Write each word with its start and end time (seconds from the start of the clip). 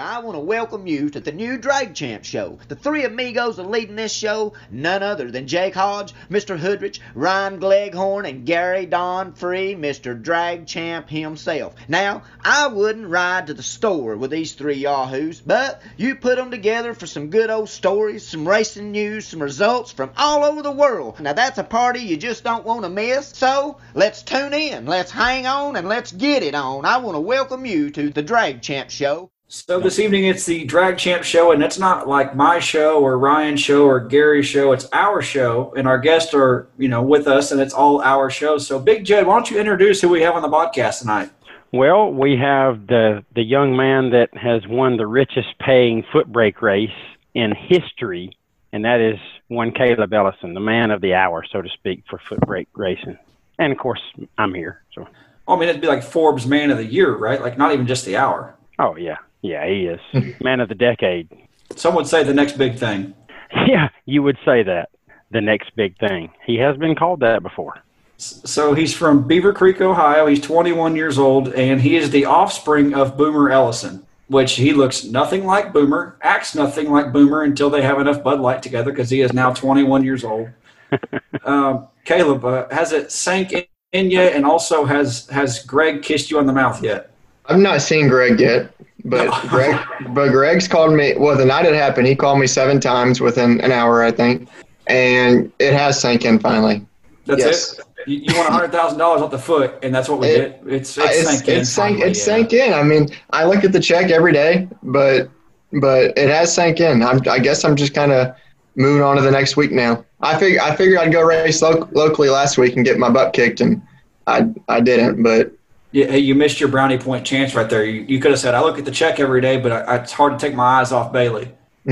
I 0.00 0.20
want 0.20 0.34
to 0.34 0.40
welcome 0.40 0.86
you 0.86 1.10
to 1.10 1.20
the 1.20 1.30
new 1.30 1.58
Drag 1.58 1.94
Champ 1.94 2.24
Show. 2.24 2.58
The 2.68 2.74
three 2.74 3.04
amigos 3.04 3.58
are 3.58 3.66
leading 3.66 3.96
this 3.96 4.14
show, 4.14 4.54
none 4.70 5.02
other 5.02 5.30
than 5.30 5.46
Jake 5.46 5.74
Hodge, 5.74 6.14
Mr. 6.30 6.56
Hoodrich, 6.56 7.00
Ryan 7.14 7.58
Gleghorn, 7.58 8.24
and 8.24 8.46
Gary 8.46 8.86
Don 8.86 9.34
Free, 9.34 9.74
Mr. 9.74 10.20
Drag 10.20 10.66
Champ 10.66 11.10
himself. 11.10 11.74
Now, 11.86 12.22
I 12.42 12.68
wouldn't 12.68 13.08
ride 13.08 13.48
to 13.48 13.54
the 13.54 13.62
store 13.62 14.16
with 14.16 14.30
these 14.30 14.54
three 14.54 14.76
yahoos, 14.76 15.42
but 15.42 15.82
you 15.98 16.14
put 16.14 16.36
them 16.36 16.50
together 16.50 16.94
for 16.94 17.06
some 17.06 17.28
good 17.28 17.50
old 17.50 17.68
stories, 17.68 18.26
some 18.26 18.48
racing 18.48 18.92
news, 18.92 19.26
some 19.26 19.42
results 19.42 19.92
from 19.92 20.12
all 20.16 20.44
over 20.44 20.62
the 20.62 20.72
world. 20.72 21.20
Now, 21.20 21.34
that's 21.34 21.58
a 21.58 21.64
party 21.64 22.00
you 22.00 22.16
just 22.16 22.42
don't 22.42 22.64
want 22.64 22.84
to 22.84 22.88
miss. 22.88 23.28
So, 23.28 23.76
let's 23.92 24.22
tune 24.22 24.54
in, 24.54 24.86
let's 24.86 25.10
hang 25.10 25.46
on, 25.46 25.76
and 25.76 25.86
let's 25.86 26.10
get 26.10 26.42
it 26.42 26.54
on. 26.54 26.86
I 26.86 26.96
want 26.96 27.16
to 27.16 27.20
welcome 27.20 27.66
you 27.66 27.90
to 27.90 28.08
the 28.08 28.22
Drag 28.22 28.62
Champ 28.62 28.88
Show. 28.88 29.30
So 29.52 29.80
this 29.80 29.98
evening 29.98 30.26
it's 30.26 30.46
the 30.46 30.62
Drag 30.62 30.96
Champ 30.96 31.24
show, 31.24 31.50
and 31.50 31.60
it's 31.60 31.76
not 31.76 32.06
like 32.06 32.36
my 32.36 32.60
show 32.60 33.00
or 33.00 33.18
Ryan's 33.18 33.60
show 33.60 33.84
or 33.84 33.98
Gary's 33.98 34.46
show. 34.46 34.70
It's 34.70 34.86
our 34.92 35.20
show, 35.20 35.74
and 35.76 35.88
our 35.88 35.98
guests 35.98 36.32
are 36.34 36.68
you 36.78 36.86
know 36.86 37.02
with 37.02 37.26
us, 37.26 37.50
and 37.50 37.60
it's 37.60 37.74
all 37.74 38.00
our 38.00 38.30
show. 38.30 38.58
So 38.58 38.78
Big 38.78 39.04
Jed, 39.04 39.26
why 39.26 39.34
don't 39.34 39.50
you 39.50 39.58
introduce 39.58 40.00
who 40.00 40.08
we 40.08 40.22
have 40.22 40.36
on 40.36 40.42
the 40.42 40.48
podcast 40.48 41.00
tonight? 41.00 41.30
Well, 41.72 42.12
we 42.12 42.36
have 42.36 42.86
the 42.86 43.24
the 43.34 43.42
young 43.42 43.76
man 43.76 44.10
that 44.10 44.28
has 44.36 44.64
won 44.68 44.96
the 44.96 45.08
richest 45.08 45.58
paying 45.58 46.04
foot 46.12 46.30
brake 46.30 46.62
race 46.62 46.88
in 47.34 47.52
history, 47.52 48.38
and 48.72 48.84
that 48.84 49.00
is 49.00 49.18
one 49.48 49.72
Caleb 49.72 50.12
Ellison, 50.12 50.54
the 50.54 50.60
man 50.60 50.92
of 50.92 51.00
the 51.00 51.14
hour, 51.14 51.44
so 51.50 51.60
to 51.60 51.68
speak, 51.70 52.04
for 52.08 52.20
foot 52.28 52.40
brake 52.42 52.68
racing. 52.76 53.18
And 53.58 53.72
of 53.72 53.78
course, 53.78 54.00
I'm 54.38 54.54
here. 54.54 54.84
So. 54.94 55.08
I 55.48 55.56
mean, 55.56 55.68
it'd 55.68 55.80
be 55.80 55.88
like 55.88 56.04
Forbes 56.04 56.46
Man 56.46 56.70
of 56.70 56.76
the 56.76 56.86
Year, 56.86 57.16
right? 57.16 57.42
Like 57.42 57.58
not 57.58 57.72
even 57.72 57.88
just 57.88 58.04
the 58.04 58.16
hour. 58.16 58.54
Oh 58.78 58.94
yeah, 58.94 59.16
yeah, 59.42 59.66
he 59.66 59.86
is 59.86 60.00
man 60.40 60.60
of 60.60 60.68
the 60.68 60.74
decade. 60.74 61.28
Some 61.76 61.94
would 61.94 62.06
say 62.06 62.24
the 62.24 62.34
next 62.34 62.58
big 62.58 62.76
thing. 62.76 63.14
Yeah, 63.66 63.88
you 64.06 64.22
would 64.22 64.38
say 64.44 64.62
that. 64.62 64.90
The 65.32 65.40
next 65.40 65.74
big 65.74 65.98
thing. 65.98 66.30
He 66.46 66.56
has 66.58 66.76
been 66.76 66.94
called 66.94 67.18
that 67.20 67.42
before. 67.42 67.82
So 68.16 68.74
he's 68.74 68.94
from 68.94 69.28
Beavercreek, 69.28 69.80
Ohio. 69.80 70.26
He's 70.26 70.40
21 70.40 70.94
years 70.94 71.18
old, 71.18 71.48
and 71.54 71.80
he 71.80 71.96
is 71.96 72.10
the 72.10 72.26
offspring 72.26 72.94
of 72.94 73.16
Boomer 73.16 73.50
Ellison, 73.50 74.06
which 74.28 74.52
he 74.52 74.72
looks 74.72 75.04
nothing 75.04 75.46
like 75.46 75.72
Boomer, 75.72 76.16
acts 76.22 76.54
nothing 76.54 76.92
like 76.92 77.12
Boomer 77.12 77.42
until 77.42 77.70
they 77.70 77.82
have 77.82 77.98
enough 77.98 78.22
Bud 78.22 78.38
Light 78.38 78.62
together 78.62 78.92
because 78.92 79.10
he 79.10 79.20
is 79.20 79.32
now 79.32 79.52
21 79.52 80.04
years 80.04 80.22
old. 80.22 80.48
um, 81.44 81.88
Caleb, 82.04 82.44
uh, 82.44 82.68
has 82.70 82.92
it 82.92 83.10
sank 83.10 83.52
in, 83.52 83.64
in 83.92 84.10
yet? 84.10 84.34
And 84.34 84.44
also, 84.44 84.84
has 84.84 85.26
has 85.28 85.64
Greg 85.64 86.02
kissed 86.02 86.30
you 86.30 86.38
on 86.38 86.46
the 86.46 86.52
mouth 86.52 86.82
yet? 86.82 87.10
I've 87.46 87.58
not 87.58 87.80
seen 87.82 88.08
Greg 88.08 88.38
yet, 88.38 88.72
but 89.04 89.30
Greg, 89.48 89.76
but 90.10 90.28
Greg's 90.30 90.68
called 90.68 90.92
me. 90.94 91.14
Well, 91.16 91.36
the 91.36 91.44
night 91.44 91.64
it 91.66 91.74
happened, 91.74 92.06
he 92.06 92.14
called 92.16 92.38
me 92.38 92.46
seven 92.46 92.80
times 92.80 93.20
within 93.20 93.60
an 93.60 93.72
hour, 93.72 94.02
I 94.02 94.10
think, 94.10 94.48
and 94.86 95.52
it 95.58 95.72
has 95.72 96.00
sank 96.00 96.24
in 96.24 96.38
finally. 96.38 96.84
That's 97.26 97.44
Yes. 97.44 97.78
it. 97.78 97.84
You, 98.06 98.16
you 98.18 98.34
want 98.38 98.48
hundred 98.48 98.72
thousand 98.72 98.98
dollars 98.98 99.20
off 99.20 99.30
the 99.30 99.38
foot, 99.38 99.74
and 99.82 99.94
that's 99.94 100.08
what 100.08 100.20
we 100.20 100.28
It- 100.28 100.64
did. 100.64 100.72
It's 100.74 100.96
it's, 100.96 101.06
It's 101.18 101.28
sank 101.30 101.48
in. 101.48 101.56
it's 101.60 101.68
sank 101.70 101.96
finally, 101.96 102.10
it's 102.10 102.18
yeah. 102.20 102.24
sank 102.24 102.52
in. 102.54 102.72
I 102.72 102.82
mean, 102.82 103.08
I 103.30 103.44
look 103.44 103.62
at 103.62 103.72
the 103.72 103.80
check 103.80 104.10
every 104.10 104.32
day, 104.32 104.68
but 104.82 105.28
but 105.74 106.16
it 106.18 106.28
has 106.28 106.52
sank 106.52 106.80
in. 106.80 107.02
I'm, 107.02 107.20
I 107.30 107.38
guess 107.38 107.62
I'm 107.64 107.76
just 107.76 107.94
kind 107.94 108.10
of 108.10 108.34
moving 108.74 109.02
on 109.02 109.16
to 109.16 109.22
the 109.22 109.30
next 109.30 109.56
week 109.56 109.70
now. 109.70 110.04
I 110.22 110.38
figure 110.38 110.60
I 110.62 110.74
figured 110.74 110.98
I'd 110.98 111.12
go 111.12 111.20
race 111.22 111.60
lo- 111.62 111.88
locally 111.92 112.30
last 112.30 112.56
week 112.58 112.74
and 112.74 112.84
get 112.86 112.98
my 112.98 113.10
butt 113.10 113.34
kicked, 113.34 113.60
and 113.60 113.80
I 114.26 114.46
I 114.68 114.80
didn't. 114.80 115.22
But 115.22 115.52
Yeah, 115.92 116.14
you 116.14 116.34
missed 116.34 116.60
your 116.60 116.68
brownie 116.68 116.98
point 116.98 117.26
chance 117.26 117.54
right 117.54 117.68
there. 117.68 117.84
You, 117.84 118.02
you 118.02 118.20
could 118.20 118.30
have 118.30 118.40
said, 118.40 118.54
"I 118.54 118.60
look 118.60 118.78
at 118.78 118.84
the 118.84 118.90
check 118.90 119.18
every 119.18 119.40
day, 119.40 119.58
but 119.58 119.72
I, 119.72 119.96
it's 119.96 120.12
hard 120.12 120.38
to 120.38 120.38
take 120.38 120.54
my 120.54 120.80
eyes 120.80 120.92
off 120.92 121.12
Bailey." 121.12 121.52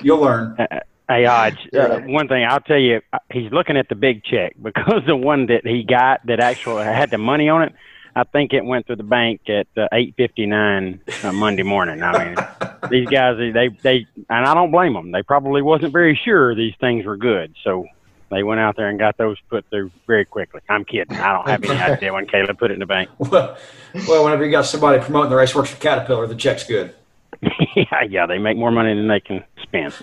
You'll 0.00 0.20
learn. 0.20 0.56
Hey, 1.08 1.24
Hodge, 1.24 1.68
uh, 1.72 2.00
one 2.00 2.28
thing 2.28 2.44
I'll 2.44 2.60
tell 2.60 2.78
you, 2.78 3.00
uh, 3.14 3.18
he's 3.32 3.50
looking 3.50 3.78
at 3.78 3.88
the 3.88 3.94
big 3.94 4.22
check 4.24 4.54
because 4.62 5.02
the 5.06 5.16
one 5.16 5.46
that 5.46 5.66
he 5.66 5.82
got 5.82 6.24
that 6.26 6.38
actually 6.40 6.84
had 6.84 7.10
the 7.10 7.18
money 7.18 7.48
on 7.48 7.62
it, 7.62 7.72
I 8.14 8.24
think 8.24 8.52
it 8.52 8.64
went 8.64 8.86
through 8.86 8.96
the 8.96 9.04
bank 9.04 9.42
at 9.48 9.66
uh, 9.76 9.88
8:59 9.92 11.24
uh, 11.24 11.32
Monday 11.32 11.62
morning. 11.62 12.02
I 12.02 12.24
mean, 12.24 12.36
these 12.90 13.08
guys, 13.08 13.38
they, 13.38 13.50
they, 13.50 13.68
they, 13.82 14.06
and 14.28 14.44
I 14.46 14.52
don't 14.54 14.70
blame 14.70 14.92
them. 14.92 15.12
They 15.12 15.22
probably 15.22 15.62
wasn't 15.62 15.92
very 15.92 16.18
sure 16.24 16.54
these 16.54 16.74
things 16.78 17.06
were 17.06 17.16
good, 17.16 17.54
so 17.64 17.86
they 18.30 18.42
went 18.42 18.60
out 18.60 18.76
there 18.76 18.88
and 18.88 18.98
got 18.98 19.16
those 19.16 19.38
put 19.48 19.64
through 19.70 19.90
very 20.06 20.24
quickly. 20.24 20.60
I'm 20.68 20.84
kidding. 20.84 21.16
I 21.16 21.32
don't 21.32 21.48
have 21.48 21.64
any 21.64 21.80
idea 21.94 22.12
when 22.12 22.26
Caleb 22.26 22.58
put 22.58 22.70
it 22.70 22.74
in 22.74 22.80
the 22.80 22.86
bank. 22.86 23.10
Well, 23.30 23.56
well, 24.06 24.24
whenever 24.24 24.44
you 24.44 24.50
got 24.50 24.66
somebody 24.66 25.02
promoting 25.02 25.30
the 25.30 25.36
race 25.36 25.54
works 25.54 25.70
for 25.70 25.80
Caterpillar, 25.80 26.26
the 26.26 26.34
check's 26.34 26.64
good. 26.64 26.94
yeah, 27.76 28.02
yeah, 28.08 28.26
they 28.26 28.36
make 28.38 28.56
more 28.58 28.70
money 28.70 28.94
than 28.94 29.08
they 29.08 29.20
can 29.20 29.42
spend. 29.62 29.94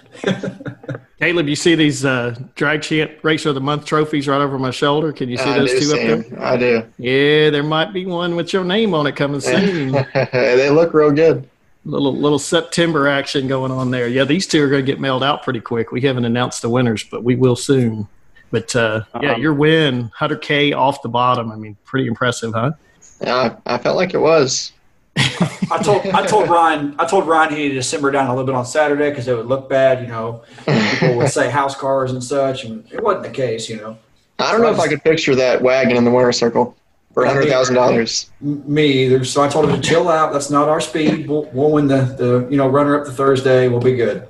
Caleb, 1.20 1.48
you 1.48 1.56
see 1.56 1.76
these 1.76 2.04
uh, 2.06 2.36
drag 2.56 2.82
champ 2.82 3.12
racer 3.24 3.50
of 3.50 3.56
the 3.56 3.62
month 3.62 3.86
trophies 3.86 4.28
right 4.28 4.42
over 4.42 4.58
my 4.60 4.72
shoulder? 4.72 5.12
Can 5.14 5.30
you 5.30 5.38
see 5.38 5.44
I 5.44 5.60
those 5.60 5.72
do 5.72 5.80
two 5.80 5.86
see 5.86 5.94
up 6.14 6.20
'em. 6.26 6.30
there? 6.30 6.42
I 6.44 6.58
do. 6.58 6.84
Yeah, 6.98 7.50
there 7.52 7.64
might 7.64 7.94
be 7.94 8.06
one 8.06 8.36
with 8.36 8.54
your 8.54 8.64
name 8.64 8.94
on 8.94 9.06
it 9.08 9.16
coming 9.16 9.40
soon. 9.42 9.92
they 10.32 10.70
look 10.70 10.94
real 10.94 11.12
good. 11.12 11.48
little 11.86 12.16
little 12.16 12.40
September 12.40 13.08
action 13.08 13.48
going 13.48 13.72
on 13.72 13.92
there. 13.92 14.08
Yeah, 14.08 14.24
these 14.24 14.48
two 14.48 14.64
are 14.64 14.70
going 14.70 14.86
to 14.86 14.92
get 14.92 15.00
mailed 15.00 15.24
out 15.24 15.44
pretty 15.44 15.62
quick. 15.62 15.92
We 15.92 16.02
haven't 16.02 16.26
announced 16.26 16.62
the 16.64 16.70
winners, 16.70 17.04
but 17.04 17.24
we 17.24 17.36
will 17.36 17.56
soon. 17.56 18.08
But 18.56 18.74
uh, 18.74 19.02
yeah, 19.22 19.34
Um, 19.34 19.42
your 19.42 19.54
win, 19.54 20.10
100K 20.18 20.74
off 20.74 21.02
the 21.02 21.10
bottom. 21.10 21.52
I 21.52 21.58
mean, 21.58 21.76
pretty 21.84 22.08
impressive, 22.08 22.54
huh? 22.54 22.72
Yeah, 23.20 23.58
I, 23.66 23.76
I 23.76 23.78
felt 23.78 23.98
like 23.98 24.14
it 24.14 24.20
was. 24.20 24.72
I 25.18 25.82
told 25.84 26.06
I 26.08 26.26
told 26.26 26.50
Ryan 26.50 26.96
I 26.98 27.06
told 27.06 27.28
Ryan 27.28 27.54
he 27.54 27.64
needed 27.64 27.76
to 27.76 27.84
simmer 27.84 28.12
down 28.12 28.28
a 28.28 28.30
little 28.30 28.46
bit 28.46 28.56
on 28.56 28.66
Saturday 28.66 29.10
because 29.10 29.28
it 29.28 29.36
would 29.36 29.48
look 29.48 29.68
bad. 29.68 30.02
You 30.02 30.08
know, 30.08 30.44
people 30.66 31.18
would 31.18 31.28
say 31.30 31.50
house 31.50 31.76
cars 31.76 32.14
and 32.14 32.24
such, 32.24 32.64
and 32.64 32.90
it 32.94 33.04
wasn't 33.04 33.24
the 33.24 33.30
case. 33.32 33.70
You 33.70 33.76
know, 33.76 33.98
I 34.40 34.54
don't 34.54 34.62
know 34.62 34.72
if 34.72 34.80
I 34.80 34.88
could 34.88 35.04
picture 35.04 35.36
that 35.36 35.62
wagon 35.62 35.98
in 35.98 36.06
the 36.06 36.12
winner's 36.12 36.38
circle 36.38 36.78
for 37.14 37.26
hundred 37.26 37.50
thousand 37.50 37.76
dollars. 37.76 38.32
Me 38.40 38.88
either. 39.04 39.26
So 39.26 39.44
I 39.44 39.50
told 39.50 39.70
him 39.70 39.82
to 39.82 39.86
chill 39.86 40.08
out. 40.08 40.32
That's 40.32 40.50
not 40.50 40.70
our 40.70 40.80
speed. 40.80 41.28
We'll, 41.28 41.44
we'll 41.52 41.72
win 41.72 41.88
the, 41.88 42.04
the 42.18 42.48
you 42.50 42.56
know 42.56 42.70
runner 42.70 42.98
up 42.98 43.06
to 43.06 43.12
Thursday. 43.12 43.68
We'll 43.68 43.82
be 43.82 43.98
good. 43.98 44.30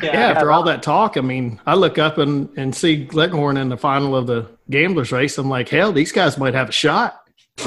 Yeah, 0.00 0.10
after 0.10 0.50
all 0.50 0.62
that 0.62 0.82
talk, 0.82 1.16
I 1.16 1.20
mean, 1.20 1.60
I 1.66 1.74
look 1.74 1.98
up 1.98 2.18
and, 2.18 2.48
and 2.56 2.74
see 2.74 3.04
Gleghorn 3.04 3.56
in 3.56 3.68
the 3.68 3.76
final 3.76 4.16
of 4.16 4.26
the 4.26 4.48
gamblers 4.70 5.12
race. 5.12 5.36
I'm 5.36 5.50
like, 5.50 5.68
hell, 5.68 5.92
these 5.92 6.12
guys 6.12 6.38
might 6.38 6.54
have 6.54 6.68
a 6.68 6.72
shot. 6.72 7.20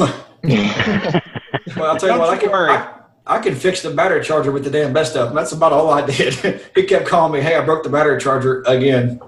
Well, 1.75 1.91
I'll 1.91 1.97
tell 1.97 2.13
you 2.13 2.19
what, 2.19 2.30
I 2.30 2.38
can, 2.38 2.50
I, 2.53 2.94
I 3.28 3.40
can 3.40 3.56
fix 3.56 3.81
the 3.81 3.91
battery 3.91 4.24
charger 4.24 4.52
with 4.52 4.63
the 4.63 4.69
damn 4.69 4.94
best 4.94 5.16
of 5.16 5.28
them. 5.28 5.36
That's 5.36 5.52
about 5.52 5.74
all 5.74 5.90
I 5.90 6.06
did. 6.06 6.62
he 6.75 6.84
kept 6.84 7.08
calling 7.08 7.34
me, 7.34 7.41
hey, 7.41 7.56
I 7.56 7.66
broke 7.66 7.84
the 7.84 7.90
battery 7.90 8.19
charger 8.22 8.63
again. 8.68 9.19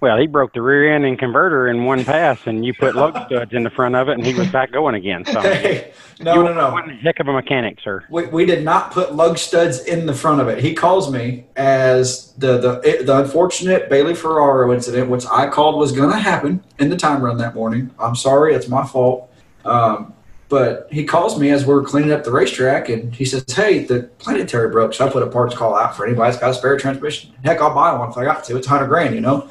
Well, 0.00 0.18
he 0.18 0.26
broke 0.26 0.52
the 0.52 0.60
rear 0.60 0.94
end 0.94 1.06
and 1.06 1.18
converter 1.18 1.68
in 1.68 1.84
one 1.84 2.04
pass, 2.04 2.38
and 2.44 2.66
you 2.66 2.74
put 2.74 2.94
lug 2.94 3.16
studs 3.26 3.54
in 3.54 3.62
the 3.62 3.70
front 3.70 3.94
of 3.94 4.08
it, 4.08 4.12
and 4.12 4.26
he 4.26 4.34
was 4.34 4.48
back 4.48 4.70
going 4.70 4.94
again. 4.94 5.24
So 5.24 5.40
Hey, 5.40 5.92
no, 6.20 6.34
you 6.34 6.42
no, 6.44 6.52
no. 6.52 6.70
One 6.70 6.90
heck 6.98 7.18
of 7.18 7.28
a 7.28 7.32
mechanic, 7.32 7.78
sir. 7.82 8.04
We, 8.10 8.26
we 8.26 8.44
did 8.44 8.62
not 8.62 8.90
put 8.90 9.14
lug 9.14 9.38
studs 9.38 9.80
in 9.80 10.04
the 10.04 10.14
front 10.14 10.42
of 10.42 10.48
it. 10.48 10.62
He 10.62 10.74
calls 10.74 11.10
me 11.10 11.46
as 11.56 12.32
the 12.34 12.58
the 12.58 13.04
the 13.04 13.18
unfortunate 13.18 13.88
Bailey 13.88 14.14
Ferraro 14.14 14.72
incident, 14.72 15.08
which 15.08 15.24
I 15.26 15.48
called 15.48 15.78
was 15.78 15.92
going 15.92 16.10
to 16.10 16.18
happen 16.18 16.62
in 16.78 16.90
the 16.90 16.96
time 16.96 17.22
run 17.22 17.38
that 17.38 17.54
morning. 17.54 17.90
I'm 17.98 18.16
sorry, 18.16 18.54
it's 18.54 18.68
my 18.68 18.84
fault. 18.86 19.30
Um, 19.64 20.12
but 20.48 20.86
he 20.90 21.04
calls 21.04 21.38
me 21.38 21.50
as 21.50 21.66
we're 21.66 21.82
cleaning 21.82 22.12
up 22.12 22.24
the 22.24 22.30
racetrack, 22.30 22.88
and 22.88 23.14
he 23.14 23.24
says, 23.24 23.44
"Hey, 23.48 23.80
the 23.84 24.04
planetary 24.18 24.70
broke." 24.70 24.94
So 24.94 25.06
I 25.06 25.10
put 25.10 25.22
a 25.22 25.26
parts 25.26 25.54
call 25.54 25.74
out 25.74 25.96
for 25.96 26.06
anybody 26.06 26.30
that's 26.30 26.40
got 26.40 26.50
a 26.50 26.54
spare 26.54 26.76
transmission. 26.76 27.32
Heck, 27.44 27.60
I'll 27.60 27.74
buy 27.74 27.92
one 27.92 28.10
if 28.10 28.16
I 28.16 28.24
got 28.24 28.44
to. 28.44 28.56
It's 28.56 28.66
hundred 28.66 28.88
grand, 28.88 29.14
you 29.14 29.20
know. 29.20 29.48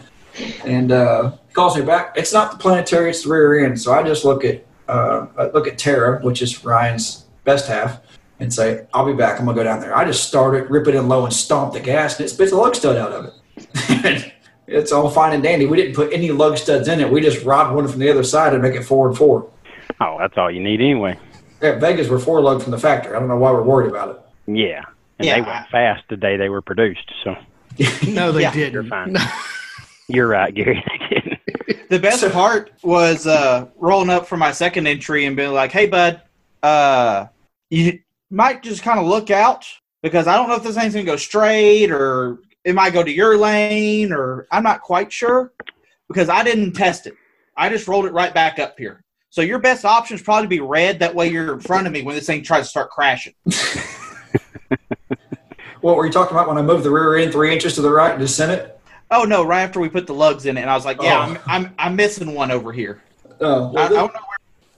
And 0.64 0.92
uh, 0.92 1.32
he 1.48 1.54
calls 1.54 1.78
me 1.78 1.84
back. 1.84 2.14
It's 2.16 2.34
not 2.34 2.52
the 2.52 2.58
planetary; 2.58 3.10
it's 3.10 3.24
the 3.24 3.30
rear 3.30 3.66
end. 3.66 3.80
So 3.80 3.94
I 3.94 4.04
just 4.04 4.24
look 4.24 4.46
at 4.46 4.66
uh, 4.88 5.28
I 5.38 5.48
look 5.48 5.68
at 5.68 5.78
Tara, 5.78 6.22
which 6.22 6.42
is 6.42 6.64
Ryan's 6.64 7.26
best 7.44 7.68
half, 7.68 8.00
and 8.40 8.54
say, 8.54 8.88
"I'll 8.94 9.06
be 9.06 9.14
back. 9.14 9.40
I'm 9.40 9.46
gonna 9.46 9.58
go 9.58 9.64
down 9.64 9.82
there." 9.82 9.96
I 9.96 10.06
just 10.06 10.28
start 10.28 10.56
it, 10.56 10.70
rip 10.70 10.88
it 10.88 10.96
in 10.96 11.10
low, 11.10 11.26
and 11.26 11.34
stomp 11.34 11.74
the 11.74 11.82
gas, 11.82 12.18
and 12.18 12.26
it 12.26 12.30
spits 12.30 12.54
a 12.54 12.56
lug 12.56 12.76
stud 12.76 12.96
out 12.96 13.12
of 13.12 13.26
it. 13.26 14.34
it's 14.68 14.92
all 14.94 15.10
fine 15.10 15.34
and 15.34 15.44
dandy. 15.44 15.66
We 15.66 15.76
didn't 15.76 15.96
put 15.96 16.14
any 16.14 16.32
lug 16.32 16.58
studs 16.58 16.88
in 16.88 17.02
it. 17.02 17.12
We 17.12 17.20
just 17.20 17.44
rod 17.46 17.76
one 17.76 17.88
from 17.88 18.00
the 18.00 18.10
other 18.10 18.24
side 18.24 18.54
and 18.54 18.62
make 18.62 18.76
it 18.76 18.84
four 18.84 19.08
and 19.08 19.18
four. 19.18 19.50
Oh, 20.02 20.18
that's 20.20 20.38
all 20.38 20.52
you 20.52 20.62
need 20.62 20.82
anyway. 20.82 21.18
At 21.62 21.80
Vegas, 21.80 22.10
we're 22.10 22.20
four 22.20 22.42
lug 22.42 22.62
from 22.62 22.72
the 22.72 22.78
factory. 22.78 23.16
I 23.16 23.20
don't 23.20 23.28
know 23.30 23.38
why 23.38 23.52
we're 23.52 23.64
worried 23.64 23.90
about 23.90 24.10
it. 24.10 24.22
Yeah, 24.48 24.84
and 25.20 25.26
Yeah, 25.26 25.36
they 25.36 25.42
went 25.42 25.68
fast 25.70 26.04
the 26.10 26.18
day 26.18 26.38
they 26.38 26.50
were 26.50 26.62
produced. 26.62 27.12
So 27.24 27.36
No, 28.08 28.32
they 28.32 28.42
Yeah, 28.44 28.54
you're 28.54 28.84
didn't. 28.84 28.90
fine. 28.90 29.16
you're 30.08 30.28
right, 30.28 30.54
Gary. 30.54 30.84
The 31.88 32.00
best 32.00 32.28
part 32.32 32.72
was 32.84 33.28
uh, 33.28 33.68
rolling 33.78 34.10
up 34.10 34.26
for 34.26 34.38
my 34.38 34.52
second 34.52 34.88
entry 34.88 35.26
and 35.26 35.36
being 35.36 35.54
like, 35.54 35.72
"Hey, 35.72 35.86
bud, 35.86 36.20
uh, 36.64 37.28
you 37.70 38.00
might 38.32 38.64
just 38.64 38.82
kind 38.82 39.00
of 39.00 39.06
look 39.06 39.30
out 39.30 39.68
because 40.02 40.26
I 40.28 40.36
don't 40.36 40.50
know 40.50 40.56
if 40.56 40.64
this 40.64 40.76
thing's 40.76 40.94
gonna 40.96 41.06
go 41.06 41.16
straight 41.16 41.92
or 41.92 42.40
it 42.64 42.74
might 42.74 42.94
go 42.94 43.04
to 43.04 43.12
your 43.12 43.38
lane 43.38 44.12
or 44.12 44.48
I'm 44.52 44.64
not 44.64 44.82
quite 44.82 45.14
sure 45.14 45.54
because 46.08 46.28
I 46.28 46.44
didn't 46.44 46.74
test 46.74 47.06
it. 47.06 47.14
I 47.56 47.70
just 47.70 47.88
rolled 47.88 48.06
it 48.08 48.14
right 48.14 48.34
back 48.34 48.58
up 48.58 48.80
here. 48.80 49.04
So 49.36 49.42
your 49.42 49.60
best 49.60 49.84
option 49.84 50.16
is 50.16 50.22
probably 50.22 50.44
to 50.44 50.48
be 50.48 50.62
red. 50.62 51.00
That 51.00 51.14
way 51.14 51.28
you're 51.28 51.56
in 51.56 51.60
front 51.60 51.88
of 51.88 51.92
me 51.92 52.04
when 52.04 52.16
this 52.16 52.26
thing 52.26 52.42
tries 52.42 52.64
to 52.64 52.70
start 52.70 52.90
crashing. 52.90 53.34
What 55.82 55.98
were 55.98 56.06
you 56.08 56.12
talking 56.12 56.36
about 56.36 56.48
when 56.48 56.58
I 56.58 56.64
moved 56.64 56.84
the 56.84 56.90
rear 56.90 57.16
end 57.18 57.32
three 57.32 57.54
inches 57.54 57.76
to 57.76 57.82
the 57.84 57.92
right 57.92 58.10
and 58.12 58.20
just 58.20 58.36
sent 58.36 58.52
it? 58.52 58.80
Oh 59.12 59.22
no! 59.24 59.46
Right 59.46 59.62
after 59.62 59.80
we 59.80 59.88
put 59.88 60.08
the 60.08 60.16
lugs 60.16 60.48
in 60.48 60.58
it, 60.58 60.62
and 60.62 60.70
I 60.70 60.74
was 60.74 60.84
like, 60.84 61.00
"Yeah, 61.00 61.20
Oh. 61.20 61.22
I'm, 61.22 61.66
I'm 61.66 61.76
I'm 61.78 61.96
missing 61.96 62.34
one 62.34 62.50
over 62.50 62.72
here." 62.74 63.04
Oh, 63.40 63.68
I, 63.68 63.72
well, 63.72 63.86
I 63.86 63.90
don't 63.90 64.14
know 64.16 64.20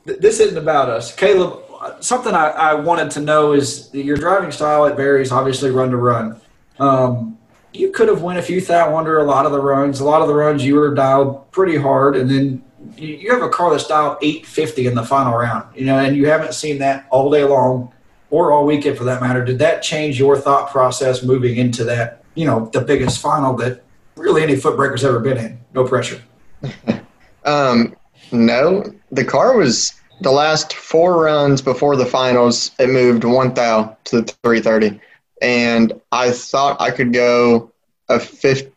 th- 0.06 0.20
this 0.20 0.42
isn't 0.42 0.58
about 0.58 0.90
us, 0.90 1.16
Caleb. 1.16 1.64
Something 2.02 2.34
I, 2.34 2.48
I 2.50 2.74
wanted 2.74 3.10
to 3.12 3.22
know 3.22 3.54
is 3.54 3.88
that 3.92 4.04
your 4.04 4.18
driving 4.18 4.52
style. 4.52 4.84
It 4.84 4.98
varies, 4.98 5.32
obviously, 5.32 5.72
run 5.72 5.92
to 5.92 5.98
run. 5.98 6.42
Um, 6.78 7.38
you 7.72 7.92
could 7.92 8.10
have 8.10 8.22
won 8.22 8.36
a 8.36 8.42
few 8.42 8.60
thou 8.60 8.98
under 8.98 9.20
a 9.20 9.24
lot 9.24 9.46
of 9.46 9.54
the 9.54 9.62
runs. 9.62 10.02
A 10.02 10.04
lot 10.04 10.22
of 10.22 10.28
the 10.28 10.36
runs 10.36 10.66
you 10.66 10.76
were 10.76 10.94
dialed 10.94 11.50
pretty 11.54 11.78
hard, 11.78 12.18
and 12.18 12.30
then 12.30 12.64
you, 12.98 13.32
have 13.32 13.42
a 13.42 13.50
car 13.50 13.72
that's 13.72 13.88
dialed 13.88 14.18
850 14.22 14.88
in 14.88 14.96
the 14.96 15.04
final 15.04 15.38
round. 15.38 15.76
You 15.76 15.86
know, 15.86 15.98
and 15.98 16.16
you 16.16 16.28
haven't 16.28 16.54
seen 16.54 16.80
that 16.80 17.08
all 17.10 17.32
day 17.32 17.44
long 17.44 17.92
or 18.30 18.52
all 18.52 18.66
weekend 18.66 18.98
for 18.98 19.04
that 19.06 19.22
matter. 19.22 19.44
Did 19.44 19.60
that 19.60 19.82
change 19.82 20.20
your 20.20 20.38
thought 20.38 20.70
process 20.70 21.24
moving 21.24 21.58
into 21.58 21.84
that? 21.86 22.24
You 22.36 22.46
know, 22.46 22.70
the 22.74 22.82
biggest 22.82 23.20
final 23.20 23.56
that 23.58 23.84
really 24.16 24.44
any 24.44 24.56
footbreaker's 24.56 25.04
ever 25.04 25.20
been 25.20 25.38
in. 25.38 25.60
No 25.74 25.86
pressure. 25.86 26.22
Um, 27.46 27.96
no, 28.34 28.84
the 29.10 29.24
car 29.24 29.56
was 29.56 29.94
the 30.20 30.32
last 30.32 30.74
four 30.74 31.24
runs 31.24 31.62
before 31.62 31.96
the 31.96 32.06
finals. 32.06 32.72
It 32.78 32.90
moved 32.90 33.24
one 33.24 33.54
thou 33.54 33.96
to 34.06 34.22
the 34.22 34.36
330, 34.44 35.00
and 35.42 35.94
I 36.12 36.32
thought 36.32 36.82
I 36.82 36.92
could 36.92 37.14
go 37.14 37.72
a 38.10 38.20
fifth. 38.20 38.70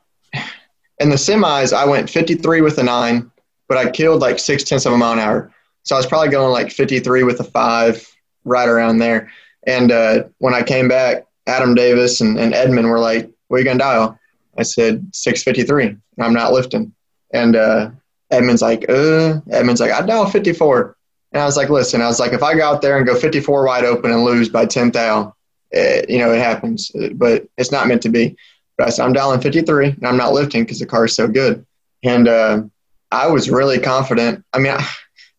In 1.00 1.10
the 1.10 1.16
semis, 1.16 1.72
I 1.72 1.84
went 1.84 2.08
53 2.08 2.60
with 2.60 2.78
a 2.78 2.84
nine, 2.84 3.30
but 3.70 3.78
I 3.78 3.88
killed 3.88 4.20
like 4.20 4.40
six 4.40 4.64
tenths 4.64 4.84
of 4.84 4.92
a 4.92 4.98
mile 4.98 5.12
an 5.12 5.20
hour. 5.20 5.52
So 5.84 5.94
I 5.94 5.98
was 5.98 6.06
probably 6.06 6.28
going 6.28 6.52
like 6.52 6.72
53 6.72 7.22
with 7.22 7.38
a 7.38 7.44
five, 7.44 8.04
right 8.44 8.68
around 8.68 8.98
there. 8.98 9.30
And 9.64 9.92
uh, 9.92 10.24
when 10.38 10.54
I 10.54 10.64
came 10.64 10.88
back, 10.88 11.24
Adam 11.46 11.76
Davis 11.76 12.20
and, 12.20 12.36
and 12.36 12.52
Edmund 12.52 12.88
were 12.88 12.98
like, 12.98 13.30
"What 13.46 13.56
are 13.56 13.60
you 13.60 13.64
gonna 13.64 13.78
dial?" 13.78 14.18
I 14.58 14.64
said 14.64 15.08
653. 15.14 15.96
I'm 16.18 16.34
not 16.34 16.52
lifting. 16.52 16.92
And 17.32 17.54
uh, 17.54 17.90
Edmund's 18.32 18.60
like, 18.60 18.84
uh, 18.88 19.40
Edmund's 19.52 19.80
like, 19.80 19.92
I 19.92 20.04
dial 20.04 20.26
54. 20.26 20.96
And 21.32 21.40
I 21.40 21.46
was 21.46 21.56
like, 21.56 21.70
listen, 21.70 22.00
I 22.00 22.08
was 22.08 22.18
like, 22.18 22.32
if 22.32 22.42
I 22.42 22.56
go 22.56 22.64
out 22.64 22.82
there 22.82 22.98
and 22.98 23.06
go 23.06 23.14
54 23.14 23.64
wide 23.64 23.84
open 23.84 24.10
and 24.10 24.24
lose 24.24 24.48
by 24.48 24.66
10 24.66 24.90
thou, 24.90 25.32
you 25.72 26.18
know, 26.18 26.32
it 26.32 26.40
happens, 26.40 26.90
but 27.14 27.46
it's 27.56 27.70
not 27.70 27.86
meant 27.86 28.02
to 28.02 28.08
be. 28.08 28.36
But 28.76 28.88
I 28.88 28.90
said, 28.90 29.04
I'm 29.04 29.12
dialing 29.12 29.40
53 29.40 29.90
and 29.90 30.06
I'm 30.06 30.16
not 30.16 30.32
lifting 30.32 30.64
because 30.64 30.80
the 30.80 30.86
car 30.86 31.04
is 31.04 31.14
so 31.14 31.28
good. 31.28 31.64
And 32.02 32.26
uh, 32.26 32.62
I 33.10 33.26
was 33.28 33.50
really 33.50 33.78
confident. 33.78 34.44
I 34.52 34.58
mean, 34.58 34.72
I, 34.72 34.86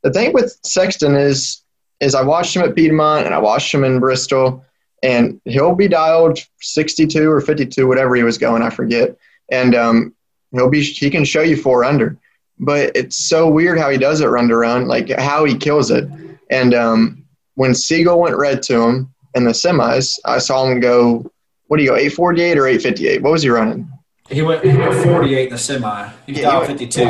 the 0.04 0.12
thing 0.12 0.34
with 0.34 0.58
Sexton 0.64 1.16
is, 1.16 1.62
is 2.00 2.16
I 2.16 2.24
watched 2.24 2.56
him 2.56 2.64
at 2.64 2.76
Piedmont 2.76 3.26
and 3.26 3.36
I 3.36 3.40
watched 3.40 3.74
him 3.74 3.84
in 3.84 4.00
Bristol 4.00 4.66
and 5.04 5.40
he'll 5.46 5.76
be 5.76 5.88
dialed 5.88 6.40
62 6.62 7.30
or 7.30 7.42
52, 7.42 7.88
whatever 7.88 8.16
he 8.16 8.24
was 8.24 8.38
going, 8.38 8.62
I 8.62 8.70
forget. 8.70 9.16
And 9.52 9.76
um, 9.76 10.16
he'll 10.52 10.70
be, 10.70 10.82
he 10.82 11.10
can 11.10 11.26
show 11.26 11.42
you 11.42 11.56
four 11.56 11.84
under 11.84 12.20
but 12.62 12.96
it's 12.96 13.18
so 13.18 13.50
weird 13.50 13.80
how 13.80 13.90
he 13.90 13.98
does 13.98 14.22
it 14.22 14.28
run 14.28 14.48
to 14.48 14.56
run, 14.56 14.88
like 14.88 15.10
how 15.10 15.44
he 15.44 15.58
kills 15.58 15.90
it. 15.90 16.08
And 16.52 16.74
um, 16.76 17.26
when 17.56 17.74
Siegel 17.74 18.20
went 18.20 18.38
red 18.38 18.62
to 18.64 18.82
him 18.82 19.14
in 19.34 19.44
the 19.44 19.52
semis, 19.52 20.20
I 20.26 20.38
saw 20.38 20.66
him 20.68 20.80
go, 20.80 21.30
what 21.68 21.78
do 21.78 21.84
you 21.84 21.90
go, 21.90 21.96
848 21.96 22.58
or 22.58 22.68
858? 22.68 23.24
What 23.24 23.32
was 23.32 23.44
he 23.44 23.50
running? 23.50 23.92
He 24.32 24.42
went, 24.42 24.64
he 24.64 24.76
went 24.76 24.94
48 24.96 25.44
in 25.48 25.50
the 25.54 25.58
semi. 25.58 26.10
He 26.26 26.34
Yeah, 26.34 26.42
dialed 26.44 26.64
he 26.64 26.68
went- 26.70 26.80
52. 26.80 27.02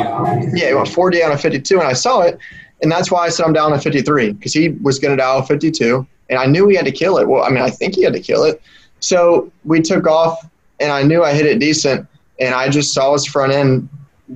Yeah, 0.56 0.68
he 0.68 0.74
went 0.74 0.88
48 0.88 1.22
on 1.24 1.32
a 1.32 1.38
52, 1.38 1.78
and 1.78 1.86
I 1.88 1.92
saw 1.92 2.20
it. 2.22 2.38
And 2.82 2.90
that's 2.90 3.10
why 3.10 3.24
I 3.26 3.28
said 3.28 3.46
I'm 3.46 3.52
down 3.52 3.70
to 3.70 3.78
53 3.78 4.32
because 4.32 4.52
he 4.52 4.70
was 4.82 4.98
going 4.98 5.16
to 5.16 5.20
dial 5.22 5.42
52, 5.42 6.04
and 6.30 6.38
I 6.38 6.46
knew 6.46 6.66
he 6.68 6.74
had 6.76 6.84
to 6.86 6.92
kill 6.92 7.18
it. 7.18 7.28
Well, 7.28 7.44
I 7.44 7.48
mean, 7.50 7.62
I 7.62 7.70
think 7.70 7.94
he 7.94 8.02
had 8.02 8.12
to 8.14 8.20
kill 8.20 8.42
it. 8.44 8.60
So 9.00 9.50
we 9.64 9.80
took 9.80 10.06
off, 10.06 10.44
and 10.80 10.90
I 10.90 11.02
knew 11.04 11.22
I 11.22 11.32
hit 11.32 11.46
it 11.46 11.58
decent, 11.60 12.06
and 12.40 12.54
I 12.54 12.68
just 12.68 12.92
saw 12.92 13.12
his 13.12 13.24
front 13.24 13.52
end 13.52 13.88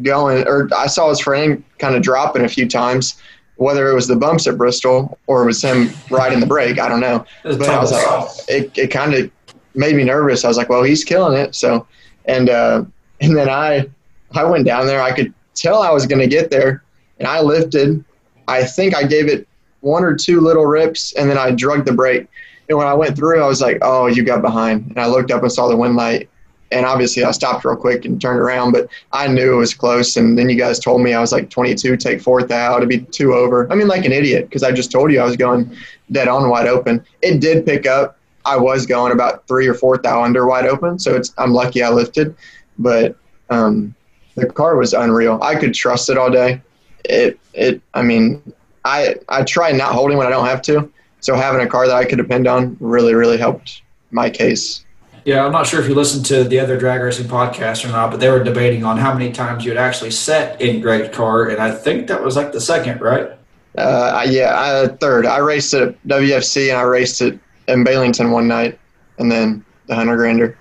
going, 0.03 0.47
or 0.47 0.69
I 0.77 0.87
saw 0.87 1.09
his 1.09 1.19
front 1.21 1.43
end 1.43 1.65
kind 1.79 1.97
of 1.97 2.03
dropping 2.03 2.45
a 2.45 2.49
few 2.49 2.69
times, 2.69 3.21
whether 3.57 3.91
it 3.91 3.95
was 3.95 4.07
the 4.07 4.17
bumps 4.17 4.47
at 4.47 4.57
Bristol 4.59 5.19
or 5.27 5.43
it 5.43 5.47
was 5.47 5.63
him 5.63 5.91
riding 6.11 6.39
the 6.41 6.47
brake. 6.47 6.79
I 6.79 6.89
don't 6.89 7.01
know. 7.01 7.25
But 7.43 7.63
I 7.69 7.79
was 7.81 7.91
like, 7.91 8.29
it, 8.49 8.77
it 8.79 8.89
kind 8.89 9.15
of 9.15 9.31
made 9.75 9.97
me 9.97 10.05
nervous. 10.05 10.45
I 10.45 10.49
was 10.49 10.57
like, 10.59 10.69
well, 10.69 10.83
he's 10.83 11.05
killing 11.05 11.39
it. 11.39 11.55
So, 11.55 11.87
and 12.27 12.51
uh, 12.51 12.85
and 13.21 13.37
then 13.37 13.49
I 13.49 13.89
I 14.33 14.45
went 14.45 14.67
down 14.67 14.87
there. 14.87 15.01
I 15.01 15.13
could 15.13 15.33
tell 15.55 15.83
I 15.83 15.91
was 15.91 16.07
going 16.07 16.21
to 16.21 16.27
get 16.27 16.51
there, 16.51 16.83
and 17.19 17.27
I 17.27 17.41
lifted. 17.41 18.05
I 18.49 18.65
think 18.65 18.95
I 18.95 19.05
gave 19.05 19.29
it 19.29 19.49
one 19.81 20.05
or 20.05 20.15
two 20.15 20.41
little 20.41 20.67
rips, 20.67 21.13
and 21.15 21.29
then 21.31 21.39
I 21.39 21.51
drug 21.51 21.85
the 21.85 21.93
brake. 21.93 22.27
And 22.69 22.77
when 22.77 22.87
I 22.87 22.95
went 22.95 23.17
through, 23.17 23.43
I 23.43 23.47
was 23.47 23.61
like, 23.61 23.79
"Oh, 23.83 24.07
you 24.07 24.25
got 24.25 24.43
behind." 24.43 24.87
And 24.89 24.99
I 24.99 25.07
looked 25.07 25.31
up 25.31 25.43
and 25.43 25.51
saw 25.51 25.69
the 25.69 25.77
wind 25.77 25.97
light, 25.97 26.29
and 26.73 26.85
obviously 26.85 27.25
I 27.25 27.31
stopped 27.31 27.65
real 27.65 27.77
quick 27.77 28.05
and 28.05 28.21
turned 28.21 28.41
around. 28.41 28.73
But 28.73 28.89
I 29.13 29.29
knew 29.29 29.55
it 29.55 29.59
was 29.59 29.75
close. 29.75 30.17
And 30.17 30.37
then 30.37 30.49
you 30.49 30.57
guys 30.57 30.79
told 30.79 31.03
me 31.03 31.15
I 31.15 31.21
was 31.21 31.33
like 31.33 31.49
22, 31.51 31.97
take 31.97 32.21
fourth 32.21 32.51
out, 32.51 32.81
to 32.81 32.87
be 32.87 33.01
two 33.01 33.35
over. 33.35 33.71
I 33.71 33.77
mean, 33.77 33.89
like 33.89 34.05
an 34.05 34.13
idiot 34.13 34.49
because 34.49 34.63
I 34.63 34.73
just 34.73 34.91
told 34.91 35.13
you 35.13 35.21
I 35.21 35.25
was 35.25 35.37
going 35.37 35.75
dead 36.11 36.29
on 36.29 36.49
wide 36.49 36.67
open. 36.67 37.05
It 37.23 37.41
did 37.41 37.65
pick 37.65 37.87
up. 37.87 38.19
I 38.47 38.57
was 38.57 38.87
going 38.87 39.13
about 39.13 39.47
three 39.49 39.67
or 39.67 39.75
four 39.75 39.99
thou 39.99 40.23
under 40.23 40.47
wide 40.47 40.67
open, 40.67 40.99
so 40.99 41.15
it's 41.15 41.35
I'm 41.37 41.53
lucky 41.53 41.83
I 41.83 41.91
lifted. 41.91 42.35
But 42.79 43.17
um, 43.51 43.95
the 44.37 44.47
car 44.47 44.77
was 44.77 44.93
unreal. 44.93 45.43
I 45.43 45.57
could 45.57 45.75
trust 45.75 46.09
it 46.09 46.17
all 46.17 46.31
day. 46.31 46.63
It 47.05 47.39
it 47.53 47.83
I 47.95 48.03
mean 48.03 48.41
I 48.85 49.17
I 49.29 49.43
try 49.43 49.73
not 49.73 49.93
holding 49.93 50.17
when 50.17 50.27
I 50.27 50.31
don't 50.31 50.47
have 50.47 50.63
to. 50.63 50.91
So 51.21 51.35
having 51.35 51.61
a 51.61 51.67
car 51.67 51.87
that 51.89 51.97
I 51.97 52.05
could 52.05 52.19
depend 52.19 52.47
on 52.47 52.77
really 52.81 53.15
really 53.15 53.37
helped 53.37 53.83
my 54.11 54.31
case. 54.31 54.85
Yeah, 55.25 55.45
I'm 55.45 55.51
not 55.51 55.67
sure 55.67 55.81
if 55.81 55.89
you 55.89 55.95
listened 55.97 56.25
to 56.27 56.45
the 56.45 56.61
other 56.61 56.79
drag 56.79 57.03
racing 57.03 57.27
podcast 57.27 57.85
or 57.85 57.89
not, 57.89 58.13
but 58.13 58.21
they 58.21 58.31
were 58.31 58.45
debating 58.45 58.85
on 58.85 58.97
how 58.97 59.13
many 59.13 59.33
times 59.33 59.65
you 59.65 59.73
had 59.73 59.79
actually 59.79 60.13
set 60.13 60.61
in 60.61 60.81
great 60.81 61.13
car, 61.13 61.49
and 61.49 61.61
I 61.61 61.73
think 61.73 62.07
that 62.07 62.23
was 62.23 62.37
like 62.37 62.53
the 62.53 62.61
second, 62.61 63.01
right? 63.01 63.33
Uh, 63.77 64.25
yeah, 64.29 64.55
I, 64.57 64.87
third. 64.87 65.27
I 65.27 65.39
raced 65.39 65.75
it 65.75 65.83
at 65.83 66.03
WFC 66.05 66.71
and 66.71 66.79
I 66.79 66.83
raced 66.83 67.21
it 67.23 67.39
in 67.69 67.85
Baileyton 67.85 68.31
one 68.31 68.49
night, 68.49 68.79
and 69.19 69.31
then 69.31 69.65
the 69.87 69.95
Hundred 69.95 70.17
Grander. 70.17 70.57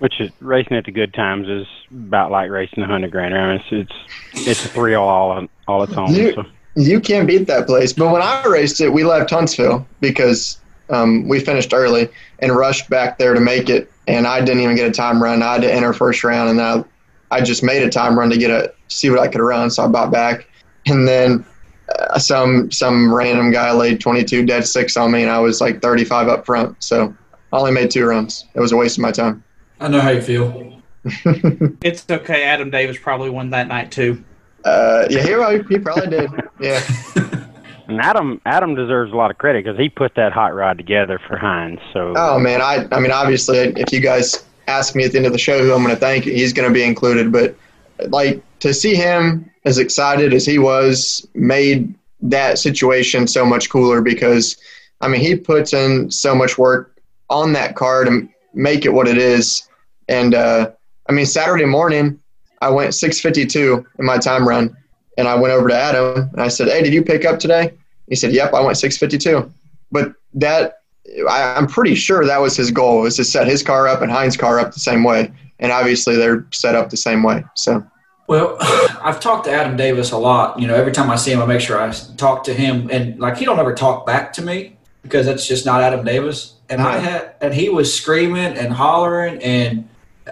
Which 0.00 0.20
is 0.20 0.30
racing 0.40 0.76
at 0.76 0.84
the 0.84 0.90
good 0.90 1.14
times 1.14 1.48
is 1.48 1.66
about 1.90 2.30
like 2.30 2.50
racing 2.50 2.80
the 2.82 2.86
hundred 2.86 3.10
grand. 3.12 3.34
I 3.34 3.46
mean, 3.54 3.62
it's 3.70 3.90
it's, 4.34 4.46
it's 4.48 4.64
a 4.66 4.68
thrill 4.68 5.02
all 5.02 5.46
all 5.68 5.82
its 5.82 5.92
own. 5.94 6.12
You- 6.14 6.34
So. 6.34 6.44
You 6.76 6.98
can't 6.98 7.28
beat 7.28 7.46
that 7.46 7.66
place. 7.68 7.92
But 7.92 8.10
when 8.10 8.20
I 8.20 8.44
raced 8.46 8.80
it, 8.80 8.88
we 8.92 9.04
left 9.04 9.30
Huntsville 9.30 9.86
because 10.00 10.58
um, 10.90 11.28
we 11.28 11.38
finished 11.38 11.72
early 11.72 12.08
and 12.40 12.50
rushed 12.50 12.90
back 12.90 13.16
there 13.16 13.32
to 13.32 13.38
make 13.38 13.70
it. 13.70 13.88
And 14.08 14.26
I 14.26 14.40
didn't 14.44 14.60
even 14.60 14.74
get 14.74 14.88
a 14.88 14.90
time 14.90 15.22
run. 15.22 15.40
I 15.40 15.52
had 15.52 15.62
to 15.62 15.72
enter 15.72 15.92
first 15.92 16.24
round, 16.24 16.50
and 16.50 16.60
I, 16.60 16.82
I 17.30 17.42
just 17.42 17.62
made 17.62 17.84
a 17.84 17.88
time 17.88 18.18
run 18.18 18.28
to 18.30 18.36
get 18.36 18.50
a 18.50 18.74
see 18.88 19.08
what 19.08 19.20
I 19.20 19.28
could 19.28 19.40
run. 19.40 19.70
So 19.70 19.84
I 19.84 19.86
bought 19.86 20.10
back, 20.10 20.48
and 20.86 21.06
then 21.06 21.44
some 22.18 22.70
some 22.70 23.12
random 23.12 23.50
guy 23.50 23.72
laid 23.72 24.00
22 24.00 24.46
dead 24.46 24.66
six 24.66 24.96
on 24.96 25.12
me, 25.12 25.22
and 25.22 25.30
I 25.30 25.38
was 25.38 25.60
like 25.60 25.80
35 25.82 26.28
up 26.28 26.46
front. 26.46 26.82
So 26.82 27.14
I 27.52 27.56
only 27.58 27.72
made 27.72 27.90
two 27.90 28.04
runs. 28.04 28.46
It 28.54 28.60
was 28.60 28.72
a 28.72 28.76
waste 28.76 28.98
of 28.98 29.02
my 29.02 29.12
time. 29.12 29.42
I 29.80 29.88
know 29.88 30.00
how 30.00 30.10
you 30.10 30.22
feel. 30.22 30.70
It's 31.82 32.06
okay. 32.10 32.44
Adam 32.44 32.70
Davis 32.70 32.96
probably 32.98 33.28
won 33.28 33.50
that 33.50 33.68
night 33.68 33.90
too. 33.92 34.24
Uh, 34.64 35.06
yeah, 35.10 35.22
he, 35.22 35.62
he 35.68 35.78
probably 35.78 36.06
did. 36.06 36.30
Yeah. 36.58 36.82
And 37.86 38.00
Adam 38.00 38.40
Adam 38.46 38.74
deserves 38.74 39.12
a 39.12 39.14
lot 39.16 39.30
of 39.30 39.38
credit 39.38 39.64
because 39.64 39.78
he 39.78 39.88
put 39.88 40.14
that 40.14 40.32
hot 40.32 40.54
rod 40.54 40.78
together 40.78 41.20
for 41.28 41.36
Heinz. 41.36 41.80
So 41.92 42.14
Oh 42.16 42.38
man, 42.38 42.62
I 42.62 42.86
I 42.90 43.00
mean 43.00 43.10
obviously 43.10 43.58
if 43.58 43.92
you 43.92 44.00
guys 44.00 44.44
ask 44.68 44.94
me 44.94 45.04
at 45.04 45.12
the 45.12 45.18
end 45.18 45.26
of 45.26 45.32
the 45.32 45.38
show 45.38 45.62
who 45.62 45.74
I'm 45.74 45.82
going 45.82 45.94
to 45.94 46.00
thank, 46.00 46.24
he's 46.24 46.52
going 46.52 46.66
to 46.66 46.72
be 46.72 46.82
included. 46.82 47.30
But 47.30 47.54
like 48.08 48.42
to 48.64 48.72
see 48.72 48.94
him 48.94 49.50
as 49.66 49.76
excited 49.76 50.32
as 50.32 50.46
he 50.46 50.58
was 50.58 51.28
made 51.34 51.94
that 52.22 52.58
situation 52.58 53.26
so 53.26 53.44
much 53.44 53.68
cooler 53.68 54.00
because 54.00 54.56
I 55.02 55.08
mean 55.08 55.20
he 55.20 55.36
puts 55.36 55.74
in 55.74 56.10
so 56.10 56.34
much 56.34 56.56
work 56.56 56.98
on 57.28 57.52
that 57.52 57.76
car 57.76 58.04
to 58.04 58.26
make 58.54 58.86
it 58.86 58.94
what 58.94 59.06
it 59.06 59.18
is. 59.18 59.68
And 60.08 60.34
uh, 60.34 60.70
I 61.10 61.12
mean 61.12 61.26
Saturday 61.26 61.66
morning 61.66 62.18
I 62.62 62.70
went 62.70 62.92
6:52 62.92 63.84
in 63.98 64.06
my 64.06 64.16
time 64.16 64.48
run, 64.48 64.74
and 65.18 65.28
I 65.28 65.34
went 65.34 65.52
over 65.52 65.68
to 65.68 65.76
Adam 65.76 66.30
and 66.32 66.40
I 66.40 66.48
said, 66.48 66.68
"Hey, 66.68 66.82
did 66.82 66.94
you 66.94 67.02
pick 67.02 67.26
up 67.26 67.38
today?" 67.38 67.70
He 68.08 68.16
said, 68.16 68.32
"Yep, 68.32 68.54
I 68.54 68.62
went 68.62 68.78
6:52." 68.78 69.52
But 69.92 70.14
that 70.32 70.78
I, 71.28 71.54
I'm 71.54 71.66
pretty 71.66 71.96
sure 71.96 72.24
that 72.24 72.40
was 72.40 72.56
his 72.56 72.70
goal 72.70 73.02
was 73.02 73.16
to 73.16 73.24
set 73.24 73.46
his 73.46 73.62
car 73.62 73.86
up 73.86 74.00
and 74.00 74.10
Heinz' 74.10 74.38
car 74.38 74.58
up 74.58 74.72
the 74.72 74.80
same 74.80 75.04
way, 75.04 75.30
and 75.58 75.70
obviously 75.70 76.16
they're 76.16 76.46
set 76.50 76.74
up 76.74 76.88
the 76.88 76.96
same 76.96 77.22
way. 77.22 77.44
So 77.56 77.84
Well, 78.26 78.56
I've 78.60 79.20
talked 79.20 79.44
to 79.44 79.52
Adam 79.52 79.76
Davis 79.76 80.12
a 80.12 80.18
lot. 80.18 80.58
You 80.58 80.66
know, 80.66 80.74
every 80.74 80.92
time 80.92 81.10
I 81.10 81.16
see 81.16 81.32
him, 81.32 81.40
I 81.42 81.46
make 81.46 81.60
sure 81.60 81.80
I 81.80 81.90
talk 82.16 82.44
to 82.44 82.54
him, 82.54 82.88
and 82.90 83.18
like 83.18 83.36
he 83.36 83.44
don't 83.44 83.58
ever 83.58 83.74
talk 83.74 84.06
back 84.06 84.32
to 84.34 84.42
me 84.42 84.76
because 85.02 85.26
that's 85.26 85.46
just 85.46 85.66
not 85.66 85.82
Adam 85.82 86.04
Davis. 86.04 86.54
And 86.70 86.80
I 86.80 86.98
had, 86.98 87.34
and 87.42 87.52
he 87.52 87.68
was 87.68 87.94
screaming 87.94 88.56
and 88.56 88.72
hollering 88.72 89.42
and 89.42 89.88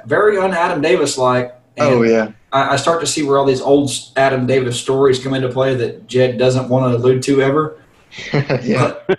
very 0.07 0.39
un 0.39 0.53
Adam 0.55 0.81
Davis 0.81 1.19
like. 1.19 1.55
oh 1.79 2.03
yeah, 2.03 2.33
I, 2.53 2.75
I 2.75 2.77
start 2.77 3.01
to 3.01 3.07
see 3.07 3.23
where 3.23 3.39
all 3.39 3.45
these 3.45 3.61
old 3.61 3.91
Adam 4.17 4.47
Davis 4.47 4.81
stories 4.81 5.23
come 5.23 5.35
into 5.35 5.49
play 5.51 5.75
that 5.75 6.07
Jed 6.07 6.39
doesn't 6.39 6.69
want 6.71 6.91
to 6.91 6.97
allude 6.97 7.23
to 7.25 7.43
ever. 7.43 7.79
yeah. 8.33 8.95
uh, 9.09 9.17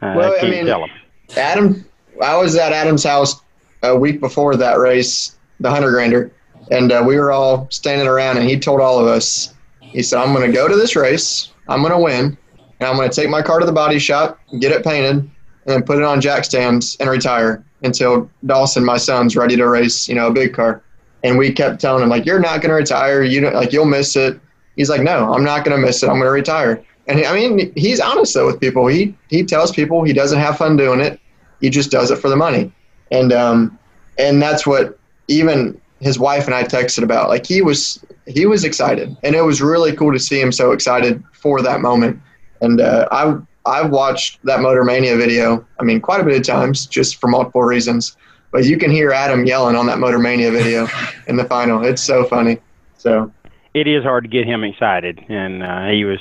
Well, 0.00 0.32
I 0.34 0.38
can't 0.40 0.50
mean- 0.50 0.66
tell 0.66 0.84
him. 0.84 0.90
Adam, 1.36 1.84
I 2.22 2.36
was 2.36 2.56
at 2.56 2.72
Adam's 2.72 3.04
house 3.04 3.40
a 3.82 3.96
week 3.96 4.20
before 4.20 4.54
that 4.56 4.78
race, 4.78 5.36
the 5.60 5.70
Hundred 5.70 5.92
Grander, 5.92 6.30
and 6.72 6.90
uh, 6.90 7.04
we 7.06 7.16
were 7.16 7.30
all 7.30 7.68
standing 7.70 8.08
around, 8.08 8.38
and 8.38 8.48
he 8.48 8.58
told 8.58 8.80
all 8.80 8.98
of 8.98 9.06
us, 9.06 9.54
he 9.80 10.02
said, 10.02 10.18
"I'm 10.20 10.32
going 10.32 10.46
to 10.46 10.52
go 10.52 10.66
to 10.66 10.74
this 10.74 10.96
race. 10.96 11.52
I'm 11.68 11.80
going 11.82 11.92
to 11.92 11.98
win, 11.98 12.36
and 12.80 12.88
I'm 12.88 12.96
going 12.96 13.10
to 13.10 13.14
take 13.14 13.28
my 13.28 13.42
car 13.42 13.60
to 13.60 13.66
the 13.66 13.72
body 13.72 13.98
shop, 13.98 14.40
get 14.58 14.72
it 14.72 14.82
painted, 14.82 15.16
and 15.16 15.30
then 15.66 15.82
put 15.82 15.98
it 15.98 16.04
on 16.04 16.20
jack 16.20 16.44
stands 16.44 16.96
and 16.98 17.10
retire 17.10 17.62
until 17.82 18.30
Dawson, 18.46 18.84
my 18.84 18.96
son's, 18.96 19.36
ready 19.36 19.54
to 19.56 19.68
race, 19.68 20.08
you 20.08 20.14
know, 20.14 20.28
a 20.28 20.32
big 20.32 20.54
car." 20.54 20.82
And 21.22 21.38
we 21.38 21.52
kept 21.52 21.80
telling 21.80 22.02
him 22.02 22.08
like, 22.08 22.24
"You're 22.24 22.40
not 22.40 22.62
going 22.62 22.70
to 22.70 22.76
retire. 22.76 23.22
You 23.22 23.42
don't, 23.42 23.54
like 23.54 23.72
you'll 23.72 23.84
miss 23.84 24.16
it." 24.16 24.40
He's 24.76 24.88
like, 24.88 25.02
"No, 25.02 25.30
I'm 25.30 25.44
not 25.44 25.66
going 25.66 25.78
to 25.78 25.86
miss 25.86 26.02
it. 26.02 26.06
I'm 26.06 26.14
going 26.14 26.24
to 26.24 26.30
retire." 26.30 26.82
And 27.06 27.18
he, 27.18 27.26
I 27.26 27.34
mean, 27.34 27.70
he's 27.76 28.00
honest 28.00 28.32
though 28.32 28.46
with 28.46 28.60
people. 28.60 28.86
He 28.86 29.14
he 29.28 29.44
tells 29.44 29.72
people 29.72 30.04
he 30.04 30.14
doesn't 30.14 30.38
have 30.38 30.56
fun 30.56 30.78
doing 30.78 31.00
it. 31.00 31.20
He 31.60 31.68
just 31.68 31.90
does 31.90 32.10
it 32.10 32.16
for 32.16 32.30
the 32.30 32.36
money, 32.36 32.72
and 33.10 33.30
um, 33.30 33.78
and 34.18 34.40
that's 34.40 34.66
what 34.66 34.98
even 35.28 35.78
his 36.02 36.18
wife 36.18 36.46
and 36.46 36.54
I 36.54 36.64
texted 36.64 37.02
about. 37.02 37.28
Like 37.28 37.46
he 37.46 37.62
was 37.62 38.04
he 38.26 38.44
was 38.44 38.64
excited, 38.64 39.16
and 39.22 39.34
it 39.34 39.42
was 39.42 39.62
really 39.62 39.94
cool 39.94 40.12
to 40.12 40.18
see 40.18 40.40
him 40.40 40.52
so 40.52 40.72
excited 40.72 41.22
for 41.32 41.62
that 41.62 41.80
moment. 41.80 42.20
And 42.60 42.80
uh, 42.80 43.08
I 43.10 43.36
I've 43.64 43.90
watched 43.90 44.44
that 44.44 44.60
Motor 44.60 44.84
Mania 44.84 45.16
video. 45.16 45.64
I 45.80 45.84
mean, 45.84 46.00
quite 46.00 46.20
a 46.20 46.24
bit 46.24 46.36
of 46.36 46.44
times, 46.44 46.86
just 46.86 47.16
for 47.16 47.28
multiple 47.28 47.62
reasons. 47.62 48.16
But 48.50 48.64
you 48.64 48.76
can 48.76 48.90
hear 48.90 49.12
Adam 49.12 49.46
yelling 49.46 49.76
on 49.76 49.86
that 49.86 49.98
Motor 49.98 50.18
Mania 50.18 50.50
video 50.50 50.86
in 51.26 51.36
the 51.36 51.44
final. 51.44 51.84
It's 51.84 52.02
so 52.02 52.24
funny. 52.24 52.58
So 52.98 53.32
it 53.72 53.86
is 53.86 54.02
hard 54.02 54.24
to 54.24 54.30
get 54.30 54.46
him 54.46 54.64
excited, 54.64 55.24
and 55.28 55.62
uh, 55.62 55.88
he 55.88 56.04
was 56.04 56.20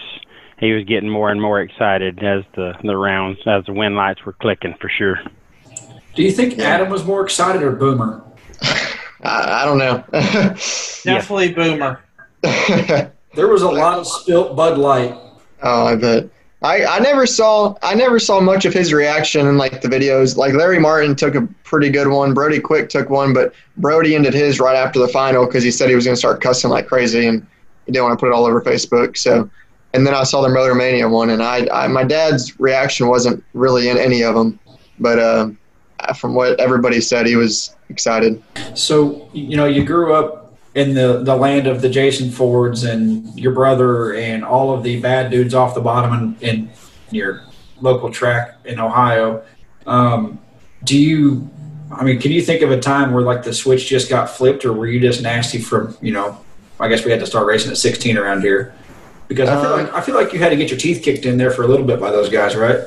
he 0.60 0.74
was 0.74 0.86
getting 0.86 1.10
more 1.10 1.32
and 1.32 1.42
more 1.42 1.60
excited 1.60 2.24
as 2.24 2.44
the 2.56 2.74
the 2.84 2.96
rounds 2.96 3.40
as 3.48 3.66
the 3.66 3.74
win 3.74 3.96
lights 3.96 4.24
were 4.26 4.34
clicking 4.34 4.76
for 4.80 4.90
sure. 4.90 5.20
Do 6.14 6.24
you 6.24 6.32
think 6.32 6.60
Adam 6.60 6.90
was 6.90 7.04
more 7.06 7.24
excited 7.24 7.64
or 7.64 7.72
Boomer? 7.72 8.22
I, 9.24 9.62
I 9.62 9.66
don't 9.66 9.78
know. 9.78 10.04
Definitely 11.04 11.54
Boomer. 11.54 12.02
There 13.34 13.48
was 13.48 13.62
a 13.62 13.70
lot 13.70 13.98
of 13.98 14.08
spilt 14.08 14.56
Bud 14.58 14.78
Light. 14.78 15.18
Oh, 15.64 15.86
I 15.86 15.96
bet. 15.96 16.30
I, 16.64 16.86
I 16.86 17.00
never 17.00 17.26
saw 17.26 17.76
I 17.82 17.96
never 17.96 18.20
saw 18.20 18.40
much 18.40 18.66
of 18.66 18.74
his 18.74 18.94
reaction 18.94 19.48
in 19.48 19.58
like 19.58 19.82
the 19.82 19.88
videos. 19.88 20.38
Like 20.38 20.54
Larry 20.54 20.80
Martin 20.80 21.16
took 21.16 21.34
a 21.34 21.48
pretty 21.64 21.90
good 21.90 22.08
one. 22.08 22.34
Brody 22.34 22.60
Quick 22.60 22.90
took 22.90 23.10
one, 23.10 23.34
but 23.34 23.54
Brody 23.78 24.16
ended 24.16 24.34
his 24.34 24.60
right 24.60 24.76
after 24.76 25.00
the 25.00 25.08
final 25.08 25.46
because 25.46 25.64
he 25.64 25.72
said 25.72 25.90
he 25.90 25.96
was 25.96 26.06
going 26.06 26.14
to 26.14 26.20
start 26.20 26.42
cussing 26.42 26.70
like 26.70 26.88
crazy 26.88 27.26
and 27.26 27.48
he 27.86 27.92
didn't 27.92 28.06
want 28.06 28.20
to 28.20 28.22
put 28.24 28.32
it 28.32 28.36
all 28.36 28.46
over 28.46 28.62
Facebook. 28.62 29.18
So, 29.18 29.50
and 29.94 30.06
then 30.06 30.14
I 30.14 30.24
saw 30.24 30.42
the 30.42 30.50
Motor 30.50 30.76
Mania 30.76 31.10
one, 31.10 31.32
and 31.32 31.42
I, 31.42 31.68
I 31.74 31.88
my 31.88 32.04
dad's 32.04 32.60
reaction 32.60 33.08
wasn't 33.08 33.44
really 33.54 33.90
in 33.90 33.98
any 33.98 34.22
of 34.22 34.36
them, 34.36 34.60
but 35.00 35.18
uh, 35.18 35.50
from 36.16 36.36
what 36.36 36.60
everybody 36.60 37.02
said, 37.02 37.26
he 37.26 37.36
was 37.36 37.76
excited. 37.92 38.42
So 38.76 39.30
you 39.34 39.58
know, 39.58 39.66
you 39.66 39.84
grew 39.84 40.14
up 40.14 40.54
in 40.76 40.94
the 40.94 41.22
the 41.24 41.36
land 41.36 41.68
of 41.68 41.82
the 41.82 41.90
Jason 41.90 42.32
Fords 42.32 42.84
and 42.84 43.38
your 43.40 43.52
brother 43.54 44.14
and 44.16 44.44
all 44.44 44.74
of 44.74 44.84
the 44.84 45.00
bad 45.00 45.30
dudes 45.30 45.54
off 45.54 45.76
the 45.76 45.82
bottom 45.82 46.36
in, 46.42 46.48
in 46.50 46.70
your 47.12 47.44
local 47.82 48.10
track 48.12 48.56
in 48.66 48.80
Ohio. 48.80 49.44
Um, 49.86 50.40
do 50.84 50.98
you? 50.98 51.50
I 51.92 52.04
mean, 52.06 52.20
can 52.20 52.32
you 52.32 52.42
think 52.42 52.62
of 52.62 52.72
a 52.72 52.80
time 52.80 53.12
where 53.12 53.24
like 53.24 53.44
the 53.44 53.54
switch 53.54 53.88
just 53.88 54.10
got 54.10 54.30
flipped, 54.30 54.64
or 54.66 54.72
were 54.74 54.88
you 54.88 55.00
just 55.00 55.22
nasty 55.22 55.60
from 55.60 55.98
you 56.02 56.14
know? 56.14 56.38
I 56.80 56.88
guess 56.88 57.06
we 57.06 57.12
had 57.12 57.20
to 57.20 57.28
start 57.28 57.46
racing 57.46 57.70
at 57.70 57.78
16 57.78 58.18
around 58.18 58.42
here 58.42 58.74
because 59.28 59.48
I 59.50 59.62
feel 59.62 59.72
Um, 59.74 59.84
like 59.86 59.94
I 59.94 60.02
feel 60.02 60.16
like 60.16 60.34
you 60.34 60.40
had 60.40 60.50
to 60.50 60.56
get 60.56 60.70
your 60.70 60.80
teeth 60.80 61.04
kicked 61.04 61.26
in 61.26 61.38
there 61.38 61.52
for 61.52 61.64
a 61.64 61.68
little 61.68 61.86
bit 61.86 62.00
by 62.00 62.12
those 62.12 62.30
guys, 62.30 62.56
right? 62.56 62.80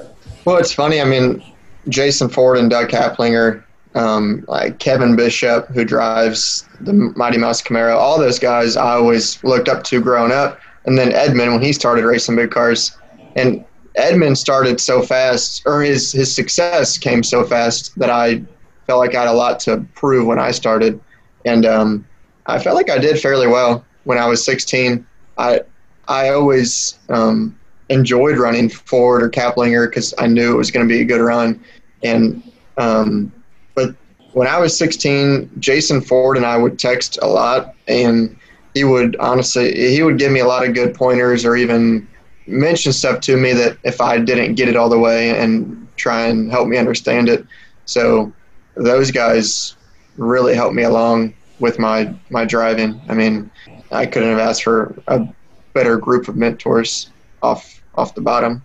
Well, 0.45 0.57
it's 0.57 0.73
funny. 0.73 1.01
I 1.01 1.05
mean, 1.05 1.43
Jason 1.89 2.29
Ford 2.29 2.59
and 2.59 2.69
Doug 2.71 2.89
Kaplinger, 2.89 3.63
um, 3.95 4.45
like 4.49 4.79
Kevin 4.79 5.17
Bishop, 5.17 5.69
who 5.69 5.85
drives 5.85 6.67
the 6.81 6.93
Mighty 6.93 7.39
Mouse 7.39 7.63
Camaro, 7.63 7.95
all 7.95 8.19
those 8.19 8.39
guys 8.39 8.77
I 8.77 8.93
always 8.95 9.43
looked 9.45 9.69
up 9.69 9.85
to 9.85 10.01
growing 10.01 10.33
up. 10.33 10.59
And 10.85 10.99
then 10.99 11.13
Edmund, 11.13 11.53
when 11.53 11.63
he 11.63 11.73
started 11.73 12.05
racing 12.05 12.37
big 12.37 12.51
cars, 12.51 12.97
and 13.37 13.65
Edmund 13.97 14.37
started 14.37 14.81
so 14.81 15.03
fast, 15.03 15.63
or 15.67 15.83
his 15.83 16.13
his 16.13 16.35
success 16.35 16.99
came 16.99 17.23
so 17.23 17.45
fast 17.45 17.97
that 17.99 18.11
I 18.11 18.43
felt 18.87 18.99
like 18.99 19.15
I 19.15 19.21
had 19.21 19.29
a 19.29 19.33
lot 19.33 19.61
to 19.61 19.87
prove 19.95 20.27
when 20.27 20.39
I 20.39 20.51
started, 20.51 21.01
and 21.45 21.65
um, 21.65 22.07
I 22.47 22.59
felt 22.59 22.77
like 22.77 22.91
I 22.91 22.99
did 22.99 23.21
fairly 23.21 23.47
well 23.47 23.85
when 24.03 24.19
I 24.19 24.27
was 24.27 24.45
16. 24.45 25.07
I 25.39 25.61
I 26.09 26.31
always 26.31 26.99
um, 27.09 27.57
enjoyed 27.89 28.37
running 28.37 28.69
Ford 28.69 29.23
or 29.23 29.31
Kaplinger 29.31 29.89
because 29.89 30.13
I 30.19 30.27
knew 30.27 30.53
it 30.53 30.57
was 30.57 30.71
going 30.71 30.87
to 30.87 30.93
be 30.93 31.01
a 31.01 31.05
good 31.05 31.21
run. 31.21 31.63
And 32.03 32.43
um, 32.77 33.33
but 33.75 33.95
when 34.33 34.49
I 34.49 34.59
was 34.59 34.77
16, 34.77 35.51
Jason 35.59 36.01
Ford 36.01 36.37
and 36.37 36.45
I 36.45 36.57
would 36.57 36.79
text 36.79 37.19
a 37.23 37.27
lot, 37.27 37.75
and 37.87 38.37
he 38.75 38.85
would 38.85 39.17
honestly 39.17 39.73
he 39.93 40.03
would 40.03 40.19
give 40.19 40.33
me 40.33 40.41
a 40.41 40.47
lot 40.47 40.67
of 40.67 40.75
good 40.75 40.95
pointers 40.95 41.45
or 41.45 41.57
even 41.57 42.07
mention 42.47 42.93
stuff 42.93 43.21
to 43.21 43.37
me 43.37 43.53
that 43.53 43.79
if 43.85 44.01
I 44.01 44.19
didn't 44.19 44.57
get 44.57 44.69
it 44.69 44.77
all 44.77 44.89
the 44.89 44.99
way 44.99 45.39
and 45.39 45.89
try 45.97 46.27
and 46.27 46.51
help 46.51 46.69
me 46.69 46.77
understand 46.77 47.29
it. 47.29 47.47
So 47.87 48.33
those 48.75 49.11
guys 49.11 49.77
really 50.17 50.55
helped 50.55 50.75
me 50.75 50.83
along 50.83 51.35
with 51.61 51.79
my 51.79 52.13
my 52.31 52.45
driving. 52.45 53.01
I 53.09 53.15
mean, 53.15 53.51
I 53.93 54.07
couldn't 54.07 54.31
have 54.31 54.39
asked 54.39 54.65
for 54.65 54.95
a 55.07 55.27
better 55.73 55.97
group 55.97 56.29
of 56.29 56.37
mentors 56.37 57.11
off 57.43 57.83
off 57.95 58.15
the 58.15 58.21
bottom. 58.21 58.65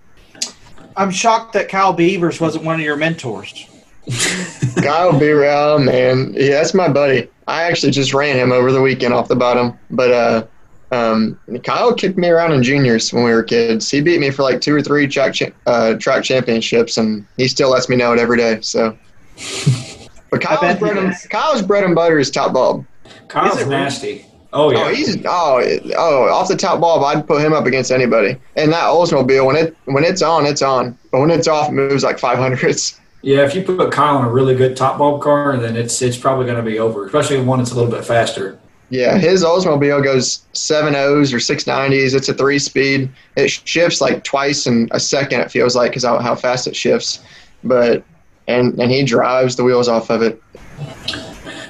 I'm 0.98 1.12
shocked 1.12 1.54
that 1.54 1.70
Kyle 1.70 1.94
Beavers 1.94 2.42
wasn't 2.42 2.66
one 2.66 2.76
of 2.76 2.82
your 2.82 2.98
mentors. 2.98 3.68
Kyle 4.84 5.18
Beaver, 5.18 5.46
oh 5.46 5.80
man, 5.80 6.34
yeah, 6.36 6.50
that's 6.52 6.74
my 6.74 6.88
buddy. 6.88 7.30
I 7.48 7.64
actually 7.64 7.92
just 7.92 8.14
ran 8.14 8.38
him 8.38 8.52
over 8.52 8.72
the 8.72 8.82
weekend 8.82 9.14
off 9.14 9.28
the 9.28 9.36
bottom, 9.36 9.78
but 9.92 10.12
uh, 10.12 10.46
um, 10.92 11.40
Kyle 11.64 11.94
kicked 11.94 12.18
me 12.18 12.30
around 12.30 12.52
in 12.54 12.64
juniors 12.64 13.14
when 13.14 13.24
we 13.24 13.32
were 13.32 13.44
kids. 13.44 13.90
He 13.90 14.02
beat 14.02 14.20
me 14.20 14.32
for 14.32 14.44
like 14.44 14.62
two 14.62 14.76
or 14.76 14.82
three 14.82 15.08
track 15.08 15.34
cha- 15.34 15.52
uh, 15.66 15.96
track 15.96 16.24
championships, 16.24 16.98
and 16.98 17.26
he 17.38 17.48
still 17.48 17.70
lets 17.70 17.90
me 17.90 17.96
know 17.96 18.14
it 18.14 18.20
every 18.20 18.38
day. 18.38 18.60
So, 18.62 18.98
but 20.32 20.42
Kyle's 20.42 20.80
bread, 20.80 20.98
and. 20.98 21.14
Kyle's 21.30 21.62
bread 21.62 21.84
and 21.84 21.96
butter 21.96 22.20
is 22.20 22.32
top 22.32 22.54
bulb. 22.54 22.86
Kyle's 23.28 23.56
Is 23.56 23.62
it 23.62 23.64
really? 23.66 23.76
nasty. 23.76 24.26
Oh 24.52 24.72
yeah. 24.72 24.86
Oh, 24.86 24.94
he's 24.94 25.18
oh 25.26 25.80
oh 25.96 26.30
off 26.30 26.48
the 26.48 26.56
top 26.56 26.82
bulb. 26.82 27.04
I'd 27.04 27.28
put 27.28 27.42
him 27.42 27.54
up 27.54 27.68
against 27.68 27.92
anybody. 27.92 28.36
And 28.56 28.72
that 28.74 28.86
Oldsmobile, 28.86 29.46
when 29.46 29.56
it 29.56 29.78
when 29.86 30.04
it's 30.04 30.24
on, 30.24 30.48
it's 30.48 30.64
on. 30.64 30.98
But 31.12 31.20
when 31.20 31.30
it's 31.30 31.48
off, 31.48 31.70
it 31.70 31.74
moves 31.74 32.04
like 32.04 32.18
five 32.18 32.38
hundreds. 32.38 33.00
Yeah, 33.22 33.46
if 33.46 33.54
you 33.54 33.64
put 33.64 33.92
Kyle 33.92 34.20
in 34.20 34.26
a 34.26 34.32
really 34.32 34.56
good 34.56 34.78
top 34.78 34.98
bulb 34.98 35.22
car, 35.22 35.58
then 35.58 35.76
it's 35.76 36.02
it's 36.02 36.18
probably 36.18 36.46
going 36.46 36.58
to 36.58 36.64
be 36.64 36.80
over, 36.80 37.06
especially 37.06 37.42
one 37.42 37.60
that's 37.60 37.72
a 37.72 37.76
little 37.76 37.92
bit 37.92 38.06
faster. 38.06 38.60
Yeah, 38.90 39.18
his 39.18 39.44
Oldsmobile 39.44 40.04
goes 40.04 40.46
seven 40.54 40.96
O's 40.96 41.34
or 41.34 41.40
six 41.40 41.68
nineties. 41.68 42.14
It's 42.14 42.30
a 42.30 42.34
three 42.34 42.58
speed. 42.58 43.10
It 43.36 43.50
shifts 43.50 44.02
like 44.02 44.24
twice 44.24 44.68
in 44.68 44.88
a 44.92 45.00
second. 45.00 45.42
It 45.42 45.52
feels 45.52 45.76
like 45.76 45.92
because 45.92 46.04
how, 46.04 46.20
how 46.20 46.34
fast 46.34 46.66
it 46.66 46.76
shifts. 46.76 47.20
But 47.64 48.04
and 48.48 48.80
and 48.80 48.90
he 48.90 49.04
drives 49.04 49.56
the 49.56 49.64
wheels 49.64 49.88
off 49.88 50.10
of 50.10 50.24
it. 50.24 50.42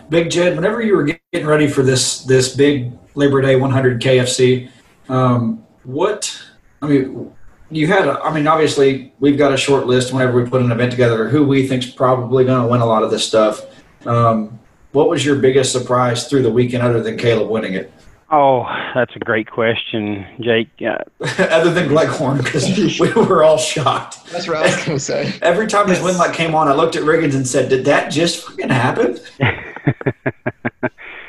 Big 0.09 0.31
Jed, 0.31 0.55
whenever 0.55 0.81
you 0.81 0.95
were 0.95 1.03
getting 1.03 1.47
ready 1.47 1.67
for 1.67 1.83
this 1.83 2.23
this 2.23 2.55
big 2.55 2.91
Labor 3.15 3.41
Day 3.41 3.55
100 3.55 4.01
KFC, 4.01 4.69
um, 5.09 5.65
what 5.83 6.41
I 6.81 6.87
mean, 6.87 7.31
you 7.71 7.87
had. 7.87 8.07
A, 8.07 8.19
I 8.21 8.33
mean, 8.33 8.47
obviously, 8.47 9.13
we've 9.19 9.37
got 9.37 9.53
a 9.53 9.57
short 9.57 9.85
list 9.87 10.13
whenever 10.13 10.41
we 10.41 10.49
put 10.49 10.61
an 10.61 10.71
event 10.71 10.91
together. 10.91 11.29
Who 11.29 11.45
we 11.45 11.67
think's 11.67 11.89
probably 11.89 12.45
going 12.45 12.61
to 12.61 12.67
win 12.67 12.81
a 12.81 12.85
lot 12.85 13.03
of 13.03 13.11
this 13.11 13.25
stuff. 13.25 13.61
Um, 14.05 14.59
what 14.91 15.09
was 15.09 15.25
your 15.25 15.35
biggest 15.35 15.71
surprise 15.71 16.27
through 16.27 16.43
the 16.43 16.51
weekend, 16.51 16.83
other 16.83 17.01
than 17.01 17.17
Caleb 17.17 17.49
winning 17.49 17.73
it, 17.73 17.91
Oh, 18.31 18.63
that's 18.93 19.15
a 19.15 19.19
great 19.19 19.49
question, 19.49 20.25
Jake. 20.39 20.69
Uh, 20.79 20.97
other 21.39 21.73
than 21.73 21.87
Gleghorn, 21.87 22.37
because 22.37 22.67
we 22.99 23.11
were 23.13 23.43
all 23.43 23.57
shocked. 23.57 24.23
That's 24.31 24.47
what 24.47 24.57
I 24.57 24.61
was 24.61 24.85
gonna 24.85 24.99
say. 24.99 25.33
Every 25.41 25.65
time 25.65 25.87
his 25.87 25.99
win 25.99 26.15
light 26.17 26.35
came 26.35 26.53
on, 26.53 26.67
I 26.67 26.75
looked 26.75 26.95
at 26.95 27.03
Riggins 27.03 27.33
and 27.33 27.47
said, 27.47 27.69
"Did 27.69 27.85
that 27.85 28.11
just 28.11 28.45
fucking 28.45 28.69
happen?" 28.69 29.19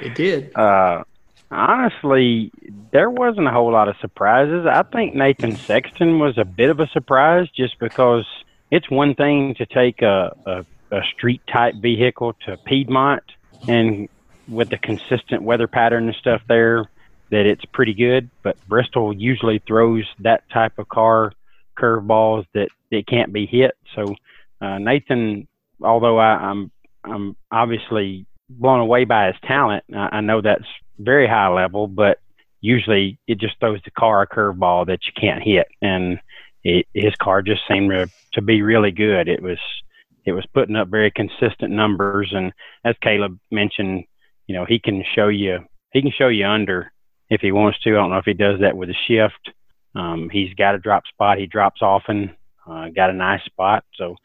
It 0.03 0.15
did. 0.15 0.55
uh, 0.57 1.05
honestly, 1.51 2.53
there 2.93 3.11
wasn't 3.11 3.49
a 3.49 3.51
whole 3.51 3.73
lot 3.73 3.89
of 3.89 3.97
surprises. 4.01 4.67
I 4.67 4.83
think 4.83 5.15
Nathan 5.15 5.57
Sexton 5.57 6.19
was 6.19 6.39
a 6.39 6.45
bit 6.45 6.71
of 6.71 6.81
a 6.81 6.87
surprise 6.89 7.49
just 7.57 7.79
because 7.79 8.25
it's 8.71 8.91
one 8.91 9.15
thing 9.15 9.55
to 9.57 9.67
take 9.67 10.03
a, 10.03 10.35
a, 10.47 10.65
a 10.91 11.01
street 11.17 11.43
type 11.53 11.75
vehicle 11.77 12.35
to 12.47 12.57
Piedmont 12.67 13.23
and 13.69 14.09
with 14.49 14.71
the 14.71 14.79
consistent 14.79 15.43
weather 15.43 15.67
pattern 15.67 16.09
and 16.09 16.17
stuff 16.17 16.43
there 16.49 16.89
that 17.31 17.47
it's 17.47 17.65
pretty 17.67 17.95
good, 17.95 18.29
but 18.43 18.57
Bristol 18.69 19.15
usually 19.17 19.61
throws 19.67 20.05
that 20.21 20.43
type 20.51 20.79
of 20.79 20.89
car 20.89 21.33
curveballs 21.79 22.45
that 22.55 22.69
it 22.91 23.07
can't 23.07 23.33
be 23.33 23.47
hit. 23.47 23.77
So 23.95 24.15
uh, 24.61 24.79
Nathan, 24.79 25.47
although 25.83 26.19
I, 26.19 26.37
I'm 26.37 26.71
I'm 27.05 27.37
obviously 27.51 28.27
blown 28.49 28.81
away 28.81 29.05
by 29.05 29.29
his 29.29 29.37
talent. 29.47 29.85
I, 29.95 30.17
I 30.17 30.21
know 30.21 30.41
that's 30.43 30.67
very 31.01 31.27
high 31.27 31.49
level, 31.49 31.87
but 31.87 32.19
usually 32.61 33.19
it 33.27 33.39
just 33.39 33.59
throws 33.59 33.81
the 33.85 33.91
car 33.91 34.23
a 34.23 34.27
curveball 34.27 34.87
that 34.87 35.01
you 35.07 35.13
can't 35.19 35.43
hit, 35.43 35.67
and 35.83 36.21
it, 36.63 36.87
his 36.95 37.15
car 37.17 37.43
just 37.43 37.63
seemed 37.69 37.91
to, 37.91 38.09
to 38.35 38.43
be 38.43 38.63
really 38.63 38.91
good. 38.91 39.29
It 39.29 39.43
was 39.43 39.59
it 40.25 40.33
was 40.33 40.47
putting 40.53 40.77
up 40.77 40.89
very 40.89 41.11
consistent 41.11 41.73
numbers. 41.73 42.33
And 42.35 42.53
as 42.85 42.95
Caleb 43.03 43.39
mentioned, 43.51 44.05
you 44.47 44.55
know, 44.55 44.65
he 44.65 44.79
can 44.79 45.05
show 45.15 45.29
you 45.29 45.61
he 45.93 46.03
can 46.03 46.13
show 46.17 46.29
you 46.29 46.47
under 46.47 46.93
if 47.29 47.41
he 47.41 47.53
wants 47.53 47.81
to. 47.81 47.91
I 47.91 47.95
don't 47.95 48.11
know 48.11 48.19
if 48.19 48.25
he 48.25 48.35
does 48.35 48.61
that 48.61 48.77
with 48.77 48.91
a 48.91 48.95
shift. 49.09 49.55
Um, 49.95 50.29
he's 50.31 50.55
got 50.55 50.75
a 50.75 50.79
drop 50.79 51.05
spot. 51.07 51.39
He 51.39 51.47
drops 51.47 51.83
often. 51.83 52.35
Uh, 52.67 52.89
got 52.95 53.11
a 53.11 53.15
nice 53.15 53.45
spot. 53.45 53.85
So 53.97 54.17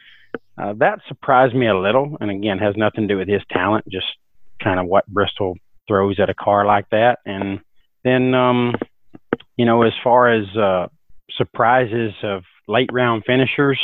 uh, 0.57 0.73
that 0.73 0.99
surprised 1.07 1.55
me 1.55 1.67
a 1.67 1.77
little. 1.77 2.17
And 2.19 2.29
again, 2.29 2.59
has 2.59 2.75
nothing 2.75 3.07
to 3.07 3.13
do 3.13 3.17
with 3.17 3.27
his 3.27 3.41
talent, 3.49 3.85
just 3.89 4.05
kind 4.61 4.79
of 4.79 4.85
what 4.85 5.07
Bristol 5.07 5.57
throws 5.87 6.19
at 6.19 6.29
a 6.29 6.33
car 6.33 6.65
like 6.65 6.89
that. 6.89 7.19
And 7.25 7.59
then, 8.03 8.33
um, 8.33 8.75
you 9.57 9.65
know, 9.65 9.83
as 9.83 9.93
far 10.03 10.29
as 10.29 10.47
uh, 10.55 10.87
surprises 11.37 12.13
of 12.23 12.43
late 12.67 12.89
round 12.91 13.23
finishers, 13.25 13.79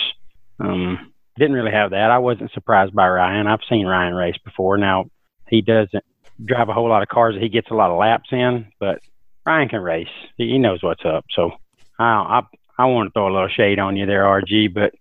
um, 0.59 1.11
didn't 1.37 1.55
really 1.55 1.71
have 1.71 1.91
that. 1.91 2.11
I 2.11 2.19
wasn't 2.19 2.51
surprised 2.51 2.93
by 2.93 3.07
Ryan. 3.07 3.47
I've 3.47 3.59
seen 3.69 3.85
Ryan 3.85 4.13
race 4.13 4.37
before. 4.43 4.77
Now 4.77 5.09
he 5.47 5.61
doesn't 5.61 6.03
drive 6.43 6.69
a 6.69 6.73
whole 6.73 6.89
lot 6.89 7.03
of 7.03 7.09
cars 7.09 7.35
that 7.35 7.43
he 7.43 7.49
gets 7.49 7.71
a 7.71 7.75
lot 7.75 7.91
of 7.91 7.97
laps 7.97 8.29
in, 8.31 8.67
but 8.79 8.99
Ryan 9.45 9.69
can 9.69 9.81
race. 9.81 10.07
He 10.37 10.57
knows 10.57 10.83
what's 10.83 11.05
up. 11.05 11.25
So 11.35 11.51
I 11.97 12.03
I, 12.03 12.41
I 12.77 12.85
want 12.85 13.07
to 13.07 13.13
throw 13.13 13.31
a 13.31 13.33
little 13.33 13.49
shade 13.49 13.79
on 13.79 13.95
you 13.95 14.05
there, 14.05 14.23
RG, 14.23 14.73
but 14.73 14.93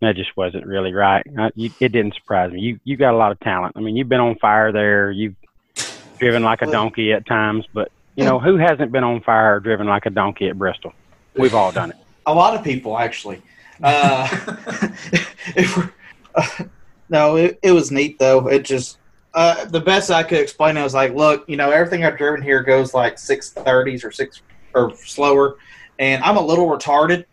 that 0.00 0.16
just 0.16 0.36
wasn't 0.36 0.66
really 0.66 0.92
right. 0.92 1.24
I, 1.38 1.50
you, 1.54 1.70
it 1.80 1.92
didn't 1.92 2.14
surprise 2.14 2.52
me. 2.52 2.60
You 2.60 2.80
you 2.84 2.96
got 2.96 3.14
a 3.14 3.16
lot 3.16 3.32
of 3.32 3.40
talent. 3.40 3.76
I 3.76 3.80
mean, 3.80 3.96
you've 3.96 4.08
been 4.08 4.20
on 4.20 4.36
fire 4.36 4.72
there. 4.72 5.10
You've 5.10 5.36
driven 6.20 6.42
like 6.42 6.62
a 6.62 6.66
donkey 6.66 7.12
at 7.12 7.26
times, 7.26 7.66
but 7.72 7.90
you 8.14 8.24
know 8.24 8.38
who 8.46 8.56
hasn't 8.56 8.92
been 8.92 9.02
on 9.02 9.20
fire 9.22 9.56
or 9.56 9.60
driven 9.60 9.86
like 9.86 10.06
a 10.06 10.10
donkey 10.10 10.48
at 10.48 10.58
Bristol? 10.58 10.92
We've 11.34 11.54
all 11.54 11.72
done 11.72 11.90
it. 11.90 11.96
A 12.26 12.34
lot 12.34 12.54
of 12.54 12.62
people 12.62 12.98
actually. 12.98 13.42
Uh, 13.82 14.28
uh, 16.34 16.64
no, 17.08 17.36
it, 17.36 17.58
it 17.62 17.72
was 17.72 17.90
neat 17.90 18.18
though. 18.18 18.46
It 18.46 18.64
just 18.64 18.98
uh, 19.34 19.64
the 19.64 19.80
best 19.80 20.10
I 20.10 20.22
could 20.22 20.38
explain 20.38 20.76
it 20.76 20.82
was 20.82 20.94
like, 20.94 21.14
look, 21.14 21.48
you 21.48 21.56
know, 21.56 21.70
everything 21.70 22.04
I've 22.04 22.18
driven 22.18 22.42
here 22.42 22.62
goes 22.62 22.94
like 22.94 23.18
six 23.18 23.50
thirties 23.50 24.04
or 24.04 24.12
six 24.12 24.42
or 24.74 24.94
slower, 24.96 25.56
and 25.98 26.22
I'm 26.22 26.36
a 26.36 26.44
little 26.44 26.66
retarded, 26.66 27.24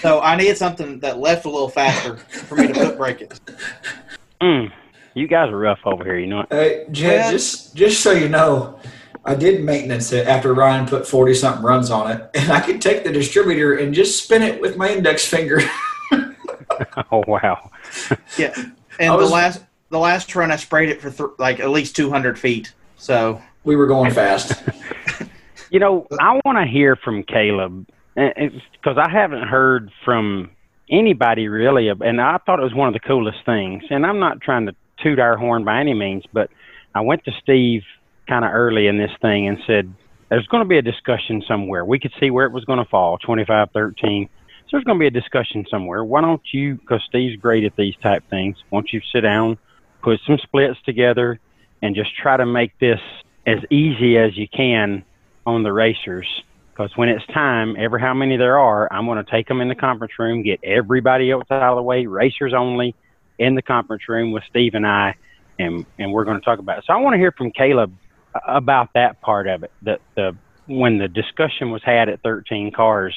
so 0.00 0.20
I 0.20 0.36
needed 0.36 0.56
something 0.56 1.00
that 1.00 1.18
left 1.18 1.44
a 1.44 1.50
little 1.50 1.68
faster 1.68 2.16
for 2.16 2.56
me 2.56 2.68
to 2.68 2.74
put 2.74 2.96
brake 2.96 3.20
it. 3.20 3.40
Mm, 4.40 4.70
you 5.18 5.26
guys 5.26 5.50
are 5.50 5.58
rough 5.58 5.80
over 5.84 6.04
here. 6.04 6.18
You 6.18 6.26
know 6.28 6.36
what? 6.38 6.52
Hey, 6.52 6.86
Jed, 6.90 7.18
Well- 7.20 7.30
just 7.32 7.74
just 7.74 8.00
so 8.02 8.12
you 8.12 8.28
know, 8.28 8.78
I 9.24 9.34
did 9.34 9.62
maintenance 9.64 10.12
it 10.12 10.26
after 10.26 10.54
Ryan 10.54 10.86
put 10.86 11.06
forty 11.06 11.34
something 11.34 11.62
runs 11.64 11.90
on 11.90 12.10
it, 12.10 12.30
and 12.34 12.50
I 12.52 12.60
could 12.60 12.80
take 12.80 13.04
the 13.04 13.12
distributor 13.12 13.74
and 13.76 13.92
just 13.94 14.22
spin 14.24 14.42
it 14.42 14.60
with 14.60 14.76
my 14.76 14.90
index 14.90 15.24
finger. 15.26 15.60
Oh 17.10 17.24
wow. 17.26 17.70
Yeah, 18.36 18.54
and 19.00 19.14
was- 19.14 19.28
the 19.28 19.34
last 19.34 19.64
the 19.90 19.98
last 19.98 20.34
run 20.36 20.52
I 20.52 20.56
sprayed 20.56 20.90
it 20.90 21.00
for 21.00 21.10
th- 21.10 21.30
like 21.38 21.58
at 21.60 21.70
least 21.70 21.96
200 21.96 22.38
feet. 22.38 22.72
So 22.96 23.40
we 23.64 23.74
were 23.76 23.86
going 23.86 24.10
fast. 24.12 24.62
You 25.70 25.80
know, 25.80 26.06
I 26.18 26.40
want 26.46 26.56
to 26.56 26.64
hear 26.64 26.96
from 26.96 27.22
Caleb 27.24 27.86
eh, 28.16 28.30
eh, 28.36 28.48
because 28.72 28.96
I 28.96 29.10
haven't 29.10 29.42
heard 29.48 29.90
from 30.02 30.50
anybody 30.88 31.46
really, 31.48 31.88
and 31.88 32.20
I 32.22 32.38
thought 32.38 32.58
it 32.58 32.62
was 32.62 32.72
one 32.72 32.88
of 32.88 32.94
the 32.94 33.00
coolest 33.00 33.44
things. 33.44 33.82
And 33.90 34.06
I'm 34.06 34.18
not 34.18 34.40
trying 34.40 34.64
to 34.64 34.74
toot 35.02 35.18
our 35.18 35.36
horn 35.36 35.64
by 35.64 35.80
any 35.80 35.94
means, 35.94 36.24
but 36.32 36.50
I 36.94 37.00
went 37.00 37.24
to 37.24 37.32
Steve 37.42 37.82
kind 38.28 38.44
of 38.44 38.52
early 38.52 38.86
in 38.86 38.98
this 38.98 39.10
thing 39.20 39.48
and 39.48 39.58
said, 39.66 39.92
"There's 40.28 40.46
going 40.48 40.62
to 40.62 40.68
be 40.68 40.78
a 40.78 40.82
discussion 40.82 41.42
somewhere. 41.46 41.84
We 41.84 41.98
could 41.98 42.12
see 42.20 42.30
where 42.30 42.46
it 42.46 42.52
was 42.52 42.64
going 42.64 42.78
to 42.78 42.84
fall, 42.84 43.18
25-13. 43.18 44.28
So 44.28 44.30
there's 44.72 44.84
going 44.84 44.98
to 44.98 45.00
be 45.00 45.06
a 45.06 45.10
discussion 45.10 45.66
somewhere. 45.70 46.04
Why 46.04 46.20
don't 46.20 46.42
you? 46.52 46.74
Because 46.76 47.02
Steve's 47.08 47.40
great 47.40 47.64
at 47.64 47.76
these 47.76 47.96
type 48.02 48.22
things. 48.28 48.56
Why 48.68 48.78
don't 48.78 48.92
you 48.92 49.00
sit 49.12 49.22
down, 49.22 49.58
put 50.02 50.20
some 50.26 50.38
splits 50.38 50.80
together, 50.84 51.40
and 51.80 51.94
just 51.94 52.14
try 52.16 52.36
to 52.36 52.44
make 52.44 52.78
this 52.78 53.00
as 53.46 53.58
easy 53.70 54.18
as 54.18 54.36
you 54.36 54.46
can 54.48 55.04
on 55.46 55.62
the 55.62 55.72
racers 55.72 56.26
because 56.78 56.96
when 56.96 57.08
it's 57.08 57.26
time, 57.26 57.74
ever 57.76 57.98
how 57.98 58.14
many 58.14 58.36
there 58.36 58.56
are, 58.56 58.90
I'm 58.92 59.04
going 59.06 59.22
to 59.22 59.28
take 59.28 59.48
them 59.48 59.60
in 59.60 59.68
the 59.68 59.74
conference 59.74 60.12
room, 60.16 60.42
get 60.42 60.60
everybody 60.62 61.28
else 61.28 61.46
out 61.50 61.72
of 61.72 61.76
the 61.76 61.82
way, 61.82 62.06
racers 62.06 62.54
only, 62.56 62.94
in 63.38 63.54
the 63.54 63.62
conference 63.62 64.08
room 64.08 64.32
with 64.32 64.42
Steve 64.48 64.74
and 64.74 64.86
I, 64.86 65.16
and 65.58 65.86
and 65.98 66.12
we're 66.12 66.24
going 66.24 66.38
to 66.38 66.44
talk 66.44 66.58
about 66.58 66.78
it. 66.78 66.84
So 66.86 66.92
I 66.92 66.96
want 66.96 67.14
to 67.14 67.18
hear 67.18 67.32
from 67.32 67.50
Caleb 67.50 67.92
about 68.46 68.90
that 68.94 69.20
part 69.20 69.46
of 69.46 69.62
it. 69.62 69.72
That 69.82 70.00
the 70.14 70.36
when 70.66 70.98
the 70.98 71.08
discussion 71.08 71.70
was 71.70 71.82
had 71.82 72.08
at 72.08 72.22
13 72.22 72.72
cars, 72.72 73.14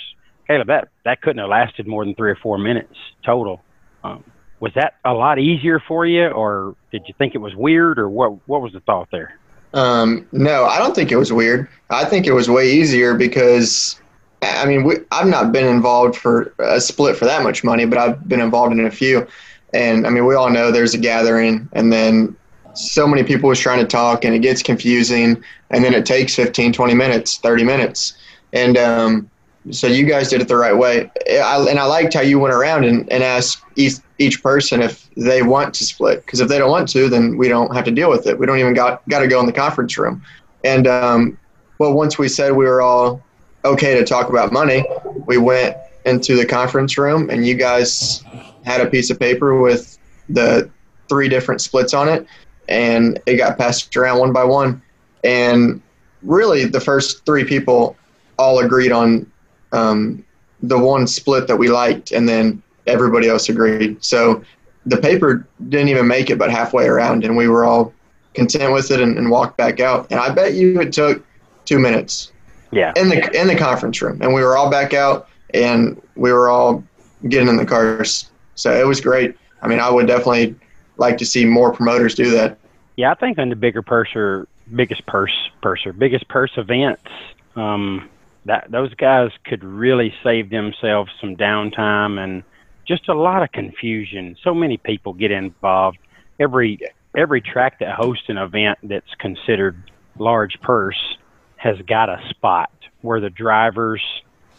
Caleb, 0.48 0.68
that 0.68 0.90
that 1.06 1.22
couldn't 1.22 1.40
have 1.40 1.50
lasted 1.50 1.88
more 1.88 2.06
than 2.06 2.16
three 2.16 2.32
or 2.32 2.38
four 2.38 2.58
minutes 2.58 2.96
total. 3.26 3.62
Um, 4.04 4.24
was 4.60 4.72
that 4.76 4.96
a 5.04 5.14
lot 5.14 5.40
easier 5.40 5.82
for 5.88 6.06
you, 6.06 6.28
or 6.28 6.76
did 6.92 7.04
you 7.08 7.14
think 7.18 7.36
it 7.36 7.40
was 7.40 7.56
weird, 7.56 8.00
or 8.00 8.10
what? 8.10 8.48
What 8.48 8.62
was 8.62 8.74
the 8.74 8.80
thought 8.82 9.10
there? 9.12 9.38
Um, 9.74 10.28
no, 10.32 10.66
I 10.66 10.78
don't 10.80 10.94
think 10.94 11.12
it 11.12 11.18
was 11.18 11.32
weird. 11.32 11.68
I 11.90 12.06
think 12.06 12.28
it 12.28 12.34
was 12.34 12.50
way 12.50 12.70
easier 12.70 13.14
because, 13.14 14.00
I 14.42 14.66
mean, 14.66 14.84
we, 14.84 14.96
I've 15.12 15.28
not 15.28 15.52
been 15.52 15.66
involved 15.66 16.16
for 16.16 16.54
a 16.60 16.82
split 16.82 17.16
for 17.16 17.26
that 17.26 17.44
much 17.44 17.64
money, 17.64 17.86
but 17.86 17.98
I've 17.98 18.28
been 18.28 18.42
involved 18.42 18.74
in 18.74 18.86
a 18.86 18.92
few. 18.92 19.26
And 19.74 20.06
I 20.06 20.10
mean, 20.10 20.26
we 20.26 20.36
all 20.36 20.50
know 20.50 20.72
there's 20.72 20.94
a 20.94 20.98
gathering, 20.98 21.70
and 21.74 21.92
then 21.92 22.36
so 22.74 23.08
many 23.08 23.24
people 23.24 23.50
was 23.50 23.60
trying 23.60 23.80
to 23.80 23.86
talk, 23.86 24.26
and 24.26 24.34
it 24.34 24.40
gets 24.40 24.62
confusing, 24.62 25.44
and 25.70 25.84
then 25.84 25.94
it 25.94 26.06
takes 26.06 26.36
15, 26.36 26.74
20 26.74 26.94
minutes, 26.94 27.38
30 27.38 27.64
minutes. 27.64 28.14
And 28.54 28.78
um, 28.78 29.30
so 29.70 29.88
you 29.88 30.06
guys 30.06 30.30
did 30.30 30.42
it 30.42 30.48
the 30.48 30.58
right 30.58 30.76
way. 30.76 31.12
I, 31.30 31.66
and 31.70 31.80
I 31.80 31.86
liked 31.86 32.14
how 32.14 32.22
you 32.22 32.40
went 32.40 32.54
around 32.54 32.84
and, 32.84 33.10
and 33.12 33.24
asked 33.24 33.64
each, 33.76 33.96
each 34.20 34.42
person 34.42 34.82
if 34.82 35.10
they 35.16 35.44
want 35.44 35.74
to 35.76 35.86
split. 35.86 36.26
Because 36.26 36.40
if 36.40 36.48
they 36.48 36.58
don't 36.58 36.72
want 36.72 36.90
to, 36.90 37.10
then 37.10 37.38
we 37.38 37.48
don't 37.48 37.74
have 37.76 37.86
to 37.86 37.92
deal 37.92 38.10
with 38.10 38.28
it. 38.28 38.40
We 38.40 38.46
don't 38.46 38.60
even 38.60 38.74
got, 38.74 39.08
got 39.08 39.20
to 39.20 39.28
go 39.28 39.40
in 39.40 39.46
the 39.46 39.54
conference 39.54 39.98
room. 39.98 40.24
And 40.64 40.88
um, 40.88 41.38
well, 41.78 41.94
once 41.94 42.18
we 42.18 42.28
said 42.28 42.54
we 42.54 42.66
were 42.66 42.82
all 42.82 43.24
okay 43.64 43.98
to 43.98 44.04
talk 44.04 44.30
about 44.30 44.52
money, 44.52 44.86
we 45.26 45.38
went 45.38 45.78
into 46.06 46.36
the 46.36 46.46
conference 46.46 46.98
room 46.98 47.30
and 47.30 47.46
you 47.46 47.54
guys 47.54 48.24
had 48.64 48.82
a 48.82 48.90
piece 48.90 49.10
of 49.10 49.20
paper 49.20 49.60
with 49.60 49.98
the 50.30 50.70
three 51.10 51.30
different 51.30 51.62
splits 51.62 51.94
on 51.94 52.08
it. 52.10 52.26
And 52.70 53.20
it 53.26 53.38
got 53.38 53.58
passed 53.58 53.96
around 53.98 54.20
one 54.20 54.34
by 54.34 54.44
one. 54.44 54.82
And 55.24 55.82
really, 56.24 56.66
the 56.66 56.80
first 56.80 57.26
three 57.26 57.44
people 57.44 57.96
all 58.38 58.60
agreed 58.60 58.92
on 58.92 59.30
um, 59.72 60.24
the 60.62 60.78
one 60.78 61.08
split 61.08 61.48
that 61.48 61.58
we 61.58 61.70
liked, 61.70 62.12
and 62.12 62.30
then 62.30 62.62
everybody 62.88 63.28
else 63.28 63.50
agreed. 63.50 64.04
So 64.04 64.44
the 64.86 64.98
paper 64.98 65.48
didn't 65.70 65.90
even 65.90 66.08
make 66.08 66.30
it 66.30 66.38
but 66.38 66.50
halfway 66.50 66.86
around, 66.88 67.24
and 67.24 67.36
we 67.36 67.48
were 67.48 67.66
all 67.66 67.94
content 68.34 68.74
with 68.74 68.90
it 68.92 69.00
and, 69.02 69.18
and 69.18 69.30
walked 69.30 69.58
back 69.58 69.80
out. 69.80 70.08
And 70.12 70.20
I 70.20 70.30
bet 70.30 70.54
you 70.54 70.80
it 70.80 70.94
took 70.94 71.24
two 71.66 71.80
minutes 71.80 72.32
Yeah. 72.72 72.94
in 72.96 73.10
the 73.10 73.40
in 73.40 73.48
the 73.48 73.56
conference 73.56 74.02
room, 74.02 74.22
and 74.22 74.34
we 74.34 74.44
were 74.44 74.58
all 74.58 74.70
back 74.70 74.94
out, 74.94 75.28
and 75.54 76.02
we 76.16 76.32
were 76.32 76.50
all 76.50 76.84
getting 77.28 77.48
in 77.48 77.58
the 77.58 77.66
cars. 77.66 78.31
So 78.62 78.72
it 78.72 78.86
was 78.86 79.02
great. 79.02 79.36
I 79.62 79.68
mean, 79.68 79.80
I 79.80 79.90
would 79.90 80.08
definitely 80.08 80.56
like 80.98 81.18
to 81.18 81.26
see 81.26 81.46
more 81.46 81.74
promoters 81.74 82.14
do 82.14 82.30
that. 82.32 82.58
Yeah, 82.96 83.12
I 83.12 83.16
think 83.16 83.40
on 83.40 83.50
the 83.50 83.56
bigger 83.56 83.82
purser, 83.82 84.48
biggest 84.76 85.06
purse 85.08 85.34
purser, 85.62 85.94
biggest 85.94 86.28
purse 86.28 86.52
events, 86.58 87.10
um, 87.56 88.08
that 88.46 88.70
those 88.70 88.94
guys 88.94 89.32
could 89.46 89.64
really 89.64 90.14
save 90.24 90.50
themselves 90.50 91.12
some 91.20 91.36
downtime 91.36 92.24
and 92.24 92.44
just 92.88 93.10
a 93.10 93.14
lot 93.14 93.42
of 93.42 93.52
confusion. 93.52 94.38
So 94.44 94.54
many 94.54 94.78
people 94.78 95.14
get 95.14 95.32
involved. 95.32 95.98
Every 96.40 96.80
every 97.18 97.42
track 97.42 97.80
that 97.80 97.96
hosts 97.96 98.26
an 98.28 98.38
event 98.38 98.78
that's 98.84 99.14
considered 99.20 99.92
large 100.18 100.62
purse 100.62 101.18
has 101.58 101.78
got 101.88 102.10
a 102.10 102.22
spot 102.30 102.72
where 103.02 103.20
the 103.20 103.30
drivers 103.30 104.02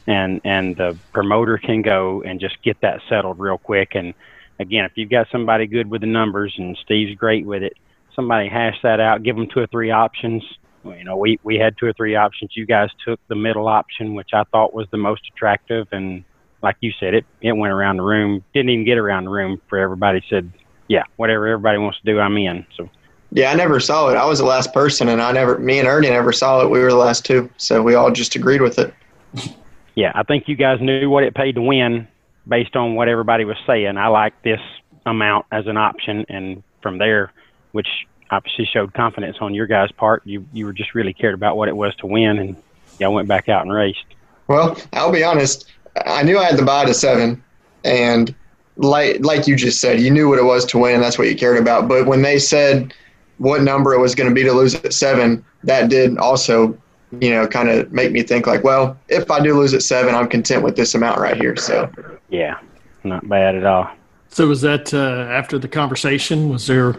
and 0.06 0.40
and 0.44 0.76
the 0.76 0.98
promoter 1.12 1.58
can 1.58 1.82
go 1.82 2.22
and 2.22 2.40
just 2.40 2.60
get 2.62 2.80
that 2.82 3.00
settled 3.08 3.38
real 3.38 3.58
quick. 3.58 3.90
And 3.94 4.14
again, 4.58 4.84
if 4.84 4.92
you've 4.96 5.10
got 5.10 5.28
somebody 5.30 5.66
good 5.66 5.90
with 5.90 6.00
the 6.00 6.06
numbers 6.06 6.54
and 6.58 6.76
Steve's 6.82 7.16
great 7.18 7.46
with 7.46 7.62
it, 7.62 7.74
somebody 8.14 8.48
hash 8.48 8.76
that 8.82 9.00
out, 9.00 9.22
give 9.22 9.36
them 9.36 9.48
two 9.52 9.60
or 9.60 9.66
three 9.68 9.90
options. 9.90 10.42
Well, 10.82 10.96
You 10.96 11.04
know, 11.04 11.16
we 11.16 11.38
we 11.42 11.56
had 11.56 11.76
two 11.78 11.86
or 11.86 11.92
three 11.92 12.16
options. 12.16 12.52
You 12.56 12.66
guys 12.66 12.90
took 13.04 13.20
the 13.28 13.36
middle 13.36 13.68
option, 13.68 14.14
which 14.14 14.30
I 14.32 14.44
thought 14.44 14.74
was 14.74 14.86
the 14.90 14.98
most 14.98 15.22
attractive, 15.34 15.86
and 15.92 16.24
like 16.62 16.76
you 16.80 16.92
said, 16.98 17.14
it 17.14 17.24
it 17.40 17.52
went 17.52 17.72
around 17.72 17.98
the 17.98 18.02
room. 18.02 18.44
Didn't 18.54 18.70
even 18.70 18.84
get 18.84 18.98
around 18.98 19.24
the 19.24 19.30
room 19.30 19.60
for 19.68 19.78
everybody. 19.78 20.22
Said, 20.28 20.52
yeah, 20.88 21.04
whatever 21.16 21.46
everybody 21.46 21.78
wants 21.78 22.00
to 22.00 22.04
do, 22.04 22.18
I'm 22.18 22.36
in. 22.36 22.66
So 22.76 22.88
Yeah, 23.30 23.50
I 23.50 23.54
never 23.54 23.80
saw 23.80 24.08
it. 24.08 24.16
I 24.16 24.26
was 24.26 24.40
the 24.40 24.44
last 24.44 24.74
person, 24.74 25.08
and 25.08 25.22
I 25.22 25.32
never, 25.32 25.58
me 25.58 25.78
and 25.78 25.88
Ernie 25.88 26.10
never 26.10 26.32
saw 26.32 26.62
it. 26.62 26.70
We 26.70 26.80
were 26.80 26.90
the 26.90 26.96
last 26.96 27.24
two, 27.24 27.48
so 27.56 27.82
we 27.82 27.94
all 27.94 28.10
just 28.10 28.34
agreed 28.34 28.60
with 28.60 28.78
it. 28.78 28.92
yeah, 29.94 30.12
I 30.14 30.22
think 30.22 30.48
you 30.48 30.56
guys 30.56 30.80
knew 30.80 31.08
what 31.10 31.24
it 31.24 31.34
paid 31.34 31.54
to 31.56 31.62
win 31.62 32.08
based 32.46 32.76
on 32.76 32.94
what 32.94 33.08
everybody 33.08 33.44
was 33.44 33.56
saying. 33.66 33.96
I 33.96 34.08
like 34.08 34.40
this 34.42 34.60
amount 35.06 35.46
as 35.52 35.66
an 35.66 35.76
option, 35.76 36.24
and 36.28 36.62
from 36.82 36.98
there, 36.98 37.32
which 37.72 37.88
obviously 38.30 38.64
showed 38.64 38.94
confidence 38.94 39.36
on 39.40 39.54
your 39.54 39.66
guys' 39.66 39.92
part, 39.92 40.22
you 40.24 40.46
you 40.52 40.66
were 40.66 40.72
just 40.72 40.94
really 40.94 41.12
cared 41.12 41.34
about 41.34 41.56
what 41.56 41.68
it 41.68 41.76
was 41.76 41.94
to 41.96 42.06
win, 42.06 42.38
and 42.38 42.56
y'all 42.98 43.12
went 43.12 43.28
back 43.28 43.48
out 43.48 43.62
and 43.62 43.72
raced. 43.72 44.04
Well, 44.48 44.76
I'll 44.92 45.12
be 45.12 45.24
honest. 45.24 45.66
I 46.06 46.22
knew 46.22 46.38
I 46.38 46.44
had 46.44 46.56
the 46.56 46.64
buy 46.64 46.84
to 46.86 46.94
seven, 46.94 47.42
and 47.84 48.34
like 48.76 49.24
like 49.24 49.46
you 49.46 49.56
just 49.56 49.80
said, 49.80 50.00
you 50.00 50.10
knew 50.10 50.28
what 50.28 50.38
it 50.38 50.44
was 50.44 50.64
to 50.66 50.78
win, 50.78 50.94
and 50.94 51.02
that's 51.02 51.18
what 51.18 51.28
you 51.28 51.36
cared 51.36 51.58
about. 51.58 51.88
But 51.88 52.06
when 52.06 52.22
they 52.22 52.38
said 52.38 52.94
what 53.38 53.62
number 53.62 53.92
it 53.92 53.98
was 53.98 54.14
going 54.14 54.28
to 54.28 54.34
be 54.34 54.44
to 54.44 54.52
lose 54.52 54.74
at 54.74 54.92
seven, 54.92 55.44
that 55.64 55.90
did 55.90 56.16
also, 56.18 56.78
you 57.20 57.30
know, 57.30 57.46
kind 57.46 57.68
of 57.68 57.92
make 57.92 58.12
me 58.12 58.22
think 58.22 58.46
like, 58.46 58.64
well, 58.64 58.96
if 59.08 59.30
I 59.30 59.40
do 59.40 59.54
lose 59.54 59.74
at 59.74 59.82
seven, 59.82 60.14
I'm 60.14 60.28
content 60.28 60.62
with 60.62 60.76
this 60.76 60.94
amount 60.94 61.20
right 61.20 61.36
here. 61.36 61.56
So 61.56 61.90
Yeah, 62.30 62.58
not 63.04 63.28
bad 63.28 63.54
at 63.54 63.64
all. 63.64 63.90
So 64.28 64.46
was 64.46 64.62
that 64.62 64.94
uh, 64.94 65.30
after 65.30 65.58
the 65.58 65.68
conversation? 65.68 66.48
Was 66.48 66.66
there? 66.66 66.96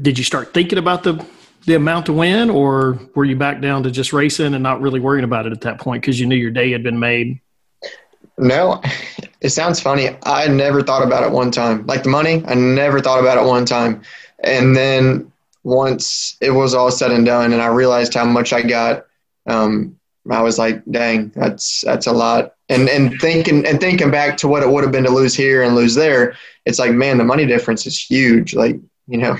Did 0.00 0.16
you 0.16 0.24
start 0.24 0.54
thinking 0.54 0.78
about 0.78 1.02
the 1.02 1.24
the 1.66 1.74
amount 1.74 2.06
to 2.06 2.12
win, 2.12 2.50
or 2.50 2.98
were 3.14 3.24
you 3.24 3.36
back 3.36 3.60
down 3.60 3.82
to 3.84 3.90
just 3.90 4.12
racing 4.12 4.54
and 4.54 4.62
not 4.62 4.80
really 4.80 4.98
worrying 4.98 5.24
about 5.24 5.46
it 5.46 5.52
at 5.52 5.60
that 5.60 5.78
point 5.78 6.02
because 6.02 6.18
you 6.18 6.26
knew 6.26 6.36
your 6.36 6.50
day 6.50 6.72
had 6.72 6.82
been 6.82 6.98
made? 6.98 7.40
no, 8.38 8.80
it 9.40 9.50
sounds 9.50 9.80
funny. 9.80 10.10
I 10.24 10.48
never 10.48 10.82
thought 10.82 11.02
about 11.02 11.22
it 11.22 11.30
one 11.30 11.50
time. 11.50 11.86
Like 11.86 12.02
the 12.02 12.08
money, 12.08 12.44
I 12.46 12.54
never 12.54 13.00
thought 13.00 13.20
about 13.20 13.38
it 13.38 13.46
one 13.46 13.64
time. 13.64 14.02
And 14.44 14.76
then 14.76 15.30
once 15.64 16.36
it 16.40 16.50
was 16.50 16.74
all 16.74 16.90
said 16.90 17.10
and 17.10 17.24
done, 17.24 17.52
and 17.52 17.62
I 17.62 17.66
realized 17.66 18.14
how 18.14 18.24
much 18.24 18.52
I 18.52 18.62
got, 18.62 19.06
um, 19.46 19.96
I 20.30 20.42
was 20.42 20.58
like, 20.58 20.82
"Dang, 20.90 21.32
that's 21.34 21.82
that's 21.82 22.06
a 22.06 22.12
lot." 22.12 22.54
And 22.68 22.88
and 22.88 23.18
thinking 23.20 23.66
and 23.66 23.80
thinking 23.80 24.10
back 24.10 24.36
to 24.38 24.48
what 24.48 24.62
it 24.62 24.68
would 24.68 24.84
have 24.84 24.92
been 24.92 25.04
to 25.04 25.10
lose 25.10 25.34
here 25.34 25.62
and 25.62 25.74
lose 25.74 25.94
there, 25.94 26.36
it's 26.64 26.78
like, 26.78 26.92
man, 26.92 27.18
the 27.18 27.24
money 27.24 27.46
difference 27.46 27.86
is 27.86 27.98
huge. 28.00 28.54
Like 28.54 28.76
you 29.08 29.18
know, 29.18 29.36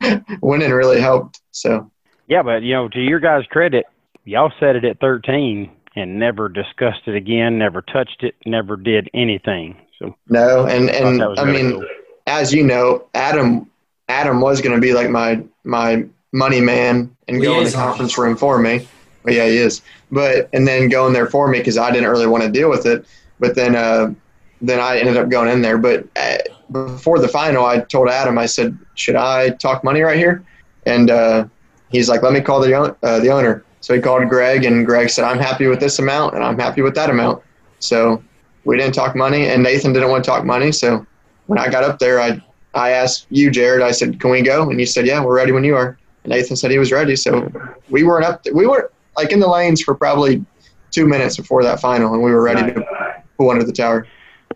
winning 0.40 0.72
really 0.72 1.00
helped. 1.00 1.40
So 1.52 1.90
Yeah, 2.26 2.42
but 2.42 2.62
you 2.62 2.74
know, 2.74 2.88
to 2.88 3.00
your 3.00 3.20
guys' 3.20 3.44
credit, 3.50 3.86
y'all 4.24 4.52
set 4.58 4.76
it 4.76 4.84
at 4.84 5.00
13 5.00 5.70
and 5.96 6.18
never 6.18 6.48
discussed 6.48 7.02
it 7.06 7.14
again, 7.14 7.58
never 7.58 7.80
touched 7.82 8.24
it, 8.24 8.34
never 8.44 8.76
did 8.76 9.08
anything. 9.14 9.76
So 9.98 10.16
no, 10.28 10.66
and 10.66 10.90
I 10.90 10.94
and 10.94 11.20
that 11.20 11.30
was 11.30 11.38
I 11.38 11.44
really 11.44 11.62
mean, 11.62 11.72
cool. 11.72 11.86
as 12.26 12.52
you 12.52 12.64
know, 12.64 13.06
Adam 13.14 13.70
Adam 14.08 14.40
was 14.40 14.60
going 14.60 14.74
to 14.74 14.80
be 14.80 14.92
like 14.92 15.10
my 15.10 15.42
my 15.62 16.04
money 16.32 16.60
man 16.60 17.16
and 17.28 17.40
go 17.40 17.58
in 17.58 17.64
the 17.64 17.70
conference 17.70 18.18
room 18.18 18.36
for 18.36 18.58
me. 18.58 18.86
Well, 19.24 19.34
yeah, 19.34 19.46
he 19.46 19.56
is. 19.56 19.82
But 20.10 20.48
and 20.52 20.68
then 20.68 20.88
going 20.88 21.12
there 21.12 21.26
for 21.26 21.48
me 21.48 21.58
because 21.58 21.78
I 21.78 21.90
didn't 21.90 22.10
really 22.10 22.26
want 22.26 22.44
to 22.44 22.50
deal 22.50 22.70
with 22.70 22.86
it. 22.86 23.06
But 23.40 23.54
then 23.54 23.74
uh, 23.74 24.14
then 24.60 24.80
I 24.80 24.98
ended 24.98 25.16
up 25.16 25.28
going 25.28 25.50
in 25.50 25.62
there. 25.62 25.78
But 25.78 26.06
uh, 26.16 26.38
before 26.70 27.18
the 27.18 27.28
final, 27.28 27.64
I 27.64 27.80
told 27.80 28.08
Adam, 28.08 28.38
I 28.38 28.46
said, 28.46 28.78
"Should 28.94 29.16
I 29.16 29.50
talk 29.50 29.82
money 29.82 30.02
right 30.02 30.16
here?" 30.16 30.44
And 30.86 31.10
uh, 31.10 31.46
he's 31.90 32.08
like, 32.08 32.22
"Let 32.22 32.32
me 32.32 32.40
call 32.40 32.60
the 32.60 32.74
uh, 32.74 33.20
the 33.20 33.30
owner." 33.30 33.64
So 33.80 33.94
he 33.94 34.00
called 34.00 34.28
Greg, 34.28 34.64
and 34.64 34.86
Greg 34.86 35.10
said, 35.10 35.24
"I'm 35.24 35.38
happy 35.38 35.66
with 35.66 35.80
this 35.80 35.98
amount, 35.98 36.34
and 36.34 36.44
I'm 36.44 36.58
happy 36.58 36.82
with 36.82 36.94
that 36.94 37.10
amount." 37.10 37.42
So 37.78 38.22
we 38.64 38.76
didn't 38.78 38.94
talk 38.94 39.14
money, 39.14 39.46
and 39.48 39.62
Nathan 39.62 39.92
didn't 39.92 40.10
want 40.10 40.24
to 40.24 40.30
talk 40.30 40.44
money. 40.44 40.72
So 40.72 41.04
when 41.46 41.58
I 41.58 41.68
got 41.68 41.84
up 41.84 41.98
there, 41.98 42.20
I 42.20 42.42
I 42.74 42.90
asked 42.90 43.26
you, 43.30 43.50
Jared. 43.50 43.82
I 43.82 43.90
said, 43.90 44.20
"Can 44.20 44.30
we 44.30 44.42
go?" 44.42 44.68
And 44.70 44.78
you 44.78 44.86
said, 44.86 45.06
"Yeah, 45.06 45.22
we're 45.22 45.36
ready 45.36 45.52
when 45.52 45.64
you 45.64 45.76
are." 45.76 45.98
And 46.24 46.32
Nathan 46.32 46.56
said 46.56 46.70
he 46.70 46.78
was 46.78 46.92
ready. 46.92 47.16
So 47.16 47.50
we 47.90 48.02
weren't 48.04 48.24
up. 48.24 48.44
we 48.52 48.66
were 48.66 48.90
like 49.16 49.32
in 49.32 49.40
the 49.40 49.48
lanes 49.48 49.82
for 49.82 49.94
probably 49.94 50.44
two 50.90 51.06
minutes 51.06 51.36
before 51.36 51.62
that 51.62 51.80
final, 51.80 52.14
and 52.14 52.22
we 52.22 52.30
were 52.30 52.42
ready 52.42 52.72
to 52.72 53.22
pull 53.36 53.50
under 53.50 53.64
the 53.64 53.72
tower. 53.72 54.06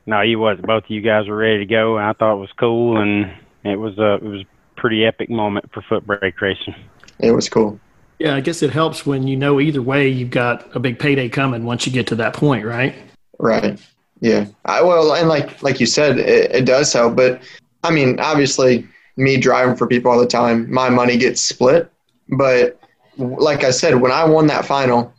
No, 0.07 0.21
you 0.23 0.39
wasn't. 0.39 0.67
Both 0.67 0.85
of 0.85 0.91
you 0.91 1.01
guys 1.01 1.29
were 1.29 1.37
ready 1.37 1.59
to 1.59 1.67
go, 1.67 1.99
and 1.99 2.07
I 2.07 2.13
thought 2.13 2.35
it 2.35 2.41
was 2.41 2.53
cool, 2.59 2.99
and 3.01 3.31
it 3.65 3.77
was 3.77 3.99
a 3.99 4.15
it 4.15 4.23
was 4.23 4.43
a 4.43 4.81
pretty 4.81 5.05
epic 5.05 5.29
moment 5.31 5.71
for 5.73 5.83
foot 5.83 6.07
brake 6.07 6.41
racing. 6.41 6.75
It 7.19 7.33
was 7.33 7.49
cool. 7.49 7.79
Yeah, 8.19 8.35
I 8.35 8.41
guess 8.41 8.63
it 8.63 8.71
helps 8.71 9.07
when 9.07 9.29
you 9.29 9.37
know 9.37 9.61
either 9.61 9.83
way 9.83 10.09
you've 10.09 10.31
got 10.31 10.75
a 10.75 10.81
big 10.81 10.99
payday 10.99 11.29
coming 11.29 11.65
once 11.65 11.87
you 11.87 11.93
get 11.93 12.07
to 12.09 12.17
that 12.17 12.35
point, 12.35 12.65
right? 12.65 12.95
Right. 13.39 13.81
Yeah. 14.21 14.47
I 14.65 14.83
well, 14.83 15.15
and 15.15 15.29
like 15.29 15.63
like 15.63 15.79
you 15.81 15.87
said, 15.87 16.19
it, 16.19 16.51
it 16.53 16.65
does 16.65 16.93
help. 16.93 17.17
But 17.17 17.43
I 17.85 17.91
mean, 17.91 18.19
obviously, 18.19 18.87
me 19.17 19.37
driving 19.37 19.77
for 19.77 19.87
people 19.87 20.11
all 20.11 20.19
the 20.19 20.27
time, 20.27 20.71
my 20.73 20.89
money 20.89 21.17
gets 21.17 21.41
split. 21.41 21.91
But 22.37 22.81
like 23.19 23.65
I 23.65 23.71
said, 23.71 23.97
when 23.97 24.13
I 24.13 24.25
won 24.25 24.47
that 24.47 24.65
final, 24.65 25.13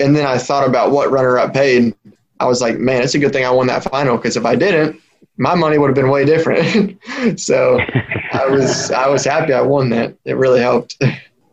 and 0.00 0.16
then 0.16 0.26
I 0.26 0.38
thought 0.38 0.66
about 0.66 0.90
what 0.90 1.10
runner 1.10 1.38
up 1.38 1.54
paid, 1.54 1.94
I 2.40 2.46
was 2.46 2.60
like, 2.60 2.78
man, 2.78 3.02
it's 3.02 3.14
a 3.14 3.18
good 3.18 3.32
thing 3.32 3.44
I 3.44 3.50
won 3.50 3.66
that 3.68 3.84
final 3.84 4.16
because 4.16 4.36
if 4.36 4.44
I 4.44 4.56
didn't, 4.56 5.00
my 5.38 5.54
money 5.54 5.78
would 5.78 5.88
have 5.88 5.94
been 5.94 6.10
way 6.10 6.24
different. 6.24 6.98
so 7.40 7.78
I 8.32 8.46
was 8.46 8.90
I 8.90 9.08
was 9.08 9.24
happy 9.24 9.52
I 9.52 9.60
won 9.60 9.90
that. 9.90 10.16
It 10.24 10.36
really 10.36 10.60
helped. 10.60 10.96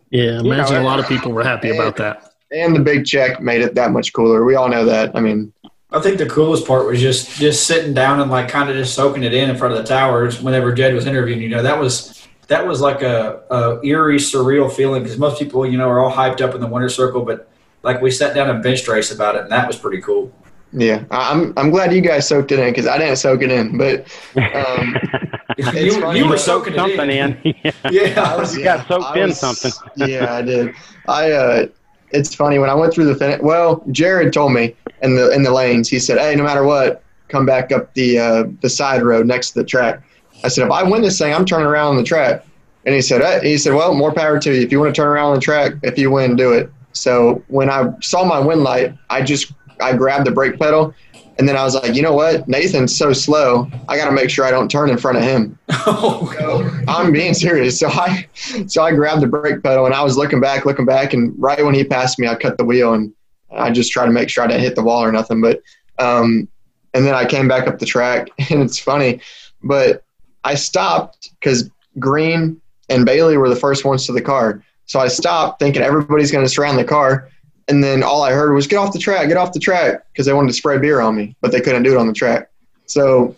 Yeah, 0.10 0.42
know, 0.42 0.52
imagine 0.52 0.76
a 0.76 0.84
lot 0.84 1.00
of 1.00 1.08
people 1.08 1.32
were 1.32 1.44
happy 1.44 1.72
about 1.72 1.96
that. 1.96 2.36
And 2.52 2.76
the 2.76 2.80
big 2.80 3.04
check 3.04 3.42
made 3.42 3.64
it 3.64 3.74
that 3.74 3.90
much 3.90 4.14
cooler. 4.14 4.46
We 4.46 4.54
all 4.54 4.70
know 4.70 4.86
that. 4.86 5.16
I 5.16 5.22
mean, 5.22 5.52
I 5.90 6.00
think 6.02 6.20
the 6.20 6.28
coolest 6.28 6.68
part 6.68 6.86
was 6.86 7.02
just 7.02 7.32
just 7.40 7.66
sitting 7.66 7.96
down 7.96 8.20
and 8.20 8.30
like 8.30 8.48
kind 8.48 8.70
of 8.70 8.76
just 8.76 8.94
soaking 8.94 9.24
it 9.24 9.34
in 9.34 9.50
in 9.50 9.58
front 9.58 9.74
of 9.74 9.80
the 9.80 9.88
towers 9.88 10.40
whenever 10.40 10.72
Jed 10.72 10.94
was 10.94 11.08
interviewing. 11.08 11.42
You 11.42 11.50
know, 11.50 11.64
that 11.64 11.80
was 11.80 12.23
that 12.48 12.68
was 12.68 12.82
like 12.82 13.02
a, 13.02 13.42
a 13.50 13.80
eerie, 13.86 14.18
surreal 14.18 14.72
feeling 14.72 15.04
because 15.04 15.18
most 15.18 15.40
people, 15.40 15.66
you 15.66 15.78
know, 15.78 15.88
are 15.90 16.00
all 16.00 16.12
hyped 16.12 16.42
up 16.42 16.54
in 16.56 16.62
the 16.62 16.68
winter 16.68 16.90
circle, 16.90 17.24
but 17.24 17.50
like 17.84 18.02
we 18.02 18.12
sat 18.12 18.34
down 18.36 18.50
and 18.50 18.62
bench 18.64 18.88
race 18.88 19.12
about 19.12 19.36
it, 19.36 19.42
and 19.44 19.52
that 19.52 19.68
was 19.68 19.78
pretty 19.78 20.02
cool. 20.02 20.32
yeah, 20.72 21.04
I- 21.12 21.32
I'm 21.32 21.54
I'm 21.58 21.70
glad 21.70 21.94
you 21.94 22.02
guys 22.02 22.28
soaked 22.28 22.52
it 22.52 22.60
in 22.60 22.70
because 22.72 22.88
I 22.88 22.98
didn't 22.98 23.18
soak 23.18 23.42
it 23.42 23.52
in, 23.52 23.78
but. 23.78 24.06
Um, 24.36 24.96
you, 25.58 26.00
funny. 26.02 26.20
you 26.20 26.26
were 26.28 26.34
You 26.34 26.38
soaking 26.38 26.74
something 26.76 27.10
it 27.10 27.16
in. 27.44 27.54
in. 27.64 27.74
Yeah, 27.92 28.38
was- 28.38 28.58
You 28.58 28.64
got 28.64 28.88
soaked 28.88 29.06
I 29.06 29.20
in 29.20 29.28
was- 29.30 29.40
something. 29.40 29.72
yeah, 29.96 30.34
I 30.36 30.42
did. 30.42 30.74
I 31.08 31.32
uh, 31.32 31.66
it's 32.12 32.34
funny 32.36 32.60
when 32.60 32.70
I 32.70 32.74
went 32.76 32.94
through 32.94 33.06
the 33.06 33.16
fin- 33.16 33.44
well, 33.44 33.84
Jared 33.92 34.34
told 34.34 34.54
me 34.54 34.76
in 35.02 35.16
the 35.16 35.30
in 35.32 35.44
the 35.44 35.52
lanes. 35.52 35.90
He 35.90 36.00
said, 36.00 36.18
"Hey, 36.18 36.36
no 36.36 36.44
matter 36.44 36.64
what, 36.64 37.04
come 37.28 37.46
back 37.46 37.72
up 37.72 37.94
the 37.94 38.20
uh, 38.20 38.44
the 38.62 38.70
side 38.70 39.02
road 39.04 39.26
next 39.28 39.52
to 39.52 39.60
the 39.60 39.66
track." 39.66 40.02
I 40.44 40.48
said, 40.50 40.66
"If 40.66 40.72
I 40.72 40.84
win 40.84 41.02
this 41.02 41.18
thing, 41.18 41.34
I'm 41.34 41.46
turning 41.46 41.68
around 41.68 41.92
on 41.92 41.98
the 41.98 42.04
track." 42.04 42.46
And 42.86 42.94
he 42.94 43.02
said, 43.02 43.22
hey, 43.22 43.50
"He 43.50 43.58
said, 43.58 43.74
well, 43.74 43.94
more 43.94 44.14
power 44.14 44.40
to 44.40 44.54
you. 44.54 44.62
If 44.62 44.72
you 44.72 44.80
want 44.80 44.94
to 44.94 45.02
turn 45.02 45.08
around 45.08 45.30
on 45.30 45.36
the 45.36 45.42
track, 45.42 45.74
if 45.84 45.98
you 45.98 46.12
win, 46.12 46.36
do 46.36 46.52
it." 46.52 46.70
So 46.94 47.44
when 47.48 47.70
I 47.70 47.92
saw 48.02 48.24
my 48.24 48.40
win 48.40 48.64
light, 48.64 48.94
I 49.10 49.22
just 49.22 49.54
I 49.82 49.96
grabbed 49.96 50.26
the 50.26 50.32
brake 50.32 50.60
pedal. 50.60 50.94
And 51.40 51.50
then 51.50 51.58
I 51.58 51.64
was 51.64 51.74
like, 51.74 51.96
you 51.96 52.04
know 52.04 52.14
what? 52.14 52.48
Nathan's 52.48 52.96
so 52.96 53.12
slow. 53.12 53.68
I 53.90 53.98
got 53.98 54.06
to 54.06 54.12
make 54.12 54.30
sure 54.30 54.46
I 54.46 54.52
don't 54.52 54.70
turn 54.70 54.90
in 54.90 54.98
front 54.98 55.18
of 55.18 55.24
him. 55.24 55.58
Oh, 55.86 56.84
I'm 56.88 57.12
being 57.12 57.34
serious. 57.34 57.80
So 57.80 57.90
I, 57.90 58.28
so 58.68 58.84
I 58.84 58.94
grabbed 58.94 59.22
the 59.22 59.28
brake 59.28 59.64
pedal 59.64 59.86
and 59.86 59.94
I 59.94 60.04
was 60.04 60.16
looking 60.16 60.40
back, 60.40 60.66
looking 60.66 60.86
back, 60.86 61.14
and 61.14 61.34
right 61.38 61.64
when 61.64 61.74
he 61.74 61.84
passed 61.84 62.20
me, 62.20 62.28
I 62.28 62.36
cut 62.36 62.58
the 62.58 62.64
wheel 62.64 62.94
and 62.94 63.14
I 63.52 63.72
just 63.72 63.92
tried 63.92 64.06
to 64.06 64.12
make 64.12 64.30
sure 64.30 64.44
I 64.44 64.48
didn't 64.48 64.62
hit 64.62 64.76
the 64.76 64.84
wall 64.84 65.04
or 65.04 65.12
nothing. 65.12 65.42
But, 65.42 65.62
um, 66.00 66.48
and 66.94 67.06
then 67.06 67.16
I 67.16 67.26
came 67.26 67.48
back 67.48 67.68
up 67.68 67.80
the 67.80 67.86
track, 67.86 68.30
and 68.50 68.62
it's 68.62 68.80
funny, 68.80 69.20
but 69.64 70.06
I 70.44 70.56
stopped 70.56 71.32
because 71.40 71.70
Green 72.00 72.60
and 72.90 73.06
Bailey 73.06 73.38
were 73.38 73.50
the 73.50 73.56
first 73.56 73.86
ones 73.86 74.06
to 74.08 74.12
the 74.12 74.22
car. 74.22 74.64
So 74.86 75.00
I 75.00 75.08
stopped 75.08 75.60
thinking 75.60 75.82
everybody's 75.82 76.32
going 76.32 76.46
to 76.46 76.50
surround 76.50 76.78
the 76.78 76.84
car. 76.84 77.30
And 77.70 77.84
then 77.84 78.04
all 78.04 78.24
I 78.24 78.32
heard 78.32 78.54
was, 78.54 78.68
get 78.68 78.78
off 78.78 78.92
the 78.92 79.00
track, 79.00 79.28
get 79.30 79.38
off 79.38 79.54
the 79.54 79.60
track, 79.60 80.06
because 80.12 80.26
they 80.26 80.34
wanted 80.34 80.50
to 80.50 80.54
spray 80.54 80.78
beer 80.78 81.00
on 81.00 81.16
me, 81.16 81.36
but 81.40 81.52
they 81.52 81.62
couldn't 81.62 81.84
do 81.84 81.94
it 81.94 81.98
on 81.98 82.08
the 82.08 82.14
track. 82.14 82.50
So 82.88 83.38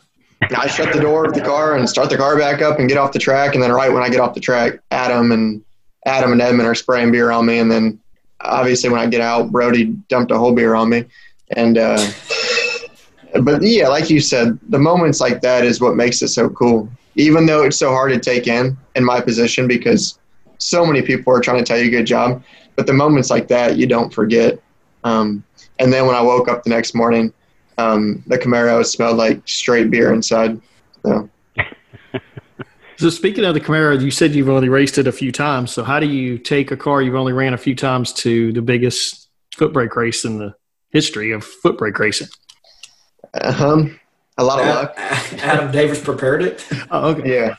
I 0.55 0.67
shut 0.67 0.93
the 0.93 0.99
door 0.99 1.25
of 1.25 1.33
the 1.33 1.41
car 1.41 1.75
and 1.77 1.87
start 1.87 2.09
the 2.09 2.17
car 2.17 2.37
back 2.37 2.61
up 2.61 2.79
and 2.79 2.89
get 2.89 2.97
off 2.97 3.11
the 3.11 3.19
track. 3.19 3.53
And 3.53 3.63
then 3.63 3.71
right 3.71 3.91
when 3.91 4.01
I 4.01 4.09
get 4.09 4.19
off 4.19 4.33
the 4.33 4.39
track, 4.39 4.79
Adam 4.91 5.31
and 5.31 5.63
Adam 6.05 6.31
and 6.31 6.41
Edmund 6.41 6.67
are 6.67 6.75
spraying 6.75 7.11
beer 7.11 7.31
on 7.31 7.45
me. 7.45 7.59
And 7.59 7.71
then 7.71 7.99
obviously 8.41 8.89
when 8.89 8.99
I 8.99 9.07
get 9.07 9.21
out, 9.21 9.51
Brody 9.51 9.85
dumped 10.09 10.31
a 10.31 10.37
whole 10.37 10.53
beer 10.53 10.75
on 10.75 10.89
me. 10.89 11.05
And 11.51 11.77
uh, 11.77 11.97
but 13.41 13.61
yeah, 13.61 13.87
like 13.87 14.09
you 14.09 14.19
said, 14.19 14.57
the 14.69 14.79
moments 14.79 15.19
like 15.19 15.41
that 15.41 15.63
is 15.65 15.81
what 15.81 15.95
makes 15.95 16.21
it 16.21 16.29
so 16.29 16.49
cool. 16.49 16.89
Even 17.15 17.45
though 17.45 17.63
it's 17.63 17.77
so 17.77 17.91
hard 17.91 18.11
to 18.11 18.19
take 18.19 18.47
in 18.47 18.77
in 18.95 19.03
my 19.03 19.21
position 19.21 19.67
because 19.67 20.19
so 20.57 20.85
many 20.85 21.01
people 21.01 21.33
are 21.33 21.41
trying 21.41 21.57
to 21.57 21.63
tell 21.63 21.77
you 21.77 21.89
good 21.89 22.05
job, 22.05 22.43
but 22.75 22.87
the 22.87 22.93
moments 22.93 23.29
like 23.29 23.47
that 23.47 23.77
you 23.77 23.87
don't 23.87 24.13
forget. 24.13 24.59
Um, 25.03 25.43
and 25.79 25.91
then 25.91 26.05
when 26.07 26.15
I 26.15 26.21
woke 26.21 26.47
up 26.47 26.63
the 26.63 26.69
next 26.69 26.95
morning, 26.95 27.33
um, 27.77 28.23
the 28.27 28.37
Camaro 28.37 28.85
smelled 28.85 29.17
like 29.17 29.41
straight 29.47 29.91
beer 29.91 30.13
inside. 30.13 30.59
So 31.05 31.29
So 32.97 33.09
speaking 33.09 33.43
of 33.43 33.53
the 33.53 33.59
Camaro, 33.59 34.01
you 34.01 34.09
said 34.09 34.33
you've 34.33 34.49
only 34.49 34.69
raced 34.69 34.97
it 34.97 35.07
a 35.07 35.11
few 35.11 35.31
times. 35.31 35.71
So 35.71 35.83
how 35.83 35.99
do 35.99 36.07
you 36.07 36.37
take 36.37 36.71
a 36.71 36.77
car 36.77 37.01
you've 37.01 37.15
only 37.15 37.33
ran 37.33 37.53
a 37.53 37.57
few 37.57 37.75
times 37.75 38.13
to 38.13 38.53
the 38.53 38.61
biggest 38.61 39.29
foot 39.53 39.73
brake 39.73 39.95
race 39.97 40.23
in 40.23 40.37
the 40.37 40.55
history 40.91 41.31
of 41.31 41.43
foot 41.43 41.77
brake 41.77 41.99
racing? 41.99 42.29
Um, 43.41 43.99
a 44.37 44.43
lot 44.43 44.59
of 44.59 44.67
luck. 44.67 44.93
Adam 44.97 45.71
Davis 45.71 46.01
prepared 46.01 46.41
it. 46.41 46.65
Oh, 46.91 47.09
okay. 47.09 47.33
Yeah. 47.33 47.55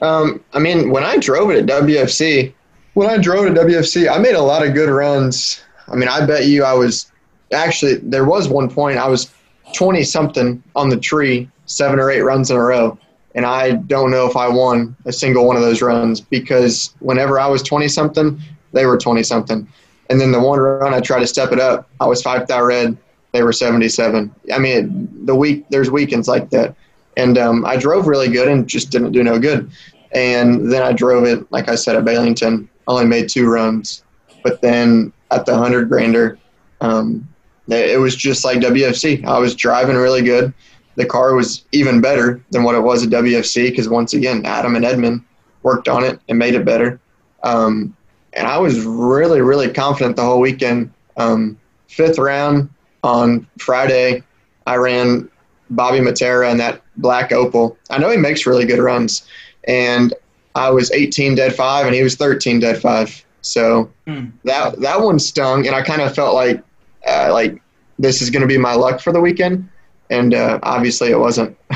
Um, 0.00 0.42
I 0.52 0.58
mean, 0.58 0.90
when 0.90 1.04
I 1.04 1.18
drove 1.18 1.50
it 1.50 1.58
at 1.58 1.82
WFC, 1.82 2.52
when 2.94 3.08
I 3.08 3.18
drove 3.18 3.46
it 3.46 3.56
at 3.56 3.66
WFC, 3.66 4.10
I 4.10 4.18
made 4.18 4.34
a 4.34 4.40
lot 4.40 4.66
of 4.66 4.74
good 4.74 4.88
runs. 4.88 5.62
I 5.88 5.96
mean, 5.96 6.08
I 6.08 6.24
bet 6.24 6.46
you 6.46 6.64
I 6.64 6.72
was 6.72 7.10
actually 7.52 7.96
there 7.96 8.24
was 8.24 8.48
one 8.48 8.70
point 8.70 8.98
I 8.98 9.08
was 9.08 9.32
twenty 9.74 10.02
something 10.04 10.62
on 10.74 10.88
the 10.88 10.96
tree, 10.96 11.48
seven 11.66 11.98
or 11.98 12.10
eight 12.10 12.22
runs 12.22 12.50
in 12.50 12.56
a 12.56 12.62
row, 12.62 12.98
and 13.34 13.44
I 13.44 13.72
don't 13.72 14.10
know 14.10 14.26
if 14.26 14.36
I 14.36 14.48
won 14.48 14.96
a 15.04 15.12
single 15.12 15.46
one 15.46 15.56
of 15.56 15.62
those 15.62 15.82
runs 15.82 16.20
because 16.20 16.94
whenever 17.00 17.38
I 17.38 17.46
was 17.46 17.62
twenty 17.62 17.88
something, 17.88 18.40
they 18.72 18.86
were 18.86 18.96
twenty 18.96 19.22
something, 19.22 19.68
and 20.08 20.20
then 20.20 20.32
the 20.32 20.40
one 20.40 20.58
run 20.58 20.94
I 20.94 21.00
tried 21.00 21.20
to 21.20 21.26
step 21.26 21.52
it 21.52 21.60
up, 21.60 21.88
I 22.00 22.06
was 22.06 22.22
five 22.22 22.46
thou 22.46 22.64
red, 22.64 22.96
they 23.36 23.42
were 23.42 23.52
seventy 23.52 23.88
seven. 23.88 24.34
I 24.52 24.58
mean, 24.58 25.08
the 25.26 25.34
week 25.34 25.66
there's 25.68 25.90
weekends 25.90 26.26
like 26.26 26.48
that, 26.50 26.74
and 27.18 27.36
um, 27.36 27.66
I 27.66 27.76
drove 27.76 28.06
really 28.06 28.28
good 28.28 28.48
and 28.48 28.66
just 28.66 28.90
didn't 28.90 29.12
do 29.12 29.22
no 29.22 29.38
good. 29.38 29.70
And 30.12 30.72
then 30.72 30.82
I 30.82 30.92
drove 30.92 31.24
it, 31.24 31.50
like 31.52 31.68
I 31.68 31.74
said, 31.74 31.96
at 31.96 32.04
Baileyton, 32.04 32.66
only 32.88 33.04
made 33.04 33.28
two 33.28 33.46
runs. 33.46 34.02
But 34.42 34.62
then 34.62 35.12
at 35.30 35.44
the 35.44 35.52
100 35.52 35.88
grander, 35.90 36.38
um, 36.80 37.28
it 37.68 37.90
it 37.90 37.98
was 37.98 38.16
just 38.16 38.42
like 38.42 38.58
WFC. 38.58 39.24
I 39.26 39.38
was 39.38 39.54
driving 39.54 39.96
really 39.96 40.22
good. 40.22 40.54
The 40.94 41.04
car 41.04 41.34
was 41.34 41.66
even 41.72 42.00
better 42.00 42.42
than 42.52 42.62
what 42.62 42.74
it 42.74 42.80
was 42.80 43.02
at 43.02 43.10
WFC 43.10 43.68
because, 43.68 43.88
once 43.88 44.14
again, 44.14 44.46
Adam 44.46 44.76
and 44.76 44.84
Edmund 44.84 45.22
worked 45.62 45.88
on 45.88 46.04
it 46.04 46.20
and 46.30 46.38
made 46.38 46.54
it 46.54 46.64
better. 46.64 46.98
Um, 47.42 47.94
and 48.32 48.46
I 48.46 48.56
was 48.56 48.80
really, 48.80 49.42
really 49.42 49.70
confident 49.70 50.16
the 50.16 50.22
whole 50.22 50.40
weekend. 50.40 50.90
Um, 51.18 51.58
fifth 51.88 52.18
round 52.18 52.70
on 53.06 53.46
Friday, 53.58 54.22
I 54.66 54.76
ran 54.76 55.28
Bobby 55.70 55.98
Matera 55.98 56.50
in 56.50 56.58
that 56.58 56.82
black 56.96 57.30
Opel. 57.30 57.76
I 57.90 57.98
know 57.98 58.10
he 58.10 58.16
makes 58.16 58.46
really 58.46 58.66
good 58.66 58.78
runs, 58.80 59.26
and 59.66 60.12
I 60.54 60.70
was 60.70 60.90
18 60.92 61.34
dead 61.34 61.54
five, 61.54 61.86
and 61.86 61.94
he 61.94 62.02
was 62.02 62.16
13 62.16 62.60
dead 62.60 62.80
five. 62.80 63.24
So 63.42 63.90
Hmm. 64.06 64.26
that 64.44 64.80
that 64.80 65.00
one 65.00 65.18
stung, 65.18 65.66
and 65.66 65.74
I 65.74 65.82
kind 65.82 66.02
of 66.02 66.14
felt 66.14 66.34
like 66.34 66.62
uh, 67.06 67.32
like 67.32 67.60
this 67.98 68.20
is 68.20 68.30
going 68.30 68.42
to 68.42 68.48
be 68.48 68.58
my 68.58 68.74
luck 68.74 69.00
for 69.00 69.12
the 69.12 69.20
weekend, 69.20 69.68
and 70.10 70.34
uh, 70.34 70.58
obviously 70.62 71.10
it 71.10 71.18
wasn't. 71.18 71.56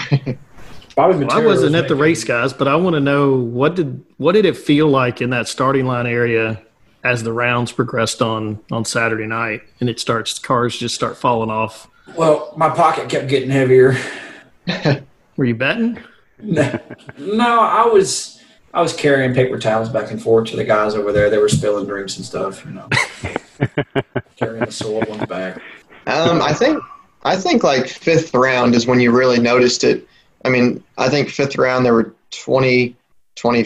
Bobby 0.97 1.25
Well, 1.25 1.31
I 1.31 1.45
wasn't 1.45 1.73
was 1.73 1.83
at 1.83 1.89
the 1.89 1.95
race, 1.95 2.25
guys, 2.25 2.53
but 2.53 2.69
I 2.69 2.75
want 2.75 2.95
to 2.95 3.01
know 3.01 3.35
what 3.37 3.77
did 3.77 4.05
what 4.19 4.33
did 4.33 4.45
it 4.45 4.57
feel 4.57 4.89
like 4.89 5.21
in 5.21 5.31
that 5.31 5.49
starting 5.49 5.87
line 5.87 6.07
area 6.07 6.61
as 7.05 7.23
the 7.23 7.33
rounds 7.33 7.73
progressed 7.73 8.23
on 8.23 8.61
on 8.71 8.85
Saturday 8.85 9.27
night, 9.27 9.63
and 9.81 9.89
it 9.89 10.01
starts 10.01 10.39
cars 10.39 10.77
just 10.77 10.95
start 10.95 11.17
falling 11.17 11.51
off. 11.51 11.89
Well, 12.17 12.53
my 12.57 12.69
pocket 12.71 13.09
kept 13.09 13.29
getting 13.29 13.51
heavier. 13.51 13.97
Were 15.37 15.45
you 15.45 15.55
betting? 15.55 15.99
No, 16.43 16.79
no, 17.19 17.61
I 17.61 17.85
was 17.87 18.41
I 18.73 18.81
was 18.83 18.95
carrying 18.95 19.35
paper 19.35 19.59
towels 19.59 19.89
back 19.89 20.11
and 20.11 20.23
forth 20.23 20.49
to 20.51 20.57
the 20.57 20.65
guys 20.65 20.95
over 20.95 21.13
there. 21.13 21.31
They 21.31 21.39
were 21.39 21.49
spilling 21.49 21.87
drinks 21.87 22.17
and 22.17 22.25
stuff, 22.25 22.65
you 22.65 22.73
know. 22.73 22.89
carrying 24.37 24.65
the 24.65 24.73
soiled 24.73 25.09
ones 25.09 25.27
back. 25.27 25.61
Um, 26.07 26.41
I 26.43 26.53
think 26.53 26.83
I 27.23 27.37
think 27.37 27.63
like 27.63 27.89
fifth 27.89 28.35
round 28.35 28.75
is 28.75 28.87
when 28.87 29.01
you 29.01 29.13
really 29.13 29.39
noticed 29.39 29.85
it. 29.85 30.07
I 30.45 30.49
mean, 30.49 30.83
I 30.97 31.09
think 31.09 31.29
fifth 31.29 31.57
round 31.57 31.85
there 31.85 31.93
were 31.93 32.15
20, 32.31 32.97
20, 33.37 33.65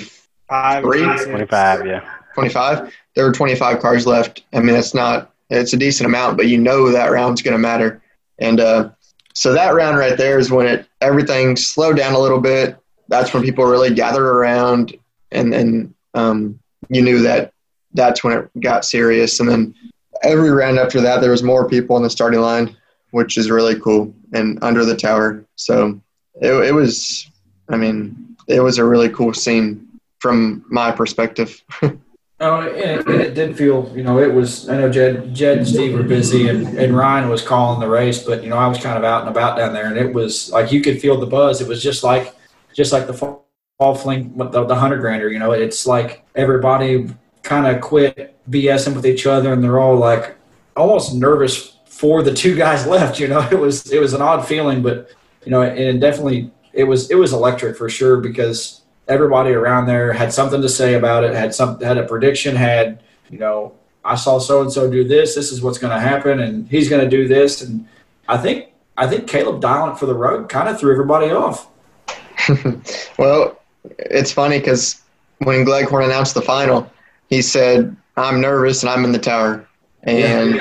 Five, 0.49 0.83
Three? 0.85 1.01
six. 1.19 1.25
25, 1.25 1.87
yeah. 1.87 2.01
25. 2.35 2.93
There 3.15 3.25
were 3.25 3.33
25 3.33 3.81
cars 3.81 4.07
left. 4.07 4.45
I 4.53 4.61
mean, 4.61 4.75
it's 4.75 4.95
not, 4.95 5.33
it's 5.51 5.73
a 5.73 5.77
decent 5.77 6.07
amount, 6.07 6.37
but 6.37 6.47
you 6.47 6.59
know 6.59 6.91
that 6.91 7.11
round's 7.11 7.43
going 7.43 7.53
to 7.53 7.59
matter. 7.59 8.03
And 8.39 8.61
uh, 8.61 8.91
so 9.35 9.53
that 9.53 9.75
round 9.75 9.99
right 9.99 10.17
there 10.17 10.39
is 10.39 10.51
when 10.51 10.67
it 10.67 10.87
everything 11.01 11.57
slowed 11.57 11.97
down 11.97 12.15
a 12.15 12.19
little 12.19 12.41
bit. 12.41 12.77
That's 13.09 13.35
when 13.35 13.43
people 13.43 13.65
really 13.65 13.93
gathered 13.93 14.27
around, 14.27 14.97
and 15.31 15.53
then 15.53 15.95
um, 16.15 16.59
you 16.89 17.03
knew 17.03 17.21
that 17.23 17.53
that's 17.93 18.25
when 18.25 18.39
it 18.39 18.61
got 18.61 18.85
serious. 18.85 19.41
And 19.41 19.49
then 19.49 19.75
every 20.23 20.51
round 20.51 20.79
after 20.79 21.01
that, 21.03 21.21
there 21.21 21.31
was 21.31 21.43
more 21.43 21.69
people 21.69 21.97
on 21.97 22.03
the 22.03 22.11
starting 22.11 22.41
line, 22.41 22.77
which 23.11 23.37
is 23.37 23.51
really 23.51 23.79
cool, 23.79 24.15
and 24.33 24.59
under 24.63 24.85
the 24.85 24.97
tower. 24.97 25.45
So 25.57 26.01
it, 26.41 26.53
it 26.53 26.73
was, 26.73 27.31
I 27.69 27.77
mean, 27.77 28.37
it 28.49 28.61
was 28.61 28.79
a 28.79 28.85
really 28.85 29.11
cool 29.11 29.35
scene 29.35 29.87
from 30.21 30.65
my 30.69 30.91
perspective. 30.91 31.61
Oh, 32.47 32.61
and 32.61 33.01
it, 33.01 33.07
and 33.07 33.21
it 33.23 33.35
did 33.35 33.57
feel, 33.57 33.91
you 33.97 34.03
know, 34.03 34.19
it 34.19 34.31
was. 34.33 34.69
I 34.69 34.77
know 34.77 34.91
Jed, 34.91 35.35
Jed 35.35 35.59
and 35.59 35.67
Steve 35.67 35.95
were 35.95 36.03
busy, 36.03 36.49
and, 36.49 36.79
and 36.79 36.95
Ryan 36.95 37.31
was 37.31 37.41
calling 37.41 37.81
the 37.81 37.89
race, 37.89 38.23
but 38.23 38.43
you 38.43 38.51
know, 38.51 38.59
I 38.59 38.67
was 38.67 38.77
kind 38.77 38.99
of 38.99 39.05
out 39.05 39.23
and 39.23 39.31
about 39.31 39.57
down 39.57 39.73
there, 39.73 39.87
and 39.87 39.97
it 39.97 40.13
was 40.13 40.51
like 40.51 40.71
you 40.71 40.83
could 40.83 41.01
feel 41.01 41.19
the 41.19 41.25
buzz. 41.25 41.63
It 41.63 41.69
was 41.69 41.83
just 41.83 42.05
like, 42.05 42.35
just 42.75 42.93
like 42.93 43.07
the 43.07 43.15
fall, 43.15 43.49
fall 43.79 43.95
fling, 43.95 44.37
the, 44.37 44.65
the 44.65 44.75
hundred 44.75 45.01
grander. 45.01 45.33
You 45.33 45.39
know, 45.39 45.53
it's 45.53 45.87
like 45.87 46.23
everybody 46.35 47.09
kind 47.43 47.67
of 47.67 47.81
quit 47.81 48.37
BSing 48.51 48.95
with 48.95 49.07
each 49.07 49.27
other, 49.27 49.55
and 49.55 49.65
they're 49.65 49.81
all 49.81 49.97
like 49.97 50.37
almost 50.77 51.15
nervous 51.15 51.79
for 51.87 52.23
the 52.23 52.35
two 52.35 52.55
guys 52.55 52.87
left. 52.95 53.19
You 53.19 53.29
know, 53.29 53.49
it 53.51 53.59
was 53.59 53.91
it 53.91 54.01
was 54.01 54.13
an 54.13 54.21
odd 54.21 54.47
feeling, 54.47 54.83
but 54.83 55.11
you 55.47 55.51
know, 55.51 55.63
and 55.63 55.99
definitely 55.99 56.51
it 56.75 56.85
was 56.85 57.11
it 57.11 57.15
was 57.15 57.33
electric 57.33 57.79
for 57.79 57.89
sure 57.89 58.19
because 58.19 58.83
everybody 59.09 59.53
around 59.53 59.87
there 59.87 60.13
had 60.13 60.33
something 60.33 60.63
to 60.63 60.69
say 60.69 60.95
about 60.95 61.25
it, 61.25 61.35
had 61.35 61.55
some 61.55 61.81
had 61.81 61.99
a 61.99 62.05
prediction, 62.05 62.57
had 62.57 63.03
you 63.31 63.39
know, 63.39 63.73
I 64.05 64.15
saw 64.17 64.39
so 64.39 64.61
and 64.61 64.73
so 64.73 64.91
do 64.91 65.07
this. 65.07 65.35
This 65.35 65.51
is 65.51 65.63
what's 65.63 65.79
going 65.79 65.93
to 65.93 66.01
happen, 66.01 66.41
and 66.41 66.69
he's 66.69 66.89
going 66.89 67.03
to 67.03 67.09
do 67.09 67.27
this. 67.27 67.63
And 67.63 67.87
I 68.29 68.37
think 68.39 68.73
I 68.97 69.07
think 69.07 69.29
Caleb 69.29 69.61
dialing 69.61 69.97
for 69.97 70.07
the 70.07 70.15
road 70.15 70.49
kind 70.49 70.69
of 70.69 70.79
threw 70.79 70.93
everybody 70.93 71.31
off. 71.31 71.69
well, 73.19 73.61
it's 73.99 74.33
funny 74.33 74.59
because 74.59 75.01
when 75.39 75.65
Gleghorn 75.65 76.05
announced 76.05 76.35
the 76.35 76.43
final, 76.43 76.91
he 77.29 77.43
said, 77.43 77.97
"I'm 78.17 78.41
nervous 78.41 78.83
and 78.83 78.91
I'm 78.91 79.05
in 79.05 79.13
the 79.13 79.19
tower," 79.19 79.67
and 80.03 80.61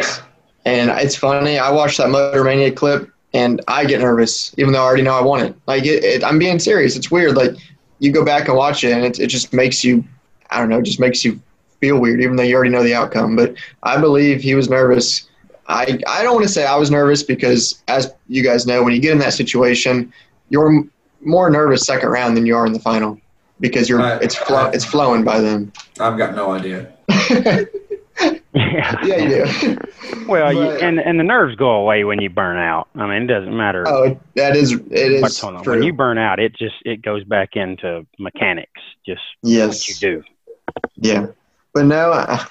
and 0.65 0.89
it's 0.91 1.15
funny. 1.15 1.57
I 1.57 1.71
watched 1.71 1.97
that 1.97 2.09
Motor 2.09 2.43
Mania 2.43 2.71
clip 2.71 3.09
and 3.33 3.61
I 3.67 3.85
get 3.85 3.99
nervous, 3.99 4.53
even 4.57 4.73
though 4.73 4.81
I 4.81 4.85
already 4.85 5.03
know 5.03 5.13
I 5.13 5.21
want 5.21 5.43
it. 5.43 5.55
Like 5.65 5.85
it, 5.85 6.03
it, 6.03 6.23
I'm 6.23 6.39
being 6.39 6.59
serious. 6.59 6.95
It's 6.95 7.09
weird. 7.09 7.35
Like 7.35 7.55
you 7.99 8.11
go 8.11 8.23
back 8.25 8.47
and 8.47 8.57
watch 8.57 8.83
it, 8.83 8.91
and 8.91 9.03
it, 9.05 9.19
it 9.19 9.27
just 9.27 9.53
makes 9.53 9.83
you, 9.83 10.03
I 10.51 10.59
don't 10.59 10.69
know, 10.69 10.81
just 10.81 10.99
makes 10.99 11.23
you 11.23 11.39
feel 11.79 11.99
weird, 11.99 12.21
even 12.21 12.35
though 12.35 12.43
you 12.43 12.55
already 12.55 12.69
know 12.71 12.83
the 12.83 12.93
outcome. 12.95 13.35
But 13.35 13.55
I 13.83 13.99
believe 13.99 14.41
he 14.41 14.55
was 14.55 14.69
nervous. 14.69 15.27
I 15.67 15.99
I 16.07 16.23
don't 16.23 16.33
want 16.35 16.45
to 16.45 16.51
say 16.51 16.65
I 16.65 16.75
was 16.75 16.91
nervous 16.91 17.23
because, 17.23 17.81
as 17.87 18.13
you 18.27 18.43
guys 18.43 18.65
know, 18.67 18.83
when 18.83 18.93
you 18.93 18.99
get 18.99 19.11
in 19.13 19.19
that 19.19 19.33
situation, 19.33 20.11
you're 20.49 20.67
m- 20.69 20.91
more 21.21 21.49
nervous 21.49 21.85
second 21.85 22.09
round 22.09 22.35
than 22.35 22.45
you 22.45 22.55
are 22.57 22.65
in 22.65 22.73
the 22.73 22.79
final 22.79 23.17
because 23.61 23.87
you're 23.87 23.99
Right. 23.99 24.21
it's 24.21 24.35
flow, 24.35 24.65
it's 24.73 24.83
flowing 24.83 25.23
by 25.23 25.39
then. 25.39 25.71
I've 25.99 26.17
got 26.17 26.35
no 26.35 26.51
idea. 26.51 26.91
Yeah. 28.53 29.03
yeah, 29.03 29.17
you 29.17 29.45
do. 29.45 29.77
Well, 30.27 30.53
you, 30.53 30.61
uh, 30.61 30.77
and 30.81 30.99
and 30.99 31.19
the 31.19 31.23
nerves 31.23 31.55
go 31.55 31.71
away 31.71 32.03
when 32.03 32.21
you 32.21 32.29
burn 32.29 32.57
out. 32.57 32.87
I 32.95 33.07
mean, 33.07 33.23
it 33.23 33.27
doesn't 33.27 33.55
matter 33.55 33.85
oh, 33.87 34.17
that 34.35 34.55
is 34.55 34.73
it 34.73 35.11
is 35.11 35.21
what's 35.21 35.41
going 35.41 35.55
on. 35.55 35.63
true. 35.63 35.73
When 35.73 35.83
you 35.83 35.91
burn 35.91 36.17
out, 36.17 36.39
it 36.39 36.55
just 36.55 36.75
it 36.85 37.01
goes 37.01 37.23
back 37.23 37.55
into 37.55 38.05
mechanics, 38.19 38.79
just 39.05 39.21
what 39.41 39.51
yes. 39.51 39.89
you 39.89 39.95
do. 39.95 40.23
Yeah, 40.95 41.27
but 41.73 41.85
no, 41.85 42.13
I, 42.13 42.45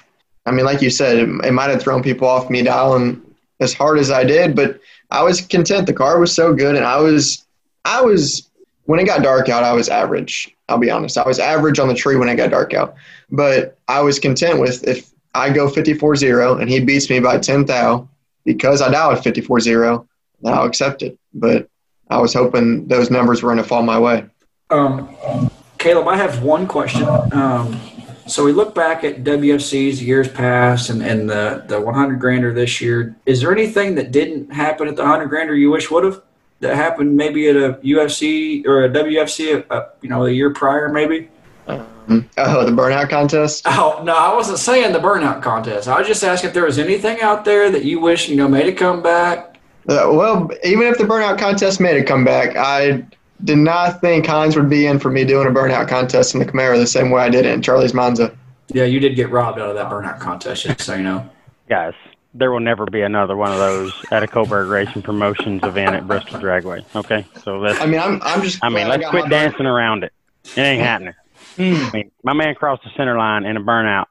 I 0.45 0.51
mean, 0.51 0.65
like 0.65 0.81
you 0.81 0.89
said, 0.89 1.17
it, 1.17 1.29
it 1.45 1.51
might 1.51 1.69
have 1.69 1.81
thrown 1.81 2.03
people 2.03 2.27
off 2.27 2.49
me 2.49 2.61
dialing 2.61 3.21
as 3.59 3.73
hard 3.73 3.97
as 3.97 4.11
I 4.11 4.23
did, 4.23 4.55
but 4.55 4.79
I 5.09 5.23
was 5.23 5.41
content. 5.41 5.87
The 5.87 5.93
car 5.93 6.19
was 6.19 6.33
so 6.33 6.53
good, 6.53 6.75
and 6.75 6.85
I 6.85 6.99
was, 6.99 7.45
I 7.85 8.01
was 8.01 8.49
when 8.85 8.99
it 8.99 9.05
got 9.05 9.23
dark 9.23 9.49
out, 9.49 9.63
I 9.63 9.73
was 9.73 9.89
average. 9.89 10.53
I'll 10.69 10.77
be 10.77 10.91
honest, 10.91 11.17
I 11.17 11.25
was 11.25 11.39
average 11.39 11.79
on 11.79 11.87
the 11.87 11.93
tree 11.93 12.17
when 12.17 12.29
it 12.29 12.35
got 12.35 12.51
dark 12.51 12.73
out, 12.73 12.95
but 13.31 13.77
I 13.87 14.01
was 14.01 14.19
content 14.19 14.59
with 14.59 14.85
if 14.87 15.12
I 15.33 15.49
go 15.49 15.67
54-0 15.67 16.61
and 16.61 16.69
he 16.69 16.79
beats 16.79 17.09
me 17.09 17.19
by 17.19 17.39
10 17.39 17.65
thou 17.65 18.07
because 18.45 18.81
I 18.81 18.91
dialed 18.91 19.19
54-0, 19.19 20.07
then 20.41 20.53
I'll 20.53 20.65
accept 20.65 21.01
it. 21.01 21.17
But 21.33 21.69
I 22.09 22.19
was 22.19 22.33
hoping 22.33 22.87
those 22.87 23.09
numbers 23.09 23.41
were 23.41 23.49
going 23.49 23.61
to 23.61 23.67
fall 23.67 23.83
my 23.83 23.99
way. 23.99 24.25
Um, 24.69 25.49
Caleb, 25.77 26.07
I 26.07 26.17
have 26.17 26.43
one 26.43 26.67
question. 26.67 27.07
Um, 27.31 27.79
so 28.27 28.45
we 28.45 28.53
look 28.53 28.73
back 28.73 29.03
at 29.03 29.23
WFC's 29.23 30.01
years 30.01 30.29
past 30.29 30.89
and, 30.89 31.01
and 31.01 31.29
the, 31.29 31.63
the 31.67 31.79
100 31.81 32.19
grander 32.19 32.53
this 32.53 32.79
year. 32.79 33.15
Is 33.25 33.41
there 33.41 33.51
anything 33.51 33.95
that 33.95 34.11
didn't 34.11 34.51
happen 34.51 34.87
at 34.87 34.95
the 34.95 35.01
100 35.01 35.27
grander 35.27 35.55
you 35.55 35.71
wish 35.71 35.91
would 35.91 36.03
have? 36.03 36.21
That 36.61 36.77
happened 36.77 37.17
maybe 37.17 37.49
at 37.49 37.57
a 37.57 37.73
UFC 37.83 38.65
or 38.65 38.85
a 38.85 38.89
WFC, 38.89 39.65
uh, 39.69 39.87
you 40.01 40.09
know, 40.09 40.25
a 40.25 40.31
year 40.31 40.51
prior, 40.51 40.87
maybe? 40.87 41.29
Um, 41.67 42.29
oh, 42.37 42.65
the 42.65 42.71
burnout 42.71 43.09
contest. 43.09 43.63
Oh, 43.65 44.01
no, 44.03 44.15
I 44.15 44.33
wasn't 44.33 44.59
saying 44.59 44.93
the 44.93 44.99
burnout 44.99 45.41
contest. 45.41 45.87
I 45.87 45.97
was 45.99 46.07
just 46.07 46.23
asking 46.23 46.49
if 46.49 46.53
there 46.53 46.65
was 46.65 46.79
anything 46.79 47.21
out 47.21 47.45
there 47.45 47.71
that 47.71 47.85
you 47.85 47.99
wish, 47.99 48.29
you 48.29 48.35
know, 48.35 48.47
made 48.47 48.67
a 48.67 48.73
comeback. 48.73 49.57
Uh, 49.87 50.09
well, 50.11 50.49
even 50.63 50.87
if 50.87 50.97
the 50.97 51.03
burnout 51.03 51.37
contest 51.37 51.79
made 51.79 51.97
a 51.97 52.03
comeback, 52.03 52.55
I 52.55 53.05
did 53.43 53.57
not 53.57 54.01
think 54.01 54.25
Hines 54.25 54.55
would 54.55 54.69
be 54.69 54.85
in 54.85 54.99
for 54.99 55.09
me 55.09 55.25
doing 55.25 55.47
a 55.47 55.51
burnout 55.51 55.87
contest 55.87 56.33
in 56.33 56.39
the 56.39 56.45
Camaro 56.45 56.77
the 56.77 56.87
same 56.87 57.09
way 57.09 57.21
I 57.21 57.29
did 57.29 57.45
it 57.45 57.53
in 57.53 57.61
Charlie's 57.61 57.93
Monza. 57.93 58.35
Yeah, 58.69 58.85
you 58.85 58.99
did 58.99 59.15
get 59.15 59.29
robbed 59.29 59.59
out 59.59 59.69
of 59.69 59.75
that 59.75 59.91
burnout 59.91 60.19
contest, 60.19 60.63
just 60.63 60.81
so 60.81 60.95
you 60.95 61.03
know. 61.03 61.29
Guys, 61.67 61.93
there 62.33 62.51
will 62.51 62.61
never 62.61 62.85
be 62.85 63.01
another 63.01 63.35
one 63.35 63.51
of 63.51 63.57
those 63.57 63.93
at 64.11 64.23
a 64.23 64.27
Coburg 64.27 64.69
Racing 64.69 65.01
Promotions 65.01 65.63
event 65.63 65.95
at 65.95 66.07
Bristol 66.07 66.39
Dragway. 66.39 66.83
Okay, 66.95 67.25
so 67.43 67.59
let's. 67.59 67.79
I 67.81 67.85
mean, 67.85 67.99
I'm, 67.99 68.21
I'm 68.23 68.41
just. 68.41 68.63
I 68.63 68.69
mean, 68.69 68.87
let's 68.87 69.01
got 69.01 69.11
quit 69.11 69.29
dancing 69.29 69.65
around 69.65 70.03
it. 70.03 70.13
It 70.55 70.61
ain't 70.61 70.81
happening. 70.81 71.13
I 71.57 71.89
mean, 71.93 72.11
my 72.23 72.33
man 72.33 72.55
crossed 72.55 72.83
the 72.83 72.89
center 72.97 73.17
line 73.17 73.45
in 73.45 73.57
a 73.57 73.61
burnout. 73.61 74.05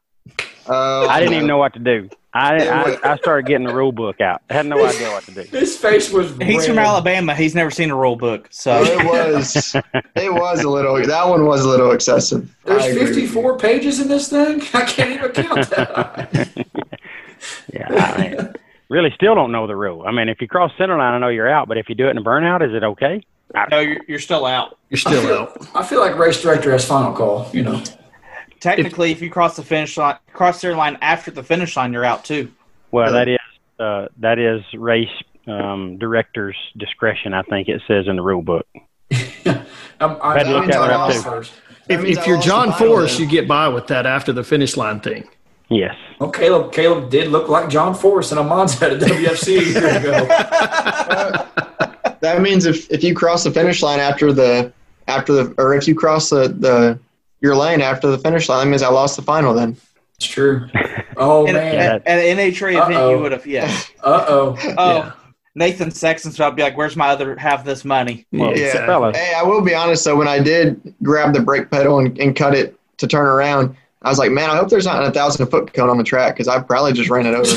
Uh, 0.69 1.07
I 1.07 1.19
didn't 1.19 1.35
even 1.35 1.47
know 1.49 1.59
what 1.59 1.73
to 1.75 1.81
do. 1.81 2.09
I, 2.35 2.67
I 2.67 3.13
I 3.13 3.17
started 3.19 3.47
getting 3.47 3.67
the 3.67 3.75
rule 3.75 3.93
book 3.93 4.21
out. 4.23 4.41
I 4.49 4.55
had 4.55 4.65
no 4.67 4.83
idea 4.83 5.11
what 5.11 5.25
to 5.25 5.33
do. 5.33 5.43
His 5.43 5.77
face 5.77 6.11
was 6.11 6.35
He's 6.39 6.67
from. 6.67 6.79
Alabama. 6.79 7.35
He's 7.35 7.55
never 7.55 7.71
seen 7.71 7.91
a 7.91 7.97
rule 7.97 8.17
book. 8.17 8.45
Oh, 8.45 8.49
So 8.53 8.83
it 8.85 9.05
was. 9.05 9.75
It 10.15 10.33
was 10.33 10.63
a 10.63 10.71
little. 10.71 10.97
That 11.05 11.29
one 11.29 11.45
was 11.45 11.63
a 11.65 11.69
little 11.69 11.91
excessive. 11.91 12.55
There's 12.65 12.87
54 12.87 13.59
pages 13.59 14.01
in 14.01 14.09
this 14.09 14.29
thing? 14.29 14.63
I 14.75 14.85
can't 14.85 15.11
even 15.11 15.33
count 15.33 15.69
that. 15.71 16.67
Yeah, 17.73 17.89
I 17.91 18.21
mean, 18.21 18.55
really, 18.93 19.11
still 19.15 19.35
don't 19.35 19.51
know 19.51 19.67
the 19.67 19.75
rule. 19.75 20.05
I 20.07 20.13
mean, 20.13 20.29
if 20.29 20.41
you 20.41 20.47
cross 20.47 20.71
center 20.79 20.97
line, 20.97 21.15
I 21.15 21.19
know 21.19 21.29
you're 21.29 21.51
out. 21.51 21.67
But 21.67 21.79
if 21.79 21.89
you 21.89 21.95
do 21.95 22.07
it 22.07 22.11
in 22.11 22.19
a 22.19 22.23
burnout, 22.23 22.67
is 22.67 22.75
it 22.75 22.85
okay? 22.85 23.23
No, 23.71 23.81
you're, 23.81 24.01
you're 24.07 24.19
still 24.19 24.47
out. 24.47 24.79
You're 24.89 24.99
I 24.99 25.01
still 25.01 25.23
feel, 25.23 25.35
out. 25.35 25.77
I 25.77 25.85
feel 25.85 26.01
like 26.01 26.17
race 26.17 26.41
director 26.41 26.71
has 26.71 26.87
final 26.87 27.13
call. 27.13 27.51
You 27.53 27.65
know, 27.65 27.83
Technically, 28.61 29.11
if, 29.11 29.21
you 29.21 29.29
cross 29.29 29.57
the 29.57 29.65
finish 29.65 29.97
line, 29.97 30.17
cross 30.33 30.61
the 30.61 30.73
line 30.75 30.97
after 31.03 31.33
the 31.33 31.43
finish 31.43 31.77
line, 31.77 31.93
you're 31.93 32.05
out 32.05 32.25
too. 32.25 32.53
Well, 32.93 33.13
that 33.13 33.27
is 33.27 33.39
uh, 33.81 34.07
that 34.19 34.39
is 34.39 34.63
race 34.75 35.09
um, 35.49 35.99
director's 35.99 36.57
discretion. 36.77 37.35
I 37.35 37.43
think 37.43 37.69
it 37.69 37.83
says 37.89 38.07
in 38.07 38.15
the 38.15 38.23
rule 38.23 38.43
book. 38.43 38.67
I'm, 39.11 39.67
I, 40.23 40.39
Had 40.39 40.47
look 40.47 40.63
I'm 40.63 40.69
that 40.69 40.75
talking 40.75 40.79
one 40.79 40.91
up, 40.91 41.13
too. 41.13 41.23
first. 41.23 41.53
If, 41.89 42.05
if 42.05 42.27
you're 42.27 42.41
John 42.41 42.71
final 42.71 42.95
Forrest, 42.95 43.19
you 43.19 43.27
get 43.27 43.49
by 43.49 43.67
with 43.67 43.89
that 43.89 44.07
after 44.07 44.33
the 44.33 44.45
finish 44.45 44.77
line 44.77 45.01
thing. 45.01 45.29
Yes. 45.69 45.95
Well, 46.19 46.31
Caleb, 46.31 46.73
Caleb 46.73 47.09
did 47.11 47.29
look 47.31 47.49
like 47.49 47.69
John 47.71 47.95
Forrest 47.95 48.31
in 48.33 48.39
a 48.39 48.43
Monza 48.45 48.91
at 48.91 49.01
WFC 49.01 49.59
a 49.59 49.65
year 49.81 49.99
ago. 49.99 51.49
That 52.21 52.41
means 52.41 52.67
if, 52.67 52.89
if 52.89 53.03
you 53.03 53.15
cross 53.17 53.43
the 53.43 53.51
finish 53.51 53.83
line 53.83 53.99
after 53.99 54.33
the 54.33 54.73
after 55.09 55.33
the 55.33 55.55
or 55.59 55.75
if 55.75 55.89
you 55.89 55.95
cross 55.97 56.31
the, 56.31 56.47
the 56.49 56.97
your 57.41 57.57
lane 57.57 57.81
after 57.81 58.09
the 58.13 58.19
finish 58.19 58.49
line, 58.49 58.65
that 58.65 58.71
means 58.71 58.83
I 58.83 58.89
lost 58.91 59.17
the 59.17 59.23
final 59.23 59.53
then. 59.53 59.77
It's 60.19 60.27
true. 60.29 60.69
Oh 61.17 61.47
And 61.47 61.57
man. 61.57 61.75
Yeah. 61.75 61.81
at, 61.95 62.07
at 62.07 62.19
an 62.21 62.39
NHRA 62.39 62.75
event, 62.81 62.95
Uh-oh. 62.95 63.11
you 63.17 63.19
would 63.23 63.33
have, 63.33 63.45
yeah. 63.45 63.77
Uh 64.05 64.25
oh. 64.29 64.57
Oh, 64.79 64.97
Yeah. 64.99 65.13
Nathan 65.57 65.91
Sexton's 65.91 66.37
about 66.37 66.51
to 66.51 66.57
be 66.57 66.63
like, 66.63 66.77
"Where's 66.77 66.95
my 66.97 67.09
other 67.09 67.35
half 67.37 67.65
this 67.65 67.85
money?" 67.85 68.25
Well, 68.33 68.57
Yeah. 68.57 69.11
Hey, 69.13 69.35
I 69.37 69.43
will 69.43 69.61
be 69.61 69.75
honest 69.75 70.05
though, 70.05 70.15
when 70.17 70.29
I 70.29 70.39
did 70.39 70.95
grab 71.03 71.35
the 71.35 71.41
brake 71.41 71.73
pedal 71.73 71.99
and, 71.99 72.17
and 72.21 72.37
cut 72.37 72.55
it 72.55 72.79
to 72.99 73.09
turn 73.09 73.27
around, 73.27 73.75
I 74.05 74.09
was 74.09 74.19
like, 74.19 74.31
man, 74.33 74.51
I 74.51 74.57
hope 74.57 74.69
there's 74.69 74.87
not 74.87 75.05
a 75.05 75.11
thousand 75.11 75.47
foot 75.49 75.73
cone 75.73 75.89
on 75.91 75.99
the 75.99 76.05
track 76.05 76.35
because 76.35 76.49
I 76.49 76.61
probably 76.61 76.93
just 76.93 77.09
ran 77.11 77.27
it 77.27 77.35
over. 77.35 77.51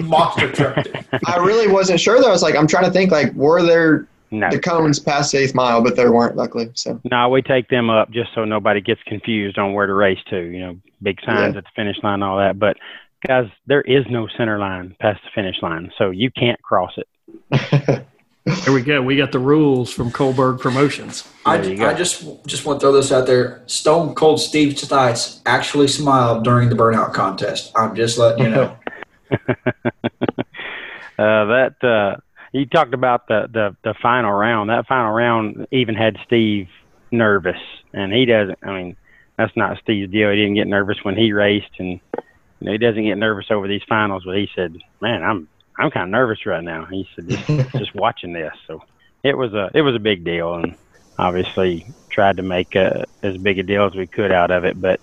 Monster 0.02 0.52
truck. 0.52 0.86
I 1.26 1.36
really 1.38 1.68
wasn't 1.68 2.00
sure 2.00 2.20
though. 2.20 2.28
I 2.28 2.32
was 2.32 2.42
like, 2.42 2.56
I'm 2.56 2.66
trying 2.66 2.84
to 2.84 2.90
think 2.90 3.10
like, 3.10 3.32
were 3.34 3.62
there 3.62 4.06
no. 4.30 4.50
the 4.50 4.58
cones 4.58 4.98
past 4.98 5.32
the 5.32 5.38
eighth 5.38 5.54
mile, 5.54 5.82
but 5.82 5.96
there 5.96 6.12
weren't, 6.12 6.36
luckily. 6.36 6.70
So 6.74 7.00
No, 7.10 7.28
we 7.28 7.42
take 7.42 7.68
them 7.68 7.90
up 7.90 8.10
just 8.10 8.30
so 8.34 8.44
nobody 8.44 8.80
gets 8.80 9.02
confused 9.06 9.58
on 9.58 9.74
where 9.74 9.86
to 9.86 9.94
race 9.94 10.18
to. 10.30 10.38
You 10.40 10.60
know, 10.60 10.78
big 11.02 11.18
signs 11.24 11.52
Yeah. 11.54 11.58
at 11.58 11.64
the 11.64 11.70
finish 11.76 11.96
line, 12.02 12.14
and 12.14 12.24
all 12.24 12.38
that. 12.38 12.58
But 12.58 12.76
guys, 13.26 13.48
there 13.66 13.82
is 13.82 14.04
no 14.10 14.26
center 14.36 14.58
line 14.58 14.96
past 15.00 15.20
the 15.22 15.30
finish 15.34 15.56
line, 15.62 15.92
so 15.98 16.10
you 16.10 16.30
can't 16.30 16.60
cross 16.62 16.92
it. 16.96 18.04
There 18.44 18.74
we 18.74 18.82
go. 18.82 19.00
We 19.00 19.16
got 19.16 19.30
the 19.30 19.38
rules 19.38 19.92
from 19.92 20.10
Colberg 20.10 20.60
Promotions. 20.60 21.28
I, 21.46 21.58
There 21.58 21.70
you 21.70 21.76
go. 21.78 21.88
I 21.88 21.94
just 21.94 22.24
just 22.46 22.64
want 22.64 22.80
to 22.80 22.84
throw 22.84 22.92
this 22.92 23.12
out 23.12 23.26
there. 23.26 23.62
Stone 23.66 24.14
Cold 24.14 24.40
Steve 24.40 24.74
Stites 24.74 25.40
actually 25.46 25.86
smiled 25.86 26.42
during 26.42 26.68
the 26.68 26.74
burnout 26.74 27.14
contest. 27.14 27.70
I'm 27.76 27.94
just 27.94 28.18
letting 28.18 28.44
you 28.44 28.50
know. 28.50 28.76
Uh, 31.18 31.44
that 31.44 31.84
uh, 31.84 32.16
you 32.52 32.66
talked 32.66 32.94
about 32.94 33.28
the, 33.28 33.46
the 33.52 33.76
the 33.84 33.94
final 34.02 34.32
round. 34.32 34.70
That 34.70 34.86
final 34.86 35.12
round 35.12 35.68
even 35.70 35.94
had 35.94 36.16
Steve 36.26 36.68
nervous, 37.12 37.60
and 37.92 38.12
he 38.12 38.24
doesn't. 38.24 38.58
I 38.62 38.72
mean, 38.72 38.96
that's 39.36 39.54
not 39.56 39.78
Steve's 39.78 40.10
deal. 40.10 40.30
He 40.30 40.36
didn't 40.36 40.54
get 40.54 40.66
nervous 40.66 40.96
when 41.04 41.14
he 41.14 41.32
raced, 41.32 41.70
and 41.78 42.00
you 42.16 42.20
know, 42.60 42.72
he 42.72 42.78
doesn't 42.78 43.04
get 43.04 43.18
nervous 43.18 43.46
over 43.50 43.68
these 43.68 43.82
finals. 43.88 44.24
But 44.24 44.36
he 44.36 44.48
said, 44.56 44.76
"Man, 45.00 45.22
I'm 45.22 45.48
I'm 45.82 45.90
kind 45.90 46.04
of 46.04 46.10
nervous 46.10 46.46
right 46.46 46.62
now." 46.62 46.86
He 46.86 47.08
said, 47.14 47.28
"Just, 47.28 47.46
just 47.78 47.94
watching 47.94 48.32
this." 48.32 48.52
So 48.66 48.82
it 49.22 49.36
was 49.36 49.52
a 49.52 49.70
it 49.74 49.82
was 49.82 49.94
a 49.94 50.00
big 50.00 50.24
deal, 50.24 50.54
and 50.54 50.74
obviously 51.18 51.86
tried 52.10 52.36
to 52.36 52.42
make 52.42 52.74
a, 52.74 53.04
as 53.22 53.36
big 53.38 53.58
a 53.58 53.62
deal 53.62 53.86
as 53.86 53.94
we 53.94 54.06
could 54.06 54.32
out 54.32 54.50
of 54.50 54.64
it. 54.64 54.80
But 54.80 55.00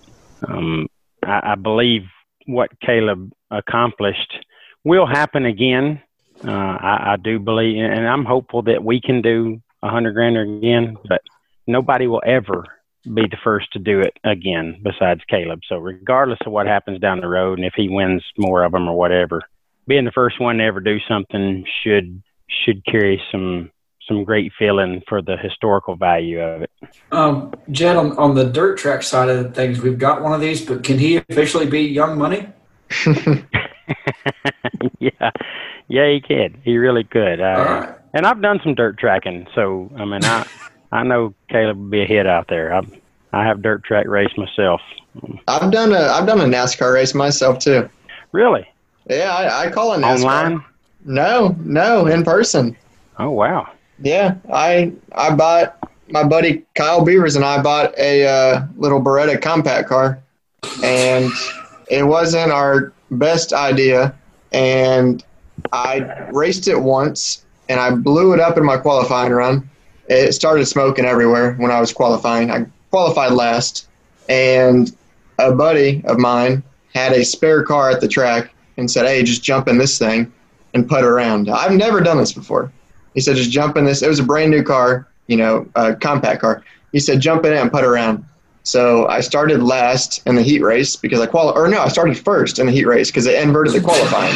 um, 0.48 0.88
I, 1.24 1.52
I 1.52 1.56
believe 1.56 2.04
what 2.46 2.80
Caleb 2.80 3.32
accomplished 3.52 4.34
will 4.84 5.06
happen 5.06 5.46
again. 5.46 6.02
Uh, 6.44 6.52
I, 6.52 7.14
I 7.14 7.18
do 7.18 7.40
believe, 7.40 7.78
and 7.78 8.08
I'm 8.08 8.26
hopeful 8.26 8.64
that 8.64 8.84
we 8.84 9.02
can 9.02 9.22
do 9.22 9.62
a 9.84 9.90
hundred 9.90 10.14
grander 10.14 10.42
again. 10.42 10.98
But 11.08 11.22
nobody 11.68 12.08
will 12.08 12.24
ever 12.26 12.66
be 13.06 13.24
the 13.24 13.38
first 13.44 13.72
to 13.74 13.80
do 13.80 14.02
it 14.02 14.18
again 14.24 14.82
besides 14.84 15.22
Caleb. 15.30 15.62
So 15.68 15.78
regardless 15.78 16.40
of 16.46 16.52
what 16.52 16.68
happens 16.68 17.00
down 17.00 17.22
the 17.22 17.28
road, 17.28 17.60
and 17.60 17.66
if 17.66 17.74
he 17.76 17.90
wins 17.90 18.24
more 18.38 18.64
of 18.64 18.72
them 18.72 18.88
or 18.88 18.98
whatever, 18.98 19.42
being 19.90 20.06
the 20.06 20.12
first 20.12 20.40
one 20.40 20.60
to 20.60 20.64
ever 20.64 20.80
do 20.80 21.00
something 21.10 21.66
should 21.84 22.22
should 22.64 22.86
carry 22.86 23.22
some 23.32 23.72
some 24.08 24.24
great 24.24 24.52
feeling 24.58 25.02
for 25.10 25.22
the 25.22 25.36
historical 25.38 25.96
value 25.96 26.40
of 26.40 26.62
it. 26.64 26.72
Um, 27.12 27.54
Jed, 27.70 27.96
on, 27.96 28.18
on 28.18 28.34
the 28.34 28.46
dirt 28.46 28.78
track 28.78 29.04
side 29.04 29.30
of 29.30 29.54
things, 29.54 29.82
we've 29.82 30.00
got 30.00 30.24
one 30.24 30.34
of 30.34 30.42
these, 30.42 30.66
but 30.66 30.84
can 30.84 30.98
he 30.98 31.18
officially 31.18 31.68
be 31.68 31.82
Young 31.82 32.18
Money? 32.18 32.48
yeah, 35.00 35.32
yeah, 35.88 36.10
he 36.12 36.22
could. 36.26 36.60
He 36.64 36.78
really 36.78 37.04
could. 37.04 37.42
Uh, 37.42 37.44
All 37.44 37.66
right. 37.66 37.96
And 38.14 38.26
I've 38.26 38.42
done 38.42 38.60
some 38.64 38.74
dirt 38.76 38.98
tracking, 38.98 39.48
so 39.54 39.92
I 39.96 40.06
mean, 40.06 40.24
I 40.24 40.48
I 40.92 41.04
know 41.04 41.34
Caleb 41.50 41.78
would 41.78 41.92
be 41.92 42.04
a 42.04 42.06
hit 42.06 42.28
out 42.28 42.48
there. 42.48 42.74
I 42.74 42.82
I 43.34 43.46
have 43.46 43.62
dirt 43.62 43.84
track 43.84 44.08
race 44.08 44.32
myself. 44.38 44.82
I've 45.48 45.72
done 45.72 45.94
a 45.94 46.08
I've 46.08 46.28
done 46.28 46.40
a 46.42 46.46
NASCAR 46.46 46.94
race 46.94 47.14
myself 47.14 47.60
too. 47.60 47.90
Really? 48.32 48.68
Yeah, 49.10 49.36
I, 49.36 49.66
I 49.66 49.70
call 49.72 49.94
it 49.94 49.98
NASCAR. 49.98 50.24
Online? 50.24 50.66
No, 51.04 51.56
no, 51.60 52.06
in 52.06 52.24
person. 52.24 52.78
Oh 53.18 53.32
wow. 53.32 53.70
Yeah, 54.02 54.36
I 54.54 54.94
I 55.14 55.36
bought 55.36 55.78
my 56.10 56.24
buddy 56.24 56.64
Kyle 56.76 57.04
Beavers 57.04 57.36
and 57.36 57.44
I 57.44 57.62
bought 57.62 57.98
a 57.98 58.26
uh, 58.26 58.66
little 58.78 59.02
Beretta 59.02 59.42
compact 59.42 59.90
car, 59.90 60.22
and 60.84 61.32
it 61.90 62.04
wasn't 62.04 62.52
our 62.52 62.94
best 63.12 63.52
idea. 63.52 64.16
And 64.52 65.24
I 65.74 66.28
raced 66.32 66.68
it 66.68 66.80
once, 66.80 67.46
and 67.68 67.80
I 67.80 67.92
blew 67.92 68.34
it 68.34 68.40
up 68.40 68.58
in 68.58 68.64
my 68.64 68.78
qualifying 68.78 69.32
run. 69.32 69.70
It 70.08 70.34
started 70.34 70.66
smoking 70.66 71.06
everywhere 71.06 71.54
when 71.56 71.72
I 71.72 71.80
was 71.80 71.92
qualifying. 71.92 72.52
I 72.52 72.66
qualified 72.92 73.32
last, 73.32 73.88
and 74.28 74.96
a 75.40 75.52
buddy 75.52 76.04
of 76.06 76.20
mine 76.20 76.64
had 76.94 77.14
a 77.14 77.26
spare 77.26 77.64
car 77.64 77.90
at 77.90 78.02
the 78.02 78.08
track 78.08 78.52
and 78.80 78.90
said, 78.90 79.06
"Hey, 79.06 79.24
just 79.24 79.44
jump 79.44 79.68
in 79.68 79.78
this 79.78 79.98
thing 79.98 80.32
and 80.74 80.88
put 80.88 81.04
around." 81.04 81.50
I've 81.50 81.74
never 81.74 82.02
done 82.02 82.18
this 82.18 82.34
before. 82.34 82.72
He 83.14 83.22
said, 83.22 83.36
just 83.36 83.52
jump 83.52 83.76
in 83.76 83.86
this. 83.86 84.02
It 84.02 84.08
was 84.08 84.20
a 84.20 84.24
brand 84.24 84.52
new 84.52 84.64
car, 84.64 85.08
you 85.28 85.36
know, 85.38 85.68
a 85.76 85.96
compact 85.96 86.42
car. 86.42 86.64
He 86.92 87.00
said, 87.00 87.20
jump 87.20 87.46
in 87.46 87.54
it 87.54 87.58
and 87.58 87.72
put 87.72 87.84
around. 87.84 88.24
So 88.64 89.08
I 89.08 89.22
started 89.22 89.64
last 89.64 90.22
in 90.28 90.36
the 90.36 90.44
heat 90.44 90.62
race 90.62 90.96
because 90.96 91.20
I 91.20 91.26
quali- 91.26 91.56
or 91.56 91.68
no, 91.68 91.82
I 91.82 91.88
started 91.88 92.18
first 92.18 92.60
in 92.60 92.66
the 92.68 92.72
heat 92.72 92.86
race 92.86 93.10
because 93.10 93.26
they 93.26 93.42
inverted 93.42 93.74
the 93.74 93.82
qualifying. 93.82 94.36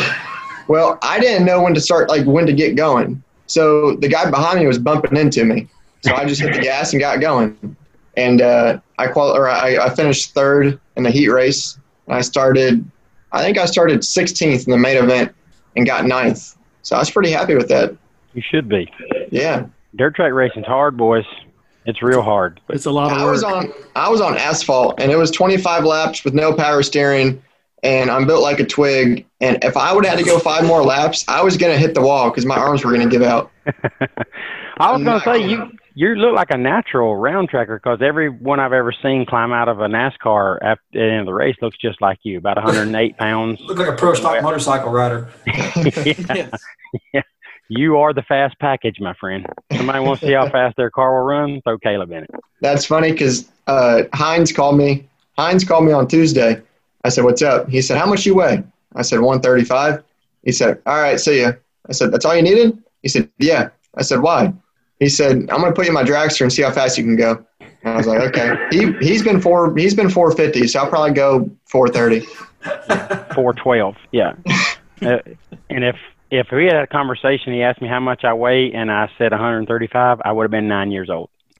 well, 0.67 0.97
I 1.01 1.19
didn't 1.19 1.45
know 1.45 1.62
when 1.62 1.73
to 1.75 1.82
start, 1.82 2.10
like 2.10 2.25
when 2.25 2.45
to 2.45 2.53
get 2.53 2.75
going. 2.75 3.21
So 3.45 3.95
the 3.97 4.08
guy 4.08 4.29
behind 4.29 4.60
me 4.60 4.67
was 4.67 4.79
bumping 4.79 5.17
into 5.17 5.45
me. 5.45 5.67
So 6.01 6.13
I 6.15 6.25
just 6.25 6.41
hit 6.41 6.53
the 6.53 6.62
gas 6.62 6.93
and 6.93 6.99
got 6.99 7.21
going. 7.21 7.75
And 8.17 8.41
uh, 8.41 8.79
I 8.97 9.08
qual- 9.08 9.36
or 9.36 9.47
I, 9.47 9.77
I 9.77 9.89
finished 9.89 10.34
third 10.34 10.79
in 10.97 11.03
the 11.03 11.12
heat 11.12 11.29
race. 11.29 11.77
And 12.08 12.15
I 12.15 12.21
started, 12.21 12.84
I 13.33 13.41
think 13.41 13.57
I 13.57 13.65
started 13.65 13.99
16th 13.99 14.65
in 14.65 14.71
the 14.71 14.77
main 14.77 14.95
event 14.97 15.33
and 15.75 15.85
got 15.85 16.05
ninth. 16.05 16.55
So 16.83 16.95
I 16.95 16.99
was 16.99 17.09
pretty 17.11 17.31
happy 17.31 17.55
with 17.55 17.67
that. 17.69 17.95
You 18.33 18.41
should 18.41 18.69
be. 18.69 18.89
Yeah. 19.31 19.65
Dirt 19.95 20.15
track 20.15 20.33
racing's 20.33 20.65
hard, 20.65 20.95
boys. 20.97 21.25
It's 21.85 22.01
real 22.01 22.21
hard. 22.21 22.61
It's 22.69 22.85
a 22.85 22.91
lot 22.91 23.11
of 23.11 23.17
I 23.17 23.23
work. 23.23 23.31
was 23.33 23.43
on 23.43 23.73
I 23.95 24.09
was 24.09 24.21
on 24.21 24.37
asphalt 24.37 24.99
and 25.01 25.11
it 25.11 25.17
was 25.17 25.29
25 25.31 25.83
laps 25.83 26.23
with 26.23 26.33
no 26.33 26.53
power 26.53 26.81
steering 26.81 27.43
and 27.83 28.09
I'm 28.09 28.25
built 28.25 28.41
like 28.41 28.61
a 28.61 28.65
twig 28.65 29.25
and 29.41 29.61
if 29.63 29.75
I 29.75 29.91
would 29.93 30.05
have 30.05 30.17
had 30.17 30.23
to 30.23 30.29
go 30.29 30.39
five 30.39 30.65
more 30.65 30.81
laps 30.81 31.25
I 31.27 31.43
was 31.43 31.57
gonna 31.57 31.77
hit 31.77 31.93
the 31.93 32.01
wall 32.01 32.29
because 32.29 32.45
my 32.45 32.55
arms 32.55 32.85
were 32.85 32.91
gonna 32.93 33.09
give 33.09 33.21
out. 33.21 33.51
I 34.77 34.91
was 34.91 35.03
going 35.03 35.19
to 35.19 35.25
say 35.25 35.49
you 35.49 35.71
you 35.95 36.15
look 36.15 36.36
like 36.36 36.49
a 36.49 36.57
natural 36.57 37.15
round 37.15 37.49
tracker 37.49 37.79
because 37.81 37.99
everyone 38.01 38.59
I've 38.59 38.73
ever 38.73 38.91
seen 38.91 39.25
climb 39.25 39.51
out 39.51 39.69
of 39.69 39.79
a 39.79 39.88
NASCAR 39.88 40.57
at 40.63 40.79
the 40.91 41.01
end 41.01 41.19
of 41.21 41.25
the 41.27 41.33
race 41.33 41.55
looks 41.62 41.77
just 41.77 42.01
like 42.01 42.19
you, 42.23 42.39
about 42.39 42.57
108 42.57 43.17
pounds. 43.17 43.59
Look 43.62 43.77
like 43.77 43.89
a 43.89 43.93
pro 43.93 44.13
stock 44.15 44.41
motorcycle 44.41 44.91
rider. 44.91 45.29
yeah. 45.45 46.49
Yes. 47.13 47.25
You 47.69 47.97
are 47.97 48.13
the 48.13 48.23
fast 48.23 48.57
package, 48.59 48.99
my 48.99 49.13
friend. 49.13 49.45
Somebody 49.76 49.99
wants 49.99 50.21
to 50.21 50.28
see 50.28 50.34
how 50.34 50.49
fast 50.49 50.76
their 50.78 50.91
car 50.91 51.13
will 51.17 51.26
run? 51.26 51.61
Throw 51.61 51.78
Caleb 51.78 52.11
in 52.11 52.24
it. 52.24 52.30
That's 52.61 52.86
funny 52.86 53.11
because 53.11 53.49
uh, 53.67 54.03
Hines 54.13 54.51
called 54.51 54.78
me. 54.78 55.07
Hines 55.38 55.63
called 55.63 55.86
me 55.86 55.91
on 55.91 56.07
Tuesday. 56.07 56.61
I 57.03 57.09
said, 57.09 57.24
"What's 57.24 57.41
up?" 57.41 57.69
He 57.69 57.82
said, 57.82 57.97
"How 57.97 58.05
much 58.05 58.26
you 58.26 58.36
weigh?" 58.36 58.63
I 58.95 59.01
said, 59.01 59.19
"135." 59.19 60.03
He 60.43 60.51
said, 60.51 60.82
"All 60.86 61.01
right, 61.01 61.19
see 61.19 61.41
ya." 61.41 61.53
I 61.88 61.93
said, 61.93 62.11
"That's 62.11 62.26
all 62.26 62.36
you 62.36 62.41
needed?" 62.41 62.78
He 63.01 63.09
said, 63.09 63.30
"Yeah." 63.39 63.69
I 63.95 64.01
said, 64.03 64.19
"Why?" 64.21 64.53
He 65.04 65.10
said, 65.10 65.49
"I'm 65.49 65.60
going 65.60 65.66
to 65.66 65.74
put 65.74 65.86
you 65.86 65.89
in 65.89 65.93
my 65.93 66.04
dragster 66.04 66.41
and 66.41 66.54
see 66.54 66.62
how 66.62 66.72
fast 66.72 66.97
you 66.97 67.04
can 67.04 67.18
go." 67.18 67.45
And 67.60 67.93
I 67.93 67.97
was 67.97 68.08
like, 68.08 68.22
"Okay." 68.22 68.56
He 68.72 68.93
he's 69.06 69.22
been 69.22 69.41
four 69.41 69.76
he's 69.76 69.93
been 69.93 70.10
450, 70.10 70.68
so 70.68 70.80
I'll 70.80 70.89
probably 70.89 71.12
go 71.12 71.49
430. 71.66 72.26
412. 73.36 73.95
Yeah. 74.12 74.36
uh, 75.01 75.18
and 75.70 75.84
if 75.84 75.97
if 76.32 76.47
we 76.51 76.66
had 76.66 76.78
a 76.78 76.88
conversation, 76.88 77.51
he 77.51 77.62
asked 77.62 77.82
me 77.82 77.89
how 77.89 77.99
much 77.99 78.24
I 78.24 78.34
weigh, 78.34 78.72
and 78.74 78.89
I 78.89 79.12
said 79.18 79.32
135, 79.32 80.22
I 80.24 80.32
would 80.32 80.43
have 80.43 80.51
been 80.51 80.70
nine 80.70 80.89
years 80.89 81.10
old. 81.10 81.30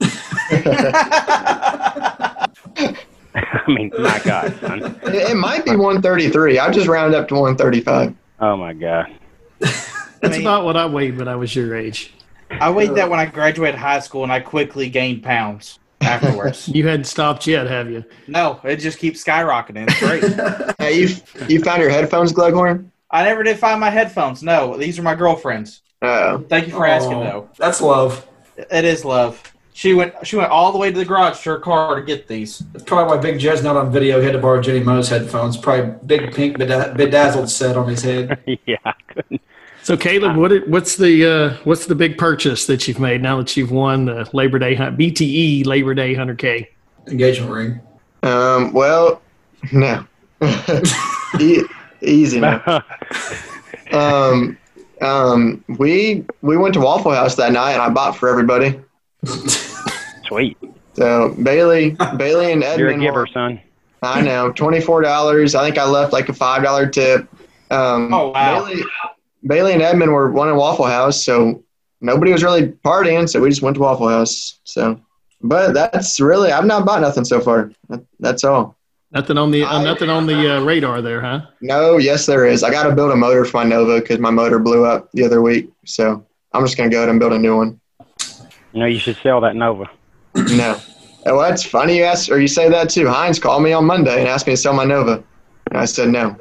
I 3.36 3.62
mean, 3.68 3.90
my 3.98 4.20
God, 4.24 4.58
son. 4.60 4.98
It, 5.04 5.30
it 5.30 5.36
might 5.36 5.64
be 5.64 5.76
133. 5.76 6.58
I 6.58 6.70
just 6.70 6.88
rounded 6.88 7.16
up 7.16 7.28
to 7.28 7.34
135. 7.34 8.14
Oh 8.40 8.56
my 8.56 8.72
God. 8.72 9.06
That's 9.58 10.18
I 10.22 10.28
mean- 10.28 10.40
about 10.40 10.64
what 10.64 10.76
I 10.76 10.86
weighed 10.86 11.18
when 11.18 11.28
I 11.28 11.36
was 11.36 11.54
your 11.54 11.76
age. 11.76 12.14
I 12.50 12.70
weighed 12.70 12.94
that 12.94 13.08
when 13.10 13.20
I 13.20 13.26
graduated 13.26 13.78
high 13.78 14.00
school, 14.00 14.22
and 14.22 14.32
I 14.32 14.40
quickly 14.40 14.88
gained 14.88 15.22
pounds 15.22 15.78
afterwards. 16.00 16.68
You 16.74 16.86
hadn't 16.86 17.04
stopped 17.04 17.46
yet, 17.46 17.66
have 17.66 17.90
you? 17.90 18.04
no, 18.28 18.60
it 18.64 18.76
just 18.76 18.98
keeps 18.98 19.22
skyrocketing. 19.24 19.88
It's 19.88 19.98
great. 20.00 20.74
Hey, 20.78 21.00
you 21.00 21.08
you 21.48 21.60
found 21.62 21.80
your 21.80 21.90
headphones, 21.90 22.32
Gleghorn? 22.32 22.90
I 23.10 23.24
never 23.24 23.42
did 23.42 23.58
find 23.58 23.80
my 23.80 23.90
headphones. 23.90 24.42
No, 24.42 24.76
these 24.76 24.98
are 24.98 25.02
my 25.02 25.14
girlfriend's. 25.14 25.80
Uh, 26.02 26.38
Thank 26.38 26.66
you 26.66 26.72
for 26.74 26.86
asking, 26.86 27.14
Aw, 27.14 27.24
though. 27.24 27.50
That's 27.56 27.80
love. 27.80 28.26
It 28.58 28.84
is 28.84 29.04
love. 29.04 29.40
She 29.72 29.94
went. 29.94 30.14
She 30.26 30.36
went 30.36 30.50
all 30.50 30.72
the 30.72 30.78
way 30.78 30.92
to 30.92 30.98
the 30.98 31.04
garage 31.04 31.42
to 31.44 31.50
her 31.50 31.58
car 31.58 31.94
to 31.96 32.02
get 32.02 32.28
these. 32.28 32.58
That's 32.72 32.84
probably 32.84 33.16
why 33.16 33.22
Big 33.22 33.38
Jed's 33.40 33.62
not 33.62 33.76
on 33.76 33.90
video. 33.90 34.18
He 34.20 34.24
had 34.26 34.32
to 34.34 34.38
borrow 34.38 34.60
Jenny 34.60 34.80
Moe's 34.80 35.08
headphones. 35.08 35.56
Probably 35.56 35.94
big 36.06 36.34
pink 36.34 36.58
beda- 36.58 36.94
bedazzled 36.96 37.48
set 37.50 37.76
on 37.76 37.88
his 37.88 38.02
head. 38.02 38.38
yeah, 38.66 38.76
I 38.84 38.92
couldn't. 39.08 39.40
So 39.84 39.96
Caleb, 39.98 40.36
what 40.36 40.50
it- 40.50 40.66
what's 40.68 40.96
the 40.96 41.26
uh, 41.26 41.54
what's 41.64 41.84
the 41.86 41.94
big 41.94 42.16
purchase 42.16 42.64
that 42.66 42.88
you've 42.88 42.98
made 42.98 43.20
now 43.22 43.36
that 43.36 43.54
you've 43.56 43.70
won 43.70 44.06
the 44.06 44.26
Labor 44.32 44.58
Day 44.58 44.74
hun- 44.74 44.96
BTE 44.96 45.66
Labor 45.66 45.92
Day 45.94 46.14
hundred 46.14 46.38
K? 46.38 46.70
Engagement 47.06 47.52
ring. 47.52 47.80
um, 48.22 48.72
well, 48.72 49.20
no. 49.72 50.06
e- 51.40 51.62
easy 52.02 52.40
now. 52.40 52.82
Um, 53.92 54.56
um, 55.02 55.62
we 55.78 56.24
we 56.40 56.56
went 56.56 56.72
to 56.74 56.80
Waffle 56.80 57.12
House 57.12 57.36
that 57.36 57.52
night, 57.52 57.72
and 57.74 57.82
I 57.82 57.90
bought 57.90 58.16
for 58.16 58.28
everybody. 58.30 58.80
Sweet. 60.26 60.56
So 60.94 61.36
Bailey, 61.42 61.90
Bailey 62.16 62.50
and 62.52 62.64
Edmund. 62.64 62.78
You're 62.80 62.88
a 62.88 62.98
giver, 62.98 63.20
were- 63.20 63.26
son. 63.28 63.60
I 64.02 64.20
know, 64.22 64.50
twenty 64.52 64.80
four 64.80 65.02
dollars. 65.02 65.54
I 65.54 65.62
think 65.64 65.78
I 65.78 65.84
left 65.84 66.12
like 66.12 66.28
a 66.30 66.32
five 66.32 66.62
dollar 66.64 66.88
tip. 66.88 67.28
Um, 67.70 68.12
Oh, 68.12 68.30
wow. 68.30 68.64
Bailey, 68.64 68.82
Bailey 69.46 69.72
and 69.72 69.82
Edmund 69.82 70.12
were 70.12 70.30
one 70.30 70.48
at 70.48 70.56
Waffle 70.56 70.86
House, 70.86 71.24
so 71.24 71.62
nobody 72.00 72.32
was 72.32 72.42
really 72.42 72.68
partying, 72.68 73.28
so 73.28 73.40
we 73.40 73.48
just 73.48 73.62
went 73.62 73.74
to 73.76 73.80
Waffle 73.82 74.08
House. 74.08 74.60
So, 74.64 75.00
but 75.42 75.74
that's 75.74 76.20
really 76.20 76.52
I've 76.52 76.64
not 76.64 76.84
bought 76.86 77.00
nothing 77.00 77.24
so 77.24 77.40
far. 77.40 77.70
That's 78.20 78.44
all. 78.44 78.76
Nothing 79.12 79.38
on 79.38 79.50
the 79.52 79.62
uh, 79.62 79.82
nothing 79.82 80.10
on 80.10 80.26
the 80.26 80.56
uh, 80.56 80.60
radar 80.64 81.00
there, 81.00 81.20
huh? 81.20 81.42
No, 81.60 81.98
yes, 81.98 82.26
there 82.26 82.46
is. 82.46 82.64
I 82.64 82.70
got 82.70 82.84
to 82.88 82.94
build 82.94 83.12
a 83.12 83.16
motor 83.16 83.44
for 83.44 83.58
my 83.58 83.64
Nova 83.64 84.00
because 84.00 84.18
my 84.18 84.30
motor 84.30 84.58
blew 84.58 84.84
up 84.84 85.12
the 85.12 85.24
other 85.24 85.40
week. 85.40 85.70
So 85.84 86.26
I'm 86.52 86.64
just 86.64 86.76
gonna 86.76 86.90
go 86.90 86.98
ahead 86.98 87.10
and 87.10 87.20
build 87.20 87.32
a 87.32 87.38
new 87.38 87.56
one. 87.56 87.80
You 88.72 88.80
know, 88.80 88.86
you 88.86 88.98
should 88.98 89.16
sell 89.22 89.40
that 89.42 89.54
Nova. 89.54 89.88
No. 90.34 90.80
Well, 91.26 91.38
that's 91.38 91.64
funny 91.64 91.96
you 91.98 92.04
ask 92.04 92.30
or 92.30 92.38
you 92.38 92.48
say 92.48 92.68
that 92.68 92.90
too. 92.90 93.06
Hines 93.08 93.38
called 93.38 93.62
me 93.62 93.72
on 93.72 93.84
Monday 93.84 94.18
and 94.18 94.28
asked 94.28 94.46
me 94.46 94.54
to 94.54 94.56
sell 94.56 94.74
my 94.74 94.84
Nova. 94.84 95.22
And 95.70 95.78
I 95.78 95.84
said 95.84 96.08
no. 96.08 96.36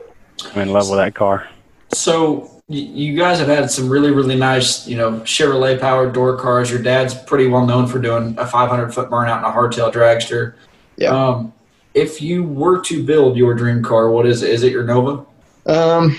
I'm 0.55 0.61
in 0.61 0.69
love 0.73 0.89
with 0.89 0.97
that 0.97 1.13
car. 1.15 1.47
So 1.93 2.39
y- 2.39 2.52
you 2.67 3.17
guys 3.17 3.39
have 3.39 3.47
had 3.47 3.69
some 3.69 3.89
really, 3.89 4.11
really 4.11 4.35
nice, 4.35 4.87
you 4.87 4.95
know, 4.95 5.19
Chevrolet 5.21 5.79
powered 5.79 6.13
door 6.13 6.37
cars. 6.37 6.71
Your 6.71 6.81
dad's 6.81 7.13
pretty 7.13 7.47
well 7.47 7.65
known 7.65 7.87
for 7.87 7.99
doing 7.99 8.35
a 8.37 8.47
500 8.47 8.93
foot 8.93 9.09
burnout 9.09 9.39
in 9.39 9.43
a 9.43 9.51
hardtail 9.51 9.91
dragster. 9.91 10.55
Yeah. 10.95 11.09
Um, 11.09 11.53
if 11.93 12.21
you 12.21 12.43
were 12.43 12.81
to 12.85 13.03
build 13.03 13.37
your 13.37 13.53
dream 13.53 13.83
car, 13.83 14.09
what 14.09 14.25
is 14.25 14.43
it? 14.43 14.49
Is 14.49 14.63
it 14.63 14.71
your 14.71 14.83
Nova? 14.83 15.25
Um, 15.65 16.17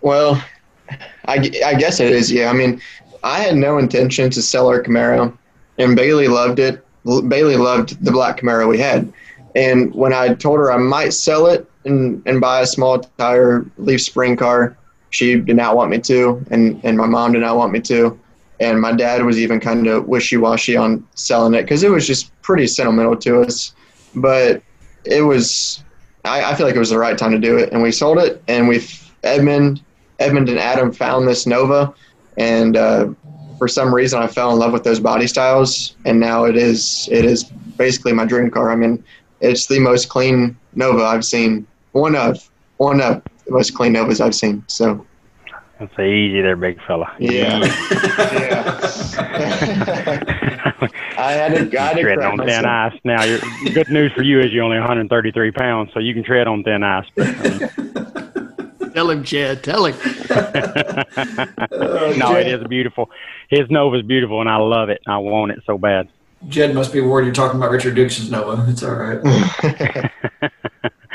well, 0.00 0.42
I, 1.26 1.50
I 1.64 1.74
guess 1.74 2.00
it 2.00 2.12
is. 2.12 2.30
Yeah. 2.30 2.50
I 2.50 2.52
mean, 2.52 2.80
I 3.22 3.38
had 3.38 3.56
no 3.56 3.78
intention 3.78 4.30
to 4.30 4.42
sell 4.42 4.68
our 4.68 4.82
Camaro, 4.82 5.36
and 5.78 5.96
Bailey 5.96 6.28
loved 6.28 6.58
it. 6.58 6.84
Bailey 7.04 7.56
loved 7.56 8.04
the 8.04 8.12
black 8.12 8.40
Camaro 8.40 8.68
we 8.68 8.78
had, 8.78 9.10
and 9.54 9.94
when 9.94 10.12
I 10.12 10.34
told 10.34 10.58
her 10.58 10.72
I 10.72 10.76
might 10.76 11.14
sell 11.14 11.46
it 11.46 11.70
and 11.84 12.22
and 12.26 12.40
buy 12.40 12.60
a 12.60 12.66
small 12.66 13.00
tire 13.00 13.64
leaf 13.78 14.02
spring 14.02 14.36
car, 14.36 14.76
she 15.14 15.36
did 15.36 15.56
not 15.56 15.76
want 15.76 15.90
me 15.90 15.98
to, 16.00 16.44
and 16.50 16.80
and 16.84 16.98
my 16.98 17.06
mom 17.06 17.32
did 17.32 17.40
not 17.40 17.56
want 17.56 17.72
me 17.72 17.80
to, 17.82 18.18
and 18.60 18.80
my 18.80 18.92
dad 18.92 19.24
was 19.24 19.38
even 19.38 19.60
kind 19.60 19.86
of 19.86 20.06
wishy 20.08 20.36
washy 20.36 20.76
on 20.76 21.06
selling 21.14 21.54
it 21.54 21.62
because 21.62 21.82
it 21.84 21.90
was 21.90 22.06
just 22.06 22.30
pretty 22.42 22.66
sentimental 22.66 23.16
to 23.16 23.40
us, 23.40 23.74
but 24.16 24.62
it 25.04 25.22
was 25.22 25.84
I, 26.24 26.50
I 26.50 26.54
feel 26.54 26.66
like 26.66 26.74
it 26.74 26.80
was 26.80 26.90
the 26.90 26.98
right 26.98 27.16
time 27.16 27.30
to 27.30 27.38
do 27.38 27.56
it, 27.56 27.72
and 27.72 27.80
we 27.80 27.92
sold 27.92 28.18
it. 28.18 28.42
And 28.48 28.66
we 28.66 28.84
Edmund, 29.22 29.82
Edmund 30.18 30.48
and 30.48 30.58
Adam 30.58 30.92
found 30.92 31.28
this 31.28 31.46
Nova, 31.46 31.94
and 32.36 32.76
uh, 32.76 33.08
for 33.58 33.68
some 33.68 33.94
reason 33.94 34.20
I 34.20 34.26
fell 34.26 34.52
in 34.52 34.58
love 34.58 34.72
with 34.72 34.82
those 34.82 35.00
body 35.00 35.28
styles, 35.28 35.94
and 36.04 36.18
now 36.18 36.44
it 36.44 36.56
is 36.56 37.08
it 37.12 37.24
is 37.24 37.44
basically 37.76 38.12
my 38.12 38.24
dream 38.24 38.50
car. 38.50 38.72
I 38.72 38.76
mean, 38.76 39.04
it's 39.40 39.66
the 39.66 39.78
most 39.78 40.08
clean 40.08 40.56
Nova 40.74 41.04
I've 41.04 41.24
seen. 41.24 41.66
One 41.92 42.16
of 42.16 42.50
one 42.78 43.00
of 43.00 43.22
the 43.46 43.52
most 43.52 43.74
clean 43.74 43.92
Novas 43.92 44.20
I've 44.20 44.34
seen. 44.34 44.64
So 44.68 45.04
That's 45.78 45.92
easy 45.98 46.40
there, 46.42 46.56
big 46.56 46.78
fella. 46.86 47.12
yeah, 47.18 47.58
yeah. 47.60 48.80
I 51.16 51.32
had 51.32 51.70
to, 51.70 51.80
I 51.80 51.84
had 51.84 51.94
to 51.96 52.02
tread 52.02 52.18
correct 52.18 52.22
on 52.22 52.38
thin 52.38 52.46
myself. 52.46 52.66
ice. 52.66 53.00
Now, 53.04 53.22
your 53.24 53.38
good 53.72 53.88
news 53.90 54.12
for 54.12 54.22
you 54.22 54.40
is 54.40 54.52
you're 54.52 54.64
only 54.64 54.78
133 54.78 55.50
pounds, 55.52 55.90
so 55.94 56.00
you 56.00 56.12
can 56.14 56.24
tread 56.24 56.46
on 56.46 56.62
thin 56.64 56.82
ice. 56.82 57.06
But, 57.16 57.28
I 57.28 57.48
mean, 57.48 57.70
Tell 58.94 59.10
him, 59.10 59.24
Jed. 59.24 59.64
Tell 59.64 59.86
him. 59.86 59.96
no, 62.18 62.36
it 62.36 62.46
is 62.46 62.64
beautiful. 62.68 63.10
His 63.48 63.68
Nova 63.68 63.96
is 63.96 64.02
beautiful, 64.06 64.40
and 64.40 64.48
I 64.48 64.56
love 64.56 64.88
it. 64.88 65.00
I 65.06 65.18
want 65.18 65.50
it 65.52 65.60
so 65.66 65.76
bad. 65.78 66.08
Jed 66.48 66.74
must 66.74 66.92
be 66.92 67.00
worried 67.00 67.24
you're 67.24 67.34
talking 67.34 67.58
about 67.58 67.72
Richard 67.72 67.94
Dixon's 67.96 68.30
Nova. 68.30 68.64
It's 68.70 68.82
all 68.84 68.94
right. 68.94 70.50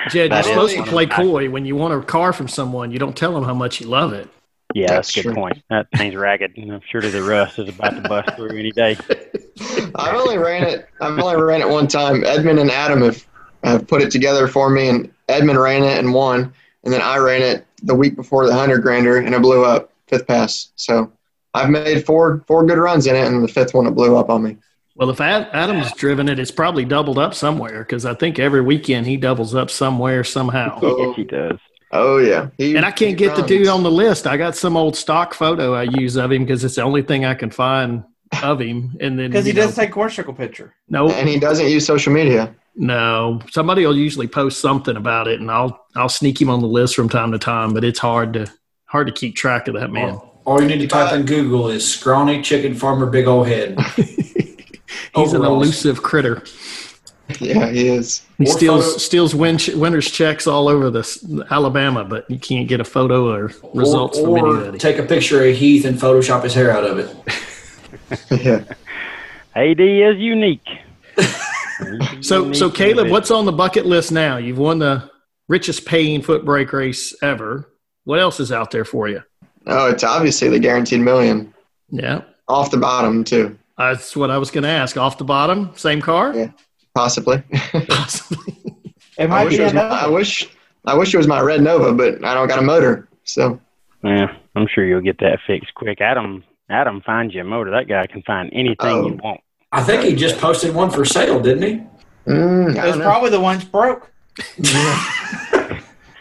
Jed, 0.10 0.32
you're 0.32 0.44
supposed 0.44 0.76
to 0.76 0.84
play 0.84 1.06
coy. 1.06 1.50
When 1.50 1.66
you 1.66 1.76
want 1.76 1.94
a 1.94 2.06
car 2.06 2.34
from 2.34 2.48
someone, 2.48 2.92
you 2.92 3.00
don't 3.00 3.16
tell 3.16 3.34
them 3.34 3.44
how 3.44 3.54
much 3.54 3.82
you 3.82 3.88
love 3.88 4.14
it. 4.14 4.30
Yeah, 4.76 4.88
That's 4.88 5.08
that's, 5.08 5.18
a 5.18 5.24
good 5.24 5.34
true. 5.34 5.42
point. 5.42 5.64
That 5.70 5.88
thing's 5.96 6.16
ragged, 6.16 6.56
and 6.58 6.72
I'm 6.72 6.82
sure 6.88 7.02
the 7.02 7.24
rust 7.24 7.58
is 7.58 7.70
about 7.70 7.96
to 7.96 8.08
bust 8.08 8.36
through 8.36 8.58
any 8.58 8.72
day. 8.72 8.98
I've 9.96 10.16
only 10.16 10.38
ran 10.38 10.64
it. 10.64 10.88
I've 11.02 11.18
only 11.18 11.42
ran 11.42 11.62
it 11.62 11.70
one 11.70 11.88
time. 11.88 12.24
Edmund 12.24 12.60
and 12.60 12.70
Adam 12.70 13.02
have, 13.02 13.26
have 13.64 13.88
put 13.88 14.02
it 14.02 14.12
together 14.12 14.48
for 14.48 14.70
me, 14.70 14.90
and 14.90 15.12
Edmund 15.28 15.60
ran 15.60 15.84
it 15.84 15.98
and 15.98 16.14
won, 16.14 16.54
and 16.84 16.94
then 16.94 17.02
I 17.02 17.18
ran 17.18 17.42
it 17.42 17.66
the 17.82 17.96
week 17.96 18.16
before 18.16 18.46
the 18.46 18.54
hundred 18.54 18.82
grander, 18.84 19.18
and 19.18 19.34
it 19.34 19.42
blew 19.42 19.66
up 19.66 19.92
fifth 20.08 20.28
pass. 20.28 20.72
So 20.76 21.12
I've 21.56 21.70
made 21.72 22.06
four 22.06 22.44
four 22.48 22.64
good 22.66 22.78
runs 22.78 23.08
in 23.08 23.16
it, 23.16 23.26
and 23.26 23.44
the 23.44 23.48
fifth 23.48 23.74
one 23.74 23.88
it 23.88 23.92
blew 23.92 24.16
up 24.18 24.30
on 24.30 24.44
me. 24.44 24.58
Well, 25.00 25.10
if 25.12 25.22
Adam's 25.22 25.94
driven 25.94 26.28
it, 26.28 26.40
it's 26.40 26.52
probably 26.52 26.84
doubled 26.84 27.18
up 27.18 27.34
somewhere 27.34 27.80
because 27.86 28.06
I 28.06 28.14
think 28.16 28.38
every 28.38 28.60
weekend 28.60 29.08
he 29.08 29.16
doubles 29.16 29.56
up 29.56 29.72
somewhere 29.72 30.26
somehow. 30.26 30.78
Yes, 30.82 30.82
oh, 30.84 31.14
he 31.14 31.24
does. 31.24 31.58
Oh 31.94 32.18
yeah, 32.18 32.50
He- 32.58 32.76
And 32.76 32.86
I 32.86 32.92
can't 32.92 33.12
he 33.12 33.16
get 33.16 33.38
the 33.38 33.42
dude 33.44 33.70
on 33.70 33.82
the 33.84 33.90
list. 33.90 34.28
I 34.28 34.36
got 34.36 34.58
some 34.58 34.76
old 34.76 34.98
stock 34.98 35.34
photo 35.34 35.74
I 35.74 35.84
use 35.84 36.18
of 36.18 36.34
him 36.34 36.44
because 36.44 36.66
it's 36.66 36.76
the 36.76 36.84
only 36.84 37.02
thing 37.02 37.24
I 37.24 37.34
can 37.34 37.50
find 37.50 38.04
of 38.44 38.60
him. 38.60 38.98
And 39.00 39.18
then 39.18 39.32
Because 39.32 39.46
he 39.46 39.52
you 39.52 39.56
know, 39.58 39.68
does 39.68 39.76
take 39.76 39.94
commercial 39.94 40.34
picture. 40.34 40.76
no, 40.90 41.10
and 41.10 41.30
he 41.30 41.40
doesn't 41.40 41.68
use 41.68 41.86
social 41.86 42.12
media. 42.12 42.54
no. 42.76 43.40
Somebody 43.52 43.86
will 43.86 43.98
usually 43.98 44.28
post 44.28 44.60
something 44.60 44.98
about 44.98 45.30
it, 45.30 45.40
and 45.40 45.50
I'll 45.50 45.80
I'll 45.96 46.10
sneak 46.10 46.42
him 46.42 46.50
on 46.50 46.60
the 46.60 46.68
list 46.68 46.94
from 46.94 47.08
time 47.08 47.32
to 47.32 47.40
time. 47.40 47.74
But 47.74 47.86
it's 47.86 48.00
hard 48.00 48.34
to 48.34 48.52
hard 48.86 49.08
to 49.08 49.14
keep 49.14 49.38
track 49.38 49.70
of 49.70 49.76
that 49.76 49.92
man. 49.92 50.10
All, 50.16 50.42
all 50.46 50.62
you 50.62 50.68
need 50.68 50.80
to 50.80 50.88
type 50.88 51.14
in 51.14 51.26
Google 51.26 51.70
is 51.70 51.90
scrawny 51.90 52.42
chicken 52.42 52.76
farmer, 52.76 53.06
big 53.06 53.28
old 53.28 53.48
head. 53.48 53.78
He's 55.16 55.34
an 55.34 55.44
elusive 55.44 56.02
critter. 56.04 56.44
Yeah, 57.40 57.70
he 57.70 57.88
is. 57.90 58.24
He 58.40 58.46
Or 58.46 58.48
steals 58.48 58.86
photo- 58.86 58.98
steals 58.98 59.36
win- 59.36 59.60
winner's 59.80 60.10
checks 60.10 60.48
all 60.48 60.68
over 60.68 60.90
this 60.90 61.24
Alabama, 61.52 62.04
but 62.04 62.30
you 62.30 62.40
can't 62.40 62.68
get 62.68 62.80
a 62.80 62.84
photo 62.84 63.30
or 63.32 63.52
results 63.76 64.18
or, 64.18 64.24
from 64.38 64.46
or 64.46 64.58
anybody. 64.58 64.78
take 64.80 64.98
a 64.98 65.04
picture 65.04 65.44
of 65.46 65.56
Heath 65.56 65.86
and 65.86 65.98
Photoshop 66.00 66.44
his 66.44 66.54
hair 66.56 66.72
out 66.72 66.84
of 66.86 66.98
it. 67.00 67.16
Yeah. 68.32 68.64
AD 69.56 69.80
is 69.80 70.18
unique. 70.18 70.68
So, 72.22 72.52
so 72.52 72.70
Caleb, 72.70 72.90
individual. 73.08 73.12
what's 73.12 73.32
on 73.32 73.46
the 73.46 73.52
bucket 73.54 73.86
list 73.86 74.12
now? 74.12 74.36
You've 74.38 74.58
won 74.58 74.80
the 74.80 75.10
richest 75.48 75.86
paying 75.86 76.22
foot 76.22 76.44
brake 76.44 76.74
race 76.74 77.16
ever. 77.24 77.70
What 78.04 78.20
else 78.20 78.40
is 78.42 78.52
out 78.52 78.72
there 78.72 78.84
for 78.84 79.08
you? 79.08 79.22
Oh, 79.66 79.90
it's 79.90 80.04
obviously 80.04 80.50
the 80.50 80.60
guaranteed 80.60 81.00
million 81.00 81.54
Yeah, 81.90 82.22
off 82.50 82.72
the 82.72 82.78
bottom 82.78 83.24
too, 83.24 83.58
that's 83.80 84.16
what 84.16 84.30
I 84.30 84.38
was 84.38 84.52
going 84.52 84.64
to 84.64 84.70
ask. 84.70 84.96
Off 84.98 85.18
the 85.18 85.24
bottom, 85.24 85.72
same 85.76 86.02
car, 86.02 86.36
Yeah. 86.36 86.52
possibly. 86.94 87.42
possibly. 87.88 88.54
I 89.18 89.44
wish, 89.46 89.56
it 89.60 89.64
was 89.64 89.74
my. 89.74 89.82
I 89.82 90.08
wish 90.08 90.50
I 90.86 90.94
wish 90.96 91.14
it 91.14 91.18
was 91.18 91.28
my 91.28 91.42
red 91.42 91.62
Nova, 91.62 91.94
but 91.94 92.24
I 92.24 92.34
don't 92.34 92.48
got 92.48 92.60
a 92.60 92.62
motor. 92.62 93.10
So 93.24 93.60
Yeah, 94.04 94.28
I'm 94.56 94.68
sure 94.68 94.86
you'll 94.86 95.02
get 95.02 95.18
that 95.20 95.40
fixed 95.46 95.74
quick. 95.76 96.00
Adam, 96.02 96.44
Adam 96.70 97.02
finds 97.06 97.34
you 97.36 97.42
a 97.42 97.44
motor. 97.44 97.72
That 97.72 97.88
guy 97.90 98.06
can 98.08 98.22
find 98.24 98.50
anything 98.54 99.06
you 99.06 99.20
Oh. 99.22 99.24
want. 99.24 99.42
I 99.72 99.84
think 99.84 100.04
he 100.04 100.16
just 100.16 100.38
posted 100.40 100.74
one 100.74 100.90
for 100.90 101.04
sale, 101.06 101.40
didn't 101.40 101.64
he? 101.64 101.84
mm, 102.32 102.66
I 102.66 102.70
It's 102.70 102.76
don't 102.76 103.00
know. 103.00 103.06
probably 103.06 103.30
the 103.30 103.40
ones 103.42 103.64
broke. 103.66 104.10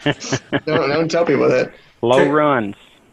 don't, 0.03 0.89
don't 0.89 1.09
tell 1.11 1.25
people 1.25 1.47
that. 1.49 1.71
Low 2.01 2.27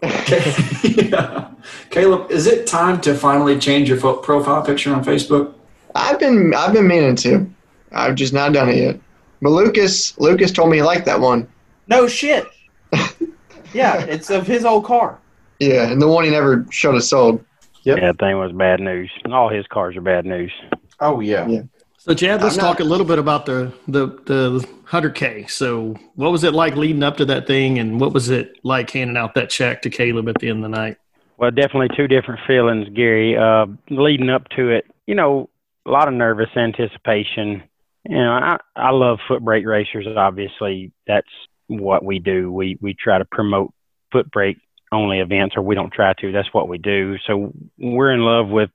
Okay. 0.03 0.53
yeah. 1.11 1.49
Caleb, 1.91 2.31
is 2.31 2.47
it 2.47 2.67
time 2.67 3.01
to 3.03 3.15
finally 3.15 3.59
change 3.59 3.89
your 3.89 3.99
fo- 3.99 4.17
profile 4.19 4.63
picture 4.63 4.95
on 4.95 5.05
Facebook? 5.05 5.55
I've 5.95 6.19
been 6.21 6.53
I've 6.55 6.73
been 6.73 6.87
meaning 6.87 7.17
to. 7.17 7.51
I've 7.93 8.15
just 8.15 8.33
not 8.33 8.53
done 8.53 8.69
it 8.69 8.77
yet. 8.77 9.01
But 9.41 9.51
Lucas 9.51 10.19
Lucas 10.19 10.53
told 10.53 10.71
me 10.71 10.79
he 10.79 10.83
liked 10.83 11.07
that 11.07 11.21
one. 11.21 11.49
No 11.89 12.07
shit. 12.09 12.47
yeah, 13.73 14.01
it's 14.03 14.31
of 14.31 14.47
his 14.47 14.65
old 14.65 14.85
car. 14.85 15.19
Yeah, 15.61 15.91
and 15.91 16.01
the 16.03 16.09
one 16.09 16.25
he 16.25 16.31
never 16.31 16.67
showed 16.71 16.95
us 16.97 17.09
sold. 17.09 17.43
Yep. 17.85 17.99
Yeah, 17.99 18.07
that 18.09 18.19
thing 18.19 18.39
was 18.39 18.53
bad 18.53 18.81
news. 18.81 19.11
All 19.31 19.49
his 19.49 19.67
cars 19.69 19.97
are 19.97 20.01
bad 20.03 20.27
news. 20.27 20.53
Oh 21.01 21.21
yeah. 21.21 21.47
Yeah. 21.47 21.63
So, 21.99 22.15
Chad, 22.15 22.43
let's 22.43 22.57
not- 22.57 22.63
talk 22.63 22.81
a 22.81 22.85
little 22.85 23.07
bit 23.07 23.19
about 23.19 23.47
the 23.47 23.73
the 23.89 24.07
the 24.27 24.69
hundred 24.87 25.15
K. 25.15 25.47
So, 25.47 25.97
what 26.15 26.33
was 26.33 26.45
it 26.45 26.55
like 26.55 26.77
leading 26.77 27.03
up 27.03 27.17
to 27.19 27.25
that 27.27 27.47
thing, 27.47 27.79
and 27.79 28.01
what 28.01 28.13
was 28.13 28.31
it 28.31 28.57
like 28.63 28.91
handing 28.91 29.17
out 29.17 29.35
that 29.35 29.51
check 29.51 29.83
to 29.83 29.91
Caleb 29.91 30.29
at 30.29 30.37
the 30.41 30.49
end 30.49 30.65
of 30.65 30.71
the 30.71 30.77
night? 30.77 30.97
Well, 31.39 31.51
definitely 31.51 31.95
two 31.97 32.09
different 32.09 32.41
feelings, 32.47 32.89
Gary. 32.95 33.37
Uh, 33.37 33.67
leading 33.91 34.31
up 34.31 34.49
to 34.57 34.71
it, 34.71 34.87
you 35.07 35.15
know, 35.15 35.51
a 35.85 35.91
lot 35.91 36.09
of 36.09 36.15
nervous 36.15 36.49
anticipation. 36.57 37.63
You 38.09 38.17
know, 38.17 38.33
I, 38.33 38.59
I 38.75 38.91
love 38.91 39.19
foot 39.29 39.43
brake 39.43 39.67
racers. 39.67 40.07
Obviously, 40.17 40.93
that's 41.07 41.29
what 41.67 42.05
we 42.05 42.21
do. 42.21 42.51
We 42.53 42.79
we 42.81 42.95
try 42.95 43.19
to 43.19 43.25
promote 43.25 43.75
foot 44.13 44.31
brake 44.31 44.59
only 44.93 45.19
events, 45.19 45.57
or 45.57 45.63
we 45.63 45.75
don't 45.75 45.93
try 45.93 46.15
to. 46.15 46.33
That's 46.33 46.53
what 46.55 46.69
we 46.69 46.79
do. 46.79 47.17
So 47.27 47.53
we're 47.77 48.13
in 48.13 48.21
love 48.21 48.49
with 48.49 48.71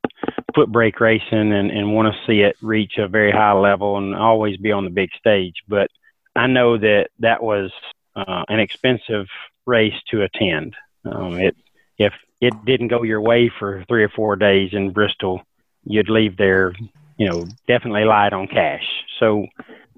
foot 0.54 0.72
brake 0.72 1.00
racing 1.00 1.54
and, 1.54 1.72
and 1.72 1.94
want 1.94 2.14
to 2.14 2.28
see 2.28 2.42
it 2.42 2.58
reach 2.62 2.94
a 2.98 3.08
very 3.08 3.32
high 3.32 3.54
level 3.54 3.98
and 3.98 4.14
always 4.14 4.58
be 4.58 4.74
on 4.74 4.84
the 4.84 4.90
big 4.90 5.10
stage. 5.18 5.56
But 5.68 5.90
I 6.36 6.48
know 6.48 6.78
that 6.78 7.10
that 7.20 7.44
was 7.44 7.72
uh, 8.16 8.44
an 8.48 8.60
expensive 8.60 9.28
race 9.66 9.96
to 10.10 10.24
attend. 10.24 10.76
Um, 11.06 11.40
it 11.40 11.56
if 11.98 12.14
it 12.40 12.54
didn't 12.66 12.88
go 12.88 13.04
your 13.04 13.22
way 13.22 13.52
for 13.60 13.86
three 13.88 14.04
or 14.04 14.10
four 14.10 14.36
days 14.36 14.70
in 14.74 14.92
Bristol, 14.92 15.42
you'd 15.84 16.10
leave 16.10 16.38
there, 16.38 16.74
you 17.18 17.30
know, 17.30 17.48
definitely 17.68 18.06
light 18.06 18.34
on 18.34 18.48
cash. 18.48 18.86
So 19.20 19.48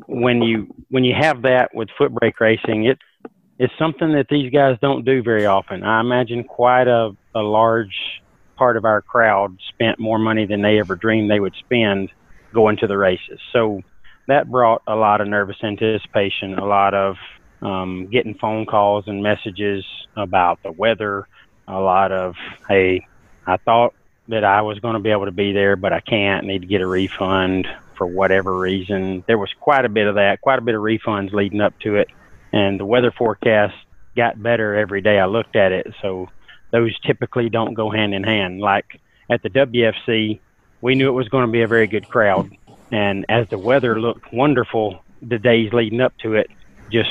when 0.08 0.42
you 0.42 0.74
when 0.90 1.04
you 1.04 1.14
have 1.20 1.44
that 1.44 1.74
with 1.74 1.90
foot 1.98 2.14
brake 2.14 2.40
racing, 2.40 2.86
it 2.86 3.00
it's 3.60 3.74
something 3.78 4.14
that 4.14 4.28
these 4.30 4.52
guys 4.52 4.78
don't 4.82 5.06
do 5.06 5.22
very 5.22 5.46
often. 5.46 5.84
I 5.84 6.02
imagine 6.02 6.44
quite 6.44 6.88
a, 6.88 7.12
a 7.36 7.42
large 7.42 7.96
part 8.56 8.78
of 8.78 8.86
our 8.86 9.02
crowd 9.02 9.58
spent 9.70 10.00
more 10.00 10.20
money 10.20 10.46
than 10.46 10.62
they 10.62 10.80
ever 10.80 10.96
dreamed 10.96 11.30
they 11.30 11.40
would 11.40 11.56
spend 11.56 12.10
going 12.54 12.78
to 12.78 12.88
the 12.88 12.98
races. 12.98 13.40
So 13.52 13.82
that 14.28 14.50
brought 14.50 14.82
a 14.88 14.96
lot 14.96 15.22
of 15.22 15.28
nervous 15.28 15.58
anticipation, 15.64 16.58
a 16.58 16.66
lot 16.66 16.94
of 16.94 17.18
um, 17.62 18.08
getting 18.08 18.36
phone 18.36 18.66
calls 18.66 19.08
and 19.08 19.24
messages 19.24 19.86
about 20.16 20.62
the 20.64 20.72
weather, 20.72 21.28
a 21.68 21.80
lot 21.80 22.12
of, 22.12 22.36
hey, 22.68 23.08
I 23.46 23.58
thought 23.58 23.94
that 24.28 24.44
I 24.44 24.62
was 24.62 24.80
going 24.80 24.94
to 24.94 25.00
be 25.00 25.12
able 25.12 25.26
to 25.26 25.32
be 25.32 25.52
there, 25.52 25.76
but 25.76 25.92
I 25.94 26.00
can't, 26.00 26.46
need 26.46 26.62
to 26.62 26.68
get 26.68 26.82
a 26.82 26.88
refund 26.88 27.68
for 27.96 28.08
whatever 28.08 28.58
reason. 28.58 29.24
There 29.28 29.38
was 29.38 29.52
quite 29.60 29.86
a 29.86 29.90
bit 29.90 30.08
of 30.08 30.16
that, 30.16 30.42
quite 30.42 30.60
a 30.60 30.62
bit 30.62 30.76
of 30.76 30.82
refunds 30.82 31.34
leading 31.34 31.62
up 31.62 31.78
to 31.80 31.96
it. 31.96 32.10
And 32.52 32.80
the 32.80 32.86
weather 32.86 33.12
forecast 33.12 33.76
got 34.16 34.42
better 34.42 34.76
every 34.76 35.02
day 35.02 35.20
I 35.20 35.26
looked 35.26 35.56
at 35.56 35.72
it. 35.72 35.94
So 36.02 36.30
those 36.72 36.98
typically 37.00 37.50
don't 37.50 37.74
go 37.74 37.90
hand 37.90 38.14
in 38.14 38.24
hand. 38.24 38.60
Like 38.60 39.00
at 39.30 39.42
the 39.42 39.50
WFC, 39.50 40.40
we 40.82 40.96
knew 40.96 41.08
it 41.08 41.14
was 41.14 41.30
going 41.30 41.46
to 41.46 41.52
be 41.52 41.62
a 41.62 41.68
very 41.68 41.88
good 41.88 42.08
crowd. 42.08 42.52
And 42.94 43.26
as 43.28 43.50
the 43.50 43.58
weather 43.58 44.00
looked 44.00 44.32
wonderful 44.32 45.04
the 45.20 45.40
days 45.40 45.74
leading 45.74 46.00
up 46.00 46.16
to 46.20 46.36
it, 46.36 46.52
just 46.92 47.10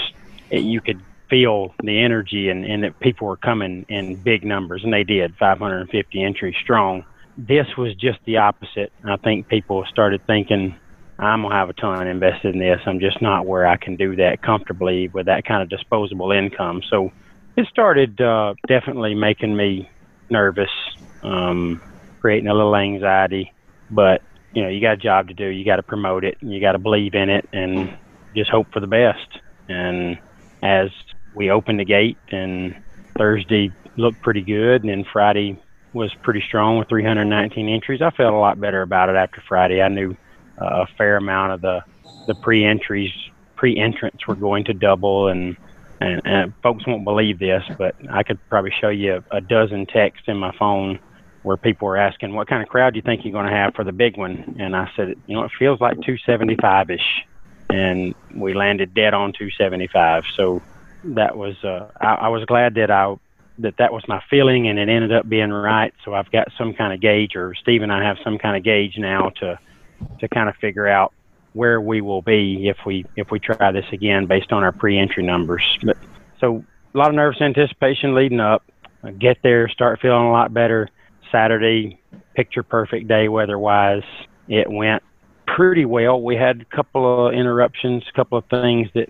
it, 0.48 0.60
you 0.60 0.80
could 0.80 1.02
feel 1.28 1.74
the 1.82 1.98
energy 1.98 2.50
and, 2.50 2.64
and 2.64 2.84
that 2.84 3.00
people 3.00 3.26
were 3.26 3.36
coming 3.36 3.84
in 3.88 4.14
big 4.14 4.44
numbers, 4.44 4.84
and 4.84 4.92
they 4.92 5.02
did 5.02 5.34
550 5.38 6.22
entries 6.22 6.54
strong. 6.62 7.04
This 7.36 7.66
was 7.76 7.96
just 7.96 8.20
the 8.26 8.36
opposite. 8.36 8.92
I 9.04 9.16
think 9.16 9.48
people 9.48 9.84
started 9.90 10.24
thinking, 10.24 10.76
I'm 11.18 11.42
gonna 11.42 11.52
have 11.52 11.68
a 11.68 11.72
ton 11.72 12.06
invested 12.06 12.54
in 12.54 12.60
this. 12.60 12.80
I'm 12.86 13.00
just 13.00 13.20
not 13.20 13.44
where 13.44 13.66
I 13.66 13.76
can 13.76 13.96
do 13.96 14.14
that 14.16 14.40
comfortably 14.40 15.08
with 15.08 15.26
that 15.26 15.44
kind 15.44 15.62
of 15.62 15.68
disposable 15.68 16.30
income. 16.30 16.82
So 16.88 17.10
it 17.56 17.66
started 17.66 18.20
uh, 18.20 18.54
definitely 18.68 19.16
making 19.16 19.56
me 19.56 19.90
nervous, 20.30 20.70
um, 21.24 21.82
creating 22.20 22.48
a 22.48 22.54
little 22.54 22.76
anxiety. 22.76 23.52
But 23.90 24.22
you 24.54 24.62
know, 24.62 24.68
you 24.68 24.80
got 24.80 24.94
a 24.94 24.98
job 24.98 25.28
to 25.28 25.34
do. 25.34 25.46
You 25.46 25.64
got 25.64 25.76
to 25.76 25.82
promote 25.82 26.24
it. 26.24 26.38
And 26.40 26.52
you 26.52 26.60
got 26.60 26.72
to 26.72 26.78
believe 26.78 27.14
in 27.14 27.30
it, 27.30 27.48
and 27.52 27.96
just 28.34 28.50
hope 28.50 28.72
for 28.72 28.80
the 28.80 28.86
best. 28.86 29.40
And 29.68 30.18
as 30.62 30.90
we 31.34 31.50
opened 31.50 31.80
the 31.80 31.84
gate, 31.84 32.18
and 32.30 32.76
Thursday 33.16 33.72
looked 33.96 34.20
pretty 34.22 34.42
good, 34.42 34.82
and 34.82 34.90
then 34.90 35.04
Friday 35.10 35.58
was 35.92 36.12
pretty 36.22 36.42
strong 36.46 36.78
with 36.78 36.88
319 36.88 37.68
entries. 37.68 38.00
I 38.00 38.10
felt 38.10 38.32
a 38.32 38.38
lot 38.38 38.60
better 38.60 38.82
about 38.82 39.08
it 39.08 39.16
after 39.16 39.42
Friday. 39.46 39.82
I 39.82 39.88
knew 39.88 40.16
uh, 40.60 40.84
a 40.84 40.86
fair 40.98 41.16
amount 41.16 41.52
of 41.52 41.60
the 41.60 41.84
the 42.26 42.34
pre-entries, 42.36 43.10
pre-entrants 43.56 44.26
were 44.28 44.36
going 44.36 44.64
to 44.64 44.72
double, 44.72 45.28
and, 45.28 45.56
and 46.00 46.22
and 46.24 46.52
folks 46.62 46.86
won't 46.86 47.04
believe 47.04 47.38
this, 47.38 47.64
but 47.78 47.96
I 48.10 48.22
could 48.22 48.38
probably 48.48 48.72
show 48.80 48.88
you 48.88 49.22
a, 49.30 49.36
a 49.36 49.40
dozen 49.40 49.86
texts 49.86 50.28
in 50.28 50.36
my 50.36 50.54
phone 50.56 51.00
where 51.42 51.56
people 51.56 51.88
were 51.88 51.96
asking, 51.96 52.34
"What 52.34 52.48
kind 52.48 52.62
of 52.62 52.68
crowd 52.68 52.94
do 52.94 52.98
you 52.98 53.02
think 53.02 53.24
you're 53.24 53.32
going 53.32 53.46
to 53.46 53.52
have 53.52 53.74
for 53.74 53.84
the 53.84 53.92
big 53.92 54.16
one?" 54.16 54.56
And 54.58 54.76
I 54.76 54.90
said, 54.96 55.16
"You 55.26 55.36
know, 55.36 55.44
it 55.44 55.50
feels 55.58 55.80
like 55.80 55.94
275 55.94 56.90
ish," 56.90 57.26
and 57.70 58.14
we 58.34 58.54
landed 58.54 58.94
dead 58.94 59.14
on 59.14 59.32
275. 59.32 60.24
So 60.36 60.62
that 61.04 61.36
was 61.36 61.62
uh, 61.64 61.88
I, 62.00 62.14
I 62.14 62.28
was 62.28 62.44
glad 62.44 62.74
that 62.74 62.90
I 62.90 63.16
that 63.58 63.76
that 63.78 63.92
was 63.92 64.06
my 64.08 64.22
feeling, 64.30 64.68
and 64.68 64.78
it 64.78 64.88
ended 64.88 65.12
up 65.12 65.28
being 65.28 65.50
right. 65.50 65.92
So 66.04 66.14
I've 66.14 66.30
got 66.30 66.48
some 66.56 66.74
kind 66.74 66.92
of 66.92 67.00
gauge, 67.00 67.36
or 67.36 67.54
Steve 67.54 67.82
and 67.82 67.92
I 67.92 68.04
have 68.04 68.18
some 68.22 68.38
kind 68.38 68.56
of 68.56 68.62
gauge 68.62 68.96
now 68.98 69.30
to 69.40 69.58
to 70.20 70.28
kind 70.28 70.48
of 70.48 70.56
figure 70.56 70.86
out 70.86 71.12
where 71.52 71.80
we 71.80 72.00
will 72.00 72.22
be 72.22 72.68
if 72.68 72.78
we 72.86 73.04
if 73.16 73.30
we 73.30 73.38
try 73.38 73.72
this 73.72 73.86
again 73.92 74.26
based 74.26 74.52
on 74.52 74.62
our 74.62 74.72
pre-entry 74.72 75.22
numbers. 75.22 75.78
But 75.82 75.96
so 76.40 76.64
a 76.94 76.98
lot 76.98 77.08
of 77.08 77.14
nervous 77.14 77.40
anticipation 77.40 78.14
leading 78.14 78.40
up. 78.40 78.64
I 79.02 79.10
get 79.10 79.38
there, 79.42 79.68
start 79.68 80.00
feeling 80.00 80.26
a 80.26 80.30
lot 80.32 80.54
better. 80.54 80.88
Saturday, 81.32 81.98
picture 82.34 82.62
perfect 82.62 83.08
day 83.08 83.28
weather 83.28 83.58
wise. 83.58 84.04
It 84.46 84.70
went 84.70 85.02
pretty 85.46 85.84
well. 85.84 86.20
We 86.20 86.36
had 86.36 86.60
a 86.60 86.76
couple 86.76 87.26
of 87.28 87.34
interruptions, 87.34 88.04
a 88.08 88.12
couple 88.12 88.38
of 88.38 88.44
things 88.46 88.88
that 88.94 89.08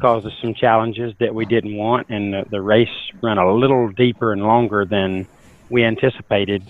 caused 0.00 0.26
us 0.26 0.32
some 0.40 0.54
challenges 0.54 1.14
that 1.18 1.34
we 1.34 1.44
didn't 1.44 1.76
want, 1.76 2.08
and 2.10 2.32
the, 2.32 2.44
the 2.50 2.60
race 2.60 2.88
ran 3.22 3.38
a 3.38 3.52
little 3.52 3.90
deeper 3.90 4.32
and 4.32 4.42
longer 4.42 4.84
than 4.84 5.26
we 5.70 5.84
anticipated. 5.84 6.62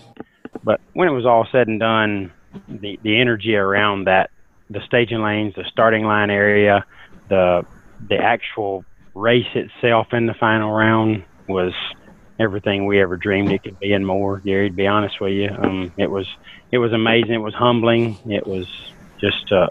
But 0.64 0.80
when 0.92 1.08
it 1.08 1.12
was 1.12 1.26
all 1.26 1.46
said 1.50 1.68
and 1.68 1.80
done, 1.80 2.32
the 2.68 2.98
the 3.02 3.20
energy 3.20 3.56
around 3.56 4.04
that, 4.04 4.30
the 4.70 4.80
staging 4.86 5.22
lanes, 5.22 5.54
the 5.54 5.64
starting 5.70 6.04
line 6.04 6.30
area, 6.30 6.84
the 7.28 7.64
the 8.08 8.16
actual 8.16 8.84
race 9.14 9.46
itself 9.54 10.08
in 10.12 10.26
the 10.26 10.34
final 10.34 10.70
round 10.72 11.24
was 11.48 11.72
everything 12.38 12.86
we 12.86 13.00
ever 13.00 13.16
dreamed 13.16 13.52
it 13.52 13.62
could 13.62 13.78
be 13.78 13.92
and 13.92 14.06
more. 14.06 14.38
Gary, 14.38 14.70
to 14.70 14.74
be 14.74 14.86
honest 14.86 15.20
with 15.20 15.32
you, 15.32 15.48
um, 15.50 15.92
it 15.96 16.10
was 16.10 16.26
it 16.70 16.78
was 16.78 16.92
amazing. 16.92 17.34
It 17.34 17.38
was 17.38 17.54
humbling. 17.54 18.16
It 18.26 18.46
was 18.46 18.66
just 19.20 19.50
a, 19.52 19.68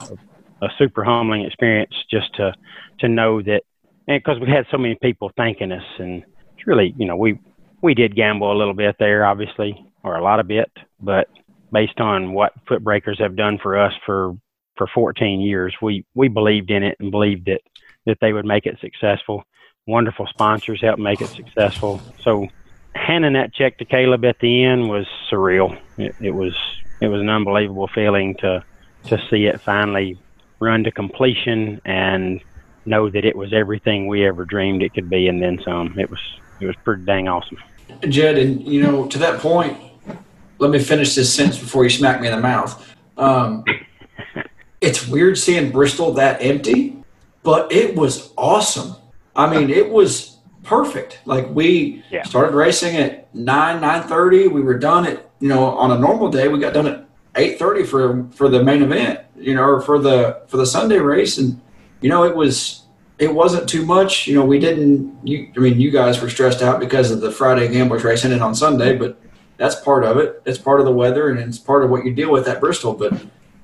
a 0.62 0.70
super 0.78 1.04
humbling 1.04 1.46
experience 1.46 1.94
just 2.10 2.34
to 2.36 2.54
to 3.00 3.08
know 3.08 3.42
that, 3.42 3.64
and 4.08 4.22
because 4.24 4.40
we 4.40 4.50
had 4.50 4.66
so 4.72 4.78
many 4.78 4.96
people 5.02 5.32
thanking 5.36 5.72
us, 5.72 5.84
and 6.00 6.24
it's 6.56 6.68
really, 6.68 6.94
you 6.98 7.06
know, 7.06 7.16
we 7.16 7.40
we 7.82 7.94
did 7.94 8.16
gamble 8.16 8.52
a 8.52 8.58
little 8.58 8.74
bit 8.74 8.96
there, 9.00 9.26
obviously, 9.26 9.86
or 10.04 10.16
a 10.16 10.24
lot 10.24 10.40
of 10.40 10.48
bit, 10.48 10.72
but 11.00 11.28
based 11.72 12.00
on 12.00 12.34
what 12.34 12.54
Footbrakers 12.70 13.20
have 13.20 13.36
done 13.36 13.58
for 13.62 13.80
us 13.80 13.94
for 14.06 14.36
for 14.78 14.88
14 14.94 15.42
years, 15.42 15.76
we 15.82 16.06
we 16.14 16.28
believed 16.28 16.72
in 16.72 16.84
it 16.84 16.98
and 17.00 17.12
believed 17.12 17.46
that 17.48 17.62
that 18.06 18.18
they 18.22 18.34
would 18.34 18.46
make 18.46 18.66
it 18.66 18.78
successful. 18.82 19.44
Wonderful 19.88 20.28
sponsors 20.28 20.82
helped 20.82 21.00
make 21.00 21.22
it 21.22 21.30
successful. 21.30 22.02
So 22.22 22.48
handing 22.94 23.34
that 23.34 23.54
check 23.54 23.78
to 23.80 23.86
Caleb 23.86 24.26
at 24.26 24.40
the 24.40 24.64
end 24.64 24.90
was 24.90 25.08
surreal. 25.30 25.80
It, 25.98 26.16
it 26.22 26.32
was 26.32 26.56
it 27.02 27.08
was 27.08 27.22
an 27.22 27.30
unbelievable 27.30 27.88
feeling 27.88 28.36
to 28.38 28.64
to 29.06 29.18
see 29.30 29.46
it 29.46 29.60
finally 29.60 30.20
run 30.60 30.84
to 30.84 30.92
completion 30.92 31.82
and 31.86 32.42
know 32.86 33.10
that 33.10 33.26
it 33.26 33.36
was 33.36 33.54
everything 33.54 34.08
we 34.08 34.26
ever 34.26 34.46
dreamed 34.46 34.84
it 34.84 34.94
could 34.94 35.10
be 35.10 35.28
and 35.28 35.42
then 35.42 35.60
some. 35.64 35.98
It 36.00 36.10
was 36.10 36.20
it 36.60 36.68
was 36.68 36.76
pretty 36.84 37.04
dang 37.04 37.28
awesome. 37.28 37.58
Jed, 38.08 38.38
and 38.38 38.66
you 38.66 38.84
know, 38.84 39.08
to 39.08 39.18
that 39.20 39.40
point, 39.40 39.78
let 40.60 40.72
me 40.72 40.80
finish 40.80 41.16
this 41.16 41.34
sentence 41.34 41.60
before 41.60 41.84
you 41.84 41.90
smack 41.90 42.22
me 42.22 42.28
in 42.28 42.36
the 42.36 42.42
mouth. 42.42 42.96
Um, 43.18 43.66
it's 44.82 45.08
weird 45.08 45.38
seeing 45.38 45.72
Bristol 45.72 46.14
that 46.14 46.42
empty, 46.42 47.04
but 47.44 47.72
it 47.72 47.96
was 47.96 48.32
awesome. 48.38 48.96
I 49.42 49.50
mean, 49.50 49.70
it 49.70 49.90
was 49.90 50.38
perfect. 50.64 51.20
Like 51.26 51.48
we 51.54 52.04
Yeah. 52.12 52.24
started 52.24 52.56
racing 52.56 52.96
at 52.98 53.34
nine 53.34 53.82
nine 53.82 54.04
thirty. 54.04 54.48
We 54.48 54.62
were 54.62 54.78
done 54.78 55.06
at 55.08 55.30
you 55.40 55.50
know 55.50 55.66
on 55.66 55.92
a 55.92 55.98
normal 55.98 56.30
day 56.30 56.48
we 56.48 56.60
got 56.60 56.74
done 56.74 56.88
at 56.88 57.06
eight 57.36 57.58
thirty 57.58 57.84
for 57.84 58.26
for 58.32 58.48
the 58.50 58.64
main 58.64 58.82
event. 58.84 59.20
You 59.40 59.56
know, 59.56 59.64
or 59.64 59.82
for 59.82 59.98
the 59.98 60.38
for 60.48 60.58
the 60.58 60.66
Sunday 60.68 61.00
race, 61.00 61.38
and 61.40 61.60
you 62.02 62.10
know 62.10 62.24
it 62.24 62.36
was 62.36 62.84
it 63.18 63.34
wasn't 63.34 63.68
too 63.68 63.86
much. 63.86 64.28
You 64.28 64.36
know, 64.36 64.46
we 64.46 64.60
didn't. 64.60 65.18
You, 65.24 65.52
I 65.56 65.60
mean, 65.60 65.80
you 65.82 65.90
guys 65.92 66.22
were 66.22 66.30
stressed 66.30 66.62
out 66.62 66.80
because 66.80 67.10
of 67.12 67.22
the 67.22 67.32
Friday 67.32 67.68
Gamblers 67.68 68.04
race 68.04 68.24
ended 68.24 68.42
on 68.42 68.54
Sunday, 68.56 68.96
but 68.96 69.20
that's 69.58 69.76
part 69.76 70.04
of 70.04 70.18
it. 70.18 70.42
It's 70.46 70.58
part 70.60 70.80
of 70.80 70.86
the 70.86 70.92
weather, 70.92 71.30
and 71.30 71.40
it's 71.40 71.58
part 71.60 71.84
of 71.84 71.90
what 71.90 72.06
you 72.06 72.14
deal 72.14 72.32
with 72.32 72.48
at 72.48 72.60
Bristol. 72.60 72.94
But 72.94 73.14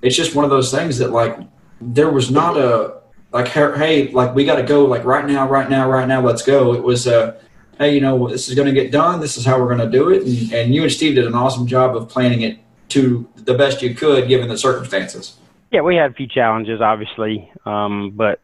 it's 0.01 0.15
just 0.15 0.33
one 0.35 0.45
of 0.45 0.51
those 0.51 0.71
things 0.71 0.97
that 0.99 1.11
like 1.11 1.37
there 1.79 2.09
was 2.09 2.31
not 2.31 2.57
a 2.57 2.95
like 3.31 3.47
hey 3.47 4.09
like 4.09 4.33
we 4.33 4.45
got 4.45 4.55
to 4.55 4.63
go 4.63 4.85
like 4.85 5.03
right 5.03 5.25
now, 5.25 5.47
right 5.47 5.69
now, 5.69 5.89
right 5.89 6.07
now. 6.07 6.21
Let's 6.21 6.41
go. 6.41 6.73
It 6.73 6.83
was 6.83 7.07
uh 7.07 7.39
hey, 7.77 7.93
you 7.93 8.01
know, 8.01 8.27
this 8.27 8.49
is 8.49 8.55
going 8.55 8.67
to 8.67 8.73
get 8.73 8.91
done. 8.91 9.19
This 9.19 9.37
is 9.37 9.45
how 9.45 9.59
we're 9.59 9.75
going 9.75 9.91
to 9.91 9.97
do 9.97 10.09
it. 10.09 10.23
And, 10.23 10.53
and 10.53 10.75
you 10.75 10.83
and 10.83 10.91
Steve 10.91 11.15
did 11.15 11.25
an 11.25 11.35
awesome 11.35 11.67
job 11.67 11.95
of 11.95 12.09
planning 12.09 12.41
it 12.41 12.59
to 12.89 13.29
the 13.35 13.53
best 13.53 13.81
you 13.81 13.93
could 13.93 14.27
given 14.27 14.47
the 14.47 14.57
circumstances. 14.57 15.37
Yeah, 15.71 15.81
we 15.81 15.95
had 15.95 16.11
a 16.11 16.13
few 16.13 16.27
challenges, 16.27 16.81
obviously, 16.81 17.51
um, 17.65 18.13
but 18.15 18.39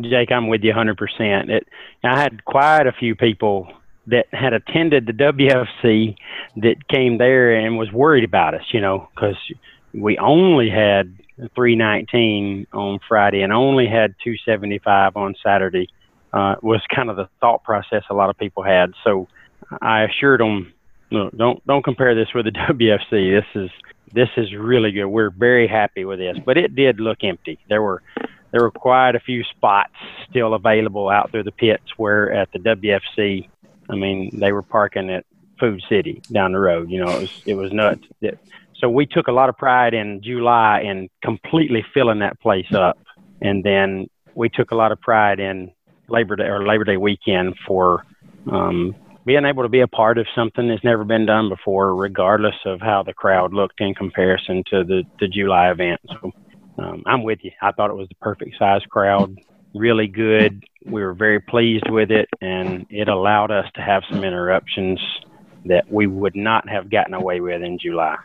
Jake, 0.00 0.30
I'm 0.30 0.48
with 0.48 0.62
you 0.62 0.72
100%. 0.72 1.50
It, 1.50 1.68
I 2.04 2.20
had 2.20 2.44
quite 2.44 2.86
a 2.86 2.92
few 2.92 3.14
people 3.16 3.72
that 4.06 4.26
had 4.32 4.52
attended 4.52 5.06
the 5.06 5.12
WFC 5.12 6.16
that 6.56 6.88
came 6.88 7.18
there 7.18 7.54
and 7.54 7.76
was 7.76 7.90
worried 7.92 8.24
about 8.24 8.54
us, 8.54 8.64
you 8.72 8.80
know, 8.80 9.08
because 9.14 9.36
we 9.92 10.16
only 10.18 10.70
had 10.70 11.17
319 11.54 12.66
on 12.72 12.98
Friday 13.08 13.42
and 13.42 13.52
only 13.52 13.86
had 13.86 14.14
275 14.24 15.16
on 15.16 15.34
Saturday. 15.42 15.88
Uh, 16.30 16.56
was 16.60 16.82
kind 16.94 17.08
of 17.08 17.16
the 17.16 17.26
thought 17.40 17.64
process 17.64 18.02
a 18.10 18.14
lot 18.14 18.28
of 18.28 18.36
people 18.36 18.62
had. 18.62 18.92
So 19.02 19.28
I 19.80 20.02
assured 20.02 20.40
them, 20.40 20.74
no, 21.10 21.30
don't 21.30 21.66
don't 21.66 21.82
compare 21.82 22.14
this 22.14 22.28
with 22.34 22.44
the 22.44 22.50
WFC. 22.70 23.40
This 23.40 23.46
is 23.54 23.70
this 24.12 24.28
is 24.36 24.54
really 24.54 24.92
good. 24.92 25.06
We're 25.06 25.30
very 25.30 25.66
happy 25.66 26.04
with 26.04 26.18
this, 26.18 26.38
but 26.44 26.58
it 26.58 26.74
did 26.74 27.00
look 27.00 27.24
empty. 27.24 27.58
There 27.68 27.82
were 27.82 28.02
there 28.50 28.62
were 28.62 28.70
quite 28.70 29.14
a 29.14 29.20
few 29.20 29.44
spots 29.44 29.94
still 30.28 30.54
available 30.54 31.08
out 31.08 31.30
through 31.30 31.44
the 31.44 31.52
pits 31.52 31.84
where 31.96 32.32
at 32.32 32.50
the 32.52 32.58
WFC, 32.58 33.48
I 33.90 33.94
mean, 33.94 34.30
they 34.38 34.52
were 34.52 34.62
parking 34.62 35.10
at 35.10 35.26
Food 35.58 35.82
City 35.88 36.22
down 36.32 36.52
the 36.52 36.58
road. 36.58 36.90
You 36.90 37.04
know, 37.04 37.10
it 37.10 37.20
was 37.20 37.42
it 37.46 37.54
was 37.54 37.72
nuts. 37.72 38.04
It, 38.20 38.38
so 38.80 38.88
we 38.88 39.06
took 39.06 39.28
a 39.28 39.32
lot 39.32 39.48
of 39.48 39.56
pride 39.56 39.94
in 39.94 40.20
July 40.22 40.82
in 40.82 41.08
completely 41.22 41.84
filling 41.92 42.20
that 42.20 42.40
place 42.40 42.72
up, 42.72 42.98
and 43.40 43.64
then 43.64 44.08
we 44.34 44.48
took 44.48 44.70
a 44.70 44.74
lot 44.76 44.92
of 44.92 45.00
pride 45.00 45.40
in 45.40 45.72
Labor 46.08 46.36
Day 46.36 46.44
or 46.44 46.66
Labor 46.66 46.84
Day 46.84 46.96
weekend 46.96 47.54
for 47.66 48.04
um, 48.50 48.94
being 49.24 49.44
able 49.44 49.62
to 49.62 49.68
be 49.68 49.80
a 49.80 49.88
part 49.88 50.16
of 50.16 50.26
something 50.34 50.68
that's 50.68 50.84
never 50.84 51.04
been 51.04 51.26
done 51.26 51.48
before, 51.48 51.94
regardless 51.94 52.54
of 52.64 52.80
how 52.80 53.02
the 53.02 53.12
crowd 53.12 53.52
looked 53.52 53.80
in 53.80 53.94
comparison 53.94 54.62
to 54.70 54.84
the 54.84 55.02
the 55.20 55.28
July 55.28 55.70
event. 55.70 56.00
So 56.08 56.32
um, 56.78 57.02
I'm 57.04 57.24
with 57.24 57.40
you. 57.42 57.50
I 57.60 57.72
thought 57.72 57.90
it 57.90 57.96
was 57.96 58.08
the 58.08 58.14
perfect 58.16 58.56
size 58.58 58.82
crowd, 58.88 59.36
really 59.74 60.06
good. 60.06 60.64
We 60.86 61.02
were 61.02 61.14
very 61.14 61.40
pleased 61.40 61.90
with 61.90 62.10
it, 62.12 62.28
and 62.40 62.86
it 62.90 63.08
allowed 63.08 63.50
us 63.50 63.66
to 63.74 63.82
have 63.82 64.04
some 64.08 64.22
interruptions 64.22 65.00
that 65.64 65.90
we 65.90 66.06
would 66.06 66.36
not 66.36 66.68
have 66.68 66.88
gotten 66.88 67.14
away 67.14 67.40
with 67.40 67.60
in 67.62 67.78
July. 67.78 68.16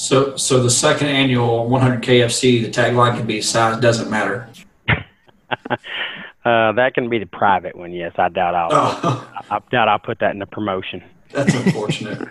So, 0.00 0.34
so 0.36 0.62
the 0.62 0.70
second 0.70 1.08
annual 1.08 1.68
100 1.68 2.00
KFC, 2.00 2.62
the 2.62 2.70
tagline 2.70 3.18
can 3.18 3.26
be 3.26 3.42
"Size 3.42 3.78
doesn't 3.80 4.10
matter." 4.10 4.48
uh, 4.88 6.72
that 6.72 6.92
can 6.94 7.10
be 7.10 7.18
the 7.18 7.26
private 7.26 7.76
one. 7.76 7.92
Yes, 7.92 8.14
I 8.16 8.30
doubt 8.30 8.54
I'll. 8.54 8.68
Oh. 8.72 9.30
I, 9.50 9.56
I 9.56 9.60
doubt 9.70 9.88
I'll 9.88 9.98
put 9.98 10.20
that 10.20 10.30
in 10.30 10.38
the 10.38 10.46
promotion. 10.46 11.04
That's 11.32 11.52
unfortunate. 11.66 12.30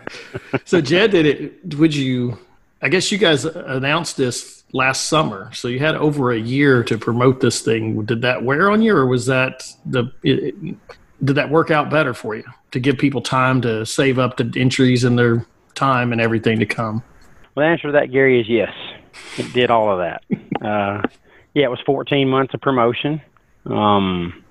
so, 0.66 0.82
Jed, 0.82 1.12
did 1.12 1.28
it? 1.28 1.76
Would 1.76 1.96
you? 1.96 2.40
I 2.82 2.90
guess 2.90 3.12
you 3.12 3.20
guys 3.20 3.46
announced 3.46 4.18
this 4.18 4.64
last 4.74 5.06
summer, 5.06 5.54
so 5.54 5.68
you 5.68 5.78
had 5.78 5.94
over 5.94 6.32
a 6.32 6.40
year 6.40 6.84
to 6.86 6.98
promote 6.98 7.40
this 7.40 7.62
thing. 7.62 8.04
Did 8.04 8.24
that 8.24 8.44
wear 8.44 8.72
on 8.72 8.82
you, 8.82 8.96
or 8.96 9.06
was 9.06 9.28
that 9.28 9.72
the? 9.86 10.12
It, 10.24 10.56
did 11.24 11.36
that 11.36 11.52
work 11.52 11.70
out 11.70 11.92
better 11.92 12.16
for 12.16 12.36
you 12.36 12.46
to 12.72 12.80
give 12.80 12.98
people 12.98 13.22
time 13.22 13.62
to 13.62 13.86
save 13.86 14.18
up 14.18 14.38
the 14.38 14.52
entries 14.56 15.04
and 15.04 15.20
their 15.20 15.46
time 15.76 16.12
and 16.12 16.20
everything 16.20 16.58
to 16.58 16.66
come? 16.66 17.04
Well, 17.56 17.66
the 17.66 17.72
answer 17.72 17.88
to 17.88 17.94
that, 17.94 18.12
Gary, 18.12 18.40
is 18.40 18.48
yes. 18.50 18.74
It 19.38 19.54
did 19.54 19.72
all 19.72 19.92
of 19.92 20.00
that. 20.00 20.24
Uh, 20.66 21.02
yeah, 21.54 21.66
it 21.66 21.70
was 21.70 21.80
14 21.86 22.28
months 22.28 22.54
of 22.54 22.62
promotion. 22.62 23.22
Um, 23.66 24.44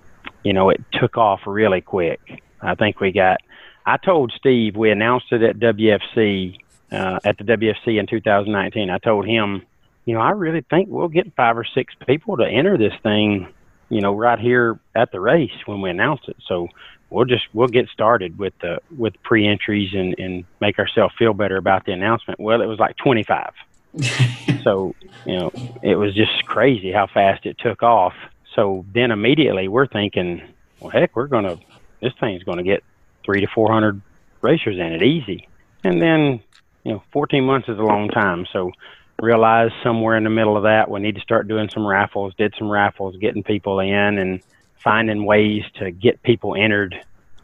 you 0.42 0.52
know, 0.52 0.70
it 0.70 0.80
took 0.92 1.16
off 1.16 1.40
really 1.46 1.80
quick. 1.80 2.20
I 2.60 2.74
think 2.74 3.00
we 3.00 3.12
got. 3.12 3.38
I 3.86 3.96
told 3.96 4.32
Steve 4.36 4.76
we 4.76 4.90
announced 4.90 5.26
it 5.32 5.42
at 5.42 5.58
WFC 5.58 6.58
uh, 6.92 7.18
at 7.24 7.38
the 7.38 7.44
WFC 7.44 7.98
in 7.98 8.06
2019. 8.06 8.90
I 8.90 8.98
told 8.98 9.26
him, 9.26 9.62
you 10.04 10.14
know, 10.14 10.20
I 10.20 10.30
really 10.30 10.64
think 10.68 10.88
we'll 10.90 11.08
get 11.08 11.34
five 11.36 11.56
or 11.56 11.64
six 11.64 11.94
people 12.06 12.36
to 12.38 12.46
enter 12.46 12.76
this 12.76 12.94
thing. 13.02 13.48
You 13.90 14.02
know, 14.02 14.14
right 14.14 14.38
here 14.38 14.78
at 14.94 15.12
the 15.12 15.20
race 15.20 15.52
when 15.64 15.80
we 15.80 15.88
announce 15.88 16.20
it. 16.28 16.36
So 16.46 16.68
we'll 17.10 17.24
just 17.24 17.44
we'll 17.52 17.68
get 17.68 17.88
started 17.88 18.38
with 18.38 18.54
the 18.60 18.80
with 18.96 19.20
pre-entries 19.22 19.94
and 19.94 20.18
and 20.18 20.44
make 20.60 20.78
ourselves 20.78 21.14
feel 21.18 21.34
better 21.34 21.56
about 21.56 21.84
the 21.84 21.92
announcement. 21.92 22.40
Well, 22.40 22.60
it 22.60 22.66
was 22.66 22.78
like 22.78 22.96
25. 22.96 23.52
so 24.62 24.94
you 25.24 25.38
know, 25.38 25.52
it 25.82 25.96
was 25.96 26.14
just 26.14 26.44
crazy 26.44 26.92
how 26.92 27.06
fast 27.06 27.46
it 27.46 27.58
took 27.58 27.82
off. 27.82 28.14
So 28.54 28.84
then 28.92 29.10
immediately 29.10 29.68
we're 29.68 29.86
thinking, 29.86 30.42
well, 30.80 30.90
heck, 30.90 31.14
we're 31.16 31.26
gonna 31.26 31.58
this 32.00 32.12
thing's 32.20 32.42
gonna 32.42 32.62
get 32.62 32.84
three 33.24 33.40
to 33.40 33.46
four 33.46 33.72
hundred 33.72 34.00
racers 34.40 34.76
in 34.76 34.92
it 34.92 35.02
easy. 35.02 35.48
And 35.84 36.00
then 36.00 36.40
you 36.84 36.92
know, 36.92 37.02
14 37.12 37.44
months 37.44 37.68
is 37.68 37.78
a 37.78 37.82
long 37.82 38.08
time. 38.08 38.46
So 38.52 38.72
realized 39.20 39.74
somewhere 39.82 40.16
in 40.16 40.24
the 40.24 40.30
middle 40.30 40.56
of 40.56 40.62
that 40.62 40.88
we 40.88 41.00
need 41.00 41.16
to 41.16 41.20
start 41.20 41.48
doing 41.48 41.68
some 41.70 41.86
raffles. 41.86 42.34
Did 42.36 42.54
some 42.58 42.70
raffles, 42.70 43.16
getting 43.16 43.42
people 43.42 43.80
in, 43.80 44.18
and 44.18 44.40
finding 44.82 45.24
ways 45.24 45.62
to 45.74 45.90
get 45.90 46.22
people 46.22 46.54
entered 46.54 46.94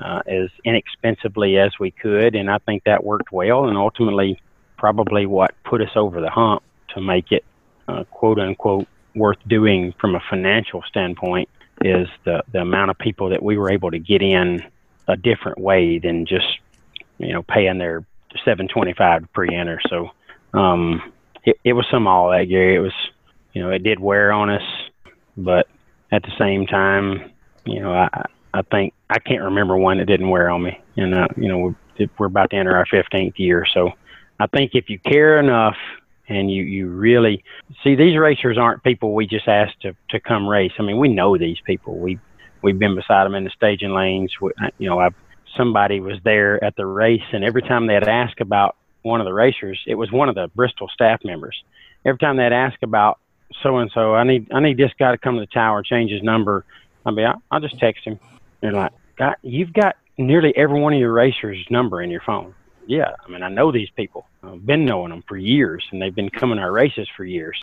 uh, 0.00 0.22
as 0.26 0.50
inexpensively 0.64 1.58
as 1.58 1.72
we 1.78 1.90
could, 1.90 2.34
and 2.34 2.50
I 2.50 2.58
think 2.58 2.84
that 2.84 3.04
worked 3.04 3.32
well. 3.32 3.68
And 3.68 3.76
ultimately, 3.76 4.40
probably 4.76 5.26
what 5.26 5.54
put 5.64 5.80
us 5.80 5.90
over 5.96 6.20
the 6.20 6.30
hump 6.30 6.62
to 6.94 7.00
make 7.00 7.32
it 7.32 7.44
uh, 7.88 8.04
quote 8.10 8.38
unquote 8.38 8.86
worth 9.14 9.38
doing 9.46 9.94
from 10.00 10.14
a 10.14 10.20
financial 10.28 10.82
standpoint 10.88 11.48
is 11.80 12.08
the 12.24 12.42
the 12.52 12.60
amount 12.60 12.90
of 12.90 12.98
people 12.98 13.30
that 13.30 13.42
we 13.42 13.56
were 13.56 13.70
able 13.70 13.90
to 13.90 13.98
get 13.98 14.22
in 14.22 14.62
a 15.08 15.16
different 15.16 15.58
way 15.58 15.98
than 15.98 16.26
just 16.26 16.46
you 17.18 17.32
know 17.32 17.42
paying 17.42 17.78
their 17.78 18.04
725 18.44 19.22
to 19.22 19.28
pre-enter. 19.28 19.80
So 19.88 20.10
um, 20.52 21.12
it, 21.44 21.56
it 21.62 21.72
was 21.72 21.86
some 21.90 22.06
all 22.06 22.30
that 22.30 22.44
Gary. 22.44 22.76
It 22.76 22.80
was 22.80 22.94
you 23.52 23.62
know 23.62 23.70
it 23.70 23.82
did 23.82 24.00
wear 24.00 24.32
on 24.32 24.50
us, 24.50 24.62
but 25.36 25.68
at 26.14 26.22
the 26.22 26.32
same 26.38 26.66
time, 26.66 27.32
you 27.64 27.80
know, 27.80 27.92
I 27.92 28.26
I 28.52 28.62
think 28.62 28.94
I 29.10 29.18
can't 29.18 29.42
remember 29.42 29.76
one 29.76 29.98
that 29.98 30.06
didn't 30.06 30.30
wear 30.30 30.48
on 30.48 30.62
me. 30.62 30.80
And 30.96 31.14
uh, 31.14 31.28
you 31.36 31.48
know, 31.48 31.58
we're, 31.98 32.08
we're 32.18 32.26
about 32.26 32.50
to 32.50 32.56
enter 32.56 32.76
our 32.76 32.86
15th 32.86 33.38
year, 33.38 33.66
so 33.72 33.90
I 34.38 34.46
think 34.46 34.72
if 34.74 34.88
you 34.88 34.98
care 34.98 35.40
enough 35.40 35.76
and 36.28 36.50
you 36.50 36.62
you 36.62 36.88
really 36.88 37.44
see 37.82 37.96
these 37.96 38.16
racers 38.16 38.56
aren't 38.56 38.82
people 38.82 39.12
we 39.12 39.26
just 39.26 39.48
asked 39.48 39.80
to 39.82 39.96
to 40.10 40.20
come 40.20 40.48
race. 40.48 40.72
I 40.78 40.82
mean, 40.82 40.98
we 40.98 41.08
know 41.08 41.36
these 41.36 41.58
people. 41.66 41.98
We 41.98 42.18
we've 42.62 42.78
been 42.78 42.94
beside 42.94 43.24
them 43.24 43.34
in 43.34 43.44
the 43.44 43.50
staging 43.50 43.92
lanes. 43.92 44.32
We, 44.40 44.52
you 44.78 44.88
know, 44.88 45.00
I've 45.00 45.14
somebody 45.56 46.00
was 46.00 46.18
there 46.24 46.62
at 46.62 46.76
the 46.76 46.86
race, 46.86 47.22
and 47.32 47.44
every 47.44 47.62
time 47.62 47.86
they'd 47.86 48.08
ask 48.08 48.40
about 48.40 48.76
one 49.02 49.20
of 49.20 49.26
the 49.26 49.34
racers, 49.34 49.80
it 49.86 49.94
was 49.96 50.10
one 50.10 50.28
of 50.28 50.34
the 50.34 50.48
Bristol 50.54 50.88
staff 50.88 51.20
members. 51.24 51.62
Every 52.04 52.18
time 52.18 52.36
they'd 52.36 52.52
ask 52.52 52.82
about 52.82 53.18
so 53.62 53.78
and 53.78 53.90
so. 53.92 54.14
I 54.14 54.24
need 54.24 54.52
I 54.52 54.60
need 54.60 54.76
this 54.76 54.92
guy 54.98 55.12
to 55.12 55.18
come 55.18 55.34
to 55.34 55.40
the 55.40 55.46
tower, 55.46 55.82
change 55.82 56.10
his 56.10 56.22
number. 56.22 56.64
I 57.06 57.10
mean, 57.10 57.26
I'll, 57.26 57.42
I'll 57.50 57.60
just 57.60 57.78
text 57.78 58.04
him. 58.04 58.18
They're 58.60 58.72
like, 58.72 58.92
God, 59.16 59.36
you've 59.42 59.72
got 59.72 59.96
nearly 60.16 60.56
every 60.56 60.80
one 60.80 60.94
of 60.94 60.98
your 60.98 61.12
racers' 61.12 61.64
number 61.70 62.00
in 62.02 62.10
your 62.10 62.22
phone. 62.22 62.54
Yeah, 62.86 63.12
I 63.24 63.30
mean, 63.30 63.42
I 63.42 63.48
know 63.48 63.72
these 63.72 63.90
people. 63.90 64.26
I've 64.42 64.64
been 64.64 64.84
knowing 64.84 65.10
them 65.10 65.24
for 65.26 65.36
years, 65.36 65.84
and 65.90 66.00
they've 66.00 66.14
been 66.14 66.30
coming 66.30 66.56
to 66.56 66.62
our 66.62 66.72
races 66.72 67.08
for 67.16 67.24
years. 67.24 67.62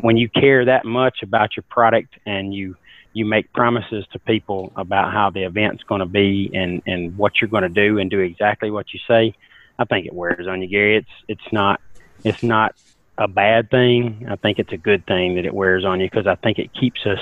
When 0.00 0.16
you 0.16 0.28
care 0.28 0.64
that 0.64 0.84
much 0.84 1.22
about 1.22 1.56
your 1.56 1.64
product 1.68 2.14
and 2.26 2.52
you 2.54 2.76
you 3.12 3.24
make 3.24 3.52
promises 3.52 4.04
to 4.12 4.18
people 4.18 4.72
about 4.74 5.12
how 5.12 5.30
the 5.30 5.44
event's 5.44 5.84
going 5.84 6.00
to 6.00 6.06
be 6.06 6.50
and 6.52 6.82
and 6.86 7.16
what 7.16 7.40
you're 7.40 7.50
going 7.50 7.62
to 7.62 7.68
do 7.68 7.98
and 7.98 8.10
do 8.10 8.20
exactly 8.20 8.70
what 8.70 8.92
you 8.92 9.00
say, 9.06 9.34
I 9.78 9.84
think 9.84 10.06
it 10.06 10.12
wears 10.12 10.46
on 10.48 10.62
you, 10.62 10.68
Gary. 10.68 10.96
It's 10.96 11.08
it's 11.28 11.52
not 11.52 11.80
it's 12.24 12.42
not 12.42 12.74
a 13.18 13.28
bad 13.28 13.70
thing. 13.70 14.26
I 14.28 14.36
think 14.36 14.58
it's 14.58 14.72
a 14.72 14.76
good 14.76 15.06
thing 15.06 15.36
that 15.36 15.44
it 15.44 15.54
wears 15.54 15.84
on 15.84 16.00
you 16.00 16.06
because 16.06 16.26
I 16.26 16.34
think 16.36 16.58
it 16.58 16.72
keeps 16.72 17.06
us 17.06 17.20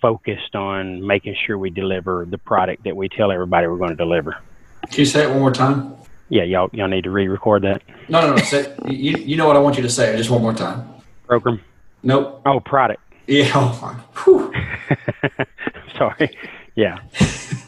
focused 0.00 0.54
on 0.54 1.04
making 1.06 1.36
sure 1.46 1.58
we 1.58 1.70
deliver 1.70 2.26
the 2.28 2.38
product 2.38 2.84
that 2.84 2.96
we 2.96 3.08
tell 3.08 3.32
everybody 3.32 3.66
we're 3.66 3.78
going 3.78 3.90
to 3.90 3.96
deliver. 3.96 4.36
Can 4.88 5.00
you 5.00 5.04
say 5.04 5.24
it 5.24 5.30
one 5.30 5.40
more 5.40 5.52
time? 5.52 5.96
Yeah, 6.28 6.42
y'all 6.42 6.70
y'all 6.72 6.88
need 6.88 7.04
to 7.04 7.10
re-record 7.10 7.62
that. 7.62 7.82
No, 8.08 8.20
no, 8.20 8.34
no. 8.34 8.36
Say, 8.42 8.74
you 8.86 9.16
you 9.16 9.36
know 9.36 9.46
what 9.46 9.56
I 9.56 9.60
want 9.60 9.76
you 9.76 9.82
to 9.82 9.88
say. 9.88 10.16
Just 10.16 10.30
one 10.30 10.42
more 10.42 10.52
time. 10.52 10.88
Program. 11.26 11.60
Nope. 12.02 12.42
Oh, 12.44 12.60
product. 12.60 13.00
Yeah. 13.26 13.50
Oh, 13.54 14.52
Sorry. 15.96 16.36
Yeah. 16.74 16.98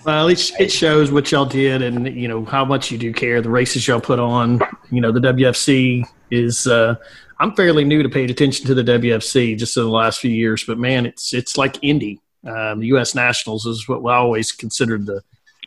Well, 0.04 0.28
it, 0.28 0.50
it 0.58 0.72
shows 0.72 1.10
what 1.10 1.30
y'all 1.30 1.44
did, 1.44 1.82
and 1.82 2.06
you 2.16 2.28
know 2.28 2.44
how 2.44 2.64
much 2.64 2.90
you 2.90 2.98
do 2.98 3.12
care. 3.12 3.40
The 3.40 3.50
races 3.50 3.86
y'all 3.86 4.00
put 4.00 4.18
on. 4.18 4.60
You 4.90 5.00
know 5.00 5.12
the 5.12 5.20
WFC 5.20 6.04
is. 6.30 6.66
Uh, 6.66 6.96
I'm 7.40 7.54
fairly 7.54 7.84
new 7.84 8.02
to 8.02 8.08
paying 8.08 8.30
attention 8.30 8.66
to 8.66 8.74
the 8.74 8.82
WFC 8.82 9.56
just 9.56 9.76
in 9.76 9.84
the 9.84 9.88
last 9.88 10.20
few 10.20 10.30
years, 10.30 10.64
but 10.64 10.78
man, 10.78 11.06
it's 11.06 11.32
it's 11.32 11.56
like 11.56 11.78
Indy. 11.82 12.20
Um, 12.46 12.80
the 12.80 12.86
U.S. 12.88 13.14
Nationals 13.14 13.66
is 13.66 13.88
what 13.88 14.00
I 14.00 14.16
always 14.16 14.52
considered 14.52 15.06
the 15.06 15.22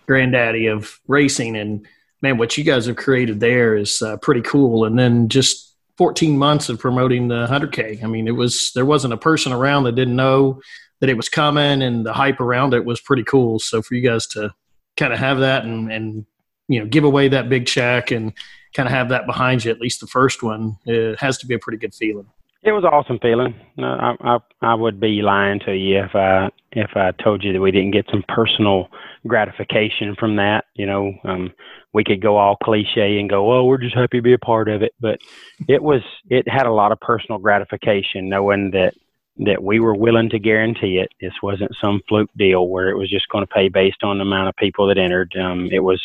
granddaddy 0.06 0.68
of 0.68 1.00
racing, 1.08 1.56
and 1.56 1.88
man, 2.22 2.38
what 2.38 2.58
you 2.58 2.64
guys 2.64 2.88
have 2.88 2.98
created 2.98 3.40
there 3.40 3.76
is 3.76 4.02
uh, 4.02 4.18
pretty 4.18 4.42
cool. 4.42 4.86
And 4.86 4.98
then 5.00 5.30
just 5.30 5.76
14 5.98 6.38
months 6.38 6.70
of 6.70 6.80
promoting 6.80 7.28
the 7.28 7.48
100K. 7.48 8.04
I 8.04 8.08
mean, 8.08 8.28
it 8.28 8.32
was 8.32 8.72
there 8.74 8.86
wasn't 8.86 9.14
a 9.14 9.18
person 9.18 9.54
around 9.54 9.84
that 9.84 9.96
didn't 9.96 10.16
know 10.16 10.62
that 11.00 11.10
it 11.10 11.18
was 11.18 11.30
coming, 11.30 11.82
and 11.82 12.06
the 12.06 12.14
hype 12.14 12.42
around 12.42 12.74
it 12.74 12.84
was 12.84 13.00
pretty 13.00 13.24
cool. 13.24 13.60
So 13.60 13.82
for 13.82 13.96
you 13.96 14.02
guys 14.02 14.28
to 14.28 14.54
kind 14.98 15.14
of 15.14 15.20
have 15.20 15.40
that 15.40 15.64
and, 15.64 15.92
and 15.92 16.26
you 16.68 16.80
know 16.80 16.86
give 16.86 17.06
away 17.06 17.30
that 17.30 17.50
big 17.50 17.66
check 17.66 18.12
and 18.12 18.34
kind 18.74 18.88
of 18.88 18.94
have 18.94 19.10
that 19.10 19.26
behind 19.26 19.66
you, 19.66 19.72
at 19.72 19.80
least 19.80 20.02
the 20.02 20.08
first 20.08 20.44
one, 20.44 20.78
it 20.86 21.20
has 21.20 21.38
to 21.40 21.48
be 21.48 21.54
a 21.54 21.60
pretty 21.60 21.78
good 21.78 21.94
feeling. 21.94 22.28
It 22.64 22.74
was 22.74 22.84
an 22.84 22.92
awesome 22.92 23.18
feeling. 23.20 23.56
No, 23.76 23.88
I, 23.88 24.16
I 24.22 24.38
I 24.62 24.74
would 24.76 25.00
be 25.00 25.24
lying 25.24 25.60
to 25.62 25.76
you 25.76 26.04
if 26.04 26.16
I 26.16 26.50
if 26.72 26.92
I 26.96 27.12
told 27.24 27.44
you 27.44 27.54
that 27.54 27.60
we 27.60 27.72
didn't 27.72 27.92
get 27.92 28.06
some 28.12 28.24
personal 28.28 28.88
gratification 29.26 30.16
from 30.20 30.36
that. 30.36 30.66
You 30.76 30.86
know, 30.86 31.14
um, 31.24 31.54
we 31.94 32.04
could 32.04 32.22
go 32.22 32.38
all 32.38 32.58
cliche 32.58 33.20
and 33.20 33.28
go, 33.28 33.52
"Oh, 33.52 33.66
we're 33.66 33.80
just 33.80 33.96
happy 33.96 34.20
to 34.20 34.22
be 34.22 34.34
a 34.34 34.38
part 34.38 34.70
of 34.70 34.84
it," 34.84 34.94
but 35.00 35.20
it 35.68 35.82
was 35.82 36.04
it 36.30 36.48
had 36.48 36.68
a 36.68 36.72
lot 36.72 36.92
of 36.92 37.00
personal 37.00 37.40
gratification 37.40 38.30
knowing 38.30 38.70
that 38.72 38.94
that 39.38 39.64
we 39.64 39.80
were 39.80 39.96
willing 39.96 40.30
to 40.30 40.38
guarantee 40.38 41.00
it. 41.00 41.10
This 41.20 41.34
wasn't 41.42 41.76
some 41.82 42.02
fluke 42.08 42.30
deal 42.38 42.68
where 42.68 42.90
it 42.90 42.98
was 42.98 43.10
just 43.10 43.30
going 43.30 43.44
to 43.44 43.52
pay 43.52 43.70
based 43.70 44.04
on 44.04 44.20
the 44.20 44.24
amount 44.24 44.50
of 44.50 44.56
people 44.58 44.86
that 44.88 45.00
entered. 45.00 45.34
Um, 45.36 45.70
it 45.72 45.80
was 45.80 46.02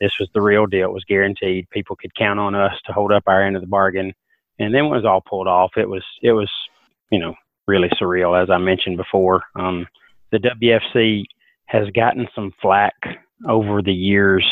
this 0.00 0.12
was 0.18 0.28
the 0.34 0.40
real 0.40 0.66
deal. 0.66 0.88
It 0.88 0.92
was 0.92 1.04
guaranteed. 1.04 1.68
People 1.70 1.96
could 1.96 2.14
count 2.14 2.38
on 2.38 2.54
us 2.54 2.74
to 2.86 2.92
hold 2.92 3.12
up 3.12 3.24
our 3.26 3.42
end 3.42 3.56
of 3.56 3.62
the 3.62 3.68
bargain. 3.68 4.12
And 4.58 4.74
then 4.74 4.84
when 4.84 4.94
it 4.94 5.02
was 5.02 5.04
all 5.04 5.20
pulled 5.20 5.48
off, 5.48 5.72
it 5.76 5.88
was 5.88 6.04
it 6.22 6.32
was 6.32 6.50
you 7.10 7.18
know 7.18 7.34
really 7.66 7.88
surreal 8.00 8.40
as 8.40 8.50
I 8.50 8.58
mentioned 8.58 8.96
before. 8.96 9.42
Um, 9.54 9.86
the 10.30 10.38
WFC 10.38 11.24
has 11.66 11.88
gotten 11.90 12.26
some 12.34 12.52
flack 12.60 12.94
over 13.48 13.82
the 13.82 13.92
years. 13.92 14.44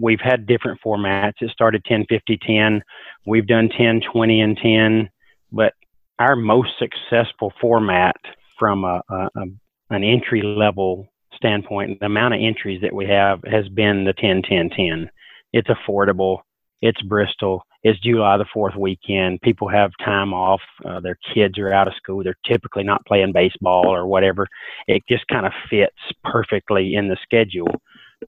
We've 0.00 0.20
had 0.20 0.46
different 0.46 0.80
formats. 0.84 1.34
It 1.40 1.50
started 1.50 1.84
10 1.84 2.06
50 2.08 2.38
10. 2.38 2.82
We've 3.26 3.46
done 3.46 3.68
10 3.68 4.02
20 4.12 4.40
and 4.40 4.56
10, 4.56 5.10
but 5.50 5.74
our 6.18 6.36
most 6.36 6.70
successful 6.78 7.52
format 7.60 8.16
from 8.58 8.84
a, 8.84 9.02
a, 9.10 9.28
a 9.36 9.44
an 9.90 10.04
entry 10.04 10.40
level 10.42 11.11
standpoint, 11.42 11.98
the 12.00 12.06
amount 12.06 12.34
of 12.34 12.40
entries 12.40 12.80
that 12.82 12.92
we 12.92 13.06
have 13.06 13.40
has 13.44 13.68
been 13.68 14.04
the 14.04 14.12
10 14.12 14.42
10 14.42 14.70
10. 14.70 15.10
It's 15.52 15.68
affordable. 15.68 16.38
It's 16.80 17.02
Bristol. 17.02 17.64
It's 17.82 17.98
July 18.00 18.36
the 18.36 18.44
4th 18.54 18.76
weekend. 18.76 19.40
People 19.40 19.68
have 19.68 19.90
time 20.04 20.32
off. 20.32 20.60
Uh, 20.84 21.00
their 21.00 21.18
kids 21.34 21.58
are 21.58 21.72
out 21.72 21.88
of 21.88 21.94
school. 21.94 22.22
They're 22.22 22.36
typically 22.46 22.84
not 22.84 23.04
playing 23.06 23.32
baseball 23.32 23.86
or 23.86 24.06
whatever. 24.06 24.46
It 24.86 25.02
just 25.08 25.26
kind 25.26 25.46
of 25.46 25.52
fits 25.68 25.96
perfectly 26.24 26.94
in 26.94 27.08
the 27.08 27.16
schedule 27.22 27.68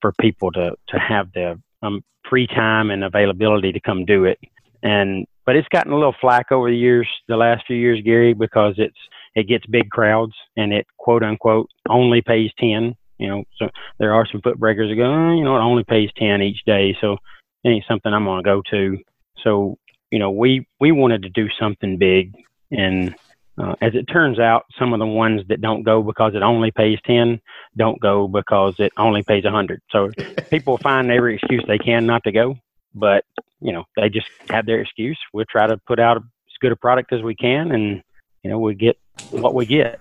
for 0.00 0.12
people 0.20 0.50
to, 0.52 0.74
to 0.88 0.98
have 0.98 1.32
the 1.32 1.60
um, 1.82 2.02
free 2.28 2.48
time 2.48 2.90
and 2.90 3.04
availability 3.04 3.72
to 3.72 3.80
come 3.80 4.04
do 4.04 4.24
it. 4.24 4.38
And 4.82 5.26
but 5.46 5.56
it's 5.56 5.68
gotten 5.68 5.92
a 5.92 5.96
little 5.96 6.14
flack 6.20 6.50
over 6.50 6.70
the 6.70 6.76
years, 6.76 7.08
the 7.28 7.36
last 7.36 7.64
few 7.66 7.76
years, 7.76 8.00
Gary, 8.04 8.34
because 8.34 8.74
it's 8.78 8.98
it 9.34 9.48
gets 9.48 9.66
big 9.66 9.90
crowds 9.90 10.34
and 10.56 10.72
it 10.72 10.86
quote 10.96 11.22
unquote 11.22 11.68
only 11.88 12.22
pays 12.22 12.50
ten. 12.58 12.94
You 13.18 13.28
know, 13.28 13.44
so 13.58 13.68
there 13.98 14.12
are 14.14 14.26
some 14.30 14.40
foot 14.42 14.58
brakers 14.58 14.90
that 14.90 14.96
go, 14.96 15.04
oh, 15.04 15.34
you 15.34 15.44
know, 15.44 15.56
it 15.56 15.60
only 15.60 15.84
pays 15.84 16.10
ten 16.16 16.42
each 16.42 16.64
day, 16.66 16.96
so 17.00 17.16
it 17.62 17.68
ain't 17.68 17.84
something 17.88 18.12
I'm 18.12 18.24
gonna 18.24 18.42
go 18.42 18.62
to. 18.70 18.98
So 19.42 19.78
you 20.10 20.18
know, 20.18 20.30
we 20.30 20.66
we 20.80 20.92
wanted 20.92 21.22
to 21.22 21.28
do 21.28 21.48
something 21.58 21.98
big, 21.98 22.34
and 22.70 23.14
uh, 23.56 23.74
as 23.80 23.94
it 23.94 24.04
turns 24.04 24.38
out, 24.38 24.64
some 24.78 24.92
of 24.92 24.98
the 24.98 25.06
ones 25.06 25.42
that 25.48 25.60
don't 25.60 25.82
go 25.82 26.02
because 26.02 26.34
it 26.34 26.42
only 26.42 26.70
pays 26.70 26.98
ten 27.06 27.40
don't 27.76 28.00
go 28.00 28.28
because 28.28 28.74
it 28.78 28.92
only 28.96 29.22
pays 29.22 29.44
a 29.44 29.50
hundred. 29.50 29.80
So 29.90 30.10
people 30.50 30.78
find 30.82 31.10
every 31.10 31.36
excuse 31.36 31.64
they 31.66 31.78
can 31.78 32.06
not 32.06 32.22
to 32.24 32.32
go, 32.32 32.56
but 32.94 33.24
you 33.60 33.72
know 33.72 33.84
they 33.96 34.08
just 34.08 34.26
have 34.50 34.66
their 34.66 34.80
excuse. 34.80 35.18
We'll 35.32 35.46
try 35.50 35.66
to 35.66 35.78
put 35.86 35.98
out 35.98 36.16
as 36.16 36.22
good 36.60 36.72
a 36.72 36.76
product 36.76 37.12
as 37.12 37.22
we 37.22 37.34
can, 37.34 37.72
and 37.72 38.02
you 38.42 38.50
know 38.50 38.58
we 38.58 38.74
get 38.74 38.96
what 39.30 39.54
we 39.54 39.66
get. 39.66 40.00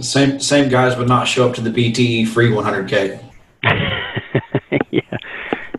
Same 0.00 0.40
same 0.40 0.68
guys 0.68 0.96
would 0.96 1.08
not 1.08 1.28
show 1.28 1.48
up 1.48 1.54
to 1.56 1.60
the 1.60 1.70
BTE 1.70 2.28
free 2.28 2.50
100K. 2.50 3.22
yeah, 4.90 5.00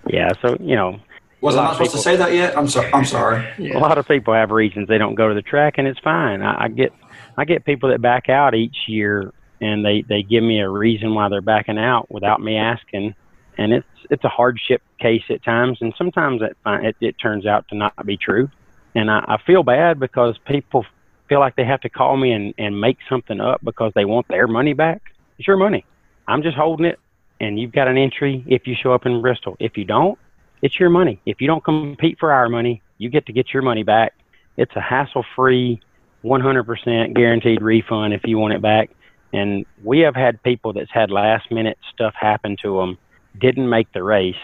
yeah. 0.07 0.29
So 0.41 0.57
you 0.59 0.75
know, 0.75 0.99
Was 1.41 1.55
I 1.55 1.63
not 1.63 1.73
supposed 1.73 1.91
to 1.91 1.97
say 1.97 2.15
that 2.15 2.33
yet? 2.33 2.57
I'm 2.57 2.67
sorry. 2.67 2.93
I'm 2.93 3.05
sorry. 3.05 3.71
a 3.71 3.79
lot 3.79 3.97
of 3.97 4.07
people 4.07 4.33
have 4.33 4.51
reasons 4.51 4.87
they 4.87 4.97
don't 4.97 5.15
go 5.15 5.29
to 5.29 5.35
the 5.35 5.41
track, 5.41 5.75
and 5.77 5.87
it's 5.87 5.99
fine. 5.99 6.41
I, 6.41 6.65
I 6.65 6.67
get 6.67 6.93
I 7.37 7.45
get 7.45 7.65
people 7.65 7.89
that 7.89 8.01
back 8.01 8.29
out 8.29 8.53
each 8.55 8.87
year, 8.87 9.33
and 9.59 9.83
they 9.83 10.03
they 10.07 10.23
give 10.23 10.43
me 10.43 10.59
a 10.61 10.69
reason 10.69 11.13
why 11.15 11.29
they're 11.29 11.41
backing 11.41 11.79
out 11.79 12.11
without 12.11 12.41
me 12.41 12.57
asking, 12.57 13.15
and 13.57 13.73
it's 13.73 13.87
it's 14.09 14.23
a 14.23 14.29
hardship 14.29 14.81
case 14.99 15.23
at 15.29 15.43
times, 15.43 15.79
and 15.81 15.93
sometimes 15.97 16.41
it 16.41 16.55
it, 16.65 16.95
it 17.01 17.15
turns 17.19 17.45
out 17.45 17.67
to 17.69 17.75
not 17.75 18.05
be 18.05 18.17
true, 18.17 18.49
and 18.95 19.09
I, 19.09 19.25
I 19.27 19.37
feel 19.45 19.63
bad 19.63 19.99
because 19.99 20.37
people 20.45 20.85
feel 21.27 21.39
like 21.39 21.55
they 21.55 21.65
have 21.65 21.81
to 21.81 21.89
call 21.89 22.17
me 22.17 22.31
and 22.31 22.53
and 22.57 22.79
make 22.79 22.97
something 23.09 23.39
up 23.39 23.61
because 23.63 23.91
they 23.95 24.05
want 24.05 24.27
their 24.27 24.47
money 24.47 24.73
back. 24.73 25.01
It's 25.37 25.47
your 25.47 25.57
money. 25.57 25.85
I'm 26.27 26.41
just 26.41 26.55
holding 26.55 26.85
it, 26.85 26.99
and 27.39 27.59
you've 27.59 27.71
got 27.71 27.87
an 27.87 27.97
entry 27.97 28.43
if 28.47 28.67
you 28.67 28.75
show 28.75 28.93
up 28.93 29.05
in 29.05 29.21
Bristol. 29.21 29.57
If 29.59 29.77
you 29.77 29.85
don't, 29.85 30.17
it's 30.61 30.79
your 30.79 30.89
money. 30.89 31.19
If 31.25 31.41
you 31.41 31.47
don't 31.47 31.63
compete 31.63 32.17
for 32.19 32.31
our 32.31 32.47
money, 32.47 32.81
you 32.97 33.09
get 33.09 33.25
to 33.25 33.33
get 33.33 33.53
your 33.53 33.63
money 33.63 33.83
back. 33.83 34.13
It's 34.55 34.75
a 34.75 34.81
hassle 34.81 35.25
free, 35.35 35.81
100% 36.23 37.13
guaranteed 37.13 37.61
refund 37.61 38.13
if 38.13 38.21
you 38.23 38.37
want 38.37 38.53
it 38.53 38.61
back. 38.61 38.91
And 39.33 39.65
we 39.83 39.99
have 40.01 40.15
had 40.15 40.41
people 40.43 40.73
that's 40.73 40.91
had 40.91 41.09
last 41.09 41.51
minute 41.51 41.77
stuff 41.93 42.13
happen 42.17 42.55
to 42.61 42.77
them, 42.77 42.97
didn't 43.37 43.67
make 43.67 43.91
the 43.91 44.03
race, 44.03 44.35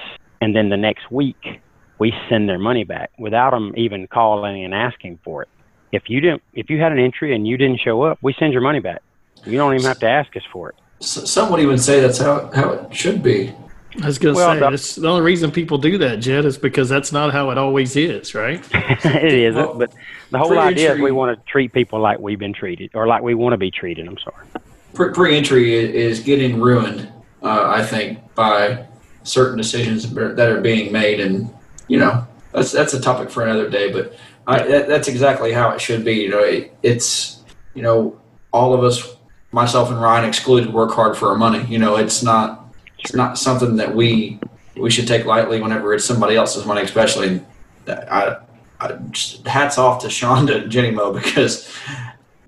and 0.41 0.55
then 0.55 0.69
the 0.69 0.77
next 0.77 1.11
week 1.11 1.61
we 1.99 2.13
send 2.27 2.49
their 2.49 2.59
money 2.59 2.84
back 2.84 3.11
without 3.19 3.51
them 3.51 3.73
even 3.77 4.07
calling 4.07 4.63
and 4.63 4.73
asking 4.73 5.19
for 5.23 5.43
it. 5.43 5.49
If 5.92 6.10
you 6.10 6.22
didn't, 6.22 6.44
if 6.54 6.70
you 6.70 6.80
had 6.80 6.92
an 6.92 7.00
entry 7.00 7.34
and 7.36 7.48
you 7.48 7.58
didn't 7.58 7.80
show 7.80 8.04
up, 8.04 8.20
we 8.22 8.34
send 8.34 8.54
your 8.54 8.62
money 8.62 8.80
back. 8.80 9.02
You 9.46 9.58
don't 9.58 9.74
even 9.74 9.86
have 9.86 10.00
to 10.00 10.08
ask 10.10 10.36
us 10.38 10.44
for 10.52 10.70
it. 10.70 10.76
S- 11.02 11.30
some 11.30 11.50
would 11.52 11.60
even 11.62 11.78
say 11.78 12.00
that's 12.00 12.18
how 12.20 12.52
how 12.54 12.72
it 12.74 12.94
should 12.96 13.24
be. 13.24 13.54
I 14.02 14.06
was 14.06 14.20
going 14.20 14.36
to 14.36 14.38
Well, 14.38 14.54
say, 14.54 14.60
the- 14.60 14.70
that's 14.70 14.96
the 14.96 15.08
only 15.08 15.24
reason 15.24 15.52
people 15.52 15.78
do 15.80 15.98
that, 15.98 16.18
Jed, 16.18 16.46
is 16.46 16.58
because 16.58 16.90
that's 16.90 17.12
not 17.12 17.32
how 17.34 17.50
it 17.50 17.58
always 17.58 17.96
is, 17.96 18.36
right? 18.36 18.64
it 18.74 19.34
isn't, 19.34 19.56
Well, 19.60 19.74
but 19.80 19.92
the 20.30 20.38
whole 20.38 20.58
idea 20.60 20.94
is 20.94 21.00
we 21.02 21.12
want 21.12 21.36
to 21.38 21.52
treat 21.52 21.74
people 21.74 22.00
like 22.00 22.20
we've 22.20 22.38
been 22.38 22.54
treated, 22.54 22.92
or 22.94 23.08
like 23.08 23.24
we 23.24 23.34
want 23.34 23.54
to 23.54 23.58
be 23.58 23.72
treated. 23.72 24.08
I'm 24.08 24.18
sorry. 24.20 24.46
Pre- 24.94 25.12
pre-entry 25.12 25.74
is 25.96 26.20
getting 26.20 26.60
ruined. 26.62 27.12
Uh, 27.42 27.64
I 27.68 27.84
think 27.84 28.20
by 28.36 28.86
certain 29.24 29.58
decisions 29.58 30.10
that 30.14 30.40
are 30.50 30.62
being 30.62 30.92
made, 30.92 31.20
and 31.20 31.50
you 31.88 31.98
know 31.98 32.28
that's 32.54 32.72
that's 32.72 32.94
a 32.94 33.02
topic 33.02 33.30
for 33.32 33.44
another 33.44 33.70
day. 33.70 33.92
But 33.92 34.14
I, 34.50 34.64
that, 34.64 34.88
that's 34.88 35.08
exactly 35.08 35.52
how 35.52 35.70
it 35.70 35.80
should 35.80 36.04
be. 36.04 36.14
You 36.14 36.30
know, 36.30 36.39
it, 36.39 36.74
it's 36.82 37.43
you 37.76 37.84
know 37.84 38.20
all 38.52 38.74
of 38.74 38.84
us, 38.84 39.16
myself 39.52 39.91
and 39.91 40.02
Ryan 40.02 40.26
excluded, 40.26 40.74
work 40.74 40.91
hard 40.91 41.16
for 41.16 41.30
our 41.30 41.38
money. 41.38 41.64
You 41.68 41.78
know, 41.78 41.97
it's 41.97 42.24
not 42.24 42.74
it's 42.97 43.14
not 43.14 43.38
something 43.38 43.76
that 43.76 43.93
we 43.93 44.39
we 44.76 44.89
should 44.89 45.08
take 45.08 45.26
lightly 45.26 45.62
whenever 45.62 45.93
it's 45.93 46.04
somebody 46.04 46.36
else's 46.36 46.66
money, 46.66 46.82
especially. 46.82 47.41
I, 47.88 48.38
I 48.80 48.93
just 49.12 49.45
hats 49.45 49.78
off 49.78 50.02
to 50.02 50.08
Shonda 50.08 50.56
and 50.64 50.72
Jenny 50.72 50.91
Mo 50.91 51.14
because 51.14 51.72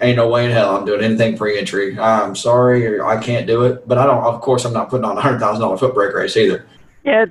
ain't 0.01 0.17
no 0.17 0.27
way 0.27 0.45
in 0.45 0.51
hell 0.51 0.75
I'm 0.75 0.85
doing 0.85 1.03
anything 1.03 1.37
pre-entry. 1.37 1.99
I'm 1.99 2.35
sorry, 2.35 2.87
or 2.87 3.05
I 3.05 3.21
can't 3.21 3.45
do 3.45 3.65
it. 3.65 3.87
But 3.87 3.99
I 3.99 4.07
don't. 4.07 4.23
Of 4.23 4.41
course, 4.41 4.65
I'm 4.65 4.73
not 4.73 4.89
putting 4.89 5.05
on 5.05 5.19
a 5.19 5.21
hundred 5.21 5.37
thousand 5.37 5.61
dollar 5.61 5.77
foot 5.77 5.93
brake 5.93 6.15
race 6.15 6.35
either. 6.35 6.65
Yeah, 7.03 7.25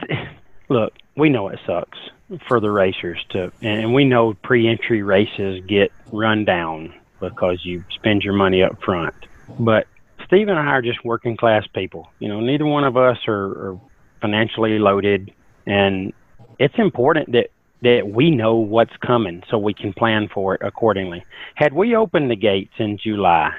look, 0.68 0.92
we 1.16 1.28
know 1.28 1.48
it 1.48 1.58
sucks 1.66 1.98
for 2.46 2.60
the 2.60 2.70
racers 2.70 3.24
to, 3.30 3.52
and 3.60 3.92
we 3.92 4.04
know 4.04 4.34
pre-entry 4.34 5.02
races 5.02 5.62
get 5.66 5.92
run 6.12 6.44
down 6.44 6.94
because 7.18 7.64
you 7.64 7.84
spend 7.90 8.22
your 8.22 8.34
money 8.34 8.62
up 8.62 8.80
front. 8.82 9.14
But 9.58 9.86
Steve 10.26 10.48
and 10.48 10.58
I 10.58 10.66
are 10.66 10.82
just 10.82 11.04
working 11.04 11.36
class 11.36 11.66
people. 11.74 12.08
You 12.18 12.28
know, 12.28 12.40
neither 12.40 12.64
one 12.64 12.84
of 12.84 12.96
us 12.96 13.18
are, 13.26 13.72
are 13.72 13.80
financially 14.20 14.78
loaded, 14.78 15.32
and 15.66 16.12
it's 16.58 16.78
important 16.78 17.32
that 17.32 17.50
that 17.82 18.06
we 18.06 18.30
know 18.30 18.56
what's 18.56 18.94
coming 18.98 19.42
so 19.48 19.56
we 19.56 19.72
can 19.72 19.92
plan 19.94 20.28
for 20.28 20.54
it 20.54 20.60
accordingly. 20.62 21.24
Had 21.54 21.72
we 21.72 21.96
opened 21.96 22.30
the 22.30 22.36
gates 22.36 22.74
in 22.78 22.98
July 22.98 23.52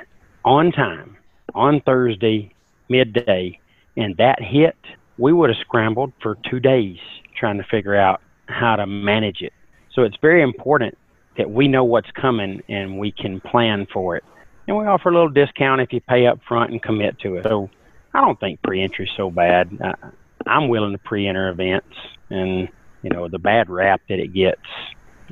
on 0.46 0.72
time, 0.72 1.18
on 1.56 1.82
Thursday 1.82 2.54
midday, 2.88 3.60
and 3.98 4.16
that 4.18 4.40
hit, 4.40 4.78
we 5.18 5.34
would 5.34 5.50
have 5.50 5.58
scrambled 5.60 6.14
for 6.22 6.38
two 6.50 6.60
days 6.60 6.98
trying 7.36 7.58
to 7.58 7.64
figure 7.64 7.96
out 7.96 8.22
how 8.52 8.76
to 8.76 8.86
manage 8.86 9.42
it. 9.42 9.54
So 9.94 10.04
it's 10.04 10.18
very 10.22 10.42
important 10.42 10.98
that 11.38 11.50
we 11.50 11.68
know 11.68 11.84
what's 11.84 12.12
coming 12.12 12.62
and 12.68 13.00
we 13.00 13.12
can 13.12 13.40
plan 13.42 13.88
for 13.92 14.16
it. 14.16 14.24
And 14.68 14.78
we 14.78 14.86
offer 14.86 15.10
a 15.10 15.14
little 15.14 15.30
discount 15.30 15.82
if 15.82 15.92
you 15.92 16.02
pay 16.02 16.28
up 16.28 16.40
front 16.48 16.72
and 16.72 16.82
commit 16.82 17.20
to 17.20 17.36
it. 17.36 17.44
So 17.44 17.70
I 18.14 18.22
don't 18.22 18.40
think 18.40 18.62
pre-entry 18.62 19.06
is 19.06 19.12
so 19.18 19.32
bad. 19.32 19.78
I, 19.84 19.94
I'm 20.46 20.70
willing 20.70 20.92
to 20.92 20.98
pre-enter 20.98 21.50
events, 21.50 21.96
and 22.30 22.70
you 23.04 23.10
know 23.10 23.28
the 23.28 23.40
bad 23.40 23.70
rap 23.70 24.02
that 24.10 24.20
it 24.20 24.34
gets. 24.34 24.62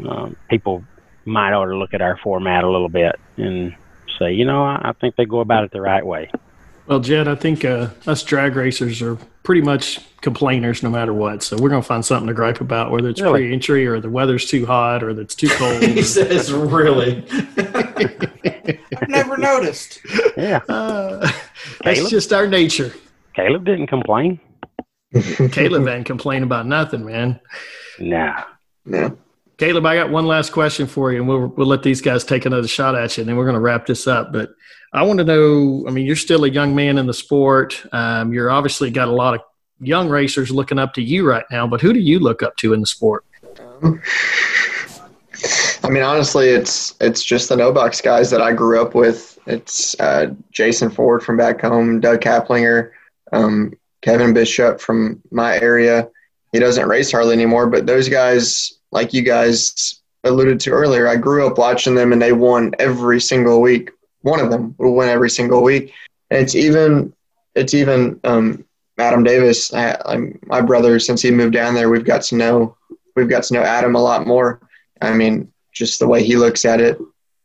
Um, 0.08 0.36
people 0.50 0.84
might 1.26 1.54
ought 1.54 1.66
to 1.66 1.76
look 1.76 1.94
at 1.94 2.02
our 2.02 2.18
format 2.18 2.64
a 2.64 2.70
little 2.70 2.90
bit 2.90 3.16
and 3.38 3.76
say, 4.18 4.34
you 4.34 4.46
know, 4.46 4.64
I, 4.64 4.90
I 4.90 4.94
think 4.94 5.16
they 5.16 5.26
go 5.26 5.40
about 5.40 5.64
it 5.64 5.72
the 5.72 5.82
right 5.82 6.06
way. 6.06 6.32
Well, 6.90 7.00
Jed, 7.00 7.28
I 7.28 7.36
think 7.36 7.64
uh, 7.64 7.90
us 8.08 8.24
drag 8.24 8.56
racers 8.56 9.00
are 9.04 9.16
pretty 9.44 9.62
much 9.62 10.00
complainers 10.22 10.82
no 10.82 10.90
matter 10.90 11.14
what. 11.14 11.44
So 11.44 11.56
we're 11.56 11.70
going 11.70 11.84
to 11.84 11.88
find 11.88 12.04
something 12.04 12.26
to 12.28 12.34
gripe 12.34 12.62
about, 12.62 12.90
whether 12.92 13.10
it's 13.10 13.22
Really? 13.22 13.42
pre-entry 13.42 13.86
or 13.86 14.00
the 14.00 14.10
weather's 14.10 14.48
too 14.48 14.66
hot 14.66 15.04
or 15.04 15.14
that 15.14 15.22
it's 15.22 15.36
too 15.36 15.50
cold. 15.50 15.84
he 15.84 16.02
says, 16.02 16.52
"Really." 16.52 17.24
I've 17.58 19.08
never 19.08 19.38
noticed. 19.38 20.00
Yeah, 20.36 20.62
Uh, 20.68 21.32
that's 21.84 22.10
just 22.10 22.34
our 22.34 22.48
nature. 22.48 22.92
Caleb 23.36 23.66
didn't 23.66 23.88
complain. 23.88 24.40
Caleb 25.52 25.88
ain't 25.88 26.08
complain 26.08 26.42
about 26.42 26.66
nothing, 26.66 27.06
man. 27.06 27.40
Nah. 28.00 28.44
Yeah. 28.86 29.10
Caleb, 29.60 29.86
I 29.86 29.96
got 29.96 30.10
one 30.10 30.26
last 30.26 30.52
question 30.54 30.88
for 30.88 31.12
you, 31.12 31.20
and 31.20 31.28
we'll 31.28 31.48
we'll 31.50 31.68
let 31.68 31.84
these 31.84 32.02
guys 32.02 32.24
take 32.24 32.46
another 32.46 32.68
shot 32.68 32.96
at 32.96 33.16
you, 33.16 33.22
and 33.22 33.30
then 33.30 33.36
we're 33.38 33.44
going 33.46 33.54
to 33.56 33.60
wrap 33.60 33.86
this 33.86 34.08
up. 34.08 34.34
But 34.34 34.52
I 34.92 35.04
want 35.04 35.20
to 35.20 35.26
know. 35.26 35.86
I 35.88 35.92
mean, 35.92 36.06
you're 36.06 36.16
still 36.16 36.46
a 36.46 36.50
young 36.50 36.76
man 36.76 36.98
in 36.98 37.06
the 37.06 37.14
sport. 37.14 37.84
Um, 37.92 38.34
you're 38.34 38.50
obviously 38.50 38.90
got 38.90 39.08
a 39.08 39.12
lot 39.12 39.36
of 39.36 39.42
young 39.80 40.10
racers 40.10 40.52
looking 40.52 40.80
up 40.80 40.94
to 40.96 41.02
you 41.02 41.28
right 41.28 41.46
now. 41.52 41.68
But 41.68 41.82
who 41.82 41.94
do 41.94 42.00
you 42.00 42.20
look 42.20 42.42
up 42.42 42.56
to 42.58 42.74
in 42.74 42.82
the 42.82 42.88
sport? 42.88 43.24
I 45.84 45.90
mean, 45.90 46.04
honestly, 46.04 46.50
it's 46.50 46.96
it's 47.00 47.24
just 47.24 47.50
the 47.50 47.56
no 47.56 47.72
box 47.72 48.02
guys 48.02 48.30
that 48.32 48.42
I 48.42 48.52
grew 48.54 48.82
up 48.82 48.96
with. 48.96 49.40
It's 49.46 50.00
uh, 50.00 50.34
Jason 50.52 50.90
Ford 50.90 51.24
from 51.24 51.38
back 51.38 51.62
home, 51.62 52.00
Doug 52.00 52.22
Kaplinger, 52.22 52.92
um, 53.32 53.74
Kevin 54.02 54.34
Bishop 54.34 54.82
from 54.82 55.22
my 55.32 55.60
area. 55.60 56.10
He 56.52 56.60
doesn't 56.60 56.88
race 56.88 57.12
hardly 57.12 57.34
anymore, 57.34 57.68
but 57.68 57.86
those 57.86 58.10
guys 58.10 58.80
like 58.92 59.14
you 59.14 59.22
guys 59.22 60.02
alluded 60.24 60.60
to 60.62 60.72
earlier, 60.72 61.08
I 61.08 61.16
grew 61.16 61.48
up 61.48 61.58
watching 61.58 61.96
them 61.96 62.12
and 62.12 62.22
they 62.22 62.34
won 62.34 62.74
every 62.80 63.22
single 63.22 63.62
week. 63.62 63.92
One 64.22 64.40
of 64.40 64.52
them 64.52 64.76
will 64.78 64.96
win 64.96 65.10
every 65.10 65.30
single 65.30 65.64
week. 65.64 65.94
And 66.30 66.42
it's 66.42 66.56
even, 66.56 67.14
it's 67.56 67.74
even 67.74 68.20
um, 68.24 68.66
Adam 68.98 69.24
Davis. 69.24 69.74
I, 69.74 69.98
I'm, 70.06 70.40
my 70.44 70.62
brother, 70.62 71.00
since 71.00 71.22
he 71.22 71.32
moved 71.32 71.54
down 71.54 71.74
there, 71.74 71.90
we've 71.90 72.06
got 72.06 72.22
to 72.24 72.36
know, 72.36 72.78
we've 73.16 73.30
got 73.30 73.44
to 73.44 73.54
know 73.54 73.64
Adam 73.64 73.96
a 73.96 74.02
lot 74.02 74.28
more. 74.28 74.62
I 75.02 75.14
mean, 75.14 75.52
just 75.74 76.00
the 76.00 76.08
way 76.08 76.24
he 76.24 76.36
looks 76.36 76.66
at 76.66 76.82
it, 76.82 77.00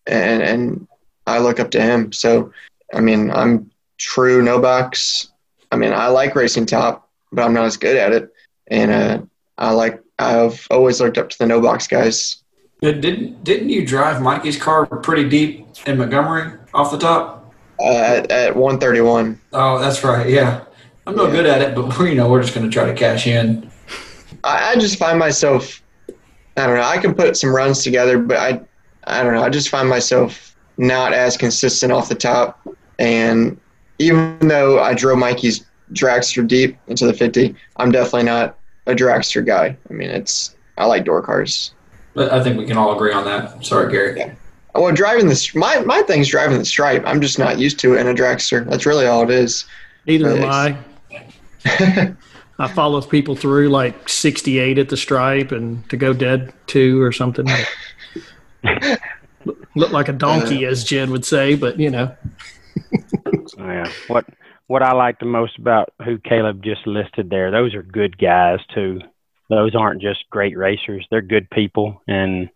and 0.07 0.43
and 0.43 0.89
I 1.27 1.39
look 1.39 1.61
up 1.61 1.71
to 1.73 1.81
him. 1.81 2.13
So, 2.13 2.53
I 2.93 3.01
mean, 3.01 3.31
I'm 3.31 3.71
true 3.99 4.43
no 4.43 4.61
box. 4.61 5.33
I 5.71 5.77
mean, 5.77 5.93
I 5.93 6.09
like 6.09 6.35
racing 6.35 6.67
top, 6.67 7.09
but 7.33 7.45
I'm 7.45 7.55
not 7.55 7.65
as 7.65 7.77
good 7.77 7.97
at 7.97 8.13
it. 8.13 8.33
And 8.67 8.91
uh, 8.91 9.23
I 9.57 9.71
like 9.71 10.03
I've 10.19 10.67
always 10.71 11.01
looked 11.01 11.19
up 11.19 11.31
to 11.31 11.39
the 11.39 11.47
no 11.47 11.61
box 11.61 11.87
guys. 11.87 12.43
Didn't 12.81 13.45
didn't 13.45 13.71
you 13.71 13.87
drive 13.87 14.21
Mikey's 14.21 14.61
car 14.61 14.85
pretty 14.87 15.29
deep 15.29 15.67
in 15.87 15.99
Montgomery 15.99 16.59
off 16.75 16.91
the 16.91 16.99
top? 16.99 17.55
Uh, 17.81 17.89
at, 17.97 18.31
at 18.31 18.57
131. 18.57 19.41
Oh, 19.53 19.79
that's 19.79 20.05
right. 20.05 20.29
Yeah, 20.29 20.65
I'm 21.07 21.17
no 21.17 21.27
Yeah. 21.27 21.33
good 21.33 21.47
at 21.47 21.63
it, 21.63 21.75
but 21.75 21.99
you 22.01 22.15
know 22.15 22.29
we're 22.29 22.43
just 22.43 22.55
going 22.55 22.69
to 22.69 22.73
try 22.73 22.85
to 22.85 22.95
cash 22.95 23.27
in. 23.27 23.71
I, 24.43 24.73
I 24.73 24.77
just 24.77 24.99
find 24.99 25.19
myself. 25.19 25.81
I 26.57 26.67
don't 26.67 26.77
know. 26.77 26.83
I 26.83 26.99
can 26.99 27.15
put 27.15 27.37
some 27.37 27.55
runs 27.55 27.83
together, 27.83 28.19
but 28.19 28.37
I, 28.37 28.61
I 29.05 29.23
don't 29.25 29.35
know. 29.35 29.43
I 29.43 29.49
just 29.49 29.71
find 29.71 29.89
myself 29.89 30.55
not 30.77 31.13
as 31.13 31.37
consistent 31.37 31.93
off 31.93 32.09
the 32.09 32.15
top. 32.15 32.61
And 32.99 33.59
even 33.99 34.39
though 34.41 34.81
I 34.81 34.95
drove 34.95 35.19
Mikey's 35.19 35.65
dragster 35.93 36.47
deep 36.47 36.79
into 36.87 37.07
the 37.07 37.13
50, 37.13 37.57
I'm 37.77 37.91
definitely 37.91 38.25
not 38.25 38.57
a 38.87 38.93
dragster 38.95 39.45
guy. 39.45 39.77
I 39.91 39.93
mean, 39.93 40.11
it's 40.11 40.55
I 40.79 40.87
like 40.87 41.05
door 41.05 41.23
cars. 41.23 41.73
But 42.15 42.33
I 42.33 42.43
think 42.43 42.57
we 42.57 42.67
can 42.67 42.77
all 42.77 42.95
agree 42.95 43.13
on 43.13 43.25
that. 43.25 43.65
Sorry, 43.65 43.91
Gary. 43.91 44.37
Well, 44.75 44.93
driving 44.93 45.29
this 45.29 45.55
my 45.55 45.81
my 45.81 46.03
thing's 46.03 46.29
driving 46.29 46.59
the 46.59 46.65
stripe. 46.65 47.05
I'm 47.07 47.21
just 47.21 47.39
not 47.39 47.59
used 47.59 47.79
to 47.81 47.95
it 47.95 48.01
in 48.01 48.09
a 48.09 48.15
dragster. 48.15 48.69
That's 48.69 48.87
really 48.87 49.07
all 49.07 49.23
it 49.23 49.31
is. 49.31 49.67
Neither 50.07 50.29
am 50.31 50.45
I. 50.45 52.15
I 52.59 52.69
follow 52.69 53.01
people 53.01 53.35
through 53.37 53.69
like 53.69 54.09
68 54.09 54.79
at 54.79 54.89
the 54.89 54.97
stripe 54.97 55.51
and 55.51 55.89
to 55.91 55.97
go 55.97 56.13
dead 56.13 56.53
two 56.67 57.01
or 57.03 57.11
something. 57.11 57.47
Look 59.75 59.91
like 59.91 60.09
a 60.09 60.13
donkey, 60.13 60.67
uh, 60.67 60.71
as 60.71 60.85
Jed 60.85 61.11
would 61.11 61.25
say, 61.25 61.57
but 61.57 61.79
you 61.79 61.91
know. 61.91 62.15
Yeah. 63.59 63.91
What 64.09 64.25
what 64.67 64.83
I 64.83 64.93
like 64.93 65.19
the 65.19 65.27
most 65.27 65.59
about 65.59 65.93
who 66.05 66.19
Caleb 66.19 66.63
just 66.63 66.87
listed 66.87 67.31
there, 67.31 67.51
those 67.51 67.75
are 67.75 67.83
good 67.83 68.19
guys 68.19 68.61
too. 68.75 69.01
Those 69.51 69.75
aren't 69.75 70.01
just 70.01 70.25
great 70.31 70.57
racers; 70.57 71.07
they're 71.11 71.23
good 71.23 71.51
people. 71.51 72.03
And 72.09 72.49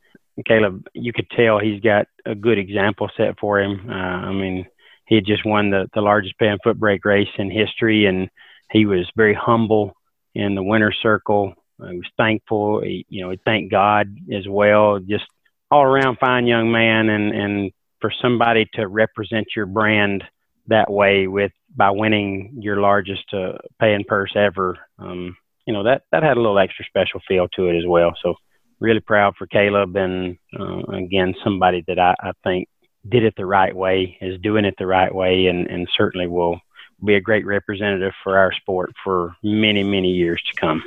Caleb, 0.47 0.87
you 0.95 1.13
could 1.13 1.29
tell 1.31 1.59
he's 1.59 1.81
got 1.81 2.07
a 2.25 2.35
good 2.35 2.59
example 2.59 3.11
set 3.17 3.39
for 3.41 3.61
him. 3.61 3.89
Uh, 3.89 3.93
I 3.93 4.33
mean, 4.33 4.67
he 5.07 5.17
had 5.17 5.27
just 5.27 5.45
won 5.45 5.71
the 5.71 5.89
the 5.95 6.01
largest 6.01 6.39
pan 6.39 6.59
foot 6.63 6.79
brake 6.79 7.05
race 7.05 7.29
in 7.39 7.51
history, 7.51 8.07
and 8.07 8.29
he 8.71 8.87
was 8.87 9.11
very 9.17 9.35
humble 9.35 9.95
in 10.35 10.55
the 10.55 10.63
winner's 10.63 10.99
circle. 11.03 11.55
He 11.79 11.97
was 11.97 12.11
thankful. 12.17 12.83
He, 12.83 13.07
you 13.09 13.23
know, 13.23 13.31
he 13.31 13.39
thanked 13.45 13.71
God 13.71 14.15
as 14.33 14.47
well. 14.49 14.99
Just 14.99 15.25
all 15.71 15.83
around 15.83 16.19
fine 16.19 16.47
young 16.47 16.71
man, 16.71 17.09
and 17.09 17.35
and 17.35 17.73
for 18.01 18.13
somebody 18.23 18.67
to 18.75 18.87
represent 18.87 19.47
your 19.57 19.67
brand 19.67 20.25
that 20.69 20.91
way 20.91 21.27
with 21.27 21.53
by 21.75 21.91
winning 21.91 22.59
your 22.61 22.77
largest 22.81 23.25
uh, 23.33 23.59
paying 23.81 24.05
purse 24.07 24.33
ever. 24.37 24.79
Um, 24.99 25.37
you 25.67 25.73
know 25.73 25.85
that 25.85 26.03
that 26.13 26.23
had 26.23 26.37
a 26.37 26.41
little 26.41 26.59
extra 26.59 26.85
special 26.85 27.21
feel 27.27 27.49
to 27.57 27.69
it 27.69 27.79
as 27.79 27.87
well. 27.87 28.13
So 28.23 28.35
really 28.81 29.01
proud 29.01 29.37
for 29.37 29.47
Caleb, 29.47 29.97
and 29.97 30.39
uh, 30.59 30.83
again 30.93 31.35
somebody 31.43 31.85
that 31.87 31.99
I, 31.99 32.15
I 32.21 32.33
think 32.45 32.69
did 33.09 33.25
it 33.25 33.35
the 33.37 33.47
right 33.47 33.75
way, 33.75 34.19
is 34.21 34.41
doing 34.41 34.65
it 34.65 34.75
the 34.79 34.87
right 34.87 35.15
way, 35.15 35.47
and 35.47 35.67
and 35.67 35.89
certainly 35.97 36.27
will 36.27 36.61
be 37.05 37.15
a 37.15 37.21
great 37.21 37.47
representative 37.47 38.13
for 38.23 38.37
our 38.37 38.53
sport 38.53 38.93
for 39.05 39.35
many 39.43 39.83
many 39.83 40.11
years 40.11 40.43
to 40.43 40.61
come. 40.61 40.83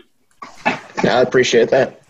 Yeah, 1.03 1.17
I 1.17 1.21
appreciate 1.21 1.69
that. 1.69 2.01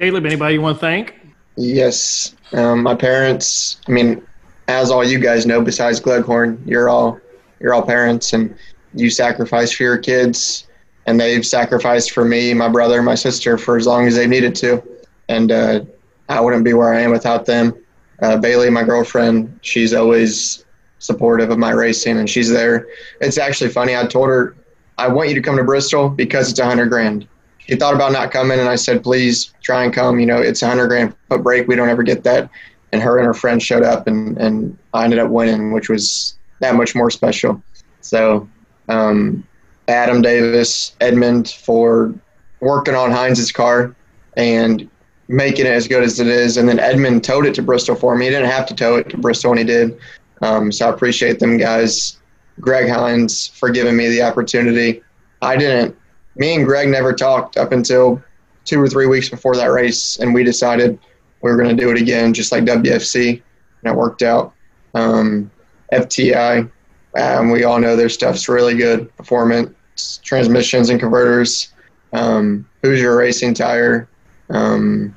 Caleb, 0.00 0.26
anybody 0.26 0.54
you 0.54 0.60
want 0.60 0.76
to 0.76 0.80
thank? 0.80 1.14
Yes. 1.56 2.34
Um, 2.52 2.82
my 2.82 2.94
parents, 2.94 3.80
I 3.86 3.92
mean, 3.92 4.26
as 4.68 4.90
all 4.90 5.04
you 5.04 5.18
guys 5.18 5.46
know, 5.46 5.62
besides 5.62 6.00
Gleghorn, 6.00 6.62
you're 6.66 6.88
all 6.88 7.20
you're 7.60 7.74
all 7.74 7.82
parents 7.82 8.32
and 8.32 8.56
you 8.94 9.10
sacrifice 9.10 9.72
for 9.72 9.82
your 9.82 9.98
kids 9.98 10.66
and 11.06 11.20
they've 11.20 11.46
sacrificed 11.46 12.12
for 12.12 12.24
me, 12.24 12.54
my 12.54 12.68
brother, 12.68 13.02
my 13.02 13.14
sister 13.14 13.58
for 13.58 13.76
as 13.76 13.86
long 13.86 14.06
as 14.06 14.14
they 14.14 14.26
needed 14.26 14.54
to. 14.56 14.82
And 15.28 15.52
uh, 15.52 15.80
I 16.28 16.40
wouldn't 16.40 16.64
be 16.64 16.74
where 16.74 16.94
I 16.94 17.00
am 17.00 17.10
without 17.10 17.46
them. 17.46 17.74
Uh, 18.22 18.36
Bailey, 18.36 18.70
my 18.70 18.84
girlfriend, 18.84 19.58
she's 19.62 19.92
always 19.92 20.64
supportive 20.98 21.50
of 21.50 21.58
my 21.58 21.72
racing 21.72 22.18
and 22.18 22.28
she's 22.28 22.48
there. 22.48 22.86
It's 23.20 23.36
actually 23.36 23.70
funny. 23.70 23.96
I 23.96 24.06
told 24.06 24.28
her, 24.28 24.56
I 24.96 25.08
want 25.08 25.28
you 25.28 25.34
to 25.34 25.42
come 25.42 25.56
to 25.56 25.64
Bristol 25.64 26.08
because 26.08 26.50
it's 26.50 26.60
a 26.60 26.64
hundred 26.64 26.88
grand 26.88 27.26
She 27.58 27.76
thought 27.76 27.94
about 27.94 28.12
not 28.12 28.30
coming 28.30 28.58
and 28.58 28.68
I 28.68 28.76
said, 28.76 29.02
please 29.02 29.52
try 29.62 29.84
and 29.84 29.92
come. 29.92 30.18
You 30.20 30.26
know, 30.26 30.40
it's 30.40 30.62
a 30.62 30.68
hundred 30.68 30.88
grand 30.88 31.14
foot 31.28 31.42
brake. 31.42 31.68
We 31.68 31.76
don't 31.76 31.88
ever 31.88 32.02
get 32.02 32.24
that. 32.24 32.48
And 32.92 33.02
her 33.02 33.18
and 33.18 33.26
her 33.26 33.34
friend 33.34 33.60
showed 33.62 33.82
up 33.82 34.06
and, 34.06 34.38
and 34.38 34.78
I 34.94 35.04
ended 35.04 35.18
up 35.18 35.30
winning, 35.30 35.72
which 35.72 35.88
was 35.88 36.38
that 36.60 36.76
much 36.76 36.94
more 36.94 37.10
special. 37.10 37.62
So, 38.00 38.48
um, 38.88 39.46
Adam 39.88 40.22
Davis, 40.22 40.96
Edmund 41.00 41.50
for 41.50 42.14
working 42.60 42.94
on 42.94 43.10
Hines's 43.10 43.52
car 43.52 43.94
and 44.36 44.88
making 45.28 45.66
it 45.66 45.72
as 45.72 45.88
good 45.88 46.02
as 46.02 46.20
it 46.20 46.26
is. 46.26 46.56
And 46.56 46.68
then 46.68 46.78
Edmund 46.78 47.24
towed 47.24 47.46
it 47.46 47.54
to 47.54 47.62
Bristol 47.62 47.94
for 47.94 48.16
me. 48.16 48.26
He 48.26 48.30
didn't 48.30 48.50
have 48.50 48.66
to 48.66 48.74
tow 48.74 48.96
it 48.96 49.08
to 49.10 49.18
Bristol 49.18 49.54
he 49.54 49.64
did. 49.64 49.98
Um, 50.42 50.72
so 50.72 50.88
I 50.88 50.92
appreciate 50.92 51.38
them 51.38 51.56
guys. 51.56 52.18
Greg 52.60 52.88
Hines 52.88 53.48
for 53.48 53.70
giving 53.70 53.96
me 53.96 54.08
the 54.08 54.22
opportunity. 54.22 55.02
I 55.42 55.56
didn't 55.56 55.96
me 56.36 56.54
and 56.54 56.64
Greg 56.64 56.88
never 56.88 57.12
talked 57.12 57.56
up 57.56 57.72
until 57.72 58.22
two 58.64 58.80
or 58.80 58.88
three 58.88 59.06
weeks 59.06 59.28
before 59.28 59.56
that 59.56 59.66
race, 59.66 60.18
and 60.18 60.34
we 60.34 60.42
decided 60.42 60.98
we 61.42 61.50
were 61.50 61.56
going 61.56 61.74
to 61.74 61.80
do 61.80 61.90
it 61.90 62.00
again, 62.00 62.32
just 62.32 62.50
like 62.50 62.64
WFC, 62.64 63.42
and 63.82 63.92
it 63.92 63.96
worked 63.96 64.22
out. 64.22 64.52
Um, 64.94 65.50
FTI, 65.92 66.70
um, 67.16 67.50
we 67.50 67.64
all 67.64 67.78
know 67.78 67.96
their 67.96 68.08
stuff's 68.08 68.48
really 68.48 68.76
good. 68.76 69.14
Performance, 69.16 70.18
transmissions, 70.22 70.90
and 70.90 70.98
converters. 71.00 71.72
Um, 72.12 72.66
Hoosier 72.82 73.16
Racing 73.16 73.54
Tire, 73.54 74.08
um, 74.50 75.14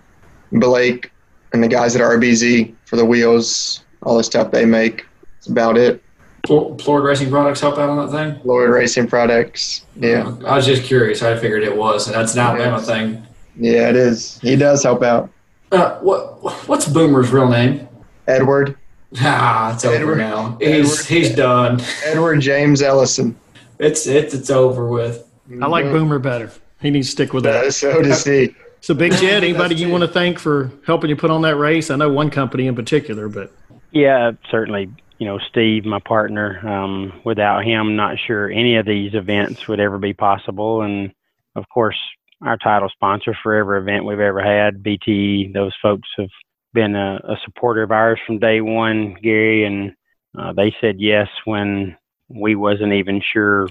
Blake, 0.51 1.11
and 1.53 1.63
the 1.63 1.67
guys 1.67 1.95
at 1.95 2.01
RBZ 2.01 2.73
for 2.85 2.95
the 2.95 3.05
wheels, 3.05 3.83
all 4.03 4.17
the 4.17 4.23
stuff 4.23 4.51
they 4.51 4.65
make. 4.65 5.05
That's 5.35 5.47
about 5.47 5.77
it. 5.77 6.01
Flo- 6.45 6.77
Florida 6.77 7.07
Racing 7.07 7.29
Products 7.29 7.59
help 7.59 7.77
out 7.77 7.89
on 7.89 8.05
that 8.05 8.11
thing. 8.11 8.39
Lloyd 8.45 8.69
Racing 8.69 9.07
Products. 9.07 9.85
Yeah. 9.95 10.33
I 10.45 10.55
was 10.55 10.65
just 10.65 10.83
curious. 10.83 11.21
I 11.21 11.37
figured 11.37 11.63
it 11.63 11.75
was, 11.75 12.07
and 12.07 12.15
that's 12.15 12.33
an 12.33 12.39
Alabama 12.39 12.77
Yes. 12.77 12.85
thing. 12.87 13.23
Yeah, 13.59 13.89
it 13.89 13.95
is. 13.95 14.39
He 14.39 14.55
does 14.55 14.83
help 14.83 15.03
out. 15.03 15.29
Uh, 15.71 15.97
what 15.99 16.67
what's 16.69 16.87
Boomer's 16.87 17.31
real 17.31 17.49
name? 17.49 17.87
Edward. 18.27 18.77
Ah, 19.21 19.73
it's 19.73 19.85
over 19.85 20.15
now. 20.15 20.57
He's 20.59 20.91
Edward- 20.99 21.05
he's 21.07 21.35
done. 21.35 21.81
Edward 22.05 22.39
James 22.41 22.81
Ellison. 22.81 23.37
It's 23.79 24.05
it's 24.07 24.33
it's 24.33 24.49
over 24.49 24.87
with. 24.87 25.23
I 25.61 25.67
like 25.67 25.85
Boomer 25.85 26.19
better. 26.19 26.51
He 26.81 26.89
needs 26.89 27.07
to 27.07 27.11
stick 27.11 27.33
with 27.33 27.43
that. 27.45 27.63
that. 27.65 27.71
So 27.73 28.01
does 28.01 28.23
he. 28.25 28.53
So, 28.81 28.93
Big 28.93 29.11
Jed, 29.21 29.43
anybody 29.43 29.75
you 29.75 29.89
want 29.89 30.01
to 30.03 30.07
thank 30.09 30.39
for 30.39 30.71
helping 30.85 31.09
you 31.09 31.15
put 31.15 31.31
on 31.31 31.41
that 31.43 31.55
race? 31.55 31.89
I 31.89 31.95
know 31.95 32.11
one 32.11 32.29
company 32.29 32.67
in 32.67 32.75
particular, 32.75 33.27
but 33.29 33.51
Yeah, 33.91 34.31
certainly. 34.51 34.89
You 35.19 35.25
know, 35.25 35.39
Steve, 35.49 35.85
my 35.85 35.99
partner. 35.99 36.59
Um, 36.67 37.21
without 37.23 37.63
him, 37.63 37.95
not 37.95 38.17
sure 38.27 38.51
any 38.51 38.75
of 38.75 38.85
these 38.85 39.13
events 39.15 39.67
would 39.67 39.79
ever 39.79 39.97
be 39.97 40.13
possible. 40.13 40.81
And 40.81 41.11
of 41.55 41.63
course, 41.73 41.97
our 42.43 42.57
title 42.57 42.89
sponsor 42.89 43.35
for 43.41 43.55
every 43.55 43.79
event 43.79 44.05
we've 44.05 44.19
ever 44.19 44.41
had, 44.43 44.83
BTE. 44.83 45.53
Those 45.53 45.73
folks 45.81 46.07
have 46.17 46.29
been 46.73 46.95
a, 46.95 47.19
a 47.23 47.37
supporter 47.45 47.83
of 47.83 47.91
ours 47.91 48.19
from 48.25 48.39
day 48.39 48.61
one, 48.61 49.15
Gary, 49.21 49.65
and 49.65 49.93
uh, 50.37 50.53
they 50.53 50.75
said 50.79 50.99
yes 50.99 51.27
when 51.45 51.97
we 52.29 52.55
wasn't 52.55 52.93
even 52.93 53.21
sure 53.21 53.67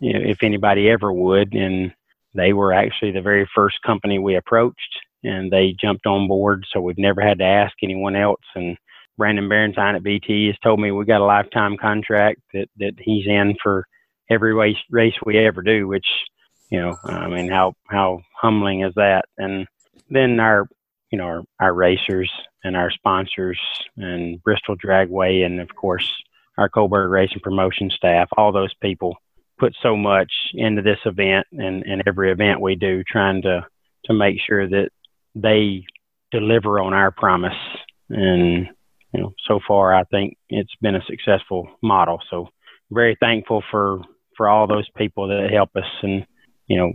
you 0.00 0.12
know, 0.12 0.20
if 0.22 0.42
anybody 0.42 0.88
ever 0.88 1.12
would. 1.12 1.54
And 1.54 1.92
they 2.34 2.52
were 2.52 2.72
actually 2.72 3.12
the 3.12 3.22
very 3.22 3.48
first 3.54 3.76
company 3.82 4.18
we 4.18 4.36
approached, 4.36 4.98
and 5.22 5.50
they 5.50 5.74
jumped 5.80 6.06
on 6.06 6.28
board. 6.28 6.66
So 6.72 6.80
we've 6.80 6.98
never 6.98 7.20
had 7.20 7.38
to 7.38 7.44
ask 7.44 7.74
anyone 7.82 8.16
else. 8.16 8.42
And 8.54 8.76
Brandon 9.16 9.48
Barentine 9.48 9.96
at 9.96 10.02
BT 10.02 10.48
has 10.48 10.58
told 10.62 10.80
me 10.80 10.90
we 10.90 11.04
got 11.04 11.20
a 11.20 11.24
lifetime 11.24 11.76
contract 11.76 12.40
that 12.52 12.68
that 12.78 12.94
he's 12.98 13.26
in 13.26 13.56
for 13.62 13.86
every 14.30 14.54
race 14.54 14.76
race 14.90 15.14
we 15.24 15.38
ever 15.38 15.62
do. 15.62 15.86
Which, 15.86 16.06
you 16.70 16.80
know, 16.80 16.96
I 17.04 17.28
mean, 17.28 17.48
how 17.48 17.74
how 17.88 18.20
humbling 18.40 18.82
is 18.82 18.94
that? 18.96 19.26
And 19.38 19.66
then 20.10 20.40
our 20.40 20.66
you 21.14 21.18
know 21.18 21.26
our, 21.26 21.42
our 21.60 21.72
racers 21.72 22.28
and 22.64 22.74
our 22.74 22.90
sponsors 22.90 23.60
and 23.96 24.42
Bristol 24.42 24.74
Dragway 24.76 25.46
and 25.46 25.60
of 25.60 25.68
course 25.76 26.10
our 26.58 26.68
Coburg 26.68 27.08
Racing 27.08 27.38
promotion 27.40 27.88
staff, 27.90 28.28
all 28.36 28.50
those 28.50 28.74
people 28.82 29.16
put 29.60 29.76
so 29.80 29.96
much 29.96 30.32
into 30.54 30.82
this 30.82 30.98
event 31.04 31.46
and, 31.52 31.84
and 31.84 32.02
every 32.04 32.32
event 32.32 32.60
we 32.60 32.74
do, 32.74 33.04
trying 33.04 33.42
to 33.42 33.64
to 34.06 34.12
make 34.12 34.38
sure 34.44 34.68
that 34.68 34.88
they 35.36 35.84
deliver 36.32 36.80
on 36.80 36.92
our 36.92 37.12
promise. 37.12 37.54
And 38.10 38.68
you 39.12 39.20
know, 39.20 39.34
so 39.46 39.60
far 39.68 39.94
I 39.94 40.02
think 40.10 40.36
it's 40.48 40.74
been 40.82 40.96
a 40.96 41.04
successful 41.06 41.68
model. 41.80 42.18
So 42.28 42.48
very 42.90 43.16
thankful 43.20 43.62
for 43.70 44.00
for 44.36 44.48
all 44.48 44.66
those 44.66 44.88
people 44.96 45.28
that 45.28 45.52
help 45.52 45.70
us 45.76 45.90
and 46.02 46.26
you 46.66 46.76
know 46.76 46.92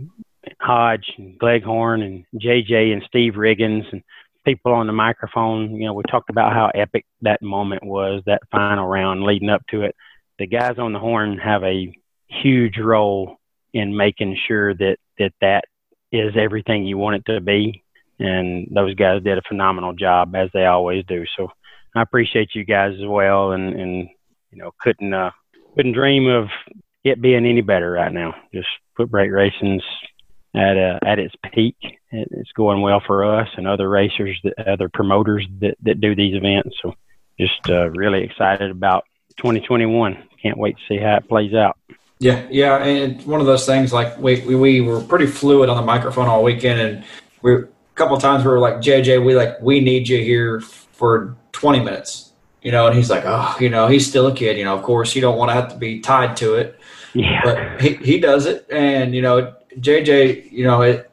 Hodge 0.60 1.12
and 1.18 1.38
Gleghorn 1.38 2.02
and 2.02 2.24
JJ 2.34 2.92
and 2.92 3.02
Steve 3.06 3.34
Riggins 3.34 3.84
and 3.92 4.02
people 4.44 4.72
on 4.72 4.86
the 4.86 4.92
microphone. 4.92 5.74
You 5.74 5.86
know, 5.86 5.94
we 5.94 6.02
talked 6.10 6.30
about 6.30 6.52
how 6.52 6.70
epic 6.74 7.06
that 7.22 7.42
moment 7.42 7.84
was, 7.84 8.22
that 8.26 8.42
final 8.50 8.86
round 8.86 9.24
leading 9.24 9.50
up 9.50 9.62
to 9.70 9.82
it. 9.82 9.94
The 10.38 10.46
guys 10.46 10.78
on 10.78 10.92
the 10.92 10.98
horn 10.98 11.38
have 11.38 11.62
a 11.62 11.92
huge 12.28 12.78
role 12.78 13.36
in 13.72 13.96
making 13.96 14.36
sure 14.48 14.74
that 14.74 14.96
that 15.18 15.32
that 15.40 15.64
is 16.12 16.34
everything 16.36 16.86
you 16.86 16.98
want 16.98 17.16
it 17.16 17.32
to 17.32 17.40
be. 17.40 17.84
And 18.18 18.68
those 18.70 18.94
guys 18.94 19.22
did 19.22 19.38
a 19.38 19.42
phenomenal 19.48 19.92
job 19.92 20.34
as 20.34 20.50
they 20.52 20.66
always 20.66 21.04
do. 21.06 21.24
So 21.36 21.50
I 21.94 22.02
appreciate 22.02 22.54
you 22.54 22.64
guys 22.64 22.94
as 22.94 23.06
well. 23.06 23.52
And, 23.52 23.74
and, 23.78 24.08
you 24.50 24.58
know, 24.58 24.72
couldn't, 24.78 25.14
uh, 25.14 25.30
couldn't 25.74 25.92
dream 25.92 26.28
of 26.28 26.48
it 27.04 27.20
being 27.20 27.46
any 27.46 27.62
better 27.62 27.90
right 27.90 28.12
now. 28.12 28.34
Just 28.52 28.68
Footbrake 28.98 29.32
Racing's 29.32 29.82
at, 30.54 30.76
uh, 30.76 30.98
at 31.04 31.18
its 31.18 31.34
peak. 31.52 31.76
It's 32.10 32.52
going 32.52 32.82
well 32.82 33.00
for 33.06 33.24
us 33.24 33.48
and 33.56 33.66
other 33.66 33.88
racers, 33.88 34.38
that, 34.44 34.66
other 34.66 34.88
promoters 34.88 35.46
that, 35.60 35.76
that 35.82 36.00
do 36.00 36.14
these 36.14 36.34
events. 36.34 36.76
So 36.82 36.94
just, 37.38 37.68
uh, 37.68 37.90
really 37.90 38.24
excited 38.24 38.70
about 38.70 39.04
2021. 39.36 40.16
Can't 40.42 40.58
wait 40.58 40.76
to 40.76 40.82
see 40.88 40.98
how 40.98 41.16
it 41.16 41.28
plays 41.28 41.54
out. 41.54 41.78
Yeah, 42.18 42.46
yeah, 42.50 42.84
and 42.84 43.24
one 43.24 43.40
of 43.40 43.46
those 43.46 43.64
things 43.64 43.94
like 43.94 44.18
we, 44.18 44.42
we, 44.42 44.54
we 44.54 44.80
were 44.82 45.00
pretty 45.00 45.26
fluid 45.26 45.70
on 45.70 45.76
the 45.76 45.82
microphone 45.82 46.28
all 46.28 46.42
weekend, 46.44 46.78
and 46.78 47.04
we 47.40 47.54
a 47.54 47.64
couple 47.94 48.14
of 48.14 48.20
times 48.20 48.44
we 48.44 48.50
were 48.50 48.58
like, 48.58 48.74
JJ, 48.76 49.24
we 49.24 49.34
like 49.34 49.58
we 49.62 49.80
need 49.80 50.06
you 50.06 50.18
here 50.18 50.60
for 50.60 51.34
20 51.52 51.80
minutes, 51.80 52.32
you 52.60 52.72
know, 52.72 52.86
and 52.86 52.94
he's 52.94 53.08
like, 53.08 53.22
oh, 53.24 53.56
you 53.58 53.70
know, 53.70 53.86
he's 53.86 54.06
still 54.06 54.26
a 54.26 54.34
kid, 54.34 54.58
you 54.58 54.64
know, 54.64 54.76
of 54.76 54.82
course 54.82 55.14
you 55.14 55.22
don't 55.22 55.38
want 55.38 55.48
to 55.48 55.54
have 55.54 55.70
to 55.70 55.76
be 55.78 56.00
tied 56.00 56.36
to 56.36 56.56
it, 56.56 56.78
Yeah. 57.14 57.40
but 57.42 57.80
he 57.80 57.94
he 57.94 58.20
does 58.20 58.44
it, 58.44 58.66
and 58.70 59.14
you 59.14 59.22
know, 59.22 59.54
JJ, 59.78 60.50
you 60.50 60.64
know, 60.64 60.82
it, 60.82 61.10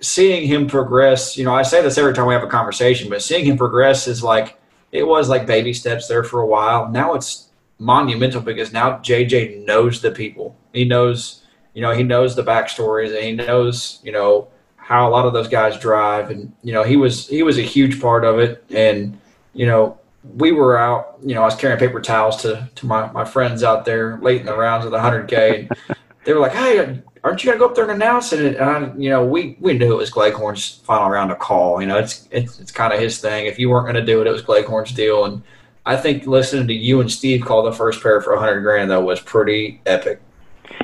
seeing 0.00 0.46
him 0.46 0.66
progress, 0.66 1.36
you 1.36 1.44
know, 1.44 1.54
I 1.54 1.62
say 1.62 1.82
this 1.82 1.98
every 1.98 2.14
time 2.14 2.26
we 2.26 2.34
have 2.34 2.42
a 2.42 2.48
conversation, 2.48 3.08
but 3.08 3.22
seeing 3.22 3.44
him 3.44 3.56
progress 3.56 4.08
is 4.08 4.22
like 4.22 4.58
it 4.92 5.06
was 5.06 5.28
like 5.28 5.46
baby 5.46 5.72
steps 5.72 6.08
there 6.08 6.24
for 6.24 6.40
a 6.40 6.46
while. 6.46 6.88
Now 6.90 7.14
it's 7.14 7.50
monumental 7.78 8.40
because 8.40 8.72
now 8.72 8.98
JJ 8.98 9.64
knows 9.64 10.00
the 10.00 10.10
people. 10.10 10.56
He 10.72 10.84
knows, 10.84 11.42
you 11.74 11.82
know, 11.82 11.92
he 11.92 12.02
knows 12.02 12.34
the 12.34 12.42
backstories 12.42 13.14
and 13.14 13.24
he 13.24 13.32
knows, 13.32 14.00
you 14.02 14.12
know, 14.12 14.48
how 14.76 15.08
a 15.08 15.10
lot 15.10 15.26
of 15.26 15.32
those 15.32 15.48
guys 15.48 15.78
drive. 15.78 16.30
And, 16.30 16.52
you 16.62 16.72
know, 16.72 16.82
he 16.82 16.96
was, 16.96 17.28
he 17.28 17.42
was 17.42 17.58
a 17.58 17.62
huge 17.62 18.00
part 18.00 18.24
of 18.24 18.38
it. 18.38 18.64
And, 18.70 19.18
you 19.52 19.66
know, 19.66 19.98
we 20.36 20.52
were 20.52 20.78
out, 20.78 21.18
you 21.24 21.34
know, 21.34 21.42
I 21.42 21.44
was 21.44 21.56
carrying 21.56 21.78
paper 21.78 22.00
towels 22.00 22.42
to, 22.42 22.68
to 22.74 22.86
my, 22.86 23.10
my 23.12 23.24
friends 23.24 23.62
out 23.62 23.84
there 23.84 24.18
late 24.18 24.40
in 24.40 24.46
the 24.46 24.56
rounds 24.56 24.84
of 24.84 24.92
the 24.92 24.98
100K. 24.98 25.58
And 25.58 25.96
they 26.24 26.32
were 26.32 26.40
like, 26.40 26.52
hey, 26.52 27.02
aren't 27.26 27.42
you 27.44 27.50
going 27.50 27.58
to 27.58 27.64
go 27.64 27.68
up 27.68 27.74
there 27.74 27.84
and 27.90 27.92
announce 28.02 28.32
it? 28.32 28.56
And, 28.56 28.58
I, 28.58 28.92
you 28.96 29.10
know, 29.10 29.24
we, 29.24 29.56
we 29.60 29.76
knew 29.76 29.92
it 29.92 29.96
was 29.96 30.10
Gleghorn's 30.10 30.80
final 30.84 31.10
round 31.10 31.30
of 31.32 31.38
call. 31.38 31.80
You 31.80 31.86
know, 31.88 31.98
it's, 31.98 32.28
it's, 32.30 32.60
it's 32.60 32.70
kind 32.72 32.92
of 32.92 33.00
his 33.00 33.18
thing. 33.18 33.46
If 33.46 33.58
you 33.58 33.68
weren't 33.70 33.84
going 33.86 33.96
to 33.96 34.04
do 34.04 34.20
it, 34.20 34.26
it 34.26 34.30
was 34.32 34.42
Gleghorn's 34.42 34.92
deal. 34.92 35.24
And, 35.24 35.42
I 35.88 35.96
think 35.96 36.26
listening 36.26 36.66
to 36.66 36.74
you 36.74 37.00
and 37.00 37.08
Steve 37.08 37.44
call 37.44 37.62
the 37.62 37.70
first 37.70 38.02
pair 38.02 38.20
for 38.20 38.32
a 38.32 38.40
hundred 38.40 38.62
grand 38.62 38.90
though 38.90 39.04
was 39.04 39.20
pretty 39.20 39.80
epic. 39.86 40.20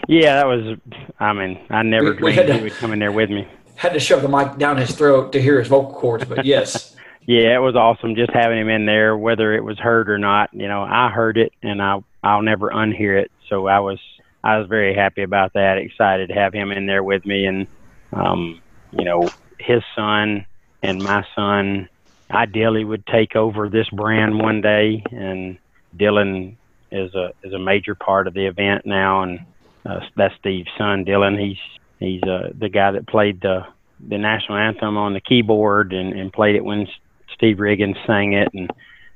Yeah, 0.06 0.36
that 0.36 0.46
was. 0.46 0.78
I 1.18 1.32
mean, 1.32 1.58
I 1.70 1.82
never 1.82 2.04
We- 2.04 2.10
we 2.12 2.16
dreamed 2.18 2.36
had 2.36 2.46
to- 2.46 2.54
he 2.58 2.62
would 2.62 2.72
come 2.74 2.92
in 2.92 3.00
there 3.00 3.10
with 3.10 3.28
me. 3.28 3.48
Had 3.74 3.94
to 3.94 3.98
shove 3.98 4.22
the 4.22 4.28
mic 4.28 4.58
down 4.58 4.76
his 4.76 4.94
throat 4.94 5.32
to 5.32 5.42
hear 5.42 5.58
his 5.58 5.66
vocal 5.66 5.92
cords, 5.94 6.24
but 6.24 6.44
yes, 6.44 6.94
Yeah, 7.26 7.56
it 7.56 7.60
was 7.60 7.74
awesome 7.74 8.14
just 8.14 8.30
having 8.32 8.58
him 8.60 8.68
in 8.68 8.86
there, 8.86 9.16
whether 9.16 9.52
it 9.54 9.64
was 9.64 9.76
heard 9.76 10.08
or 10.08 10.18
not. 10.18 10.50
You 10.52 10.68
know, 10.68 10.82
I 10.82 11.08
heard 11.08 11.36
it, 11.36 11.52
and 11.64 11.82
I 11.82 11.98
I'll 12.22 12.42
never 12.42 12.70
unhear 12.70 13.20
it. 13.20 13.32
So 13.48 13.66
I 13.66 13.80
was 13.80 13.98
I 14.44 14.58
was 14.58 14.68
very 14.68 14.94
happy 14.94 15.22
about 15.22 15.52
that. 15.54 15.78
Excited 15.78 16.28
to 16.28 16.34
have 16.34 16.52
him 16.52 16.72
in 16.72 16.86
there 16.86 17.02
with 17.02 17.24
me, 17.24 17.46
and 17.46 17.66
um, 18.12 18.60
you 18.92 19.04
know, 19.04 19.30
his 19.58 19.82
son 19.94 20.46
and 20.82 21.02
my 21.02 21.24
son 21.34 21.88
ideally 22.30 22.84
would 22.84 23.06
take 23.06 23.36
over 23.36 23.68
this 23.68 23.88
brand 23.90 24.38
one 24.38 24.60
day, 24.60 25.02
and 25.10 25.58
Dylan 25.96 26.56
is 26.90 27.14
a 27.14 27.32
is 27.42 27.52
a 27.52 27.58
major 27.58 27.94
part 27.94 28.26
of 28.26 28.34
the 28.34 28.46
event 28.46 28.84
now, 28.84 29.22
and 29.22 29.40
uh, 29.86 30.00
that's 30.16 30.34
Steve's 30.36 30.70
son, 30.76 31.04
Dylan. 31.04 31.38
He's 31.40 31.58
he's 31.98 32.22
uh, 32.22 32.50
the 32.58 32.68
guy 32.68 32.92
that 32.92 33.06
played 33.06 33.40
the 33.40 33.66
the 34.08 34.18
national 34.18 34.58
anthem 34.58 34.96
on 34.96 35.14
the 35.14 35.20
keyboard 35.20 35.92
and, 35.92 36.12
and 36.18 36.32
played 36.32 36.56
it 36.56 36.64
when 36.64 36.88
Steve 37.34 37.58
Riggins 37.58 38.04
sang 38.06 38.32
it. 38.32 38.48
And 38.52 38.70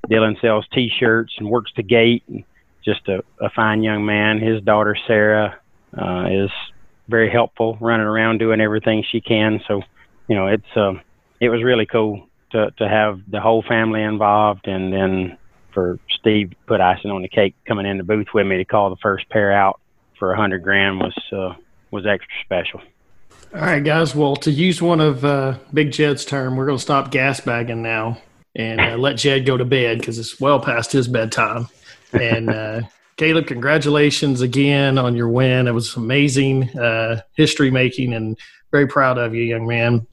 Dylan 0.08 0.40
sells 0.40 0.66
T-shirts 0.72 1.34
and 1.38 1.50
works 1.50 1.72
the 1.76 1.82
gate. 1.82 2.22
And 2.28 2.44
just 2.86 3.06
a, 3.08 3.22
a 3.40 3.50
fine 3.50 3.82
young 3.82 4.06
man. 4.06 4.38
His 4.38 4.62
daughter 4.62 4.96
Sarah 5.06 5.58
uh, 5.96 6.28
is 6.30 6.50
very 7.08 7.30
helpful, 7.30 7.76
running 7.80 8.06
around 8.06 8.38
doing 8.38 8.60
everything 8.60 9.04
she 9.10 9.20
can. 9.20 9.60
So, 9.68 9.82
you 10.28 10.36
know, 10.36 10.46
it's 10.46 10.76
uh, 10.76 10.94
it 11.40 11.50
was 11.50 11.62
really 11.62 11.84
cool 11.84 12.28
to 12.52 12.70
to 12.78 12.88
have 12.88 13.20
the 13.28 13.40
whole 13.40 13.62
family 13.62 14.02
involved, 14.02 14.66
and 14.66 14.92
then 14.92 15.36
for 15.72 15.98
Steve 16.08 16.50
to 16.50 16.56
put 16.66 16.80
icing 16.80 17.10
on 17.10 17.20
the 17.20 17.28
cake, 17.28 17.54
coming 17.66 17.84
in 17.84 17.98
the 17.98 18.04
booth 18.04 18.28
with 18.32 18.46
me 18.46 18.56
to 18.56 18.64
call 18.64 18.88
the 18.88 18.96
first 18.96 19.28
pair 19.28 19.52
out 19.52 19.80
for 20.18 20.32
a 20.32 20.36
hundred 20.36 20.62
grand 20.62 21.00
was 21.00 21.14
uh, 21.32 21.54
was 21.90 22.06
extra 22.06 22.32
special. 22.44 22.80
All 23.54 23.60
right, 23.60 23.82
guys. 23.82 24.14
Well, 24.14 24.36
to 24.36 24.50
use 24.50 24.82
one 24.82 25.00
of 25.00 25.24
uh, 25.24 25.58
Big 25.72 25.92
Jed's 25.92 26.24
term, 26.24 26.56
we're 26.56 26.66
going 26.66 26.78
to 26.78 26.82
stop 26.82 27.10
gas 27.10 27.40
bagging 27.40 27.82
now 27.82 28.18
and 28.54 28.80
uh, 28.80 28.96
let 28.96 29.16
Jed 29.16 29.46
go 29.46 29.56
to 29.56 29.64
bed 29.64 29.98
because 29.98 30.18
it's 30.18 30.40
well 30.40 30.60
past 30.60 30.92
his 30.92 31.06
bedtime. 31.06 31.68
And 32.12 32.50
uh, 32.50 32.80
Caleb, 33.16 33.46
congratulations 33.46 34.40
again 34.40 34.98
on 34.98 35.16
your 35.16 35.28
win. 35.28 35.66
It 35.66 35.72
was 35.72 35.96
amazing, 35.96 36.76
uh, 36.78 37.22
history 37.34 37.70
making, 37.70 38.12
and 38.12 38.38
very 38.70 38.86
proud 38.86 39.18
of 39.18 39.34
you, 39.34 39.42
young 39.42 39.66
man. 39.66 40.06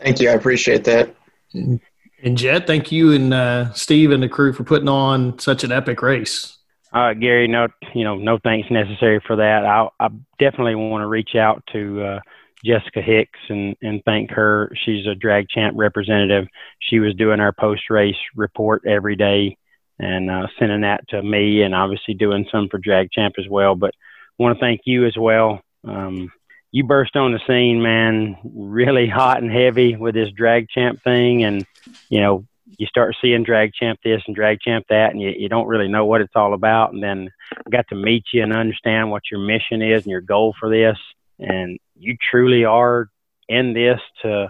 Thank 0.00 0.20
you. 0.20 0.28
I 0.28 0.32
appreciate 0.32 0.84
that. 0.84 1.14
And 1.52 2.38
Jed, 2.38 2.66
thank 2.66 2.90
you 2.92 3.12
and 3.12 3.32
uh, 3.32 3.72
Steve 3.72 4.10
and 4.10 4.22
the 4.22 4.28
crew 4.28 4.52
for 4.52 4.64
putting 4.64 4.88
on 4.88 5.38
such 5.38 5.64
an 5.64 5.72
epic 5.72 6.02
race. 6.02 6.58
Uh, 6.92 7.12
Gary, 7.12 7.48
no, 7.48 7.68
you 7.94 8.04
know, 8.04 8.14
no 8.16 8.38
thanks 8.38 8.70
necessary 8.70 9.20
for 9.26 9.36
that. 9.36 9.64
I, 9.64 9.88
I 9.98 10.08
definitely 10.38 10.74
want 10.74 11.02
to 11.02 11.06
reach 11.06 11.34
out 11.34 11.62
to 11.72 12.02
uh, 12.02 12.20
Jessica 12.64 13.02
Hicks 13.02 13.38
and, 13.48 13.76
and 13.82 14.02
thank 14.04 14.30
her. 14.30 14.70
She's 14.84 15.06
a 15.06 15.14
drag 15.14 15.48
champ 15.48 15.74
representative. 15.76 16.46
She 16.80 17.00
was 17.00 17.14
doing 17.14 17.40
our 17.40 17.52
post 17.52 17.90
race 17.90 18.16
report 18.36 18.84
every 18.86 19.16
day 19.16 19.56
and 19.98 20.30
uh, 20.30 20.46
sending 20.58 20.82
that 20.82 21.08
to 21.08 21.22
me, 21.22 21.62
and 21.62 21.74
obviously 21.74 22.14
doing 22.14 22.46
some 22.50 22.68
for 22.68 22.78
drag 22.78 23.10
champ 23.12 23.34
as 23.38 23.48
well. 23.48 23.74
But 23.74 23.94
want 24.38 24.56
to 24.56 24.60
thank 24.60 24.82
you 24.84 25.06
as 25.06 25.16
well. 25.16 25.60
Um, 25.86 26.32
you 26.72 26.82
burst 26.82 27.14
on 27.14 27.32
the 27.32 27.40
scene, 27.46 27.82
man, 27.82 28.36
really 28.42 29.08
hot 29.08 29.40
and 29.40 29.50
heavy 29.50 29.94
with 29.96 30.14
this 30.14 30.30
drag 30.30 30.68
champ 30.68 31.02
thing, 31.04 31.44
and 31.44 31.64
you 32.08 32.20
know 32.20 32.44
you 32.78 32.86
start 32.86 33.14
seeing 33.20 33.44
drag 33.44 33.72
champ 33.72 34.00
this 34.02 34.22
and 34.26 34.34
drag 34.34 34.60
champ 34.60 34.86
that, 34.88 35.12
and 35.12 35.20
you, 35.20 35.32
you 35.36 35.48
don't 35.48 35.68
really 35.68 35.88
know 35.88 36.04
what 36.04 36.20
it's 36.20 36.34
all 36.34 36.54
about. 36.54 36.92
And 36.92 37.02
then 37.02 37.30
I 37.52 37.70
got 37.70 37.86
to 37.88 37.94
meet 37.94 38.24
you 38.32 38.42
and 38.42 38.52
understand 38.52 39.10
what 39.10 39.22
your 39.30 39.40
mission 39.40 39.82
is 39.82 40.02
and 40.02 40.10
your 40.10 40.20
goal 40.20 40.54
for 40.58 40.68
this. 40.68 40.98
And 41.38 41.78
you 41.96 42.16
truly 42.30 42.64
are 42.64 43.08
in 43.48 43.72
this 43.72 44.00
to 44.22 44.48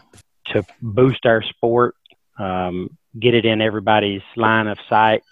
to 0.48 0.62
boost 0.82 1.24
our 1.24 1.42
sport, 1.42 1.94
um, 2.38 2.96
get 3.18 3.34
it 3.34 3.44
in 3.44 3.60
everybody's 3.60 4.22
line 4.36 4.66
of 4.66 4.78
sight, 4.88 5.24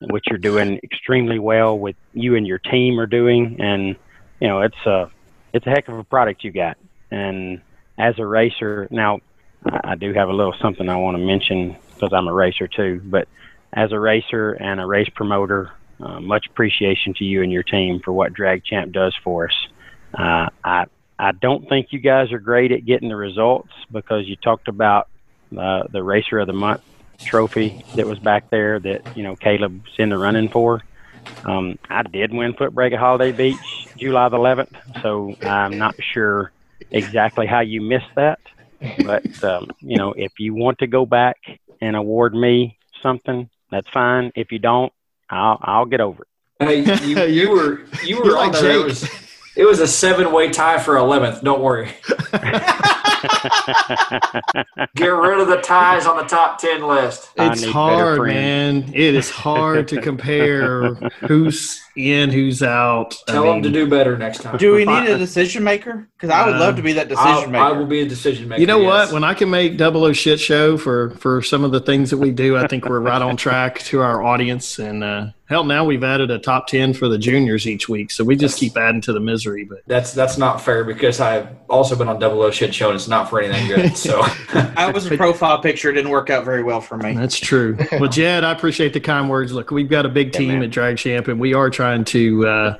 which 0.00 0.24
you're 0.28 0.38
doing 0.38 0.80
extremely 0.82 1.38
well 1.38 1.78
with 1.78 1.96
you 2.12 2.36
and 2.36 2.46
your 2.46 2.58
team 2.58 2.98
are 2.98 3.06
doing. 3.06 3.60
And 3.60 3.96
you 4.40 4.48
know 4.48 4.62
it's 4.62 4.86
a 4.86 5.10
it's 5.52 5.66
a 5.66 5.70
heck 5.70 5.88
of 5.88 5.98
a 5.98 6.04
product 6.04 6.44
you 6.44 6.52
got. 6.52 6.76
And 7.10 7.60
as 7.98 8.18
a 8.18 8.26
racer, 8.26 8.88
now 8.90 9.20
I 9.64 9.94
do 9.94 10.12
have 10.14 10.28
a 10.28 10.32
little 10.32 10.54
something 10.60 10.88
I 10.88 10.96
want 10.96 11.16
to 11.16 11.24
mention 11.24 11.76
because 11.94 12.12
I'm 12.12 12.28
a 12.28 12.32
racer 12.32 12.66
too. 12.68 13.00
But 13.04 13.28
as 13.72 13.92
a 13.92 13.98
racer 13.98 14.52
and 14.52 14.80
a 14.80 14.86
race 14.86 15.08
promoter, 15.14 15.72
uh, 16.00 16.20
much 16.20 16.46
appreciation 16.46 17.14
to 17.14 17.24
you 17.24 17.42
and 17.42 17.52
your 17.52 17.62
team 17.62 18.00
for 18.00 18.12
what 18.12 18.32
Drag 18.32 18.64
Champ 18.64 18.92
does 18.92 19.14
for 19.22 19.48
us. 19.48 19.68
Uh, 20.14 20.48
I 20.64 20.86
I 21.18 21.32
don't 21.32 21.68
think 21.68 21.88
you 21.90 21.98
guys 21.98 22.32
are 22.32 22.38
great 22.38 22.72
at 22.72 22.86
getting 22.86 23.10
the 23.10 23.16
results 23.16 23.70
because 23.92 24.26
you 24.26 24.36
talked 24.36 24.68
about 24.68 25.08
uh, 25.56 25.82
the 25.92 26.02
Racer 26.02 26.38
of 26.38 26.46
the 26.46 26.54
Month 26.54 26.82
trophy 27.24 27.84
that 27.94 28.06
was 28.06 28.18
back 28.18 28.50
there 28.50 28.78
that 28.80 29.16
you 29.16 29.22
know 29.22 29.36
Caleb's 29.36 29.90
in 29.98 30.08
the 30.08 30.18
running 30.18 30.48
for. 30.48 30.82
Um, 31.44 31.78
I 31.88 32.02
did 32.02 32.32
win 32.32 32.54
Footbrake 32.54 32.92
at 32.92 32.98
Holiday 32.98 33.32
Beach 33.32 33.88
July 33.96 34.28
the 34.28 34.38
11th, 34.38 35.02
so 35.02 35.34
I'm 35.42 35.78
not 35.78 35.94
sure 36.12 36.50
exactly 36.90 37.46
how 37.46 37.60
you 37.60 37.80
missed 37.82 38.14
that. 38.16 38.40
But 39.04 39.44
um, 39.44 39.70
you 39.80 39.98
know, 39.98 40.12
if 40.12 40.32
you 40.38 40.54
want 40.54 40.78
to 40.78 40.86
go 40.86 41.04
back 41.04 41.36
and 41.80 41.96
award 41.96 42.34
me 42.34 42.78
something, 43.02 43.48
that's 43.70 43.88
fine. 43.90 44.32
If 44.34 44.52
you 44.52 44.58
don't, 44.58 44.92
I'll 45.28 45.58
I'll 45.60 45.86
get 45.86 46.00
over 46.00 46.22
it. 46.22 46.28
Hey, 46.86 47.06
you, 47.06 47.20
you 47.24 47.50
were 47.50 47.80
you 48.04 48.18
were 48.18 48.26
You're 48.26 48.38
on 48.38 48.52
like 48.52 48.60
there. 48.60 48.90
It 49.56 49.64
was, 49.64 49.80
a 49.80 49.86
seven 49.86 50.32
way 50.32 50.50
tie 50.50 50.78
for 50.78 50.96
eleventh. 50.96 51.42
Don't 51.42 51.60
worry. 51.60 51.86
Get 54.94 55.08
rid 55.08 55.40
of 55.40 55.48
the 55.48 55.60
ties 55.62 56.06
on 56.06 56.16
the 56.16 56.24
top 56.24 56.58
ten 56.58 56.86
list. 56.86 57.30
It's 57.36 57.64
hard, 57.64 58.22
man. 58.22 58.92
It 58.94 59.14
is 59.14 59.30
hard 59.30 59.88
to 59.88 60.00
compare 60.02 60.94
who's 60.94 61.82
in, 61.96 62.30
who's 62.30 62.62
out. 62.62 63.16
I 63.28 63.32
Tell 63.32 63.44
them 63.44 63.62
to 63.62 63.70
do 63.70 63.88
better 63.88 64.16
next 64.16 64.42
time. 64.42 64.56
Do 64.56 64.74
we 64.74 64.84
need 64.84 65.08
a 65.08 65.18
decision 65.18 65.64
maker? 65.64 66.08
Because 66.16 66.30
I 66.30 66.46
would 66.46 66.56
love 66.56 66.76
to 66.76 66.82
be 66.82 66.92
that 66.94 67.08
decision 67.08 67.28
I'll, 67.28 67.50
maker. 67.50 67.64
I 67.64 67.72
will 67.72 67.86
be 67.86 68.00
a 68.00 68.08
decision 68.08 68.48
maker. 68.48 68.60
You 68.60 68.66
know 68.66 68.80
yes. 68.80 69.08
what? 69.08 69.14
When 69.14 69.24
I 69.24 69.34
can 69.34 69.50
make 69.50 69.76
Double 69.76 70.04
O 70.04 70.12
shit 70.12 70.40
show 70.40 70.76
for 70.76 71.10
for 71.10 71.42
some 71.42 71.64
of 71.64 71.72
the 71.72 71.80
things 71.80 72.10
that 72.10 72.18
we 72.18 72.30
do, 72.30 72.56
I 72.56 72.66
think 72.66 72.86
we're 72.86 73.00
right 73.00 73.22
on 73.22 73.36
track 73.36 73.78
to 73.80 74.00
our 74.00 74.22
audience. 74.22 74.78
And 74.78 75.02
uh, 75.02 75.26
hell, 75.46 75.64
now 75.64 75.84
we've 75.84 76.04
added 76.04 76.30
a 76.30 76.38
top 76.38 76.66
ten 76.66 76.92
for 76.92 77.08
the 77.08 77.18
juniors 77.18 77.66
each 77.66 77.88
week, 77.88 78.10
so 78.10 78.24
we 78.24 78.36
just 78.36 78.58
keep 78.58 78.76
adding 78.76 79.00
to 79.02 79.12
the 79.12 79.20
misery. 79.20 79.64
But 79.64 79.78
That's 79.86 80.12
that's 80.12 80.38
not 80.38 80.60
fair 80.60 80.84
because 80.84 81.20
I've 81.20 81.48
also 81.68 81.96
been 81.96 82.08
on 82.08 82.18
Double 82.18 82.42
O 82.42 82.50
Shit 82.50 82.74
Show 82.74 82.88
and 82.88 82.96
it's 82.96 83.08
not 83.08 83.28
for 83.28 83.40
anything 83.40 83.66
good. 83.68 83.80
So 84.00 84.22
I 84.54 84.90
was 84.90 85.06
a 85.06 85.16
profile 85.16 85.60
picture. 85.60 85.90
It 85.90 85.94
didn't 85.94 86.10
work 86.10 86.30
out 86.30 86.44
very 86.44 86.62
well 86.62 86.80
for 86.80 86.96
me. 86.96 87.12
That's 87.12 87.38
true. 87.38 87.76
Well, 87.92 88.08
Jed, 88.08 88.44
I 88.44 88.52
appreciate 88.52 88.92
the 88.92 89.00
kind 89.00 89.28
words. 89.28 89.52
Look, 89.52 89.70
we've 89.70 89.88
got 89.88 90.06
a 90.06 90.08
big 90.08 90.32
team 90.32 90.48
man. 90.48 90.62
at 90.62 90.70
Drag 90.70 90.96
Champ, 90.96 91.28
and 91.28 91.38
we 91.38 91.54
are 91.54 91.68
trying 91.80 92.04
to, 92.04 92.46
uh, 92.46 92.78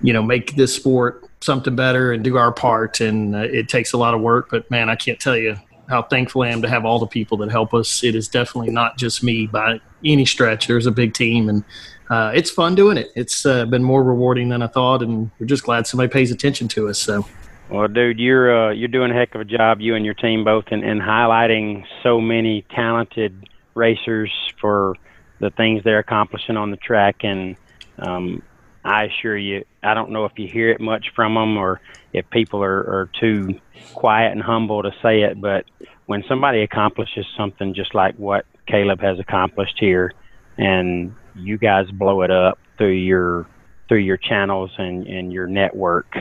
you 0.00 0.14
know, 0.14 0.22
make 0.22 0.56
this 0.56 0.74
sport 0.74 1.28
something 1.42 1.76
better 1.76 2.10
and 2.10 2.24
do 2.24 2.38
our 2.38 2.50
part. 2.50 3.00
And 3.02 3.36
uh, 3.36 3.40
it 3.40 3.68
takes 3.68 3.92
a 3.92 3.98
lot 3.98 4.14
of 4.14 4.22
work, 4.22 4.48
but 4.50 4.70
man, 4.70 4.88
I 4.88 4.96
can't 4.96 5.20
tell 5.20 5.36
you 5.36 5.56
how 5.90 6.00
thankful 6.02 6.40
I 6.40 6.48
am 6.48 6.62
to 6.62 6.68
have 6.68 6.86
all 6.86 6.98
the 6.98 7.06
people 7.06 7.36
that 7.38 7.50
help 7.50 7.74
us. 7.74 8.02
It 8.02 8.14
is 8.14 8.28
definitely 8.28 8.72
not 8.72 8.96
just 8.96 9.22
me 9.22 9.46
by 9.46 9.78
any 10.02 10.24
stretch. 10.24 10.68
There's 10.68 10.86
a 10.86 10.90
big 10.90 11.12
team, 11.12 11.50
and 11.50 11.64
uh, 12.08 12.32
it's 12.34 12.50
fun 12.50 12.74
doing 12.74 12.96
it. 12.96 13.08
It's 13.14 13.44
uh, 13.44 13.66
been 13.66 13.84
more 13.84 14.02
rewarding 14.02 14.48
than 14.48 14.62
I 14.62 14.68
thought, 14.68 15.02
and 15.02 15.30
we're 15.38 15.46
just 15.46 15.64
glad 15.64 15.86
somebody 15.86 16.10
pays 16.10 16.30
attention 16.30 16.66
to 16.68 16.88
us. 16.88 16.98
So. 16.98 17.26
Well, 17.68 17.88
dude, 17.88 18.18
you're 18.18 18.68
uh, 18.68 18.70
you're 18.72 18.88
doing 18.88 19.10
a 19.10 19.14
heck 19.14 19.34
of 19.34 19.42
a 19.42 19.44
job, 19.44 19.80
you 19.82 19.94
and 19.96 20.04
your 20.04 20.14
team 20.14 20.44
both, 20.44 20.68
in, 20.70 20.82
in 20.82 20.98
highlighting 20.98 21.84
so 22.02 22.22
many 22.22 22.64
talented 22.70 23.48
racers 23.74 24.32
for 24.60 24.96
the 25.40 25.50
things 25.50 25.84
they're 25.84 25.98
accomplishing 25.98 26.56
on 26.56 26.70
the 26.70 26.78
track. 26.78 27.16
And 27.22 27.56
um, 28.00 28.42
I 28.84 29.04
assure 29.04 29.36
you, 29.36 29.64
I 29.82 29.94
don't 29.94 30.10
know 30.10 30.24
if 30.24 30.32
you 30.36 30.48
hear 30.48 30.70
it 30.70 30.80
much 30.80 31.06
from 31.14 31.34
them 31.34 31.56
or 31.56 31.80
if 32.12 32.28
people 32.30 32.62
are, 32.62 32.78
are 32.78 33.10
too 33.20 33.60
quiet 33.94 34.32
and 34.32 34.42
humble 34.42 34.82
to 34.82 34.90
say 35.02 35.22
it, 35.22 35.40
but 35.40 35.66
when 36.06 36.24
somebody 36.28 36.62
accomplishes 36.62 37.26
something 37.36 37.74
just 37.74 37.94
like 37.94 38.16
what 38.16 38.46
Caleb 38.66 39.00
has 39.00 39.18
accomplished 39.18 39.76
here, 39.78 40.12
and 40.56 41.14
you 41.34 41.58
guys 41.58 41.90
blow 41.90 42.22
it 42.22 42.30
up 42.30 42.58
through 42.78 42.92
your 42.92 43.46
through 43.88 43.98
your 43.98 44.16
channels 44.16 44.70
and, 44.78 45.06
and 45.06 45.32
your 45.32 45.46
network. 45.46 46.16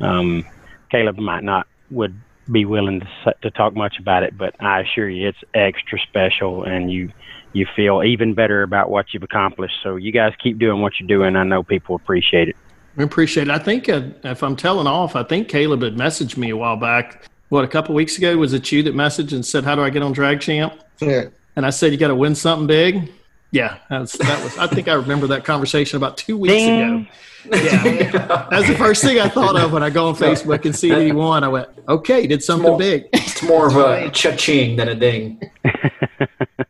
Um, 0.00 0.46
Caleb 0.90 1.18
might 1.18 1.44
not 1.44 1.66
would 1.90 2.14
be 2.50 2.64
willing 2.64 3.00
to 3.00 3.34
to 3.42 3.50
talk 3.50 3.74
much 3.74 3.98
about 3.98 4.22
it, 4.22 4.36
but 4.36 4.54
I 4.60 4.80
assure 4.80 5.08
you, 5.08 5.28
it's 5.28 5.38
extra 5.54 5.98
special, 6.00 6.64
and 6.64 6.90
you 6.90 7.12
you 7.52 7.66
feel 7.74 8.02
even 8.02 8.34
better 8.34 8.62
about 8.62 8.90
what 8.90 9.12
you've 9.12 9.22
accomplished. 9.22 9.74
So 9.82 9.96
you 9.96 10.12
guys 10.12 10.32
keep 10.42 10.58
doing 10.58 10.80
what 10.80 10.92
you're 10.98 11.08
doing. 11.08 11.36
I 11.36 11.44
know 11.44 11.62
people 11.62 11.96
appreciate 11.96 12.48
it. 12.48 12.56
We 12.96 13.04
appreciate 13.04 13.48
it. 13.48 13.50
I 13.50 13.58
think 13.58 13.88
uh, 13.88 14.02
if 14.24 14.42
I'm 14.42 14.56
telling 14.56 14.86
off, 14.86 15.16
I 15.16 15.22
think 15.22 15.48
Caleb 15.48 15.82
had 15.82 15.96
messaged 15.96 16.36
me 16.36 16.50
a 16.50 16.56
while 16.56 16.76
back. 16.76 17.28
What 17.48 17.64
a 17.64 17.68
couple 17.68 17.94
weeks 17.94 18.18
ago 18.18 18.36
was 18.36 18.52
it 18.52 18.70
you 18.70 18.82
that 18.84 18.94
messaged 18.94 19.32
and 19.32 19.44
said, 19.44 19.64
"How 19.64 19.74
do 19.74 19.82
I 19.82 19.90
get 19.90 20.02
on 20.02 20.12
Drag 20.12 20.40
Champ?" 20.40 20.74
Yeah. 21.00 21.26
And 21.56 21.66
I 21.66 21.70
said, 21.70 21.92
"You 21.92 21.98
got 21.98 22.08
to 22.08 22.14
win 22.14 22.34
something 22.34 22.66
big." 22.66 23.12
Yeah, 23.52 23.78
that's, 23.88 24.16
that 24.18 24.44
was. 24.44 24.56
I 24.58 24.68
think 24.68 24.86
I 24.86 24.94
remember 24.94 25.26
that 25.28 25.44
conversation 25.44 25.96
about 25.96 26.16
two 26.16 26.36
weeks 26.36 26.54
Ding. 26.54 26.80
ago. 26.80 27.06
Yeah, 27.44 28.46
that's 28.50 28.68
the 28.68 28.74
first 28.76 29.02
thing 29.02 29.18
I 29.18 29.28
thought 29.28 29.56
of 29.56 29.72
when 29.72 29.82
I 29.82 29.90
go 29.90 30.08
on 30.08 30.14
Facebook 30.16 30.64
and 30.64 30.74
see 30.76 30.90
that 30.90 31.00
he 31.02 31.12
won. 31.12 31.42
I 31.44 31.48
went, 31.48 31.68
"Okay, 31.88 32.26
did 32.26 32.42
something 32.42 32.66
Small. 32.66 32.78
big." 32.78 33.04
it's 33.12 33.42
more 33.42 33.66
of 33.68 33.76
a 33.76 34.10
cha-ching 34.10 34.76
than 34.76 34.88
a 34.88 34.94
ding. 34.94 35.40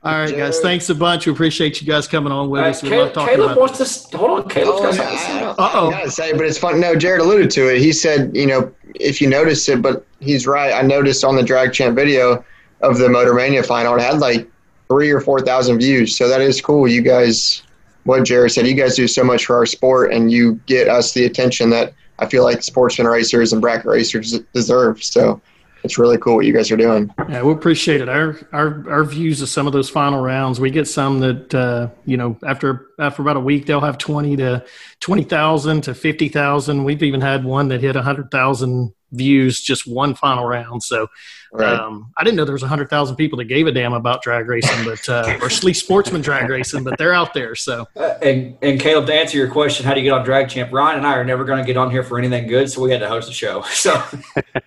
All 0.02 0.12
right, 0.14 0.34
guys, 0.34 0.60
thanks 0.60 0.88
a 0.88 0.94
bunch. 0.94 1.26
We 1.26 1.32
appreciate 1.32 1.80
you 1.80 1.86
guys 1.86 2.06
coming 2.08 2.32
on 2.32 2.48
with 2.50 2.62
Uh, 2.62 2.66
us. 2.66 2.82
We 2.82 2.88
Caleb, 2.88 3.06
love 3.06 3.12
talking 3.14 3.34
Caleb 3.34 3.50
about 3.50 3.60
wants 3.60 3.78
to 3.78 3.84
s- 3.84 4.12
hold 4.12 4.30
on. 4.30 4.48
Caleb's 4.48 4.80
Oh, 4.80 4.82
got 4.82 4.94
something 4.94 5.14
to 5.16 5.22
say. 5.22 5.32
I 5.36 5.40
don't- 5.40 5.58
Uh-oh. 5.58 5.88
I 5.88 5.90
gotta 5.90 6.10
say, 6.10 6.32
but 6.32 6.46
it's 6.46 6.56
fun. 6.58 6.80
No, 6.80 6.94
Jared 6.96 7.20
alluded 7.20 7.50
to 7.52 7.68
it. 7.74 7.80
He 7.80 7.92
said, 7.92 8.30
you 8.34 8.46
know, 8.46 8.72
if 8.94 9.20
you 9.20 9.28
notice 9.28 9.68
it, 9.68 9.82
but 9.82 10.06
he's 10.20 10.46
right. 10.46 10.72
I 10.72 10.82
noticed 10.82 11.24
on 11.24 11.36
the 11.36 11.42
Drag 11.42 11.72
Champ 11.72 11.96
video 11.96 12.42
of 12.80 12.98
the 12.98 13.08
Motor 13.08 13.34
Mania 13.34 13.62
final, 13.62 13.94
it 13.96 14.00
had 14.02 14.20
like 14.20 14.48
three 14.88 15.10
or 15.10 15.20
four 15.20 15.40
thousand 15.40 15.78
views. 15.78 16.16
So 16.16 16.28
that 16.28 16.40
is 16.40 16.60
cool. 16.62 16.88
You 16.88 17.02
guys, 17.02 17.62
what 18.04 18.24
Jared 18.24 18.52
said, 18.52 18.66
you 18.66 18.74
guys 18.74 18.96
do 18.96 19.06
so 19.06 19.22
much 19.24 19.46
for 19.46 19.56
our 19.56 19.66
sport, 19.66 20.12
and 20.12 20.30
you 20.30 20.54
get 20.66 20.88
us 20.88 21.12
the 21.12 21.24
attention 21.24 21.70
that 21.70 21.92
I 22.18 22.26
feel 22.26 22.44
like 22.44 22.62
sportsman 22.62 23.06
racers 23.06 23.52
and 23.52 23.60
bracket 23.60 23.86
racers 23.86 24.38
deserve. 24.52 25.02
So 25.02 25.40
it's 25.82 25.98
really 25.98 26.18
cool 26.18 26.36
what 26.36 26.46
you 26.46 26.52
guys 26.52 26.70
are 26.70 26.76
doing. 26.76 27.12
Yeah, 27.28 27.42
we 27.42 27.52
appreciate 27.52 28.00
it. 28.00 28.08
Our 28.08 28.38
our 28.52 28.90
our 28.90 29.04
views 29.04 29.40
of 29.42 29.48
some 29.48 29.66
of 29.66 29.72
those 29.72 29.88
final 29.88 30.20
rounds, 30.20 30.60
we 30.60 30.70
get 30.70 30.86
some 30.86 31.20
that 31.20 31.54
uh, 31.54 31.88
you 32.04 32.16
know 32.16 32.38
after 32.46 32.88
after 32.98 33.22
about 33.22 33.36
a 33.36 33.40
week 33.40 33.66
they'll 33.66 33.80
have 33.80 33.98
twenty 33.98 34.36
to 34.36 34.64
twenty 35.00 35.24
thousand 35.24 35.82
to 35.82 35.94
fifty 35.94 36.28
thousand. 36.28 36.84
We've 36.84 37.02
even 37.02 37.20
had 37.20 37.44
one 37.44 37.68
that 37.68 37.80
hit 37.80 37.96
hundred 37.96 38.30
thousand 38.30 38.92
views 39.12 39.60
just 39.60 39.86
one 39.86 40.14
final 40.14 40.44
round. 40.44 40.82
So 40.82 41.08
Right. 41.52 41.72
um, 41.80 42.12
I 42.16 42.22
didn't 42.22 42.36
know 42.36 42.44
there 42.44 42.52
was 42.52 42.62
hundred 42.62 42.90
thousand 42.90 43.16
people 43.16 43.36
that 43.38 43.46
gave 43.46 43.66
a 43.66 43.72
damn 43.72 43.92
about 43.92 44.22
drag 44.22 44.46
racing, 44.48 44.84
but 44.84 45.08
uh, 45.08 45.36
or 45.40 45.46
at 45.46 45.64
least 45.64 45.84
sportsman 45.84 46.20
drag 46.20 46.48
racing, 46.48 46.84
but 46.84 46.96
they're 46.96 47.12
out 47.12 47.34
there. 47.34 47.56
So 47.56 47.88
Uh, 47.96 48.14
and 48.22 48.56
and 48.62 48.78
Caleb, 48.80 49.06
to 49.06 49.14
answer 49.14 49.36
your 49.36 49.48
question, 49.50 49.84
how 49.84 49.94
do 49.94 50.00
you 50.00 50.04
get 50.04 50.12
on 50.16 50.24
Drag 50.24 50.48
Champ? 50.48 50.72
Ryan 50.72 50.98
and 50.98 51.06
I 51.08 51.14
are 51.16 51.24
never 51.24 51.44
going 51.44 51.58
to 51.58 51.64
get 51.66 51.76
on 51.76 51.90
here 51.90 52.04
for 52.04 52.18
anything 52.18 52.46
good, 52.46 52.70
so 52.70 52.80
we 52.82 52.92
had 52.92 53.00
to 53.00 53.08
host 53.08 53.28
a 53.28 53.32
show. 53.32 53.64
So 53.72 54.00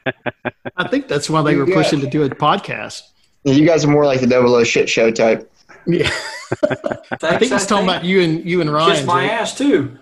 I 0.78 0.88
think 0.90 1.08
that's 1.08 1.30
why 1.30 1.42
they 1.42 1.56
were 1.56 1.68
Yeah. 1.68 1.76
pushing 1.76 2.02
to 2.02 2.08
do 2.08 2.24
a 2.24 2.30
podcast. 2.30 3.04
You 3.46 3.66
guys 3.66 3.86
are 3.86 3.90
more 3.90 4.06
like 4.06 4.20
the 4.22 4.28
double 4.28 4.54
O 4.56 4.64
shit 4.64 4.90
show 4.90 5.12
type. 5.12 5.50
Yeah, 5.86 6.10
I 7.22 7.38
think 7.38 7.52
he's 7.52 7.66
talking 7.66 7.88
about 7.88 8.04
you 8.06 8.22
and 8.22 8.44
you 8.50 8.62
and 8.62 8.72
Ryan. 8.72 8.96
kiss 8.96 9.06
my 9.06 9.24
Jake. 9.24 9.32
ass 9.32 9.58
too. 9.58 9.98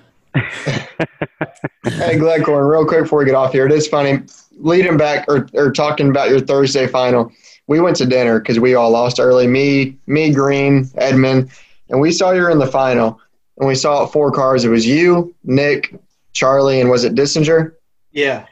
Hey, 1.83 2.17
Gleghorn, 2.17 2.65
real 2.65 2.85
quick 2.85 3.03
before 3.03 3.19
we 3.19 3.25
get 3.25 3.35
off 3.35 3.53
here, 3.53 3.65
it 3.65 3.71
is 3.71 3.87
funny. 3.87 4.19
Leading 4.57 4.97
back 4.97 5.25
or, 5.27 5.47
or 5.53 5.71
talking 5.71 6.09
about 6.09 6.29
your 6.29 6.39
Thursday 6.39 6.87
final, 6.87 7.31
we 7.67 7.79
went 7.79 7.95
to 7.97 8.05
dinner 8.05 8.39
because 8.39 8.59
we 8.59 8.75
all 8.75 8.91
lost 8.91 9.19
early. 9.19 9.47
Me, 9.47 9.97
me, 10.07 10.33
Green, 10.33 10.89
Edmund, 10.95 11.49
and 11.89 11.99
we 11.99 12.11
saw 12.11 12.31
you 12.31 12.49
in 12.51 12.59
the 12.59 12.67
final. 12.67 13.19
And 13.57 13.67
we 13.67 13.75
saw 13.75 14.05
four 14.05 14.31
cars. 14.31 14.63
It 14.63 14.69
was 14.69 14.87
you, 14.87 15.35
Nick, 15.43 15.95
Charlie, 16.33 16.81
and 16.81 16.89
was 16.89 17.03
it 17.03 17.15
Dissinger? 17.15 17.73
Yeah. 18.11 18.45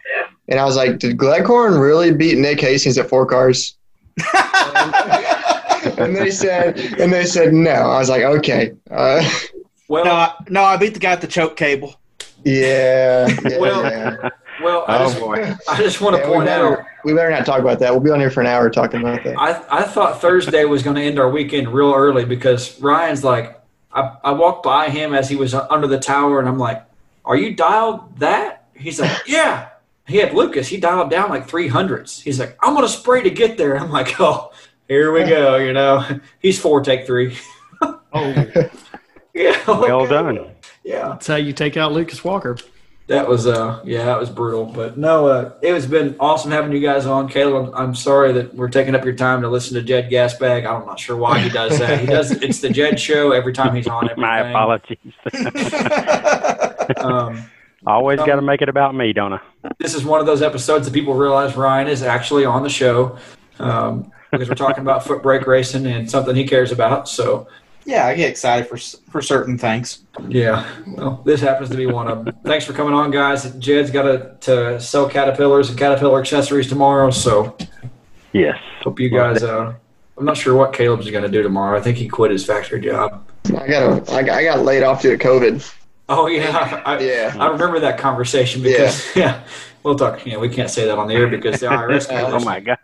And 0.47 0.59
I 0.59 0.65
was 0.65 0.75
like, 0.75 0.99
did 0.99 1.17
Gleghorn 1.17 1.75
really 1.75 2.11
beat 2.11 2.37
Nick 2.37 2.59
Hastings 2.59 2.97
at 2.97 3.09
four 3.09 3.25
cars? 3.25 3.77
and 5.97 6.15
they 6.15 6.31
said, 6.31 6.77
and 6.99 7.13
they 7.13 7.25
said 7.25 7.53
no. 7.53 7.71
I 7.71 7.99
was 7.99 8.09
like, 8.09 8.23
okay, 8.23 8.73
uh, 8.91 9.27
Well, 9.89 10.05
No, 10.05 10.11
I, 10.13 10.33
no, 10.47 10.63
I 10.63 10.77
beat 10.77 10.93
the 10.93 10.99
guy 10.99 11.11
at 11.11 11.19
the 11.21 11.27
choke 11.27 11.57
cable. 11.57 11.95
yeah, 12.45 13.27
yeah, 13.49 13.57
Well, 13.57 13.83
yeah. 13.83 14.29
well, 14.63 14.85
I 14.87 14.97
Oh 14.99 15.05
just, 15.09 15.19
boy. 15.19 15.53
I 15.69 15.77
just 15.77 15.99
want 15.99 16.15
to 16.15 16.21
Yeah, 16.21 16.29
we, 16.29 16.35
point 16.35 16.47
out 16.49 16.79
we 17.03 17.13
better 17.13 17.29
not 17.31 17.45
talk 17.45 17.59
about 17.59 17.79
that. 17.79 17.91
We'll 17.91 17.99
be 17.99 18.11
on 18.11 18.19
here 18.19 18.29
for 18.31 18.39
an 18.41 18.47
hour 18.47 18.69
talking 18.69 19.01
about 19.01 19.23
that. 19.25 19.35
I, 19.37 19.79
I 19.81 19.83
thought 19.83 20.21
Thursday 20.21 20.63
was 20.65 20.83
going 20.83 20.95
to 20.95 21.01
end 21.01 21.19
our 21.19 21.29
weekend 21.29 21.69
real 21.73 21.93
early 21.93 22.23
because 22.23 22.79
Ryan's 22.79 23.23
like, 23.23 23.59
I, 23.91 24.15
I 24.23 24.31
walked 24.31 24.63
by 24.63 24.89
him 24.89 25.13
as 25.13 25.27
he 25.27 25.35
was 25.35 25.53
under 25.53 25.87
the 25.87 25.97
tower, 25.99 26.39
and 26.39 26.47
I'm 26.47 26.59
like, 26.59 26.83
"Are 27.25 27.35
you 27.35 27.55
dialed 27.55 28.19
that?" 28.19 28.65
He's 28.75 28.99
like, 29.01 29.17
"Yeah." 29.27 29.69
He 30.07 30.17
had 30.17 30.33
Lucas. 30.33 30.67
He 30.67 30.77
dialed 30.77 31.09
down 31.09 31.29
like 31.29 31.47
300s. 31.47 32.21
He's 32.21 32.39
like, 32.39 32.55
"I'm 32.61 32.73
going 32.75 32.85
to 32.85 32.91
spray 32.91 33.23
to 33.23 33.29
get 33.31 33.57
there." 33.57 33.75
I'm 33.79 33.89
like, 33.91 34.19
"Oh, 34.21 34.51
here 34.87 35.11
we 35.11 35.23
go." 35.37 35.55
You 35.57 35.73
know, 35.73 36.05
he's 36.39 36.59
four, 36.59 36.81
take 36.83 37.07
three. 37.07 37.35
Oh, 37.81 38.45
Yeah. 39.33 39.57
Well 39.67 40.01
okay. 40.01 40.09
done. 40.09 40.51
Yeah. 40.83 41.09
that's 41.09 41.27
how 41.27 41.35
you 41.35 41.53
take 41.53 41.77
out 41.77 41.91
Lucas 41.91 42.23
Walker. 42.23 42.57
That 43.07 43.27
was 43.27 43.47
uh 43.47 43.81
yeah, 43.85 44.05
that 44.05 44.19
was 44.19 44.29
brutal. 44.29 44.65
But 44.65 44.97
no, 44.97 45.27
uh, 45.27 45.53
it 45.63 45.73
has 45.73 45.87
been 45.87 46.15
awesome 46.19 46.51
having 46.51 46.71
you 46.71 46.79
guys 46.79 47.05
on. 47.07 47.27
Caleb, 47.27 47.69
I'm, 47.69 47.75
I'm 47.75 47.95
sorry 47.95 48.31
that 48.33 48.53
we're 48.55 48.69
taking 48.69 48.93
up 48.95 49.03
your 49.03 49.15
time 49.15 49.41
to 49.41 49.49
listen 49.49 49.73
to 49.75 49.81
Jed 49.81 50.11
Gasbag. 50.11 50.65
I'm 50.67 50.85
not 50.85 50.99
sure 50.99 51.15
why 51.17 51.39
he 51.39 51.49
does 51.49 51.79
that. 51.79 51.99
He 51.99 52.05
does 52.05 52.31
it's 52.43 52.59
the 52.59 52.69
Jed 52.69 52.99
show 52.99 53.31
every 53.31 53.53
time 53.53 53.75
he's 53.75 53.87
on 53.87 54.05
everything. 54.09 54.21
My 54.21 54.49
apologies. 54.49 54.97
Um, 56.97 57.43
Always 57.87 58.19
Um, 58.19 58.25
got 58.27 58.35
to 58.35 58.41
make 58.41 58.61
it 58.61 58.67
about 58.69 58.93
me, 58.95 59.13
don't 59.13 59.33
I? 59.33 59.39
this 59.77 59.93
is 59.95 60.03
one 60.03 60.19
of 60.19 60.25
those 60.25 60.41
episodes 60.41 60.85
that 60.85 60.93
people 60.93 61.13
realize 61.13 61.55
Ryan 61.55 61.87
is 61.87 62.03
actually 62.03 62.43
on 62.45 62.61
the 62.63 62.69
show 62.69 63.17
um, 63.59 64.11
because 64.31 64.49
we're 64.49 64.55
talking 64.55 64.81
about 64.81 65.05
foot 65.05 65.21
brake 65.23 65.47
racing 65.47 65.85
and 65.85 66.09
something 66.09 66.35
he 66.35 66.45
cares 66.45 66.71
about. 66.71 67.07
So 67.07 67.47
yeah, 67.85 68.05
I 68.07 68.15
get 68.15 68.29
excited 68.29 68.67
for 68.67 68.77
for 69.11 69.21
certain 69.21 69.57
things. 69.57 70.03
yeah, 70.27 70.67
well, 70.87 71.21
this 71.25 71.41
happens 71.41 71.69
to 71.69 71.77
be 71.77 71.85
one 71.85 72.07
of 72.07 72.25
them. 72.25 72.35
Thanks 72.43 72.65
for 72.65 72.73
coming 72.73 72.93
on, 72.93 73.11
guys. 73.11 73.51
Jed's 73.55 73.89
got 73.91 74.03
to, 74.03 74.35
to 74.41 74.79
sell 74.79 75.09
caterpillars 75.09 75.69
and 75.69 75.77
caterpillar 75.77 76.19
accessories 76.19 76.67
tomorrow, 76.67 77.09
so 77.11 77.55
Yes. 78.33 78.57
hope 78.83 78.99
you 78.99 79.09
guys. 79.09 79.41
Uh, 79.43 79.73
I'm 80.17 80.25
not 80.25 80.37
sure 80.37 80.53
what 80.55 80.73
Caleb's 80.73 81.09
going 81.09 81.23
to 81.23 81.29
do 81.29 81.41
tomorrow. 81.41 81.77
I 81.77 81.81
think 81.81 81.97
he 81.97 82.07
quit 82.09 82.29
his 82.31 82.45
factory 82.45 82.81
job. 82.81 83.25
I 83.57 83.67
got 83.67 84.09
I 84.11 84.21
got, 84.21 84.37
I 84.37 84.43
got 84.43 84.59
laid 84.65 84.83
off 84.83 85.01
due 85.01 85.15
to 85.15 85.23
COVID. 85.23 85.75
Oh 86.09 86.27
yeah, 86.27 86.81
I, 86.85 86.99
Yeah. 86.99 87.35
I 87.39 87.47
remember 87.47 87.79
that 87.79 87.97
conversation 87.97 88.61
because 88.61 89.15
yeah. 89.15 89.43
we'll 89.83 89.95
talk. 89.95 90.25
Yeah, 90.25 90.37
we 90.37 90.49
can't 90.49 90.69
say 90.69 90.85
that 90.85 90.97
on 90.97 91.07
the 91.07 91.13
air 91.13 91.27
because 91.27 91.59
the 91.61 91.67
IRS. 91.69 92.07
Oh 92.11 92.39
my 92.43 92.59
God. 92.59 92.77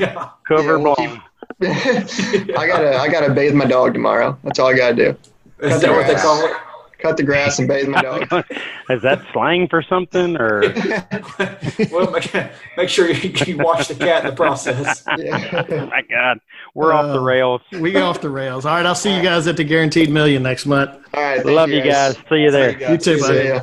yeah. 0.00 0.30
Cover 0.48 0.62
Yeah, 0.78 0.82
well, 0.82 0.94
blown. 0.96 1.22
I 1.62 2.66
gotta 2.66 2.96
I 2.98 3.08
gotta 3.08 3.32
bathe 3.32 3.54
my 3.54 3.64
dog 3.64 3.94
tomorrow. 3.94 4.38
That's 4.44 4.58
all 4.58 4.68
I 4.68 4.76
gotta 4.76 4.94
do. 4.94 5.16
Is 5.60 5.80
that 5.80 5.90
what 5.90 6.06
they 6.06 6.14
call 6.14 6.44
it? 6.44 6.52
Cut 6.98 7.16
the 7.18 7.22
grass 7.22 7.58
and 7.58 7.68
bathe 7.68 7.88
my 7.88 8.00
dog. 8.00 8.22
Is 8.90 9.02
that 9.02 9.22
slang 9.32 9.68
for 9.68 9.82
something 9.82 10.36
or? 10.38 10.60
well, 11.92 12.10
make, 12.10 12.34
make 12.76 12.88
sure 12.88 13.10
you, 13.10 13.30
you 13.46 13.58
watch 13.58 13.88
the 13.88 13.94
cat 13.94 14.24
in 14.24 14.30
the 14.30 14.36
process. 14.36 15.04
Oh 15.06 15.14
Yeah. 15.18 15.86
my 15.90 16.02
God, 16.10 16.40
we're 16.74 16.92
off 16.94 17.06
the 17.06 17.20
Uh, 17.20 17.24
rails. 17.24 17.60
We 17.72 17.92
go 17.92 18.06
off 18.06 18.22
the 18.22 18.30
rails. 18.30 18.64
All 18.64 18.74
right, 18.76 18.86
I'll 18.86 18.94
see 18.94 19.14
you 19.14 19.22
guys 19.22 19.46
at 19.46 19.58
the 19.58 19.64
Guaranteed 19.64 20.10
Million 20.10 20.42
next 20.42 20.64
month. 20.64 20.90
All 21.14 21.22
right. 21.22 21.44
Love 21.44 21.68
you 21.70 21.82
guys. 21.82 22.16
See 22.30 22.36
you 22.42 22.50
there. 22.50 22.90
You 22.90 22.96
too, 22.96 23.18
buddy. 23.20 23.60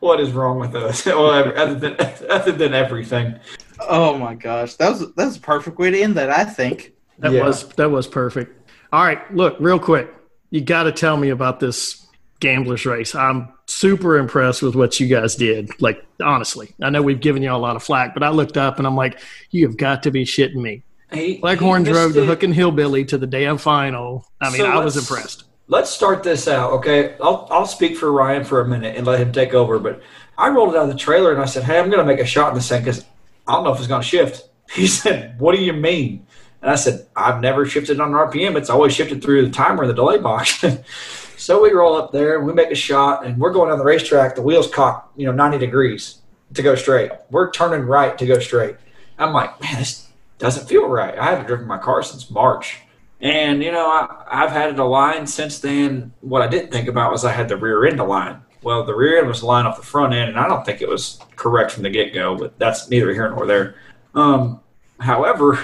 What 0.00 0.20
is 0.20 0.30
wrong 0.32 0.58
with 0.58 0.74
us? 0.74 1.04
Well, 1.06 1.30
other 1.30 1.74
than 1.74 1.96
other 2.30 2.52
than 2.52 2.72
everything. 2.72 3.38
Oh 3.80 4.16
my 4.18 4.34
gosh, 4.34 4.74
that 4.74 4.90
was 4.90 5.00
that 5.14 5.24
was 5.26 5.36
a 5.36 5.40
perfect 5.40 5.78
way 5.78 5.90
to 5.90 6.00
end 6.00 6.14
that. 6.16 6.30
I 6.30 6.44
think. 6.44 6.92
That 7.18 7.32
Yeah. 7.32 7.44
was 7.46 7.66
that 7.70 7.90
was 7.90 8.06
perfect. 8.06 8.70
All 8.92 9.04
right, 9.04 9.34
look, 9.34 9.56
real 9.60 9.78
quick. 9.78 10.12
You 10.50 10.60
got 10.60 10.84
to 10.84 10.92
tell 10.92 11.16
me 11.16 11.30
about 11.30 11.60
this 11.60 12.06
gamblers 12.40 12.86
race. 12.86 13.14
I'm 13.14 13.48
super 13.66 14.16
impressed 14.18 14.62
with 14.62 14.74
what 14.76 15.00
you 15.00 15.08
guys 15.08 15.34
did. 15.34 15.70
Like 15.80 16.04
honestly, 16.22 16.74
I 16.82 16.90
know 16.90 17.02
we've 17.02 17.20
given 17.20 17.42
you 17.42 17.52
a 17.52 17.56
lot 17.56 17.76
of 17.76 17.82
flack, 17.82 18.14
but 18.14 18.22
I 18.22 18.28
looked 18.30 18.56
up 18.56 18.78
and 18.78 18.86
I'm 18.86 18.96
like, 18.96 19.18
you 19.50 19.66
have 19.66 19.76
got 19.76 20.02
to 20.04 20.10
be 20.10 20.24
shitting 20.24 20.56
me. 20.56 20.82
He, 21.12 21.38
Leghorns 21.42 21.86
he 21.86 21.94
rode 21.94 22.12
the. 22.14 22.24
Hook 22.24 22.42
and 22.42 22.52
Hillbilly 22.54 23.04
to 23.06 23.18
the 23.18 23.26
damn 23.26 23.58
final. 23.58 24.26
I 24.40 24.48
mean, 24.50 24.58
So 24.58 24.66
I 24.66 24.84
was 24.84 24.96
impressed. 24.96 25.44
Let's 25.68 25.90
start 25.90 26.22
this 26.22 26.46
out, 26.48 26.72
okay? 26.74 27.16
I'll 27.20 27.48
I'll 27.50 27.66
speak 27.66 27.96
for 27.96 28.12
Ryan 28.12 28.44
for 28.44 28.60
a 28.60 28.68
minute 28.68 28.96
and 28.96 29.06
let 29.06 29.18
him 29.20 29.32
take 29.32 29.52
over. 29.54 29.78
But 29.80 30.00
I 30.38 30.48
rolled 30.48 30.74
it 30.74 30.76
out 30.76 30.84
of 30.84 30.88
the 30.90 30.94
trailer 30.98 31.32
and 31.32 31.40
I 31.40 31.44
said, 31.46 31.64
"Hey, 31.64 31.78
I'm 31.78 31.86
going 31.90 31.98
to 31.98 32.04
make 32.04 32.20
a 32.20 32.26
shot 32.26 32.50
in 32.50 32.54
this 32.54 32.68
thing 32.68 32.82
because 32.82 33.04
I 33.46 33.52
don't 33.52 33.64
know 33.64 33.72
if 33.72 33.78
it's 33.78 33.88
going 33.88 34.02
to 34.02 34.08
shift." 34.08 34.48
He 34.74 34.88
said, 34.88 35.38
"What 35.38 35.54
do 35.54 35.62
you 35.62 35.72
mean?" 35.72 36.26
And 36.60 36.70
I 36.70 36.74
said, 36.74 37.06
"I've 37.14 37.40
never 37.40 37.64
shifted 37.66 38.00
on 38.00 38.08
an 38.08 38.14
RPM. 38.14 38.56
It's 38.56 38.68
always 38.68 38.92
shifted 38.92 39.22
through 39.22 39.44
the 39.46 39.52
timer 39.52 39.84
in 39.84 39.88
the 39.88 39.94
delay 39.94 40.18
box." 40.18 40.64
so 41.36 41.62
we 41.62 41.70
roll 41.70 41.94
up 41.94 42.10
there 42.10 42.36
and 42.36 42.46
we 42.46 42.52
make 42.52 42.72
a 42.72 42.74
shot 42.74 43.24
and 43.24 43.38
we're 43.38 43.52
going 43.52 43.68
down 43.68 43.78
the 43.78 43.84
racetrack. 43.84 44.34
The 44.34 44.42
wheels 44.42 44.68
cock, 44.68 45.12
you 45.16 45.24
know, 45.24 45.32
90 45.32 45.58
degrees 45.58 46.18
to 46.54 46.62
go 46.62 46.74
straight. 46.74 47.12
We're 47.30 47.50
turning 47.52 47.86
right 47.86 48.18
to 48.18 48.26
go 48.26 48.38
straight. 48.38 48.76
I'm 49.18 49.32
like, 49.32 49.60
man, 49.60 49.76
this 49.78 50.08
doesn't 50.38 50.68
feel 50.68 50.88
right. 50.88 51.18
I 51.18 51.26
haven't 51.26 51.46
driven 51.46 51.66
my 51.66 51.78
car 51.78 52.02
since 52.02 52.30
March. 52.30 52.80
And, 53.20 53.62
you 53.62 53.72
know, 53.72 53.86
I, 53.86 54.24
I've 54.30 54.50
had 54.50 54.70
it 54.70 54.78
aligned 54.78 55.30
since 55.30 55.58
then. 55.58 56.12
What 56.20 56.42
I 56.42 56.48
didn't 56.48 56.70
think 56.70 56.88
about 56.88 57.12
was 57.12 57.24
I 57.24 57.32
had 57.32 57.48
the 57.48 57.56
rear 57.56 57.86
end 57.86 57.98
aligned. 57.98 58.40
Well, 58.66 58.82
the 58.82 58.96
rear 58.96 59.18
end 59.18 59.28
was 59.28 59.42
aligned 59.42 59.68
off 59.68 59.76
the 59.76 59.86
front 59.86 60.12
end, 60.12 60.28
and 60.28 60.36
I 60.40 60.48
don't 60.48 60.66
think 60.66 60.82
it 60.82 60.88
was 60.88 61.20
correct 61.36 61.70
from 61.70 61.84
the 61.84 61.88
get 61.88 62.12
go, 62.12 62.36
but 62.36 62.58
that's 62.58 62.90
neither 62.90 63.14
here 63.14 63.30
nor 63.30 63.46
there. 63.46 63.76
Um, 64.12 64.58
however, 64.98 65.56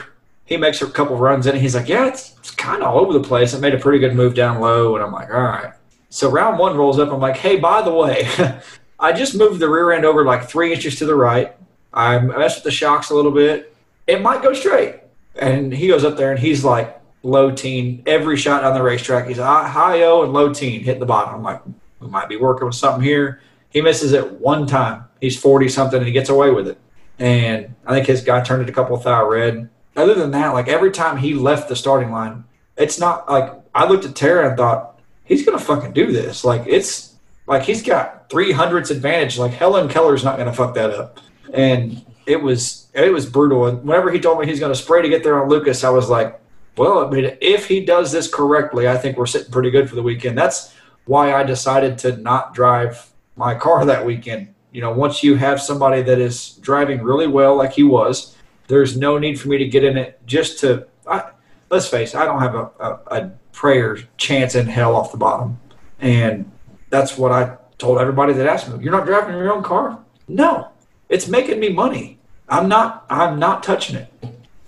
he 0.45 0.57
makes 0.57 0.81
a 0.83 0.87
couple 0.89 1.17
runs 1.17 1.49
in, 1.49 1.55
and 1.55 1.61
he's 1.61 1.75
like, 1.75 1.89
Yeah, 1.89 2.07
it's, 2.07 2.37
it's 2.39 2.53
kind 2.53 2.81
of 2.81 2.95
all 2.95 3.01
over 3.01 3.13
the 3.13 3.25
place. 3.25 3.55
I 3.55 3.59
made 3.59 3.75
a 3.75 3.79
pretty 3.79 3.99
good 3.99 4.15
move 4.15 4.37
down 4.37 4.61
low, 4.61 4.95
and 4.95 5.05
I'm 5.05 5.11
like, 5.11 5.31
All 5.31 5.43
right. 5.43 5.73
So 6.11 6.31
round 6.31 6.61
one 6.61 6.77
rolls 6.77 7.01
up. 7.01 7.11
I'm 7.11 7.19
like, 7.19 7.37
Hey, 7.37 7.57
by 7.57 7.83
the 7.83 7.93
way, 7.93 8.29
I 9.01 9.13
just 9.13 9.35
moved 9.35 9.59
the 9.59 9.69
rear 9.69 9.91
end 9.91 10.05
over 10.05 10.25
like 10.25 10.45
three 10.45 10.73
inches 10.73 10.95
to 11.01 11.05
the 11.05 11.17
right. 11.17 11.57
I 11.93 12.21
messed 12.21 12.59
with 12.59 12.65
the 12.65 12.71
shocks 12.71 13.11
a 13.11 13.17
little 13.17 13.33
bit. 13.33 13.75
It 14.07 14.23
might 14.23 14.45
go 14.45 14.53
straight. 14.53 15.01
And 15.35 15.73
he 15.73 15.89
goes 15.89 16.05
up 16.05 16.17
there 16.17 16.31
and 16.31 16.39
he's 16.39 16.65
like 16.65 17.01
low 17.25 17.51
teen. 17.51 18.05
Every 18.07 18.37
shot 18.37 18.63
on 18.63 18.75
the 18.75 18.83
racetrack, 18.83 19.27
he's 19.27 19.39
high, 19.39 19.67
high 19.67 20.05
O 20.05 20.23
and 20.23 20.33
low 20.33 20.55
teen, 20.55 20.85
hitting 20.85 21.01
the 21.01 21.07
bottom. 21.07 21.35
I'm 21.35 21.43
like, 21.43 21.63
we 22.03 22.09
might 22.09 22.29
be 22.29 22.37
working 22.37 22.67
with 22.67 22.75
something 22.75 23.03
here. 23.03 23.41
He 23.71 23.81
misses 23.81 24.13
it 24.13 24.41
one 24.41 24.67
time. 24.67 25.05
He's 25.21 25.39
40 25.39 25.69
something 25.69 25.99
and 25.99 26.07
he 26.07 26.13
gets 26.13 26.29
away 26.29 26.51
with 26.51 26.69
it. 26.69 26.79
And 27.19 27.75
I 27.87 27.95
think 27.95 28.07
his 28.07 28.23
guy 28.23 28.41
turned 28.43 28.63
it 28.63 28.69
a 28.69 28.73
couple 28.73 28.97
of 28.97 29.05
thou 29.05 29.29
red. 29.29 29.69
Other 29.97 30.15
than 30.15 30.31
that, 30.33 30.55
like 30.55 30.69
every 30.69 30.91
time 30.91 31.19
he 31.19 31.35
left 31.35 31.69
the 31.69 31.77
starting 31.77 32.11
line, 32.11 32.45
it's 32.77 32.99
not 32.99 33.31
like 33.31 33.53
I 33.75 33.87
looked 33.87 34.05
at 34.05 34.17
Tara 34.17 34.49
and 34.49 34.57
thought, 34.57 34.99
he's 35.25 35.45
going 35.45 35.59
to 35.59 35.65
fucking 35.65 35.93
do 35.93 36.13
this. 36.13 36.45
Like 36.45 36.67
it's 36.67 37.15
like 37.47 37.63
he's 37.63 37.83
got 37.83 38.29
300s 38.31 38.91
advantage. 38.91 39.39
Like 39.39 39.53
Helen 39.53 39.89
Keller's 39.89 40.25
not 40.25 40.37
going 40.37 40.49
to 40.49 40.55
fuck 40.55 40.75
that 40.75 40.91
up. 40.91 41.21
And 41.53 42.05
it 42.27 42.43
was 42.43 42.89
it 42.95 43.13
was 43.13 43.27
brutal. 43.27 43.67
And 43.67 43.83
whenever 43.85 44.11
he 44.11 44.21
told 44.21 44.41
me 44.41 44.47
he's 44.47 44.61
going 44.61 44.73
to 44.73 44.79
spray 44.79 45.03
to 45.03 45.09
get 45.09 45.23
there 45.23 45.41
on 45.43 45.49
Lucas, 45.49 45.85
I 45.85 45.91
was 45.91 46.09
like, 46.09 46.41
well, 46.77 47.07
I 47.07 47.11
mean, 47.11 47.37
if 47.41 47.67
he 47.67 47.85
does 47.85 48.13
this 48.13 48.33
correctly, 48.33 48.89
I 48.89 48.97
think 48.97 49.17
we're 49.17 49.27
sitting 49.27 49.53
pretty 49.53 49.71
good 49.71 49.89
for 49.89 49.95
the 49.95 50.03
weekend. 50.03 50.39
That's 50.39 50.75
why 51.05 51.33
I 51.33 51.43
decided 51.43 51.99
to 51.99 52.17
not 52.17 52.55
drive 52.55 53.11
my 53.37 53.55
car 53.55 53.85
that 53.85 54.05
weekend. 54.05 54.55
You 54.73 54.81
know, 54.81 54.93
once 54.93 55.23
you 55.23 55.37
have 55.37 55.61
somebody 55.61 56.03
that 56.03 56.19
is 56.19 56.55
driving 56.61 57.03
really 57.03 57.27
well, 57.27 57.57
like 57.57 57.73
he 57.73 57.83
was, 57.83 58.37
there's 58.69 58.97
no 58.97 59.19
need 59.19 59.39
for 59.39 59.49
me 59.49 59.59
to 59.59 59.67
get 59.67 59.85
in 59.85 59.97
it 59.97 60.21
just 60.27 60.59
to. 60.61 60.87
I, 61.07 61.31
let's 61.71 61.89
face 61.89 62.15
it, 62.15 62.19
I 62.19 62.25
don't 62.25 62.41
have 62.41 62.55
a, 62.55 62.71
a, 62.81 63.01
a 63.11 63.33
prayer 63.53 63.99
chance 64.17 64.55
in 64.55 64.67
hell 64.67 64.97
off 64.97 65.13
the 65.13 65.19
bottom, 65.19 65.59
and 66.01 66.51
that's 66.91 67.19
what 67.19 67.33
I 67.33 67.57
told 67.79 67.99
everybody 67.99 68.33
that 68.35 68.47
asked 68.47 68.69
me. 68.69 68.83
You're 68.83 68.93
not 68.93 69.07
driving 69.07 69.37
your 69.37 69.53
own 69.53 69.63
car? 69.63 69.99
No, 70.29 70.69
it's 71.09 71.29
making 71.29 71.61
me 71.61 71.71
money. 71.71 72.19
I'm 72.49 72.69
not. 72.69 73.05
I'm 73.11 73.39
not 73.39 73.63
touching 73.63 73.97
it. 73.97 74.13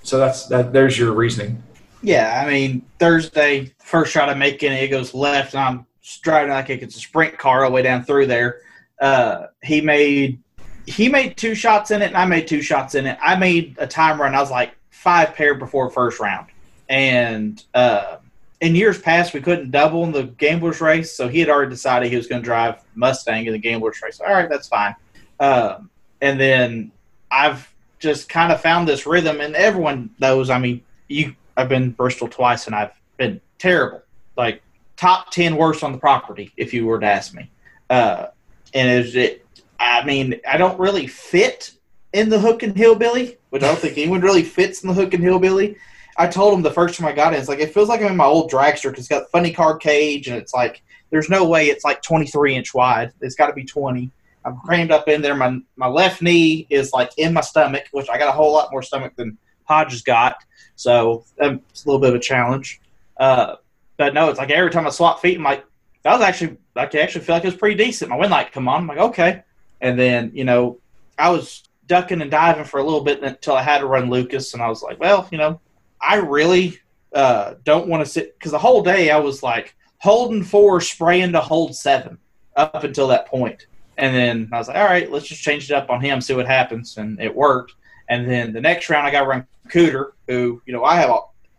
So 0.02 0.18
that's 0.18 0.46
that. 0.46 0.72
There's 0.72 0.98
your 0.98 1.12
reasoning. 1.12 1.62
Yeah, 2.02 2.42
I 2.44 2.50
mean 2.50 2.82
Thursday 2.98 3.72
first 3.78 4.12
shot 4.12 4.28
I 4.28 4.34
make 4.34 4.62
it, 4.62 4.72
it 4.72 4.88
goes 4.88 5.14
left, 5.14 5.54
and 5.54 5.62
I'm 5.62 5.86
driving 6.22 6.50
like 6.50 6.70
it's 6.70 6.96
a 6.96 7.00
sprint 7.00 7.38
car 7.38 7.64
all 7.64 7.70
the 7.70 7.74
way 7.74 7.82
down 7.82 8.04
through 8.04 8.26
there. 8.26 8.60
Uh, 9.00 9.46
he 9.62 9.80
made 9.80 10.40
he 10.86 11.08
made 11.08 11.36
two 11.36 11.54
shots 11.54 11.90
in 11.90 12.02
it, 12.02 12.06
and 12.06 12.16
I 12.16 12.26
made 12.26 12.46
two 12.46 12.62
shots 12.62 12.94
in 12.94 13.06
it. 13.06 13.18
I 13.22 13.36
made 13.36 13.76
a 13.78 13.86
time 13.86 14.20
run. 14.20 14.34
I 14.34 14.40
was 14.40 14.50
like 14.50 14.76
five 14.90 15.34
pair 15.34 15.54
before 15.54 15.90
first 15.90 16.20
round, 16.20 16.48
and 16.88 17.62
uh, 17.74 18.16
in 18.60 18.74
years 18.74 19.00
past 19.00 19.34
we 19.34 19.40
couldn't 19.40 19.70
double 19.70 20.04
in 20.04 20.12
the 20.12 20.24
gamblers 20.24 20.80
race, 20.80 21.12
so 21.12 21.28
he 21.28 21.40
had 21.40 21.48
already 21.48 21.70
decided 21.70 22.10
he 22.10 22.16
was 22.16 22.26
going 22.26 22.42
to 22.42 22.44
drive 22.44 22.82
Mustang 22.94 23.46
in 23.46 23.52
the 23.52 23.58
gamblers 23.58 24.00
race. 24.02 24.20
All 24.20 24.32
right, 24.32 24.48
that's 24.48 24.68
fine. 24.68 24.94
Um, 25.40 25.90
and 26.20 26.38
then 26.38 26.92
I've 27.30 27.72
just 27.98 28.28
kind 28.28 28.52
of 28.52 28.60
found 28.60 28.86
this 28.86 29.06
rhythm, 29.06 29.40
and 29.40 29.54
everyone 29.56 30.10
knows. 30.18 30.50
I 30.50 30.58
mean, 30.58 30.82
you 31.08 31.34
I've 31.56 31.68
been 31.68 31.92
Bristol 31.92 32.28
twice, 32.28 32.66
and 32.66 32.74
I've 32.74 32.92
been 33.16 33.40
terrible, 33.58 34.02
like 34.36 34.62
top 34.96 35.30
ten 35.30 35.56
worst 35.56 35.82
on 35.82 35.92
the 35.92 35.98
property. 35.98 36.52
If 36.56 36.72
you 36.72 36.86
were 36.86 37.00
to 37.00 37.06
ask 37.06 37.34
me, 37.34 37.50
uh, 37.90 38.28
and 38.72 38.88
is 38.88 39.14
it? 39.16 39.46
I 39.78 40.04
mean, 40.04 40.40
I 40.48 40.56
don't 40.56 40.78
really 40.78 41.06
fit 41.06 41.72
in 42.12 42.28
the 42.28 42.38
hook 42.38 42.62
and 42.62 42.76
hillbilly, 42.76 43.36
which 43.50 43.62
I 43.62 43.66
don't 43.66 43.78
think 43.78 43.98
anyone 43.98 44.20
really 44.20 44.42
fits 44.42 44.82
in 44.82 44.88
the 44.88 44.94
hook 44.94 45.14
and 45.14 45.22
hillbilly. 45.22 45.76
I 46.16 46.28
told 46.28 46.54
him 46.54 46.62
the 46.62 46.70
first 46.70 46.98
time 46.98 47.08
I 47.08 47.12
got 47.12 47.34
it, 47.34 47.38
it's 47.38 47.48
like 47.48 47.58
it 47.58 47.74
feels 47.74 47.88
like 47.88 48.00
I'm 48.00 48.12
in 48.12 48.16
my 48.16 48.24
old 48.24 48.50
dragster 48.50 48.90
because 48.90 49.00
it's 49.00 49.08
got 49.08 49.30
funny 49.30 49.52
car 49.52 49.76
cage, 49.76 50.28
and 50.28 50.36
it's 50.36 50.54
like 50.54 50.82
there's 51.10 51.28
no 51.28 51.46
way 51.46 51.66
it's 51.66 51.84
like 51.84 52.02
23 52.02 52.54
inch 52.54 52.74
wide. 52.74 53.12
It's 53.20 53.34
got 53.34 53.48
to 53.48 53.52
be 53.52 53.64
20. 53.64 54.10
I'm 54.44 54.58
crammed 54.60 54.90
up 54.90 55.08
in 55.08 55.22
there. 55.22 55.34
My 55.34 55.58
my 55.76 55.88
left 55.88 56.22
knee 56.22 56.66
is 56.70 56.92
like 56.92 57.10
in 57.16 57.32
my 57.32 57.40
stomach, 57.40 57.84
which 57.92 58.08
I 58.08 58.18
got 58.18 58.28
a 58.28 58.32
whole 58.32 58.52
lot 58.52 58.70
more 58.70 58.82
stomach 58.82 59.14
than 59.16 59.38
Hodges 59.64 60.02
got. 60.02 60.36
So 60.76 61.24
um, 61.40 61.60
it's 61.70 61.84
a 61.84 61.88
little 61.88 62.00
bit 62.00 62.10
of 62.10 62.16
a 62.16 62.20
challenge. 62.20 62.80
Uh, 63.16 63.56
but 63.96 64.14
no, 64.14 64.28
it's 64.28 64.38
like 64.38 64.50
every 64.50 64.70
time 64.70 64.86
I 64.86 64.90
swap 64.90 65.20
feet, 65.20 65.38
I'm 65.38 65.44
like, 65.44 65.64
that 66.02 66.12
was 66.12 66.22
actually, 66.22 66.58
I 66.76 66.86
can 66.86 67.00
actually 67.00 67.24
feel 67.24 67.36
like 67.36 67.44
it 67.44 67.48
was 67.48 67.56
pretty 67.56 67.82
decent. 67.82 68.10
My 68.10 68.16
wind 68.16 68.30
light 68.30 68.52
come 68.52 68.68
on. 68.68 68.82
I'm 68.82 68.86
like, 68.86 68.98
okay. 68.98 69.42
And 69.80 69.98
then, 69.98 70.32
you 70.34 70.44
know, 70.44 70.78
I 71.18 71.30
was 71.30 71.62
ducking 71.86 72.20
and 72.20 72.30
diving 72.30 72.64
for 72.64 72.80
a 72.80 72.84
little 72.84 73.02
bit 73.02 73.22
until 73.22 73.54
I 73.54 73.62
had 73.62 73.78
to 73.78 73.86
run 73.86 74.10
Lucas. 74.10 74.54
And 74.54 74.62
I 74.62 74.68
was 74.68 74.82
like, 74.82 74.98
well, 75.00 75.28
you 75.30 75.38
know, 75.38 75.60
I 76.00 76.16
really 76.16 76.78
uh, 77.14 77.54
don't 77.64 77.88
want 77.88 78.04
to 78.04 78.10
sit 78.10 78.38
because 78.38 78.52
the 78.52 78.58
whole 78.58 78.82
day 78.82 79.10
I 79.10 79.18
was 79.18 79.42
like 79.42 79.74
holding 79.98 80.42
four, 80.42 80.80
spraying 80.80 81.32
to 81.32 81.40
hold 81.40 81.74
seven 81.74 82.18
up 82.56 82.84
until 82.84 83.08
that 83.08 83.26
point. 83.26 83.66
And 83.96 84.14
then 84.14 84.48
I 84.52 84.58
was 84.58 84.68
like, 84.68 84.76
all 84.76 84.84
right, 84.84 85.10
let's 85.10 85.26
just 85.26 85.42
change 85.42 85.70
it 85.70 85.74
up 85.74 85.88
on 85.88 86.00
him, 86.00 86.20
see 86.20 86.34
what 86.34 86.46
happens, 86.46 86.96
and 86.96 87.20
it 87.20 87.34
worked. 87.34 87.74
And 88.08 88.28
then 88.28 88.52
the 88.52 88.60
next 88.60 88.90
round, 88.90 89.06
I 89.06 89.10
got 89.10 89.22
to 89.22 89.28
run 89.28 89.46
Cooter, 89.68 90.12
who 90.28 90.60
you 90.66 90.72
know 90.72 90.84
I 90.84 90.96
have 90.96 91.10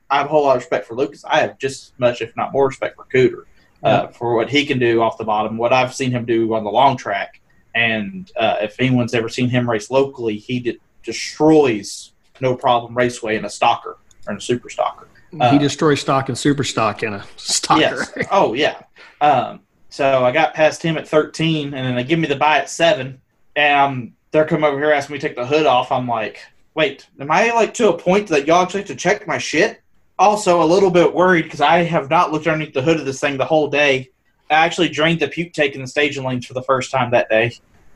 I 0.10 0.18
have 0.18 0.27
a 0.27 0.30
whole 0.30 0.44
lot 0.44 0.56
of 0.56 0.61
respect 0.61 0.88
for 0.88 0.95
Lucas. 0.95 1.26
I 1.26 1.40
have 1.40 1.57
just 1.57 1.94
as 1.94 1.99
much, 1.99 2.22
if 2.22 2.36
not 2.36 2.52
more, 2.52 2.68
respect 2.68 2.95
for 2.95 3.06
Cooter 3.06 3.45
uh, 3.84 4.07
for 4.07 4.36
what 4.36 4.49
he 4.49 4.65
can 4.65 4.80
do 4.80 5.02
off 5.02 5.18
the 5.18 5.23
bottom, 5.23 5.57
what 5.57 5.72
I've 5.72 5.94
seen 5.94 6.11
him 6.11 6.26
do 6.26 6.53
on 6.53 6.64
the 6.64 6.72
long 6.72 6.98
track. 6.98 7.40
And 7.73 8.32
uh, 8.38 8.57
if 8.61 8.80
anyone's 8.80 9.14
ever 9.14 9.30
seen 9.30 9.49
him 9.49 9.69
race 9.69 9.91
locally, 9.91 10.38
he 10.38 10.80
destroys 11.03 12.11
no 12.41 12.56
problem 12.56 12.95
raceway 12.95 13.36
in 13.36 13.45
a 13.45 13.49
stocker 13.49 13.95
or 14.27 14.32
in 14.32 14.38
a 14.38 14.41
super 14.41 14.69
stocker. 14.69 15.06
Uh, 15.40 15.52
he 15.52 15.57
destroys 15.57 15.99
stock 15.99 16.30
and 16.30 16.38
super 16.38 16.64
stock 16.64 17.03
in 17.03 17.14
a 17.14 17.19
stocker. 17.38 17.80
Yes. 17.80 18.11
Oh 18.32 18.53
yeah. 18.53 18.82
Um, 19.22 19.61
so 19.90 20.26
I 20.26 20.32
got 20.32 20.53
past 20.53 20.82
him 20.82 20.98
at 20.98 21.07
13, 21.07 21.73
and 21.73 21.73
then 21.73 21.95
they 21.95 22.03
give 22.03 22.19
me 22.19 22.27
the 22.27 22.36
buy 22.36 22.60
at 22.60 22.69
seven, 22.69 23.22
and 23.56 23.80
um, 23.80 24.14
they're 24.32 24.45
coming 24.45 24.65
over 24.65 24.77
here 24.77 24.91
asking 24.91 25.14
me 25.14 25.19
to 25.19 25.27
take 25.27 25.38
the 25.38 25.45
hood 25.45 25.65
off. 25.65 25.91
I'm 25.91 26.07
like, 26.07 26.41
wait, 26.73 27.07
am 27.19 27.32
I 27.32 27.52
like 27.52 27.73
to 27.76 27.90
a 27.90 27.98
point 27.98 28.27
that 28.30 28.48
y'all 28.48 28.64
actually 28.64 28.82
have 28.82 28.88
to 28.88 28.95
check 28.95 29.27
my 29.27 29.38
shit? 29.38 29.82
Also, 30.17 30.61
a 30.61 30.65
little 30.65 30.91
bit 30.91 31.13
worried 31.13 31.43
because 31.43 31.61
I 31.61 31.79
have 31.79 32.09
not 32.09 32.31
looked 32.31 32.47
underneath 32.47 32.73
the 32.73 32.81
hood 32.81 32.99
of 32.99 33.05
this 33.05 33.19
thing 33.19 33.37
the 33.37 33.45
whole 33.45 33.67
day. 33.69 34.09
I 34.49 34.53
actually 34.53 34.89
drained 34.89 35.19
the 35.19 35.27
puke 35.27 35.53
tank 35.53 35.75
in 35.75 35.81
the 35.81 35.87
staging 35.87 36.23
lanes 36.23 36.45
for 36.45 36.53
the 36.53 36.61
first 36.61 36.91
time 36.91 37.11
that 37.11 37.29
day, 37.29 37.53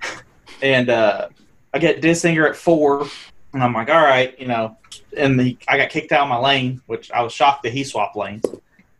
and 0.61 0.89
uh, 0.89 1.29
I 1.73 1.79
get 1.79 2.01
Dissinger 2.01 2.49
at 2.49 2.55
four, 2.55 3.07
and 3.53 3.63
I'm 3.63 3.73
like, 3.73 3.89
all 3.89 4.01
right, 4.01 4.37
you 4.39 4.47
know, 4.47 4.77
and 5.15 5.39
the, 5.39 5.57
I 5.67 5.77
got 5.77 5.89
kicked 5.89 6.11
out 6.11 6.23
of 6.23 6.29
my 6.29 6.39
lane, 6.39 6.81
which 6.87 7.11
I 7.11 7.21
was 7.21 7.31
shocked 7.33 7.63
that 7.63 7.71
he 7.71 7.83
swapped 7.83 8.15
lanes 8.15 8.43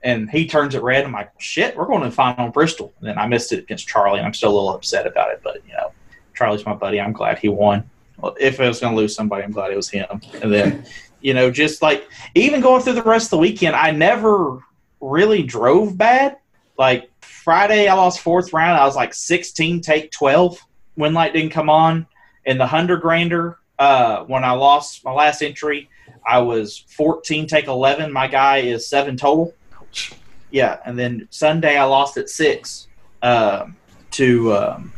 and 0.01 0.29
he 0.29 0.47
turns 0.47 0.75
it 0.75 0.81
red. 0.81 1.03
I'm 1.03 1.11
like, 1.11 1.31
shit, 1.39 1.75
we're 1.75 1.85
going 1.85 2.01
to 2.01 2.09
the 2.09 2.15
final 2.15 2.45
in 2.45 2.51
Bristol. 2.51 2.93
And 2.99 3.09
then 3.09 3.17
I 3.17 3.27
missed 3.27 3.51
it 3.51 3.59
against 3.59 3.87
Charlie, 3.87 4.19
and 4.19 4.25
I'm 4.25 4.33
still 4.33 4.51
a 4.51 4.55
little 4.55 4.73
upset 4.73 5.05
about 5.05 5.31
it. 5.31 5.41
But 5.43 5.61
you 5.67 5.73
know, 5.73 5.91
Charlie's 6.35 6.65
my 6.65 6.73
buddy. 6.73 7.01
I'm 7.01 7.13
glad 7.13 7.39
he 7.39 7.49
won. 7.49 7.89
Well, 8.17 8.35
if 8.39 8.59
I 8.59 8.67
was 8.67 8.79
going 8.79 8.93
to 8.93 8.97
lose 8.97 9.15
somebody, 9.15 9.43
I'm 9.43 9.51
glad 9.51 9.71
it 9.71 9.75
was 9.75 9.89
him. 9.89 10.21
And 10.41 10.51
then, 10.51 10.85
you 11.21 11.33
know, 11.33 11.51
just 11.51 11.81
like 11.81 12.07
even 12.35 12.61
going 12.61 12.81
through 12.81 12.93
the 12.93 13.03
rest 13.03 13.27
of 13.27 13.31
the 13.31 13.37
weekend, 13.37 13.75
I 13.75 13.91
never 13.91 14.63
really 15.01 15.43
drove 15.43 15.97
bad. 15.97 16.37
Like 16.77 17.09
Friday, 17.21 17.87
I 17.87 17.93
lost 17.93 18.21
fourth 18.21 18.53
round. 18.53 18.79
I 18.79 18.85
was 18.85 18.95
like 18.95 19.13
16, 19.13 19.81
take 19.81 20.11
12. 20.11 20.59
When 20.95 21.13
light 21.13 21.33
didn't 21.33 21.51
come 21.51 21.69
on. 21.69 22.07
In 22.45 22.57
the 22.57 22.65
hundred 22.65 23.01
grander, 23.01 23.59
uh, 23.77 24.23
when 24.23 24.43
I 24.43 24.51
lost 24.51 25.03
my 25.05 25.11
last 25.11 25.41
entry, 25.41 25.89
I 26.25 26.39
was 26.39 26.85
14, 26.89 27.47
take 27.47 27.67
11. 27.67 28.11
My 28.11 28.27
guy 28.27 28.59
is 28.59 28.87
seven 28.87 29.17
total. 29.17 29.53
Yeah, 30.51 30.79
and 30.85 30.97
then 30.97 31.27
Sunday 31.29 31.77
I 31.77 31.83
lost 31.83 32.17
at 32.17 32.29
six 32.29 32.87
um, 33.21 33.75
to 34.11 34.53
um, 34.53 34.93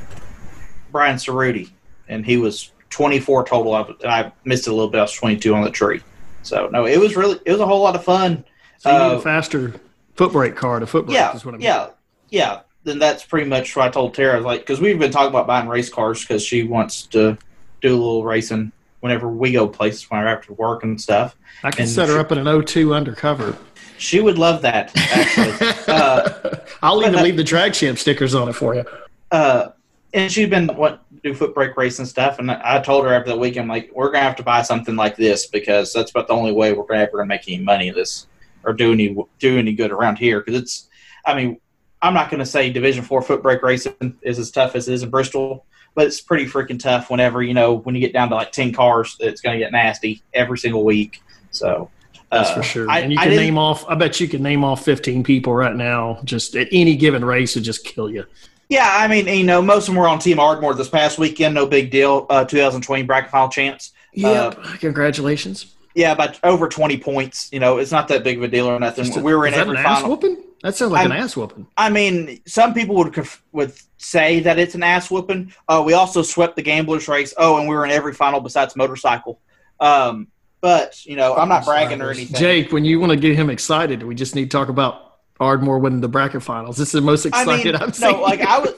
Brian 0.92 1.18
Cerruti, 1.18 1.72
and 2.08 2.26
he 2.26 2.38
was 2.38 2.72
24 2.90 3.46
total. 3.46 3.74
I, 3.74 3.86
I 4.06 4.32
missed 4.46 4.68
it 4.68 4.72
a 4.72 4.74
little 4.74 4.90
bit. 4.90 5.00
I 5.00 5.04
was 5.04 5.14
22 5.14 5.54
on 5.54 5.64
the 5.64 5.72
tree. 5.72 6.02
So 6.44 6.68
no, 6.72 6.86
it 6.86 7.00
was 7.00 7.16
really 7.16 7.40
it 7.46 7.52
was 7.52 7.62
a 7.62 7.66
whole 7.66 7.82
lot 7.82 7.96
of 7.96 8.04
fun. 8.04 8.44
So 8.80 8.92
you 8.92 8.98
need 8.98 9.14
Uh, 9.16 9.18
a 9.18 9.22
faster 9.22 9.74
foot 10.16 10.32
brake 10.32 10.56
car 10.56 10.80
to 10.80 10.88
foot 10.88 11.06
brake. 11.06 11.16
yeah, 11.16 11.36
is 11.36 11.46
what 11.46 11.54
I 11.56 11.58
mean. 11.58 11.66
yeah, 11.66 11.90
yeah. 12.30 12.60
Then 12.84 12.98
that's 12.98 13.24
pretty 13.24 13.48
much 13.48 13.76
what 13.76 13.86
I 13.86 13.90
told 13.90 14.16
Tara. 14.16 14.40
Like, 14.40 14.62
because 14.62 14.82
we've 14.82 14.98
been 14.98 15.12
talking 15.12 15.30
about 15.30 15.46
buying 15.46 15.68
race 15.68 15.90
cars 15.90 16.22
because 16.22 16.44
she 16.44 16.64
wants 16.64 17.04
to 17.08 17.38
do 17.82 17.90
a 17.90 17.98
little 17.98 18.24
racing 18.24 18.72
whenever 19.02 19.28
we 19.30 19.52
go 19.52 19.68
places, 19.68 20.10
whenever 20.10 20.30
after 20.30 20.54
work 20.54 20.84
and 20.84 21.00
stuff. 21.00 21.36
I 21.64 21.70
can 21.72 21.82
And 21.84 21.90
set 21.90 22.08
her 22.08 22.16
she- 22.16 22.20
up 22.20 22.32
in 22.32 22.40
an 22.40 22.46
O2 22.48 22.96
undercover. 22.96 23.56
She 24.00 24.20
would 24.20 24.40
love 24.40 24.64
that 24.64 24.92
actually. 24.96 25.54
uh, 25.88 26.56
I'll 26.82 27.00
even 27.02 27.14
but- 27.14 27.24
leave 27.24 27.38
the 27.38 27.44
drag 27.44 27.74
champ 27.74 28.00
stickers 28.00 28.34
on 28.34 28.50
it 28.50 28.54
for 28.54 28.74
you. 28.74 28.84
uh, 29.30 29.70
and 30.14 30.32
she'd 30.32 30.50
been 30.50 30.68
what 30.68 31.04
do 31.24 31.34
foot 31.34 31.54
brake 31.54 31.78
race 31.78 32.00
and 32.00 32.08
stuff. 32.08 32.40
And 32.40 32.52
I 32.52 32.82
told 32.82 33.06
her 33.06 33.14
after 33.14 33.32
the 33.32 33.38
weekend, 33.38 33.70
like, 33.70 33.92
we're 33.94 34.12
gonna 34.12 34.24
have 34.24 34.36
to 34.38 34.44
buy 34.44 34.62
something 34.62 34.96
like 34.96 35.16
this 35.16 35.48
because 35.48 35.94
that's 35.94 36.12
about 36.12 36.28
the 36.28 36.34
only 36.34 36.52
way 36.52 36.74
we're 36.74 36.92
ever 36.94 37.12
gonna 37.18 37.26
make 37.26 37.48
any 37.48 37.64
money 37.64 37.90
this 37.92 38.28
or 38.64 38.74
do 38.74 38.92
any 38.92 39.16
do 39.40 39.58
any 39.58 39.74
good 39.74 39.92
around 39.92 40.18
here. 40.18 40.42
Because 40.42 40.60
it's, 40.62 40.90
I 41.26 41.36
mean, 41.36 41.60
I'm 42.02 42.14
not 42.14 42.30
gonna 42.30 42.46
say 42.46 42.72
Division 42.72 43.04
Four 43.04 43.22
foot 43.22 43.42
brake 43.42 43.62
racing 43.62 44.18
is 44.22 44.40
as 44.40 44.52
tough 44.52 44.76
as 44.76 44.88
it 44.88 44.94
is 44.94 45.04
in 45.04 45.10
Bristol, 45.10 45.66
but 45.96 46.08
it's 46.08 46.22
pretty 46.22 46.46
freaking 46.46 46.80
tough. 46.80 47.10
Whenever 47.10 47.42
you 47.44 47.54
know 47.54 47.76
when 47.76 47.96
you 47.96 48.02
get 48.02 48.14
down 48.14 48.30
to 48.30 48.36
like 48.36 48.52
ten 48.52 48.74
cars, 48.74 49.16
it's 49.20 49.42
gonna 49.42 49.60
get 49.60 49.72
nasty 49.72 50.22
every 50.34 50.58
single 50.58 50.84
week. 50.84 51.22
So. 51.52 51.90
That's 52.32 52.50
uh, 52.52 52.56
for 52.56 52.64
sure. 52.64 52.90
I- 52.90 53.00
and 53.00 53.12
you 53.12 53.20
can 53.20 53.30
name 53.32 53.58
off. 53.58 53.84
I 53.90 53.96
bet 53.96 54.22
you 54.22 54.28
can 54.30 54.42
name 54.42 54.64
off 54.64 54.86
15 54.86 55.22
people 55.22 55.54
right 55.54 55.76
now. 55.76 56.22
Just 56.24 56.56
at 56.56 56.70
any 56.72 56.96
given 56.96 57.26
race, 57.26 57.56
would 57.56 57.66
just 57.66 57.84
kill 57.84 58.10
you. 58.10 58.26
Yeah, 58.72 58.88
I 58.90 59.10
mean, 59.10 59.28
you 59.28 59.44
know, 59.44 59.62
most 59.62 59.90
of 59.90 59.94
them 59.94 60.02
were 60.02 60.08
on 60.08 60.18
Team 60.20 60.40
Ardmore 60.40 60.74
this 60.74 60.88
past 60.88 61.20
weekend. 61.20 61.54
No 61.54 61.66
big 61.66 61.92
deal. 61.92 62.26
Uh, 62.30 62.46
2020 62.46 63.04
bracket 63.04 63.30
final 63.30 63.50
chance. 63.50 63.92
Yep. 64.14 64.64
Congratulations. 64.80 65.76
Yeah, 65.94 66.14
about 66.14 66.40
over 66.42 66.70
20 66.70 66.98
points. 67.00 67.50
You 67.52 67.60
know, 67.60 67.80
it's 67.80 67.92
not 67.92 68.08
that 68.08 68.24
big 68.24 68.38
of 68.38 68.44
a 68.44 68.48
deal 68.48 68.68
or 68.68 68.80
nothing. 68.80 69.12
A- 69.14 69.22
we 69.22 69.36
were 69.36 69.46
in 69.46 69.54
every 69.56 69.76
an 69.78 69.86
ass 69.86 70.00
final. 70.00 70.12
whooping? 70.12 70.38
That 70.64 70.78
sounds 70.78 70.94
like 70.94 71.02
I'm- 71.02 71.12
an 71.12 71.18
ass 71.18 71.36
whooping. 71.36 71.68
I 71.76 71.90
mean, 71.90 72.40
some 72.48 72.74
people 72.74 72.96
would 72.96 73.14
would 73.52 73.74
say 73.98 74.40
that 74.40 74.58
it's 74.58 74.74
an 74.74 74.84
ass 74.84 75.12
whooping. 75.12 75.52
Uh, 75.68 75.84
we 75.86 75.92
also 75.92 76.22
swept 76.22 76.56
the 76.56 76.62
gamblers 76.62 77.10
race. 77.10 77.34
Oh, 77.36 77.58
and 77.58 77.68
we 77.68 77.76
were 77.76 77.84
in 77.84 77.92
every 77.92 78.14
final 78.14 78.40
besides 78.40 78.78
motorcycle. 78.78 79.42
Um, 79.82 80.28
but 80.62 81.06
you 81.06 81.18
know, 81.18 81.36
I'm 81.36 81.50
not 81.50 81.66
bragging 81.66 82.02
or 82.02 82.10
anything. 82.12 82.40
Jake, 82.40 82.72
when 82.72 82.86
you 82.86 83.02
want 83.02 83.12
to 83.12 83.18
get 83.18 83.36
him 83.36 83.50
excited, 83.50 84.02
we 84.04 84.16
just 84.16 84.34
need 84.34 84.50
to 84.50 84.58
talk 84.58 84.70
about 84.70 85.11
Ardmore 85.42 85.80
winning 85.80 86.02
the 86.02 86.08
bracket 86.08 86.44
finals. 86.44 86.78
This 86.78 86.90
is 86.90 86.92
the 86.94 87.02
most 87.02 87.28
I 87.34 87.46
mean, 87.46 87.76
I've 87.76 87.96
seen. 87.96 88.12
no, 88.12 88.22
like 88.22 88.42
I 88.42 88.60
was, 88.60 88.74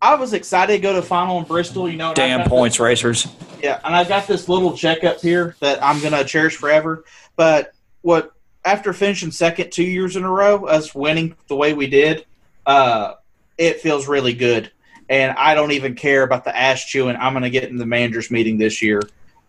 I 0.00 0.14
was 0.14 0.32
excited 0.32 0.72
to 0.72 0.78
go 0.78 0.94
to 0.94 1.02
final 1.02 1.38
in 1.38 1.44
Bristol. 1.44 1.90
You 1.90 1.98
know, 1.98 2.14
Damn 2.14 2.40
got 2.40 2.48
points 2.48 2.80
racers. 2.80 3.28
Yeah, 3.62 3.80
and 3.84 3.94
I 3.94 4.02
got 4.02 4.26
this 4.26 4.48
little 4.48 4.74
check 4.74 5.04
up 5.04 5.20
here 5.20 5.56
that 5.60 5.82
I'm 5.84 6.00
gonna 6.00 6.24
cherish 6.24 6.56
forever. 6.56 7.04
But 7.36 7.74
what 8.00 8.32
after 8.64 8.94
finishing 8.94 9.30
second 9.30 9.70
two 9.70 9.84
years 9.84 10.16
in 10.16 10.24
a 10.24 10.30
row, 10.30 10.64
us 10.64 10.94
winning 10.94 11.36
the 11.48 11.56
way 11.56 11.74
we 11.74 11.86
did, 11.86 12.24
uh, 12.64 13.14
it 13.58 13.82
feels 13.82 14.08
really 14.08 14.32
good. 14.32 14.72
And 15.10 15.36
I 15.36 15.54
don't 15.54 15.72
even 15.72 15.94
care 15.94 16.22
about 16.22 16.44
the 16.44 16.56
ass 16.56 16.82
chewing. 16.82 17.16
I'm 17.16 17.34
gonna 17.34 17.50
get 17.50 17.68
in 17.68 17.76
the 17.76 17.86
managers 17.86 18.30
meeting 18.30 18.56
this 18.56 18.80
year, 18.80 19.02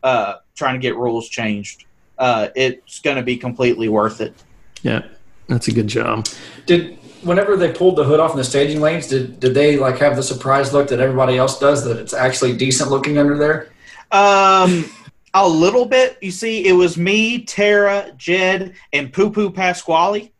uh, 0.03 0.35
trying 0.53 0.76
to 0.76 0.80
get 0.80 0.98
rules 0.98 1.30
changed. 1.30 1.85
Uh, 2.18 2.49
it's 2.57 2.99
gonna 2.99 3.23
be 3.23 3.38
completely 3.38 3.88
worth 3.88 4.19
it. 4.19 4.34
yeah, 4.81 5.03
that's 5.48 5.68
a 5.68 5.72
good 5.72 5.88
job. 5.88 6.28
Did 6.65 6.98
whenever 7.24 7.57
they 7.57 7.72
pulled 7.72 7.95
the 7.95 8.03
hood 8.03 8.19
off 8.19 8.32
in 8.32 8.38
the 8.38 8.44
staging 8.44 8.82
lanes, 8.82 9.07
did 9.07 9.40
did 9.40 9.53
they 9.53 9.78
like 9.78 9.98
have 9.99 10.15
the 10.15 10.24
surprise 10.24 10.74
look 10.74 10.88
that 10.90 10.99
everybody 10.99 11.38
else 11.38 11.60
does 11.60 11.84
that 11.86 11.98
it's 11.98 12.14
actually 12.14 12.56
decent 12.56 12.90
looking 12.91 13.18
under 13.18 13.38
there? 13.38 13.69
Um, 14.11 14.86
a 15.34 15.48
little 15.48 15.86
bit. 15.86 16.18
You 16.22 16.32
see, 16.32 16.65
it 16.68 16.74
was 16.74 16.98
me, 16.98 17.44
Tara, 17.44 18.11
Jed, 18.18 18.76
and 18.94 19.11
Poo 19.11 19.30
Poo 19.30 19.49
Pasquale. 19.49 20.32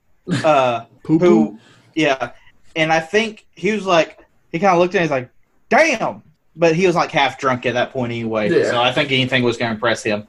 Uh, 0.44 0.86
Poo 1.04 1.58
yeah, 1.96 2.32
and 2.76 2.94
I 2.94 3.00
think 3.00 3.46
he 3.56 3.72
was 3.72 3.86
like, 3.86 4.24
he 4.52 4.60
kind 4.60 4.74
of 4.74 4.80
looked 4.80 4.94
at 4.94 5.00
it, 5.00 5.02
he's 5.04 5.12
like, 5.12 5.30
damn, 5.70 6.22
but 6.56 6.76
he 6.76 6.86
was 6.86 6.96
like 6.96 7.12
half 7.12 7.40
drunk 7.40 7.66
at 7.66 7.74
that 7.74 7.92
point 7.92 8.12
anyway. 8.12 8.50
Yeah. 8.50 8.70
So 8.70 8.82
I 8.82 8.92
think 8.92 9.12
anything 9.12 9.42
was 9.44 9.58
going 9.58 9.70
to 9.70 9.74
impress 9.74 10.04
him. 10.04 10.28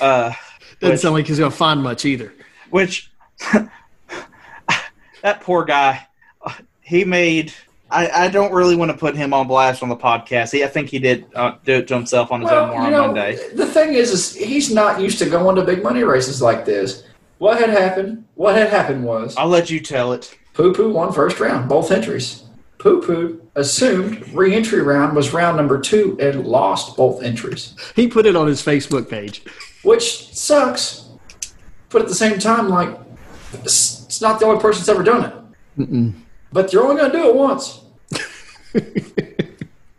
Uh, 0.00 0.32
Doesn't 0.80 0.92
which- 0.92 1.00
sound 1.00 1.14
like 1.14 1.26
he's 1.26 1.38
going 1.38 1.50
to 1.50 1.56
find 1.56 1.82
much 1.82 2.04
either. 2.04 2.34
which 2.70 3.10
that 5.22 5.40
poor 5.40 5.64
guy, 5.64 6.06
he 6.80 7.04
made. 7.04 7.52
I, 7.90 8.08
I 8.24 8.28
don't 8.28 8.52
really 8.52 8.74
want 8.74 8.90
to 8.90 8.96
put 8.96 9.14
him 9.14 9.32
on 9.32 9.46
blast 9.46 9.80
on 9.82 9.88
the 9.88 9.96
podcast. 9.96 10.50
He, 10.52 10.64
I 10.64 10.66
think 10.66 10.88
he 10.88 10.98
did 10.98 11.24
uh, 11.36 11.52
do 11.64 11.74
it 11.74 11.88
to 11.88 11.94
himself 11.94 12.32
on 12.32 12.40
his 12.40 12.50
own 12.50 12.70
more 12.70 12.80
you 12.80 12.86
on 12.86 12.90
know, 12.92 13.06
Monday. 13.06 13.38
the 13.54 13.66
thing 13.66 13.94
is, 13.94 14.10
is 14.10 14.34
he's 14.34 14.72
not 14.74 15.00
used 15.00 15.18
to 15.20 15.26
going 15.30 15.54
to 15.54 15.62
big 15.62 15.84
money 15.84 16.02
races 16.02 16.42
like 16.42 16.64
this. 16.64 17.04
What 17.38 17.60
had 17.60 17.70
happened? 17.70 18.24
What 18.34 18.56
had 18.56 18.70
happened 18.70 19.04
was 19.04 19.36
I'll 19.36 19.46
let 19.48 19.70
you 19.70 19.78
tell 19.78 20.12
it. 20.14 20.36
Poo 20.54 20.72
Poo 20.74 20.90
won 20.92 21.12
first 21.12 21.38
round, 21.38 21.68
both 21.68 21.92
entries. 21.92 22.42
Poo 22.78 23.00
Poo 23.02 23.40
assumed 23.54 24.26
re-entry 24.34 24.82
round 24.82 25.14
was 25.14 25.32
round 25.32 25.56
number 25.56 25.80
two 25.80 26.16
and 26.20 26.44
lost 26.46 26.96
both 26.96 27.22
entries, 27.22 27.74
He 27.94 28.06
put 28.08 28.26
it 28.26 28.34
on 28.36 28.46
his 28.48 28.62
Facebook 28.62 29.08
page. 29.08 29.42
which 29.82 30.34
sucks. 30.34 31.04
But 31.90 32.02
at 32.02 32.08
the 32.08 32.14
same 32.14 32.38
time, 32.38 32.68
like 32.68 32.90
it's, 34.16 34.22
it's 34.22 34.22
not 34.22 34.40
the 34.40 34.46
only 34.46 34.60
person 34.60 34.80
that's 34.80 34.88
ever 34.88 35.02
done 35.02 35.24
it. 35.24 35.80
Mm-mm. 35.80 36.14
But 36.52 36.72
you're 36.72 36.82
only 36.84 36.96
gonna 37.00 37.12
do 37.12 37.28
it 37.28 37.34
once. 37.34 37.80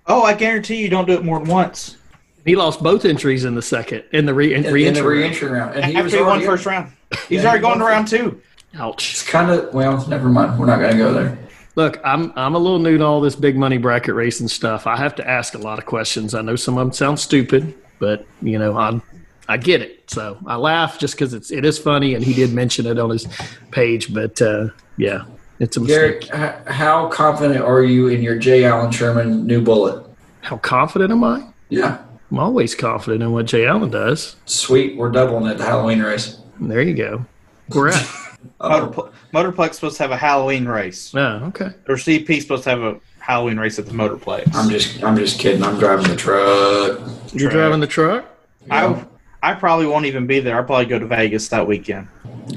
Oh, 0.10 0.24
I 0.24 0.36
guarantee 0.36 0.78
you 0.78 0.88
don't 0.88 1.06
do 1.06 1.12
it 1.16 1.26
more 1.26 1.38
than 1.40 1.50
once. 1.50 1.98
He 2.46 2.56
lost 2.56 2.82
both 2.82 3.04
entries 3.04 3.44
in 3.44 3.56
the 3.56 3.62
second 3.62 4.06
in 4.14 4.26
the 4.26 4.34
re 4.34 4.54
in 4.54 4.60
In, 4.62 4.68
in 4.68 4.74
re-entry. 4.74 5.02
the 5.02 5.08
re-entry 5.10 5.50
round, 5.50 5.76
and 5.76 5.84
he 5.84 6.02
was 6.02 6.14
After 6.14 6.18
he 6.18 6.22
won 6.24 6.30
already 6.30 6.46
in. 6.46 6.50
first 6.50 6.66
round, 6.66 6.92
he's 7.28 7.44
Yeah, 7.44 7.50
already 7.50 7.58
he 7.58 7.62
going 7.64 7.80
to 7.80 7.86
round 7.86 8.08
two. 8.08 8.42
Ouch. 8.80 9.12
It's 9.12 9.24
kind 9.28 9.52
of 9.52 9.74
well, 9.74 10.08
never 10.08 10.30
mind. 10.30 10.58
We're 10.58 10.66
not 10.68 10.80
gonna 10.80 10.98
go 10.98 11.12
there. 11.14 11.38
Look, 11.76 12.00
I'm 12.06 12.32
I'm 12.38 12.56
a 12.56 12.58
little 12.58 12.80
new 12.80 12.98
to 12.98 13.04
all 13.04 13.20
this 13.20 13.36
big 13.36 13.58
money 13.58 13.78
bracket 13.78 14.16
racing 14.16 14.48
stuff. 14.48 14.88
I 14.88 14.96
have 14.96 15.14
to 15.16 15.28
ask 15.30 15.56
a 15.56 15.58
lot 15.58 15.78
of 15.78 15.86
questions. 15.86 16.34
I 16.34 16.42
know 16.42 16.56
some 16.56 16.78
of 16.78 16.86
them 16.88 16.94
sound 16.94 17.20
stupid, 17.20 17.74
but 18.00 18.26
you 18.42 18.58
know 18.58 18.78
I 18.78 19.02
I 19.48 19.58
get 19.58 19.82
it. 19.82 20.10
So 20.10 20.38
I 20.46 20.56
laugh 20.56 21.00
just 21.00 21.16
because 21.16 21.34
it's 21.34 21.52
it 21.52 21.66
is 21.66 21.78
funny, 21.78 22.14
and 22.16 22.24
he 22.24 22.34
did 22.34 22.54
mention 22.54 22.86
it 22.86 23.00
on 23.00 23.10
his 23.10 23.28
page. 23.72 24.14
But 24.14 24.42
uh, 24.42 24.70
yeah, 24.98 25.26
it's 25.60 25.78
a 25.78 25.80
mistake. 25.82 26.30
Garrett, 26.30 26.68
how 26.68 27.08
confident 27.08 27.62
are 27.62 27.84
you 27.84 28.08
in 28.08 28.22
your 28.22 28.38
J. 28.38 28.66
Allen 28.66 28.92
Sherman 28.92 29.46
new 29.46 29.62
bullet? 29.62 30.06
How 30.42 30.58
confident 30.58 31.12
am 31.12 31.24
I? 31.24 31.48
Yeah. 31.70 32.04
I'm 32.32 32.40
always 32.40 32.76
confident 32.76 33.24
in 33.24 33.32
what 33.32 33.46
Jay 33.46 33.66
Allen 33.66 33.90
does. 33.90 34.36
Sweet. 34.46 34.98
We're 34.98 35.12
doubling 35.12 35.50
it 35.50 35.58
the 35.58 35.64
Halloween 35.66 36.02
race. 36.02 36.40
There 36.60 36.82
you 36.82 36.94
go. 36.94 37.26
We're 37.70 37.90
at. 37.90 37.96
Motorpl- 38.62 39.12
Motorplex 39.34 39.74
supposed 39.76 39.98
to 39.98 40.04
have 40.04 40.12
a 40.12 40.18
Halloween 40.18 40.66
race, 40.66 41.14
oh, 41.16 41.42
okay. 41.48 41.72
or 41.88 41.96
CP 41.96 42.42
supposed 42.42 42.64
to 42.64 42.70
have 42.70 42.82
a 42.82 43.00
Halloween 43.20 43.58
race 43.58 43.78
at 43.78 43.86
the 43.88 43.92
Motorplex. 43.92 44.54
I'm 44.56 44.70
just 44.70 45.04
I'm 45.04 45.18
just 45.18 45.40
kidding. 45.40 45.64
I'm 45.64 45.78
driving 45.80 46.08
the 46.08 46.16
truck. 46.16 47.00
You're 47.34 47.50
Truck. 47.50 47.54
driving 47.54 47.80
the 47.80 47.88
truck? 47.88 48.26
I 48.70 49.04
I 49.42 49.54
probably 49.54 49.86
won't 49.86 50.06
even 50.06 50.28
be 50.28 50.40
there. 50.40 50.58
I'll 50.58 50.64
probably 50.64 50.86
go 50.86 51.00
to 51.00 51.06
Vegas 51.06 51.48
that 51.50 51.66
weekend. 51.68 52.08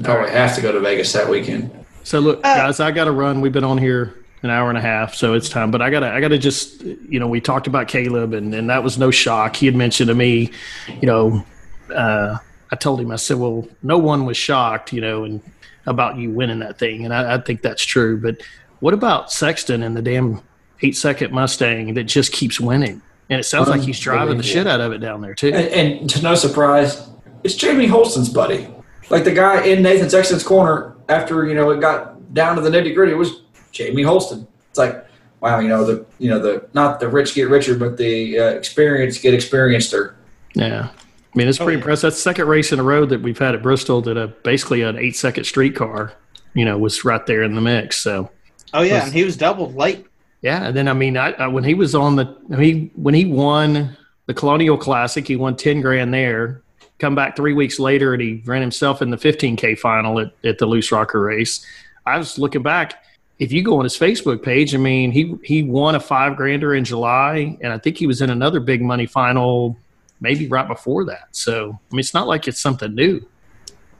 Probably 0.03 0.31
have 0.31 0.55
to 0.55 0.61
go 0.61 0.71
to 0.71 0.79
Vegas 0.79 1.13
that 1.13 1.29
weekend. 1.29 1.71
So 2.03 2.19
look, 2.19 2.41
guys, 2.41 2.79
I 2.79 2.91
got 2.91 3.05
to 3.05 3.11
run. 3.11 3.41
We've 3.41 3.51
been 3.51 3.63
on 3.63 3.77
here 3.77 4.15
an 4.43 4.49
hour 4.49 4.69
and 4.69 4.77
a 4.77 4.81
half, 4.81 5.13
so 5.13 5.33
it's 5.33 5.49
time. 5.49 5.69
But 5.69 5.81
I 5.81 5.89
gotta, 5.89 6.11
I 6.11 6.19
gotta 6.19 6.37
just, 6.37 6.81
you 6.81 7.19
know, 7.19 7.27
we 7.27 7.39
talked 7.39 7.67
about 7.67 7.87
Caleb, 7.87 8.33
and 8.33 8.53
and 8.55 8.69
that 8.69 8.83
was 8.83 8.97
no 8.97 9.11
shock. 9.11 9.55
He 9.55 9.67
had 9.67 9.75
mentioned 9.75 10.07
to 10.07 10.15
me, 10.15 10.51
you 10.99 11.05
know, 11.05 11.45
uh, 11.93 12.37
I 12.71 12.75
told 12.75 12.99
him, 12.99 13.11
I 13.11 13.17
said, 13.17 13.37
well, 13.37 13.67
no 13.83 13.97
one 13.97 14.25
was 14.25 14.37
shocked, 14.37 14.93
you 14.93 15.01
know, 15.01 15.25
and 15.25 15.41
about 15.85 16.17
you 16.17 16.31
winning 16.31 16.59
that 16.59 16.79
thing, 16.79 17.05
and 17.05 17.13
I, 17.13 17.35
I 17.35 17.37
think 17.39 17.61
that's 17.61 17.83
true. 17.83 18.19
But 18.19 18.41
what 18.79 18.93
about 18.93 19.31
Sexton 19.31 19.83
and 19.83 19.95
the 19.95 20.01
damn 20.01 20.41
eight 20.81 20.97
second 20.97 21.31
Mustang 21.31 21.93
that 21.93 22.05
just 22.05 22.31
keeps 22.31 22.59
winning? 22.59 23.01
And 23.31 23.39
it 23.39 23.43
sounds 23.43 23.69
like 23.69 23.81
he's 23.81 23.99
driving 23.99 24.35
the 24.35 24.43
shit 24.43 24.67
out 24.67 24.81
of 24.81 24.91
it 24.91 24.97
down 24.97 25.21
there 25.21 25.33
too. 25.33 25.47
And, 25.47 25.67
and 25.99 26.09
to 26.09 26.21
no 26.21 26.35
surprise, 26.35 27.09
it's 27.43 27.55
Jamie 27.55 27.87
Holston's 27.87 28.29
buddy. 28.29 28.67
Like 29.09 29.23
the 29.23 29.31
guy 29.31 29.63
in 29.65 29.81
Nathan 29.81 30.09
Sexton's 30.09 30.43
corner 30.43 30.95
after 31.07 31.45
you 31.45 31.55
know 31.55 31.69
it 31.71 31.79
got 31.79 32.33
down 32.33 32.57
to 32.57 32.61
the 32.61 32.69
nitty 32.69 32.93
gritty. 32.93 33.13
It 33.13 33.15
was 33.15 33.41
Jamie 33.71 34.03
Holston. 34.03 34.45
It's 34.69 34.77
like 34.77 35.05
wow, 35.39 35.59
you 35.59 35.69
know 35.69 35.85
the 35.85 36.05
you 36.19 36.29
know 36.29 36.39
the 36.39 36.67
not 36.73 36.99
the 36.99 37.07
rich 37.07 37.33
get 37.33 37.49
richer, 37.49 37.75
but 37.75 37.97
the 37.97 38.37
uh, 38.37 38.49
experienced 38.49 39.21
get 39.21 39.33
experienceder. 39.33 40.13
Yeah. 40.53 40.89
I 40.93 41.37
mean, 41.37 41.47
it's 41.47 41.57
pretty 41.57 41.73
yeah. 41.73 41.77
impressive. 41.77 42.03
That's 42.03 42.17
the 42.17 42.21
second 42.21 42.47
race 42.47 42.73
in 42.73 42.79
a 42.79 42.83
row 42.83 43.05
that 43.05 43.21
we've 43.21 43.39
had 43.39 43.55
at 43.55 43.63
Bristol 43.63 44.01
that 44.01 44.17
a 44.17 44.27
basically 44.27 44.81
an 44.81 44.97
eight 44.97 45.15
second 45.15 45.45
street 45.45 45.73
car, 45.73 46.11
you 46.53 46.65
know, 46.65 46.77
was 46.77 47.05
right 47.05 47.25
there 47.25 47.43
in 47.43 47.55
the 47.55 47.61
mix. 47.61 47.97
So 47.97 48.29
Oh 48.73 48.81
yeah, 48.81 48.95
Was- 48.95 49.03
and 49.05 49.13
he 49.13 49.23
was 49.23 49.37
doubled 49.37 49.75
late. 49.75 50.05
Yeah, 50.41 50.67
and 50.67 50.75
then 50.75 50.87
I 50.87 50.93
mean, 50.93 51.17
I, 51.17 51.31
I 51.33 51.47
when 51.47 51.63
he 51.63 51.73
was 51.73 51.93
on 51.93 52.15
the 52.15 52.35
he 52.57 52.91
when 52.95 53.13
he 53.13 53.25
won 53.25 53.95
the 54.25 54.33
Colonial 54.33 54.77
Classic, 54.77 55.27
he 55.27 55.35
won 55.35 55.55
ten 55.55 55.81
grand 55.81 56.13
there. 56.13 56.61
Come 56.97 57.15
back 57.15 57.35
three 57.35 57.53
weeks 57.53 57.79
later, 57.79 58.13
and 58.13 58.21
he 58.21 58.41
ran 58.45 58.61
himself 58.61 59.01
in 59.01 59.09
the 59.09 59.17
15k 59.17 59.79
final 59.79 60.19
at, 60.19 60.33
at 60.43 60.59
the 60.59 60.67
Loose 60.67 60.91
Rocker 60.91 61.19
race. 61.19 61.65
I 62.05 62.17
was 62.17 62.37
looking 62.37 62.61
back. 62.61 63.03
If 63.39 63.51
you 63.51 63.63
go 63.63 63.79
on 63.79 63.85
his 63.85 63.97
Facebook 63.97 64.43
page, 64.43 64.75
I 64.75 64.77
mean, 64.77 65.11
he 65.11 65.35
he 65.43 65.63
won 65.63 65.95
a 65.95 65.99
five 65.99 66.35
grander 66.37 66.73
in 66.73 66.85
July, 66.85 67.57
and 67.61 67.71
I 67.71 67.77
think 67.77 67.97
he 67.97 68.07
was 68.07 68.21
in 68.21 68.29
another 68.29 68.59
big 68.59 68.81
money 68.81 69.05
final, 69.05 69.77
maybe 70.19 70.47
right 70.47 70.67
before 70.67 71.05
that. 71.05 71.27
So 71.31 71.69
I 71.69 71.95
mean, 71.95 71.99
it's 71.99 72.13
not 72.13 72.27
like 72.27 72.47
it's 72.47 72.61
something 72.61 72.93
new. 72.93 73.25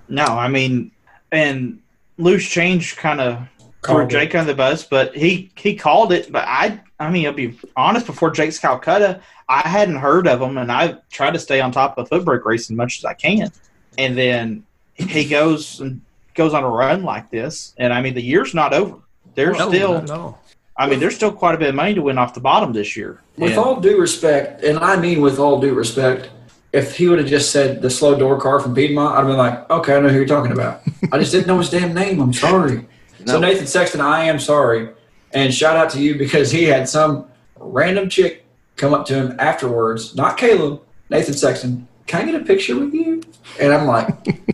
No, 0.10 0.26
I 0.26 0.48
mean, 0.48 0.92
and 1.32 1.80
loose 2.18 2.48
change 2.48 2.98
kind 2.98 3.22
of 3.22 3.48
Called. 3.82 4.10
Jake 4.12 4.36
on 4.36 4.46
the 4.46 4.54
bus, 4.54 4.84
but 4.84 5.16
he 5.16 5.52
he 5.56 5.76
called 5.76 6.12
it. 6.14 6.32
But 6.32 6.46
I, 6.48 6.80
I 7.00 7.10
mean, 7.10 7.26
I'll 7.26 7.34
be 7.34 7.58
honest. 7.76 8.06
Before 8.06 8.30
Jake's 8.30 8.60
Calcutta, 8.60 9.22
I 9.50 9.68
hadn't 9.68 9.96
heard 9.96 10.28
of 10.28 10.40
him, 10.40 10.58
and 10.60 10.72
I 10.72 10.98
try 11.12 11.32
to 11.32 11.40
stay 11.40 11.62
on 11.62 11.72
top 11.72 11.98
of 11.98 12.08
footbrake 12.10 12.46
racing 12.46 12.76
as 12.76 12.78
much 12.78 12.98
as 13.00 13.06
I 13.06 13.14
can. 13.16 13.52
And 13.98 14.16
then 14.18 14.64
he 14.94 15.28
goes 15.28 15.80
and 15.82 16.02
goes 16.36 16.54
on 16.54 16.64
a 16.64 16.70
run 16.70 17.04
like 17.04 17.32
this, 17.32 17.74
and 17.78 17.92
I 17.92 18.02
mean, 18.02 18.14
the 18.14 18.22
year's 18.22 18.54
not 18.54 18.74
over. 18.74 18.98
There's 19.34 19.58
No, 19.58 19.70
still, 19.70 19.94
not 19.94 20.04
at 20.04 20.10
all. 20.12 20.42
I 20.78 20.88
mean, 20.88 21.00
there's 21.00 21.16
still 21.16 21.32
quite 21.32 21.56
a 21.56 21.58
bit 21.58 21.70
of 21.70 21.76
money 21.76 21.94
to 21.96 22.02
win 22.02 22.18
off 22.18 22.34
the 22.34 22.40
bottom 22.40 22.74
this 22.74 22.96
year. 22.96 23.20
With 23.38 23.52
And- 23.52 23.60
all 23.60 23.80
due 23.82 24.00
respect, 24.00 24.64
and 24.64 24.78
I 24.80 24.96
mean 24.96 25.22
with 25.22 25.40
all 25.40 25.60
due 25.60 25.74
respect, 25.74 26.30
if 26.72 26.96
he 26.96 27.08
would 27.10 27.20
have 27.20 27.28
just 27.28 27.52
said 27.52 27.82
the 27.82 27.90
slow 27.90 28.18
door 28.18 28.40
car 28.40 28.60
from 28.60 28.74
Piedmont, 28.76 29.14
I'd 29.16 29.20
have 29.20 29.28
been 29.28 29.38
like, 29.38 29.70
okay, 29.70 29.96
I 29.96 30.00
know 30.00 30.08
who 30.10 30.16
you're 30.18 30.26
talking 30.26 30.52
about. 30.54 30.82
I 31.12 31.18
just 31.20 31.32
didn't 31.32 31.48
know 31.48 31.58
his 31.58 31.70
damn 31.70 31.94
name. 31.94 32.22
I'm 32.22 32.32
sorry. 32.32 32.88
So 33.26 33.40
Nathan 33.40 33.68
Sexton, 33.68 34.02
I 34.02 34.26
am 34.26 34.40
sorry, 34.40 34.90
and 35.32 35.54
shout 35.54 35.78
out 35.78 35.90
to 35.92 36.02
you 36.02 36.16
because 36.18 36.52
he 36.52 36.64
had 36.64 36.90
some 36.90 37.26
random 37.58 38.10
chick 38.10 38.46
come 38.76 38.94
up 38.94 39.06
to 39.08 39.16
him 39.16 39.36
afterwards, 39.40 40.16
not 40.16 40.38
Caleb, 40.38 40.82
Nathan 41.10 41.34
Sexton. 41.34 41.88
Can 42.08 42.22
I 42.22 42.32
get 42.32 42.42
a 42.42 42.46
picture 42.46 42.78
with 42.78 42.94
you? 42.94 43.22
And 43.60 43.74
I'm 43.74 43.86
like, 43.86 44.08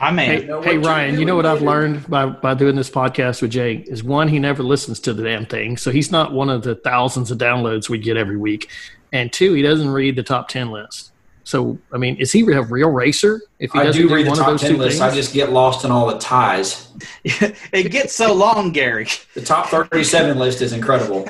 I 0.00 0.12
mean, 0.12 0.46
Hey, 0.46 0.60
hey 0.62 0.72
you're 0.74 0.82
Ryan, 0.82 1.18
you 1.18 1.24
know 1.24 1.34
what 1.34 1.46
I've 1.46 1.62
learned 1.62 2.08
by, 2.08 2.26
by 2.26 2.54
doing 2.54 2.76
this 2.76 2.88
podcast 2.88 3.42
with 3.42 3.50
Jake 3.50 3.88
is 3.88 4.04
one, 4.04 4.28
he 4.28 4.38
never 4.38 4.62
listens 4.62 5.00
to 5.00 5.12
the 5.12 5.24
damn 5.24 5.46
thing. 5.46 5.76
So 5.76 5.90
he's 5.90 6.12
not 6.12 6.32
one 6.32 6.48
of 6.48 6.62
the 6.62 6.76
thousands 6.76 7.30
of 7.30 7.38
downloads 7.38 7.88
we 7.88 7.98
get 7.98 8.16
every 8.16 8.36
week. 8.36 8.70
And 9.12 9.32
two, 9.32 9.54
he 9.54 9.62
doesn't 9.62 9.88
read 9.88 10.14
the 10.16 10.22
top 10.22 10.48
10 10.48 10.70
list. 10.70 11.12
So, 11.48 11.78
I 11.94 11.96
mean, 11.96 12.16
is 12.16 12.30
he 12.30 12.42
a 12.42 12.60
real 12.60 12.90
racer? 12.90 13.40
If 13.58 13.72
he 13.72 13.78
I 13.78 13.84
doesn't 13.84 14.02
do 14.02 14.08
the 14.08 14.14
one 14.16 14.32
of 14.32 14.36
top 14.36 14.46
those 14.48 14.60
10 14.60 14.70
two 14.72 14.76
list. 14.76 14.98
things? 14.98 15.00
I 15.00 15.14
just 15.16 15.32
get 15.32 15.50
lost 15.50 15.82
in 15.82 15.90
all 15.90 16.06
the 16.06 16.18
ties. 16.18 16.88
it 17.24 17.90
gets 17.90 18.14
so 18.14 18.34
long, 18.34 18.70
Gary. 18.70 19.08
The 19.32 19.40
top 19.40 19.68
37 19.68 20.38
list 20.38 20.60
is 20.60 20.74
incredible. 20.74 21.26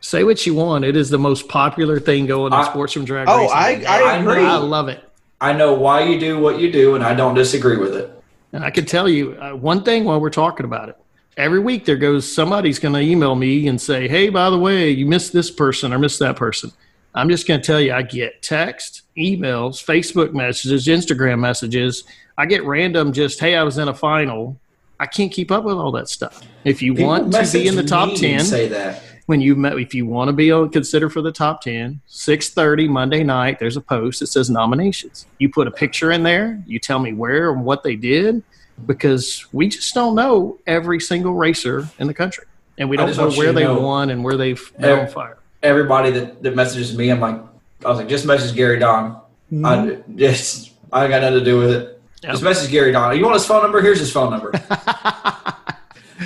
Say 0.00 0.24
what 0.24 0.44
you 0.46 0.54
want. 0.54 0.84
It 0.84 0.96
is 0.96 1.10
the 1.10 1.18
most 1.18 1.48
popular 1.48 2.00
thing 2.00 2.26
going 2.26 2.52
in 2.52 2.58
I- 2.58 2.64
sports 2.64 2.92
from 2.92 3.04
drag 3.04 3.28
Oh, 3.30 3.42
racing. 3.42 3.86
I, 3.86 4.00
I 4.00 4.14
I 4.14 4.16
agree. 4.16 4.44
I 4.44 4.56
love 4.56 4.88
it. 4.88 5.00
I 5.40 5.52
know 5.52 5.74
why 5.74 6.02
you 6.02 6.18
do 6.18 6.40
what 6.40 6.58
you 6.58 6.72
do, 6.72 6.96
and 6.96 7.04
I 7.04 7.14
don't 7.14 7.36
disagree 7.36 7.76
with 7.76 7.94
it. 7.94 8.10
And 8.52 8.64
I 8.64 8.70
can 8.70 8.84
tell 8.84 9.08
you 9.08 9.40
uh, 9.40 9.52
one 9.52 9.84
thing 9.84 10.06
while 10.06 10.20
we're 10.20 10.30
talking 10.30 10.66
about 10.66 10.88
it. 10.88 10.96
Every 11.36 11.60
week 11.60 11.84
there 11.84 11.96
goes 11.96 12.30
somebody's 12.30 12.80
going 12.80 12.94
to 12.94 13.00
email 13.00 13.36
me 13.36 13.68
and 13.68 13.80
say, 13.80 14.08
"Hey, 14.08 14.28
by 14.28 14.50
the 14.50 14.58
way, 14.58 14.90
you 14.90 15.06
missed 15.06 15.32
this 15.32 15.52
person 15.52 15.92
or 15.92 16.00
missed 16.00 16.18
that 16.18 16.34
person." 16.34 16.72
I'm 17.14 17.28
just 17.28 17.46
going 17.48 17.60
to 17.60 17.66
tell 17.66 17.80
you, 17.80 17.92
I 17.92 18.02
get 18.02 18.42
text, 18.42 19.02
emails, 19.16 19.84
Facebook 19.84 20.32
messages, 20.32 20.86
Instagram 20.86 21.40
messages. 21.40 22.04
I 22.38 22.46
get 22.46 22.64
random, 22.64 23.12
just 23.12 23.40
"Hey, 23.40 23.56
I 23.56 23.62
was 23.62 23.78
in 23.78 23.88
a 23.88 23.94
final." 23.94 24.58
I 25.00 25.06
can't 25.06 25.32
keep 25.32 25.50
up 25.50 25.64
with 25.64 25.76
all 25.76 25.92
that 25.92 26.08
stuff. 26.10 26.42
If 26.64 26.82
you 26.82 26.92
People 26.92 27.08
want 27.08 27.32
to 27.32 27.52
be 27.52 27.66
in 27.66 27.74
the 27.74 27.82
top 27.82 28.14
ten, 28.16 28.40
Say 28.40 28.68
that. 28.68 29.02
when 29.26 29.40
you 29.40 29.56
met, 29.56 29.78
if 29.78 29.94
you 29.94 30.04
want 30.06 30.28
to 30.28 30.32
be 30.34 30.52
on, 30.52 30.68
consider 30.68 31.08
for 31.08 31.22
the 31.22 31.32
top 31.32 31.62
10 31.62 32.00
6.30 32.08 32.88
monday 32.88 33.22
night 33.24 33.58
there's 33.60 33.76
a 33.78 33.80
post 33.80 34.20
that 34.20 34.26
says 34.26 34.50
nominations 34.50 35.24
you 35.38 35.48
put 35.48 35.66
a 35.66 35.70
picture 35.70 36.10
in 36.12 36.22
there 36.22 36.62
you 36.66 36.78
tell 36.78 36.98
me 36.98 37.12
where 37.14 37.50
and 37.52 37.64
what 37.64 37.82
they 37.82 37.96
did 37.96 38.42
because 38.86 39.46
we 39.52 39.68
just 39.68 39.94
don't 39.94 40.14
know 40.14 40.58
every 40.66 41.00
single 41.00 41.32
racer 41.34 41.88
in 41.98 42.06
the 42.06 42.14
country 42.14 42.44
and 42.76 42.90
we 42.90 42.96
don't 42.98 43.16
know 43.16 43.30
where 43.30 43.52
they 43.54 43.62
know- 43.64 43.80
won 43.80 44.10
and 44.10 44.22
where 44.22 44.36
they've 44.36 44.72
been 44.78 44.98
on 44.98 45.08
fire 45.08 45.38
Everybody 45.62 46.10
that, 46.12 46.42
that 46.42 46.54
messages 46.56 46.96
me, 46.96 47.10
I'm 47.10 47.20
like, 47.20 47.38
I 47.84 47.88
was 47.88 47.98
like, 47.98 48.08
just 48.08 48.24
message 48.26 48.54
Gary 48.56 48.78
Don. 48.78 49.20
I 49.64 49.98
just, 50.16 50.72
I 50.92 51.02
ain't 51.04 51.10
got 51.10 51.22
nothing 51.22 51.38
to 51.40 51.44
do 51.44 51.58
with 51.58 51.70
it. 51.72 52.02
Yep. 52.22 52.32
Just 52.32 52.42
message 52.42 52.70
Gary 52.70 52.92
Don. 52.92 53.16
You 53.16 53.22
want 53.24 53.34
his 53.34 53.46
phone 53.46 53.62
number? 53.62 53.80
Here's 53.82 53.98
his 53.98 54.12
phone 54.12 54.30
number. 54.30 54.52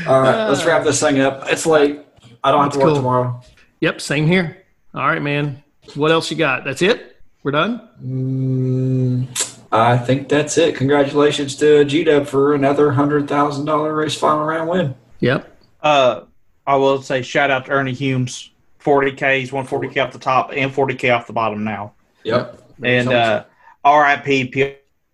All 0.06 0.20
right, 0.20 0.48
let's 0.48 0.64
wrap 0.64 0.84
this 0.84 1.00
thing 1.00 1.20
up. 1.20 1.44
It's 1.48 1.66
late. 1.66 2.00
I 2.42 2.50
don't 2.50 2.62
have 2.64 2.72
to 2.72 2.78
That's 2.78 2.84
work 2.84 2.88
cool. 2.94 2.96
tomorrow. 2.96 3.42
yep 3.80 4.00
same 4.00 4.26
here 4.26 4.64
all 4.94 5.06
right 5.06 5.22
man 5.22 5.62
what 5.94 6.10
else 6.10 6.30
you 6.30 6.36
got 6.36 6.62
that's 6.64 6.82
it 6.82 7.16
we're 7.42 7.50
done 7.52 7.80
Mm, 8.04 9.26
I 9.72 9.96
think 9.96 10.28
that's 10.28 10.56
it. 10.58 10.76
Congratulations 10.76 11.56
to 11.56 11.84
G 11.86 12.04
Dub 12.04 12.26
for 12.26 12.54
another 12.54 12.90
hundred 12.92 13.26
thousand 13.28 13.64
dollar 13.64 13.94
race 13.94 14.14
final 14.14 14.44
round 14.44 14.68
win. 14.68 14.94
yep 15.20 15.56
Uh, 15.82 16.22
I 16.66 16.76
will 16.76 17.00
say 17.02 17.22
shout 17.22 17.50
out 17.50 17.64
to 17.66 17.72
Ernie 17.72 17.92
Humes. 17.94 18.50
40K, 18.84 19.40
he's 19.40 19.52
won 19.52 19.66
40K 19.66 20.04
off 20.04 20.12
the 20.12 20.18
top 20.18 20.50
and 20.54 20.72
40K 20.72 21.14
off 21.16 21.26
the 21.26 21.32
bottom 21.32 21.64
now. 21.64 21.92
Yep. 22.24 22.60
And 22.82 23.08
uh, 23.08 23.44
RIP 23.84 24.52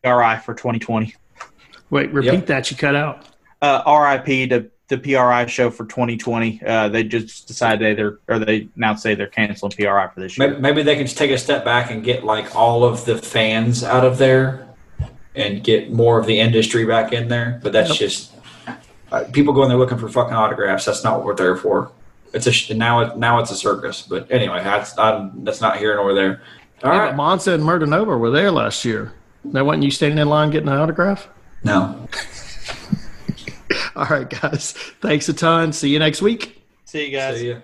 PRI 0.02 0.38
for 0.38 0.54
2020. 0.54 1.14
wait 1.90 2.10
repeat 2.12 2.32
Yep. 2.32 2.46
that 2.46 2.70
you 2.70 2.76
cut 2.76 2.94
out 2.94 3.26
Uh, 3.62 3.82
RIP 3.86 4.48
to 4.50 4.70
the 4.88 4.98
PRI 4.98 5.46
show 5.46 5.70
for 5.70 5.84
2020. 5.86 6.62
Uh, 6.66 6.88
they 6.88 7.04
just 7.04 7.46
decided 7.46 7.96
they're, 7.96 8.18
or 8.28 8.38
they 8.40 8.66
now 8.74 8.94
say 8.96 9.14
they're 9.14 9.26
canceling 9.28 9.70
PRI 9.72 10.08
for 10.12 10.20
this 10.20 10.36
year. 10.36 10.48
Maybe, 10.48 10.60
maybe 10.60 10.82
they 10.82 10.96
can 10.96 11.06
just 11.06 11.16
take 11.18 11.30
a 11.30 11.38
step 11.38 11.64
back 11.64 11.90
and 11.92 12.02
get 12.02 12.24
like 12.24 12.56
all 12.56 12.82
of 12.84 13.04
the 13.04 13.16
fans 13.18 13.84
out 13.84 14.04
of 14.04 14.18
there 14.18 14.66
and 15.36 15.62
get 15.62 15.92
more 15.92 16.18
of 16.18 16.26
the 16.26 16.40
industry 16.40 16.84
back 16.86 17.12
in 17.12 17.28
there. 17.28 17.60
But 17.62 17.72
that's 17.72 17.90
Yep. 17.90 17.98
just 17.98 18.32
uh, 19.12 19.24
people 19.32 19.52
going 19.52 19.68
there 19.68 19.78
looking 19.78 19.98
for 19.98 20.08
fucking 20.08 20.34
autographs. 20.34 20.84
That's 20.86 21.04
not 21.04 21.18
what 21.18 21.24
we're 21.26 21.34
there 21.36 21.56
for. 21.56 21.92
It's 22.32 22.46
a 22.70 22.74
now 22.74 23.00
it 23.00 23.16
now 23.18 23.40
it's 23.40 23.50
a 23.50 23.56
circus. 23.56 24.02
But 24.02 24.30
anyway, 24.30 24.62
that's 24.62 24.96
I'm, 24.98 25.44
that's 25.44 25.60
not 25.60 25.78
here 25.78 25.96
nor 25.96 26.14
there. 26.14 26.42
All 26.82 26.92
yeah, 26.92 26.98
right. 26.98 27.08
but 27.10 27.16
monza 27.16 27.52
and 27.52 27.64
Murder 27.64 27.86
Nova 27.86 28.16
were 28.16 28.30
there 28.30 28.50
last 28.50 28.84
year 28.86 29.12
Now, 29.44 29.64
wasn't 29.64 29.82
you 29.84 29.90
standing 29.90 30.18
in 30.18 30.28
line 30.30 30.50
getting 30.50 30.68
an 30.68 30.78
autograph 30.78 31.28
No. 31.62 32.08
all 33.96 34.06
right 34.06 34.30
guys 34.30 34.72
thanks 35.02 35.28
a 35.28 35.34
ton 35.34 35.74
see 35.74 35.90
you 35.90 35.98
next 35.98 36.22
week 36.22 36.60
See 36.86 37.04
you 37.06 37.16
guys. 37.16 37.38
See 37.38 37.50
ya. 37.50 37.58